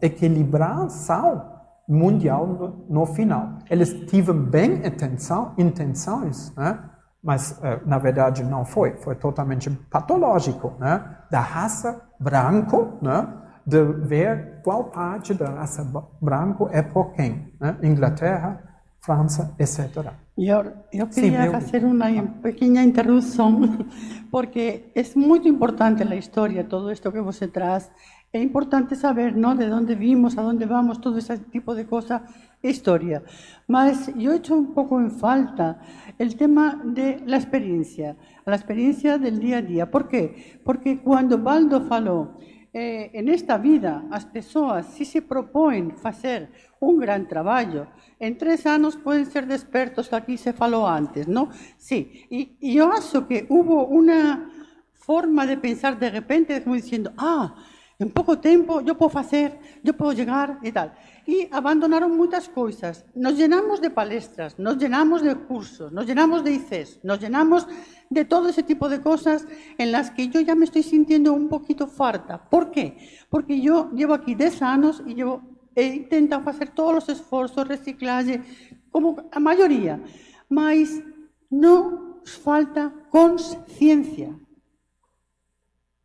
equilibração 0.00 1.54
mundial 1.86 2.46
no, 2.46 2.86
no, 2.88 3.06
final. 3.06 3.58
Eles 3.68 3.92
tiveram 4.06 4.40
bem 4.40 4.86
intenção, 4.86 5.52
intenções, 5.58 6.54
né? 6.56 6.78
Mas 7.24 7.52
uh, 7.52 7.80
na 7.86 7.98
verdade 7.98 8.44
não 8.44 8.66
foi, 8.66 8.96
foi 8.98 9.14
totalmente 9.14 9.70
patológico, 9.90 10.74
né? 10.78 11.02
da 11.30 11.40
raça 11.40 12.02
branco, 12.20 12.98
né? 13.00 13.26
de 13.66 13.82
ver 13.82 14.60
qual 14.62 14.84
parte 14.84 15.32
da 15.32 15.48
raça 15.48 15.82
branca 16.20 16.68
é 16.70 16.82
por 16.82 17.14
quem. 17.14 17.50
Né? 17.58 17.76
Inglaterra, 17.82 18.62
França, 19.00 19.54
etc. 19.58 20.12
Eu, 20.36 20.72
eu 20.92 21.06
queria 21.06 21.44
Sim, 21.44 21.50
fazer 21.50 21.84
uma 21.84 22.06
pequena 22.42 22.82
introdução, 22.82 23.60
porque 24.30 24.92
é 24.94 25.02
muito 25.18 25.46
importante 25.48 26.04
na 26.04 26.16
história 26.16 26.64
todo 26.64 26.90
isto 26.90 27.10
que 27.10 27.20
você 27.20 27.46
traz. 27.46 27.90
É 28.34 28.42
importante 28.42 28.96
saber 28.96 29.36
¿no? 29.36 29.54
de 29.54 29.70
onde 29.70 29.94
vimos, 29.94 30.36
a 30.36 30.42
onde 30.42 30.66
vamos, 30.66 30.98
todo 30.98 31.18
esse 31.18 31.38
tipo 31.54 31.72
de 31.72 31.84
coisa, 31.84 32.26
história. 32.60 33.22
Mas 33.68 34.08
eu 34.08 34.34
echo 34.34 34.56
um 34.56 34.74
pouco 34.74 35.00
em 35.00 35.08
falta 35.08 35.78
o 36.18 36.34
tema 36.34 36.82
de 36.84 37.22
la 37.30 37.36
experiencia, 37.36 38.16
la 38.44 38.56
experiencia 38.56 39.18
del 39.18 39.38
día 39.38 39.58
a 39.58 39.60
día. 39.60 39.86
Por 39.88 40.08
qué? 40.08 40.58
Porque 40.64 40.98
cuando 40.98 41.38
Baldo 41.38 41.86
falou 41.86 42.34
eh, 42.74 43.12
en 43.14 43.28
esta 43.28 43.56
vida 43.56 44.02
as 44.10 44.24
persoas 44.24 44.86
se 44.86 45.04
se 45.04 45.22
propõem 45.22 45.94
fazer 45.94 46.50
un 46.80 46.98
gran 46.98 47.28
traballo, 47.28 47.86
en 48.18 48.36
tres 48.36 48.66
anos 48.66 48.96
poden 48.96 49.26
ser 49.26 49.46
despertos, 49.46 50.12
aquí 50.12 50.36
se 50.38 50.52
falou 50.52 50.88
antes, 50.88 51.28
¿no? 51.28 51.50
Sí, 51.78 52.26
y, 52.28 52.56
y 52.58 52.74
yo 52.74 52.90
acho 52.90 53.28
que 53.28 53.46
hubo 53.48 53.86
una 53.86 54.50
forma 54.90 55.46
de 55.46 55.56
pensar 55.56 56.00
de 56.00 56.10
repente 56.10 56.60
como 56.64 56.74
diciendo, 56.74 57.12
ah, 57.16 57.54
En 57.98 58.10
pouco 58.10 58.36
tempo, 58.38 58.82
eu 58.82 58.94
podo 58.98 59.10
facer, 59.10 59.54
eu 59.84 59.94
podo 59.94 60.16
chegar 60.16 60.58
e 60.62 60.72
tal. 60.72 60.90
E 61.26 61.46
abandonaron 61.54 62.10
moitas 62.10 62.50
coisas. 62.50 63.06
Nos 63.14 63.38
llenamos 63.38 63.78
de 63.80 63.90
palestras, 63.90 64.58
nos 64.58 64.76
llenamos 64.76 65.22
de 65.22 65.34
cursos, 65.46 65.92
nos 65.92 66.04
llenamos 66.04 66.42
de 66.42 66.52
ICES, 66.58 67.00
nos 67.06 67.20
llenamos 67.22 67.66
de 68.10 68.24
todo 68.24 68.48
ese 68.48 68.62
tipo 68.62 68.88
de 68.88 69.00
cosas 69.00 69.46
en 69.78 69.92
las 69.92 70.10
que 70.10 70.28
yo 70.28 70.40
ya 70.40 70.54
me 70.54 70.66
estoy 70.66 70.82
sintiendo 70.82 71.32
un 71.32 71.48
poquito 71.48 71.86
farta. 71.86 72.38
¿Por 72.50 72.70
qué? 72.70 72.98
Porque 73.30 73.60
yo 73.60 73.90
llevo 73.94 74.14
aquí 74.14 74.34
10 74.34 74.62
anos 74.62 75.02
e 75.06 75.14
llevo 75.14 75.54
he 75.74 75.86
intentado 75.86 76.42
facer 76.42 76.70
todos 76.70 77.04
os 77.04 77.08
esforzos, 77.08 77.66
reciclaje, 77.66 78.42
como 78.90 79.28
a 79.30 79.40
maioría. 79.40 80.00
Mas 80.48 81.02
non 81.50 82.22
falta 82.24 82.94
consciencia. 83.10 84.34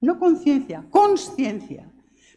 No 0.02 0.18
conciencia, 0.18 0.86
consciencia. 0.90 1.90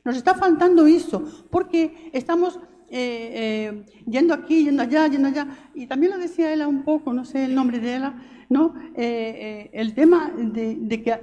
Nos 0.04 0.16
está 0.16 0.34
faltando 0.34 0.88
iso, 0.88 1.22
porque 1.50 2.10
estamos 2.12 2.58
eh, 2.88 3.30
eh, 3.34 3.86
yendo 4.06 4.34
aquí, 4.34 4.64
yendo 4.64 4.82
allá, 4.82 5.06
yendo 5.06 5.28
allá. 5.28 5.46
Y 5.74 5.86
también 5.86 6.12
lo 6.12 6.18
decía 6.18 6.52
ella 6.52 6.68
un 6.68 6.82
poco, 6.82 7.12
no 7.12 7.24
sé 7.24 7.44
el 7.44 7.54
nombre 7.54 7.78
de 7.78 7.96
ella, 7.96 8.14
¿no? 8.48 8.74
Eh, 8.94 9.70
el 9.72 9.94
tema 9.94 10.30
de, 10.36 10.76
de, 10.78 11.02
que 11.02 11.20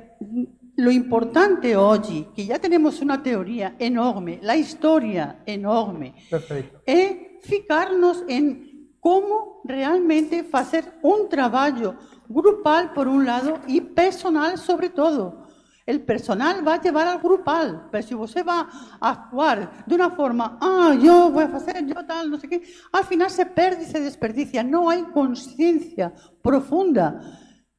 lo 0.77 0.89
importante 0.89 1.75
hoy, 1.75 2.27
que 2.35 2.45
ya 2.45 2.57
tenemos 2.57 3.01
una 3.01 3.21
teoría 3.21 3.75
enorme, 3.77 4.39
la 4.41 4.55
historia 4.55 5.43
enorme, 5.45 6.15
Perfecto. 6.29 6.81
es 6.85 7.17
fijarnos 7.41 8.23
en 8.27 8.89
cómo 8.99 9.61
realmente 9.63 10.47
hacer 10.51 10.93
un 11.01 11.29
trabajo 11.29 11.95
grupal 12.27 12.93
por 12.93 13.07
un 13.07 13.25
lado 13.25 13.59
y 13.67 13.81
personal 13.81 14.57
sobre 14.57 14.89
todo. 14.89 15.48
El 15.89 16.01
personal 16.01 16.61
va 16.67 16.75
a 16.75 16.81
llevar 16.83 17.07
al 17.07 17.17
grupal, 17.17 17.87
pero 17.91 18.07
si 18.07 18.13
usted 18.13 18.45
va 18.45 18.69
a 19.01 19.09
actuar 19.09 19.83
de 19.87 19.95
una 19.95 20.11
forma, 20.11 20.59
ah, 20.61 20.95
yo 21.01 21.31
voy 21.31 21.45
a 21.45 21.47
hacer, 21.47 21.83
yo 21.83 21.95
tal, 22.05 22.29
no 22.29 22.37
sé 22.37 22.47
qué, 22.47 22.61
al 22.91 23.05
final 23.05 23.27
se 23.31 23.47
pierde 23.47 23.81
y 23.81 23.85
se 23.87 23.99
desperdicia. 23.99 24.61
No 24.61 24.91
hay 24.91 25.01
conciencia 25.05 26.13
profunda 26.43 27.19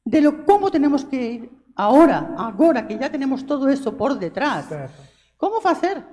de 0.03 0.19
lo 0.19 0.43
cómo 0.43 0.69
tenemos 0.69 1.05
que 1.05 1.31
ir 1.31 1.51
ahora, 1.73 2.35
ahora 2.37 2.85
que 2.85 2.97
ya 2.97 3.09
tenemos 3.09 3.45
todo 3.45 3.69
eso 3.69 3.95
por 3.95 4.19
detrás. 4.19 4.65
¿Cómo 5.37 5.61
hacer? 5.63 6.03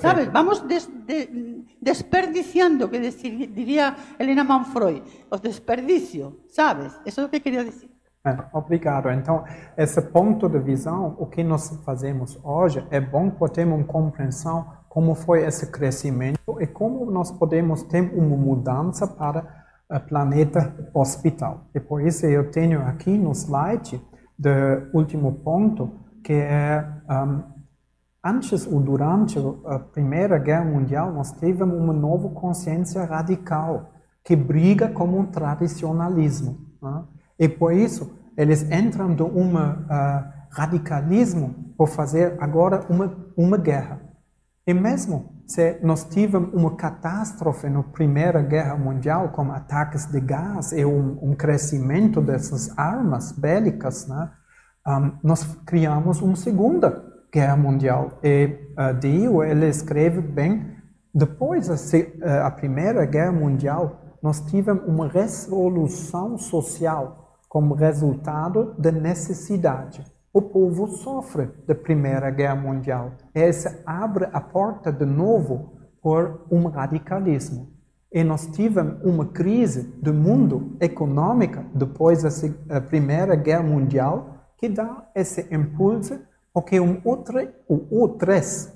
¿Sabes? 0.00 0.32
Vamos 0.32 0.66
des, 0.66 0.88
de, 1.06 1.66
desperdiciando, 1.80 2.90
que 2.90 2.98
decir, 2.98 3.54
diría 3.54 3.96
Elena 4.18 4.42
Manfroy, 4.42 5.04
os 5.28 5.40
desperdicio, 5.40 6.40
¿sabes? 6.48 6.94
Eso 7.04 7.20
es 7.20 7.26
lo 7.26 7.30
que 7.30 7.40
quería 7.40 7.62
decir. 7.62 7.89
É, 8.26 8.36
obrigado. 8.52 9.10
Então, 9.10 9.44
esse 9.76 10.00
ponto 10.02 10.46
de 10.48 10.58
visão, 10.58 11.16
o 11.18 11.26
que 11.26 11.42
nós 11.42 11.70
fazemos 11.84 12.38
hoje, 12.44 12.86
é 12.90 13.00
bom 13.00 13.30
para 13.30 13.48
ter 13.48 13.66
uma 13.66 13.82
compreensão 13.84 14.66
como 14.90 15.14
foi 15.14 15.46
esse 15.46 15.70
crescimento 15.70 16.60
e 16.60 16.66
como 16.66 17.10
nós 17.10 17.30
podemos 17.30 17.82
ter 17.84 18.02
uma 18.12 18.36
mudança 18.36 19.06
para 19.06 19.64
o 19.88 20.00
planeta 20.00 20.90
hospital. 20.92 21.62
E 21.74 21.80
por 21.80 22.02
isso 22.02 22.26
eu 22.26 22.50
tenho 22.50 22.82
aqui 22.82 23.16
no 23.16 23.32
slide 23.32 24.02
do 24.38 24.50
último 24.92 25.32
ponto, 25.36 25.90
que 26.22 26.32
é 26.32 26.86
um, 27.08 27.42
antes 28.22 28.66
ou 28.66 28.80
durante 28.80 29.38
a 29.64 29.78
Primeira 29.78 30.38
Guerra 30.38 30.64
Mundial, 30.64 31.12
nós 31.12 31.32
tivemos 31.32 31.78
uma 31.78 31.92
nova 31.92 32.28
consciência 32.30 33.04
radical 33.04 33.92
que 34.22 34.36
briga 34.36 34.88
com 34.88 35.20
o 35.20 35.26
tradicionalismo. 35.26 36.58
Né? 36.82 37.04
E 37.40 37.48
por 37.48 37.72
isso, 37.72 38.14
eles 38.36 38.62
entram 38.70 39.10
em 39.10 39.22
um 39.22 39.56
uh, 39.56 40.24
radicalismo 40.50 41.72
por 41.76 41.88
fazer 41.88 42.36
agora 42.38 42.84
uma, 42.90 43.16
uma 43.34 43.56
guerra. 43.56 44.02
E 44.66 44.74
mesmo 44.74 45.40
se 45.46 45.80
nós 45.82 46.04
tivemos 46.04 46.52
uma 46.54 46.76
catástrofe 46.76 47.68
na 47.68 47.82
Primeira 47.82 48.40
Guerra 48.40 48.76
Mundial, 48.76 49.30
com 49.30 49.50
ataques 49.50 50.06
de 50.06 50.20
gás 50.20 50.70
e 50.70 50.84
um, 50.84 51.18
um 51.22 51.34
crescimento 51.34 52.20
dessas 52.20 52.78
armas 52.78 53.32
bélicas, 53.32 54.06
né, 54.06 54.30
um, 54.86 55.12
nós 55.24 55.42
criamos 55.66 56.20
uma 56.20 56.36
Segunda 56.36 57.02
Guerra 57.32 57.56
Mundial. 57.56 58.20
E 58.22 58.58
uh, 58.78 58.94
Dio, 59.00 59.42
ele 59.42 59.66
escreve 59.66 60.20
bem, 60.20 60.76
depois 61.12 61.68
da 61.68 61.74
uh, 61.74 62.56
Primeira 62.56 63.04
Guerra 63.06 63.32
Mundial, 63.32 64.00
nós 64.22 64.40
tivemos 64.42 64.86
uma 64.86 65.08
resolução 65.08 66.38
social 66.38 67.19
como 67.50 67.74
resultado 67.74 68.76
da 68.78 68.92
necessidade. 68.92 70.04
O 70.32 70.40
povo 70.40 70.86
sofre 70.86 71.50
da 71.66 71.74
Primeira 71.74 72.30
Guerra 72.30 72.54
Mundial. 72.54 73.10
Essa 73.34 73.82
abre 73.84 74.28
a 74.32 74.40
porta 74.40 74.92
de 74.92 75.04
novo 75.04 75.72
por 76.00 76.46
um 76.48 76.68
radicalismo. 76.68 77.72
E 78.12 78.22
nós 78.22 78.46
tivemos 78.46 79.02
uma 79.04 79.26
crise 79.26 79.82
do 80.00 80.14
mundo 80.14 80.76
econômica 80.80 81.66
depois 81.74 82.22
da 82.66 82.80
Primeira 82.80 83.34
Guerra 83.34 83.64
Mundial 83.64 84.36
que 84.56 84.68
dá 84.68 85.10
esse 85.12 85.52
impulso 85.52 86.20
porque 86.54 86.78
um 86.78 87.00
outra, 87.04 87.52
outras 87.90 88.72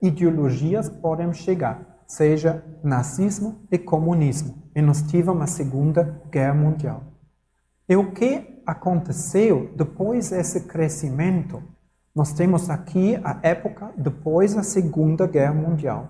ideologias 0.00 0.88
podem 0.88 1.32
chegar, 1.32 2.04
seja 2.06 2.64
nazismo 2.82 3.66
e 3.72 3.78
comunismo. 3.78 4.62
E 4.72 4.80
nós 4.80 5.02
tivemos 5.02 5.42
a 5.42 5.46
Segunda 5.48 6.22
Guerra 6.30 6.54
Mundial. 6.54 7.13
E 7.88 7.96
o 7.96 8.12
que 8.12 8.62
aconteceu 8.66 9.72
depois 9.76 10.30
desse 10.30 10.62
crescimento? 10.62 11.62
Nós 12.14 12.32
temos 12.32 12.70
aqui 12.70 13.20
a 13.22 13.38
época 13.42 13.92
depois 13.96 14.54
da 14.54 14.62
Segunda 14.62 15.26
Guerra 15.26 15.52
Mundial. 15.52 16.08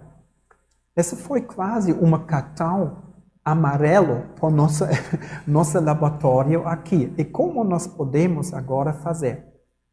Esse 0.96 1.16
foi 1.16 1.42
quase 1.42 1.92
uma 1.92 2.26
cartão 2.26 3.02
amarelo 3.44 4.28
para 4.36 4.46
o 4.46 4.50
nosso, 4.50 4.84
nosso 5.46 5.80
laboratório 5.80 6.66
aqui. 6.66 7.12
E 7.18 7.24
como 7.24 7.64
nós 7.64 7.88
podemos 7.88 8.54
agora 8.54 8.92
fazer? 8.92 9.44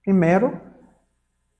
Primeiro, 0.04 0.62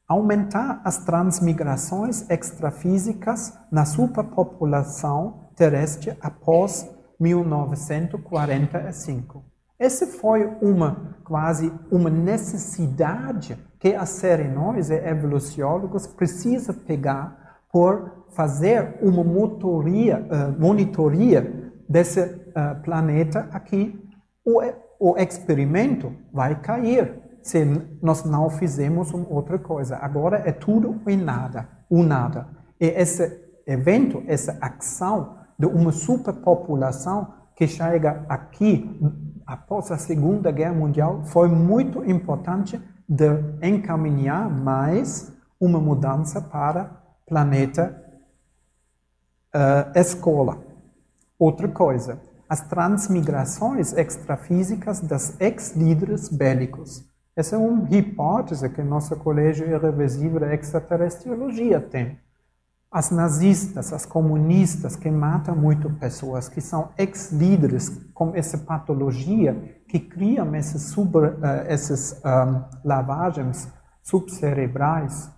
aumentar 0.08 0.82
as 0.84 1.00
transmigrações 1.00 2.30
extrafísicas 2.30 3.58
na 3.72 3.86
superpopulação 3.86 5.50
terrestre 5.56 6.16
após 6.22 6.88
1945. 7.20 9.51
Essa 9.82 10.06
foi 10.06 10.46
uma 10.62 11.16
quase 11.24 11.74
uma 11.90 12.08
necessidade 12.08 13.58
que 13.80 13.96
a 13.96 14.06
série 14.06 14.48
nós, 14.48 14.92
evoluciólogos, 14.92 16.06
precisa 16.06 16.72
pegar 16.72 17.64
por 17.74 18.28
fazer 18.30 19.00
uma 19.02 19.24
motoria, 19.24 20.20
uh, 20.20 20.62
monitoria 20.62 21.74
desse 21.90 22.22
uh, 22.22 22.80
planeta 22.84 23.50
aqui. 23.52 24.00
O, 24.46 24.62
o 25.00 25.18
experimento 25.18 26.14
vai 26.32 26.62
cair 26.62 27.20
se 27.42 27.66
nós 28.04 28.24
não 28.24 28.52
fizermos 28.52 29.12
outra 29.32 29.58
coisa. 29.58 29.98
Agora 29.98 30.44
é 30.46 30.52
tudo 30.52 31.02
em 31.08 31.18
nada, 31.18 31.68
o 31.90 32.04
nada. 32.04 32.48
E 32.80 32.86
esse 32.86 33.36
evento, 33.66 34.22
essa 34.28 34.60
ação 34.62 35.38
de 35.58 35.66
uma 35.66 35.92
superpopulação 35.92 37.34
que 37.56 37.68
chega 37.68 38.24
aqui 38.30 39.00
após 39.46 39.92
a 39.92 39.98
Segunda 39.98 40.52
Guerra 40.52 40.74
Mundial, 40.74 41.24
foi 41.26 41.48
muito 41.48 42.04
importante 42.10 42.82
de 43.08 43.28
encaminhar 43.62 44.50
mais 44.50 45.32
uma 45.60 45.80
mudança 45.80 46.42
para 46.42 47.02
planeta 47.28 48.04
uh, 49.56 49.98
escola. 49.98 50.64
Outra 51.38 51.68
coisa, 51.68 52.22
as 52.48 52.62
transmigrações 52.62 53.94
extrafísicas 53.94 55.00
das 55.00 55.40
ex-líderes 55.40 56.30
bélicos. 56.30 57.04
Essa 57.36 57.56
é 57.56 57.60
uma 57.60 57.88
hipótese 57.90 58.70
que 58.70 58.82
nosso 58.82 59.16
Colégio 59.16 59.66
Irrevisível 59.66 60.40
de 60.40 60.54
Extraterrestriologia 60.54 61.80
tem. 61.80 62.20
As 62.92 63.10
nazistas, 63.10 63.94
as 63.94 64.06
comunistas 64.06 64.98
que 64.98 65.10
matam 65.10 65.56
muito 65.56 65.90
pessoas, 65.92 66.50
que 66.50 66.60
são 66.60 66.90
ex-líderes 66.98 67.88
com 68.14 68.36
essa 68.36 68.58
patologia, 68.58 69.82
que 69.88 69.98
criam 69.98 70.54
esses, 70.54 70.94
esses 71.70 72.22
um, 72.26 72.64
lavagens 72.84 73.72
subcerebrais, 74.04 75.32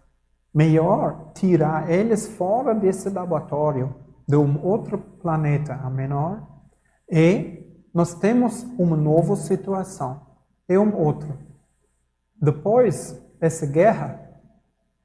melhor 0.52 1.32
tirar 1.36 1.92
eles 1.92 2.28
fora 2.28 2.74
desse 2.74 3.08
laboratório, 3.10 3.96
de 4.28 4.36
um 4.36 4.60
outro 4.66 4.98
planeta 4.98 5.76
a 5.76 5.92
menor, 5.92 6.42
e 7.08 7.64
nós 7.94 8.16
temos 8.16 8.64
uma 8.80 8.98
nova 8.98 9.36
situação, 9.36 10.26
e 10.68 10.76
um 10.76 10.96
outro. 10.96 11.38
Depois 12.42 13.16
dessa 13.40 13.68
guerra, 13.68 14.20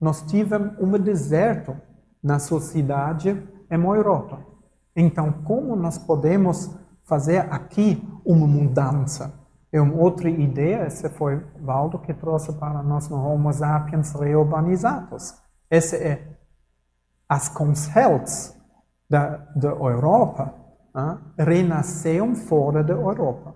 nós 0.01 0.23
tivemos 0.23 0.79
um 0.81 0.91
deserto 0.99 1.77
na 2.23 2.39
sociedade 2.39 3.31
em 3.71 3.85
Europa. 3.85 4.41
Então, 4.95 5.33
como 5.45 5.77
nós 5.77 5.99
podemos 5.99 6.75
fazer 7.05 7.47
aqui 7.53 8.03
uma 8.25 8.47
mudança? 8.47 9.35
É 9.71 9.81
uma 9.81 9.95
outra 9.95 10.31
ideia, 10.31 10.79
essa 10.79 11.11
foi 11.11 11.45
Valdo 11.61 11.99
que 11.99 12.15
trouxe 12.15 12.53
para 12.55 12.83
nós 12.83 13.09
no 13.09 13.17
Homo 13.17 13.53
sapiens 13.53 14.13
reurbanizados. 14.13 15.35
Essa 15.71 15.97
é 15.97 16.39
as 17.29 17.49
conselhos 17.49 18.57
da, 19.09 19.37
da 19.55 19.69
Europa 19.69 20.55
ah, 20.95 21.19
renasceram 21.39 22.35
fora 22.35 22.83
da 22.83 22.95
Europa. 22.95 23.55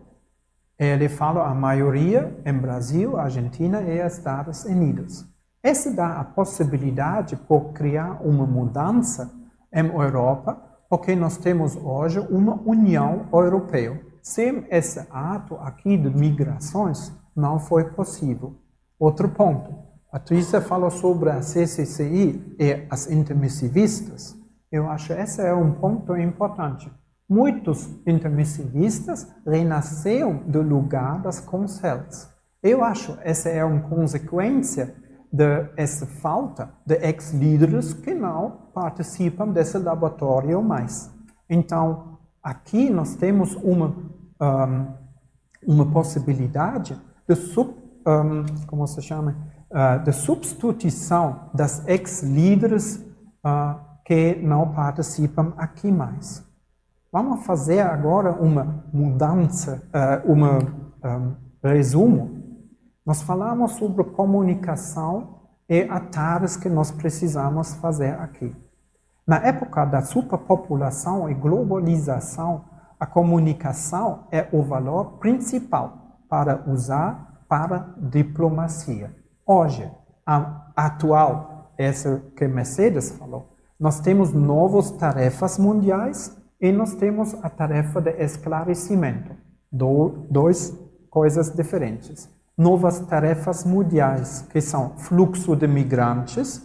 Ele 0.78 1.08
fala 1.08 1.48
a 1.48 1.54
maioria 1.54 2.40
em 2.44 2.52
Brasil, 2.52 3.16
Argentina 3.16 3.80
e 3.82 3.98
Estados 4.04 4.64
Unidos. 4.64 5.31
Essa 5.62 5.92
dá 5.92 6.18
a 6.18 6.24
possibilidade 6.24 7.36
por 7.36 7.72
criar 7.72 8.20
uma 8.20 8.44
mudança 8.44 9.32
em 9.72 9.86
Europa, 9.86 10.60
porque 10.90 11.14
nós 11.14 11.36
temos 11.36 11.76
hoje 11.76 12.18
uma 12.18 12.60
União 12.66 13.28
Europeia. 13.32 14.00
Sem 14.20 14.66
esse 14.68 15.06
ato 15.08 15.54
aqui 15.56 15.96
de 15.96 16.10
migrações, 16.10 17.12
não 17.34 17.60
foi 17.60 17.84
possível. 17.84 18.56
Outro 18.98 19.28
ponto. 19.28 19.72
A 20.12 20.18
Trícia 20.18 20.60
falou 20.60 20.90
sobre 20.90 21.30
a 21.30 21.40
CCCI 21.40 22.56
e 22.58 22.86
as 22.90 23.08
intermissivistas. 23.08 24.36
Eu 24.70 24.90
acho 24.90 25.14
que 25.14 25.20
esse 25.20 25.40
é 25.40 25.54
um 25.54 25.72
ponto 25.74 26.16
importante. 26.16 26.90
Muitos 27.28 27.88
intermissivistas 28.06 29.32
renasceram 29.46 30.42
do 30.46 30.60
lugar 30.60 31.22
das 31.22 31.40
conselhos. 31.40 32.28
Eu 32.62 32.84
acho 32.84 33.16
que 33.16 33.28
essa 33.28 33.48
é 33.48 33.64
uma 33.64 33.80
consequência 33.88 34.94
dessa 35.32 36.06
falta 36.06 36.70
de 36.84 36.94
ex-líderes 36.96 37.94
que 37.94 38.12
não 38.12 38.68
participam 38.74 39.48
desse 39.48 39.78
laboratório 39.78 40.62
mais. 40.62 41.10
Então, 41.48 42.18
aqui 42.42 42.90
nós 42.90 43.16
temos 43.16 43.54
uma, 43.54 43.96
um, 44.40 44.86
uma 45.66 45.90
possibilidade 45.90 47.00
de, 47.26 47.34
sub, 47.34 47.74
um, 48.06 48.44
como 48.66 48.86
se 48.86 49.00
chama, 49.00 49.36
uh, 49.70 50.04
de 50.04 50.12
substituição 50.12 51.50
das 51.54 51.86
ex-líderes 51.88 52.96
uh, 53.44 53.80
que 54.04 54.34
não 54.36 54.74
participam 54.74 55.54
aqui 55.56 55.90
mais. 55.90 56.44
Vamos 57.10 57.44
fazer 57.46 57.80
agora 57.80 58.32
uma 58.32 58.84
mudança, 58.92 59.82
uh, 60.26 60.30
uma 60.30 60.58
um, 61.04 61.34
resumo 61.62 62.41
nós 63.04 63.20
falamos 63.22 63.72
sobre 63.72 64.04
comunicação 64.04 65.40
e 65.68 65.82
atalhos 65.82 66.56
que 66.56 66.68
nós 66.68 66.90
precisamos 66.90 67.74
fazer 67.74 68.14
aqui. 68.20 68.54
Na 69.26 69.36
época 69.36 69.84
da 69.84 70.02
superpopulação 70.02 71.28
e 71.28 71.34
globalização, 71.34 72.64
a 72.98 73.06
comunicação 73.06 74.26
é 74.30 74.48
o 74.52 74.62
valor 74.62 75.18
principal 75.18 76.20
para 76.28 76.62
usar 76.68 77.44
para 77.48 77.94
diplomacia. 77.98 79.14
Hoje, 79.44 79.90
atual, 80.76 81.72
essa 81.76 82.22
que 82.36 82.46
Mercedes 82.46 83.10
falou, 83.10 83.56
nós 83.78 84.00
temos 84.00 84.32
novas 84.32 84.92
tarefas 84.92 85.58
mundiais 85.58 86.36
e 86.60 86.70
nós 86.70 86.94
temos 86.94 87.34
a 87.42 87.50
tarefa 87.50 88.00
de 88.00 88.10
esclarecimento. 88.22 89.34
Do, 89.70 90.26
dois 90.30 90.78
coisas 91.10 91.50
diferentes 91.50 92.28
novas 92.62 93.00
tarefas 93.00 93.64
mundiais, 93.64 94.46
que 94.48 94.60
são 94.60 94.90
fluxo 94.96 95.56
de 95.56 95.66
migrantes. 95.66 96.62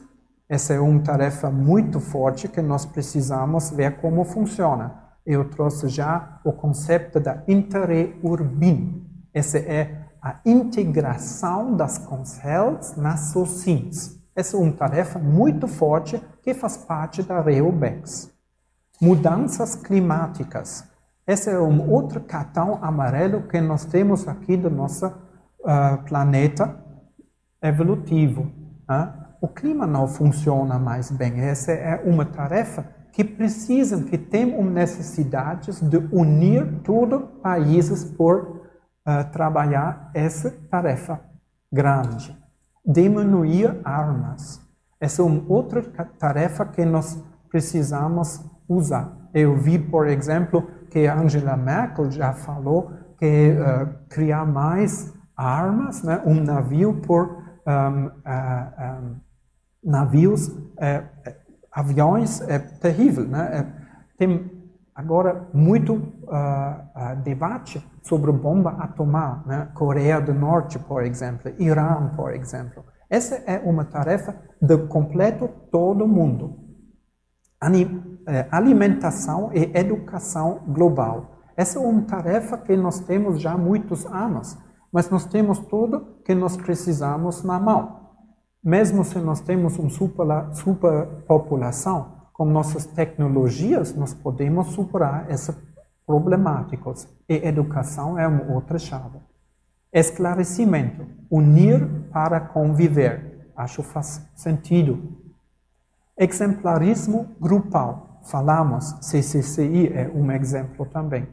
Essa 0.48 0.74
é 0.74 0.80
uma 0.80 1.02
tarefa 1.02 1.50
muito 1.50 2.00
forte 2.00 2.48
que 2.48 2.62
nós 2.62 2.86
precisamos 2.86 3.72
ver 3.72 3.98
como 4.00 4.24
funciona. 4.24 4.94
Eu 5.26 5.50
trouxe 5.50 5.90
já 5.90 6.40
o 6.46 6.54
conceito 6.54 7.20
da 7.20 7.44
interurbin. 7.48 9.04
Essa 9.34 9.58
é 9.58 10.06
a 10.22 10.40
integração 10.46 11.76
das 11.76 11.98
conselhos 11.98 12.96
nas 12.96 13.32
sociedades. 13.32 14.18
Essa 14.36 14.56
é 14.56 14.60
uma 14.60 14.72
tarefa 14.72 15.18
muito 15.18 15.68
forte 15.68 16.22
que 16.44 16.54
faz 16.54 16.78
parte 16.78 17.24
da 17.24 17.42
REUBEX. 17.42 18.30
Mudanças 19.02 19.74
climáticas. 19.74 20.86
Esse 21.26 21.50
é 21.50 21.60
um 21.60 21.92
outro 21.92 22.22
cartão 22.22 22.78
amarelo 22.84 23.42
que 23.48 23.60
nós 23.60 23.84
temos 23.84 24.28
aqui 24.28 24.56
da 24.56 24.70
nossa 24.70 25.27
uh, 25.68 26.04
planeta 26.06 26.76
evolutivo. 27.62 28.44
Uh, 28.90 29.28
o 29.42 29.48
clima 29.48 29.86
não 29.86 30.08
funciona 30.08 30.80
mais 30.80 31.12
bem. 31.12 31.42
Essa 31.42 31.74
é 31.74 32.02
uma 32.04 32.26
tarefa 32.26 32.88
que 33.12 33.24
precisam, 33.24 34.04
que 34.04 34.18
tem 34.18 34.56
uma 34.56 34.72
necessidade 34.72 35.72
de 35.90 35.98
unir 36.12 36.82
todos 36.84 37.22
os 37.22 37.42
países 37.42 38.04
por 38.04 38.62
uh, 39.08 39.32
trabalhar 39.32 40.10
essa 40.14 40.52
tarefa 40.70 41.20
grande. 41.72 42.36
Diminuir 42.86 43.82
armas. 43.84 44.62
Essa 45.00 45.22
é 45.22 45.26
uma 45.26 45.44
outra 45.48 45.84
tarefa 46.18 46.66
que 46.66 46.86
nós 46.86 47.22
precisamos 47.50 48.44
usar. 48.68 49.30
Eu 49.34 49.56
vi, 49.58 49.78
por 49.78 50.08
exemplo, 50.08 50.68
que 50.90 51.06
Angela 51.06 51.56
Merkel 51.56 52.10
já 52.10 52.34
falou 52.34 52.92
que 53.20 53.52
uh, 53.52 54.08
criar 54.10 54.46
mais 54.46 55.14
armas, 55.38 56.02
né? 56.02 56.22
um 56.26 56.44
navio 56.44 57.00
por 57.02 57.44
um, 57.68 58.08
uh, 58.08 58.12
um, 58.82 59.16
navios, 59.84 60.48
uh, 60.48 61.08
aviões, 61.72 62.42
é 62.42 62.58
terrível. 62.58 63.28
Né? 63.28 63.50
É, 63.54 64.18
tem 64.18 64.52
agora 64.96 65.48
muito 65.54 65.94
uh, 65.94 67.16
debate 67.24 67.86
sobre 68.02 68.32
bomba 68.32 68.72
atômica, 68.72 69.44
né? 69.46 69.70
Coreia 69.76 70.20
do 70.20 70.34
Norte, 70.34 70.80
por 70.80 71.04
exemplo, 71.04 71.52
Irã, 71.60 72.14
por 72.16 72.34
exemplo. 72.34 72.84
Essa 73.10 73.36
é 73.46 73.60
uma 73.60 73.86
tarefa 73.86 74.36
de 74.60 74.78
completo 74.88 75.48
todo 75.72 76.08
mundo. 76.08 76.58
Alimentação 78.52 79.52
e 79.54 79.72
educação 79.78 80.64
global. 80.68 81.44
Essa 81.56 81.80
é 81.80 81.82
uma 81.82 82.02
tarefa 82.04 82.58
que 82.58 82.76
nós 82.76 83.00
temos 83.02 83.42
já 83.42 83.54
há 83.54 83.58
muitos 83.58 84.06
anos 84.06 84.58
mas 84.92 85.10
nós 85.10 85.26
temos 85.26 85.60
tudo 85.60 86.20
que 86.24 86.34
nós 86.36 86.58
precisamos 86.58 87.44
na 87.44 87.60
mão. 87.60 88.08
Mesmo 88.64 89.04
se 89.04 89.20
nós 89.20 89.40
temos 89.40 89.78
uma 89.78 89.90
superpopulação, 90.54 92.18
com 92.38 92.46
nossas 92.46 92.86
tecnologias, 92.86 93.96
nós 93.96 94.14
podemos 94.14 94.68
superar 94.68 95.26
essas 95.28 95.58
problemáticas. 96.06 97.10
E 97.28 97.36
educação 97.48 98.18
é 98.18 98.28
uma 98.28 98.54
outra 98.54 98.78
chave. 98.78 99.18
Esclarecimento, 99.92 101.08
unir 101.32 101.84
para 102.12 102.40
conviver. 102.40 103.50
Acho 103.56 103.82
faz 103.82 104.22
sentido. 104.36 105.18
Exemplarismo 106.16 107.36
grupal. 107.42 108.22
Falamos, 108.24 108.96
CCCI 109.02 109.88
é 109.88 110.12
um 110.14 110.32
exemplo 110.32 110.86
também. 110.86 111.28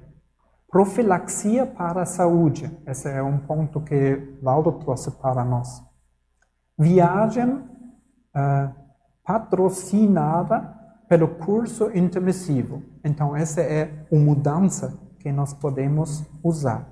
Profilaxia 0.75 1.65
para 1.65 2.03
a 2.03 2.05
saúde. 2.05 2.69
Esse 2.85 3.09
é 3.09 3.23
um 3.23 3.39
ponto 3.39 3.81
que 3.81 4.37
Valdo 4.43 4.73
trouxe 4.73 5.09
para 5.09 5.45
nós. 5.45 5.81
Viagem 6.77 7.49
uh, 7.49 8.75
patrocinada 9.25 10.75
pelo 11.09 11.29
curso 11.29 11.97
intermissivo. 11.97 12.83
Então, 13.05 13.37
essa 13.37 13.61
é 13.61 14.05
uma 14.11 14.25
mudança 14.25 14.99
que 15.21 15.31
nós 15.31 15.55
podemos 15.55 16.25
usar. 16.43 16.89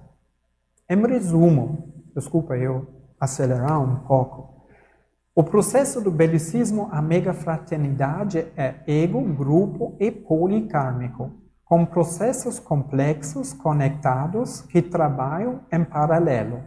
Em 0.88 1.04
resumo, 1.04 1.92
desculpa 2.14 2.56
eu 2.56 2.86
acelerar 3.18 3.82
um 3.82 3.96
pouco. 4.06 4.64
O 5.34 5.42
processo 5.42 6.00
do 6.00 6.12
belicismo, 6.12 6.88
a 6.92 7.02
megafraternidade 7.02 8.46
é 8.56 8.76
ego, 8.86 9.20
grupo 9.34 9.96
e 9.98 10.12
policármico 10.12 11.41
com 11.72 11.86
processos 11.86 12.58
complexos 12.58 13.54
conectados 13.54 14.60
que 14.60 14.82
trabalham 14.82 15.60
em 15.72 15.82
paralelo. 15.82 16.64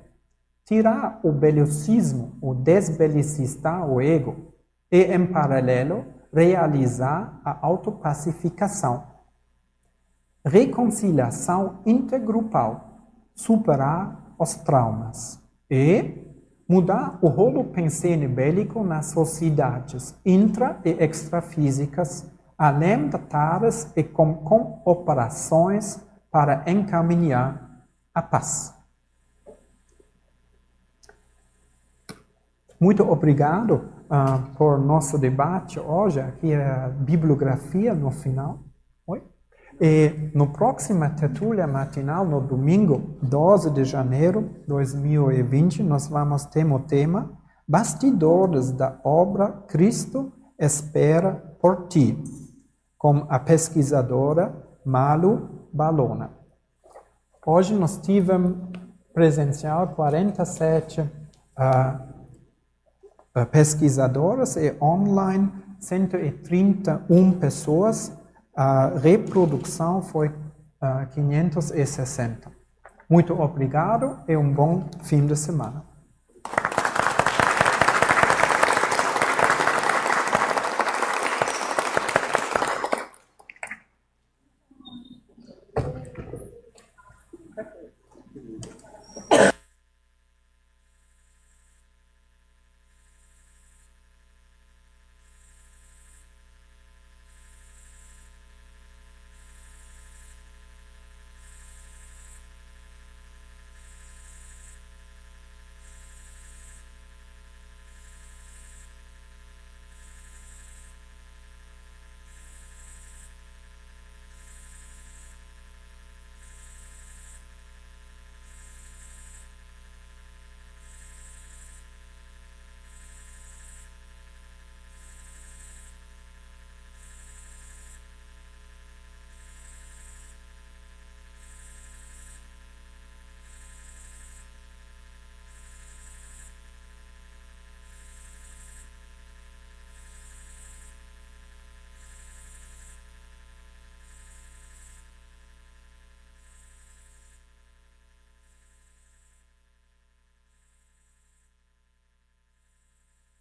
tirar 0.65 1.19
o 1.21 1.31
belicismo, 1.31 2.35
o 2.41 2.55
desbelicistar 2.55 3.87
o 3.87 4.01
ego, 4.01 4.51
e, 4.91 5.03
em 5.03 5.27
paralelo, 5.27 6.05
realizar 6.33 7.39
a 7.45 7.55
autopacificação. 7.63 9.03
Reconciliação 10.43 11.81
intergrupal, 11.85 13.11
superar 13.35 14.33
os 14.39 14.55
traumas 14.55 15.39
e 15.69 16.17
mudar 16.67 17.19
o 17.21 17.27
rolo 17.27 17.65
pensene 17.65 18.27
bélico 18.27 18.83
nas 18.83 19.11
sociedades 19.11 20.19
intra 20.25 20.81
e 20.83 20.89
extrafísicas, 20.89 22.25
além 22.57 23.09
de 23.09 23.17
tares 23.17 23.91
e 23.95 24.03
com, 24.03 24.35
com 24.35 24.81
operações 24.85 25.99
para 26.31 26.63
encaminhar 26.67 27.85
a 28.13 28.21
paz. 28.21 28.73
Muito 32.79 33.03
obrigado 33.09 33.89
uh, 34.05 34.55
por 34.57 34.77
nosso 34.77 35.17
debate 35.17 35.79
hoje. 35.79 36.19
Aqui 36.19 36.53
a 36.53 36.89
bibliografia 36.89 37.93
no 37.93 38.11
final. 38.11 38.59
Oi? 39.07 39.23
E 39.79 40.31
no 40.33 40.47
próxima 40.51 41.09
tertúlia 41.09 41.65
matinal, 41.67 42.25
no 42.25 42.41
domingo 42.41 43.17
12 43.21 43.71
de 43.71 43.85
janeiro 43.85 44.41
de 44.41 44.67
2020, 44.67 45.83
nós 45.83 46.07
vamos 46.07 46.45
ter 46.45 46.65
o 46.65 46.79
tema 46.79 47.31
Bastidores 47.67 48.71
da 48.71 48.99
obra 49.03 49.51
Cristo 49.67 50.31
espera 50.59 51.57
por 51.59 51.87
ti, 51.87 52.23
com 53.05 53.27
a 53.29 53.37
pesquisadora 53.37 54.51
Malu 54.83 55.67
Balona. 55.71 56.31
Hoje 57.45 57.75
nós 57.75 57.97
tivemos 57.97 58.57
presencial 59.13 59.89
47 59.89 61.01
uh, 61.01 61.05
pesquisadoras 63.51 64.55
e 64.55 64.75
online 64.81 65.51
131 65.79 67.33
pessoas. 67.33 68.11
A 68.55 68.87
reprodução 68.87 70.01
foi 70.01 70.29
uh, 70.29 71.05
560. 71.13 72.51
Muito 73.07 73.39
obrigado 73.39 74.17
e 74.27 74.35
um 74.35 74.51
bom 74.51 74.89
fim 75.03 75.27
de 75.27 75.35
semana. 75.35 75.85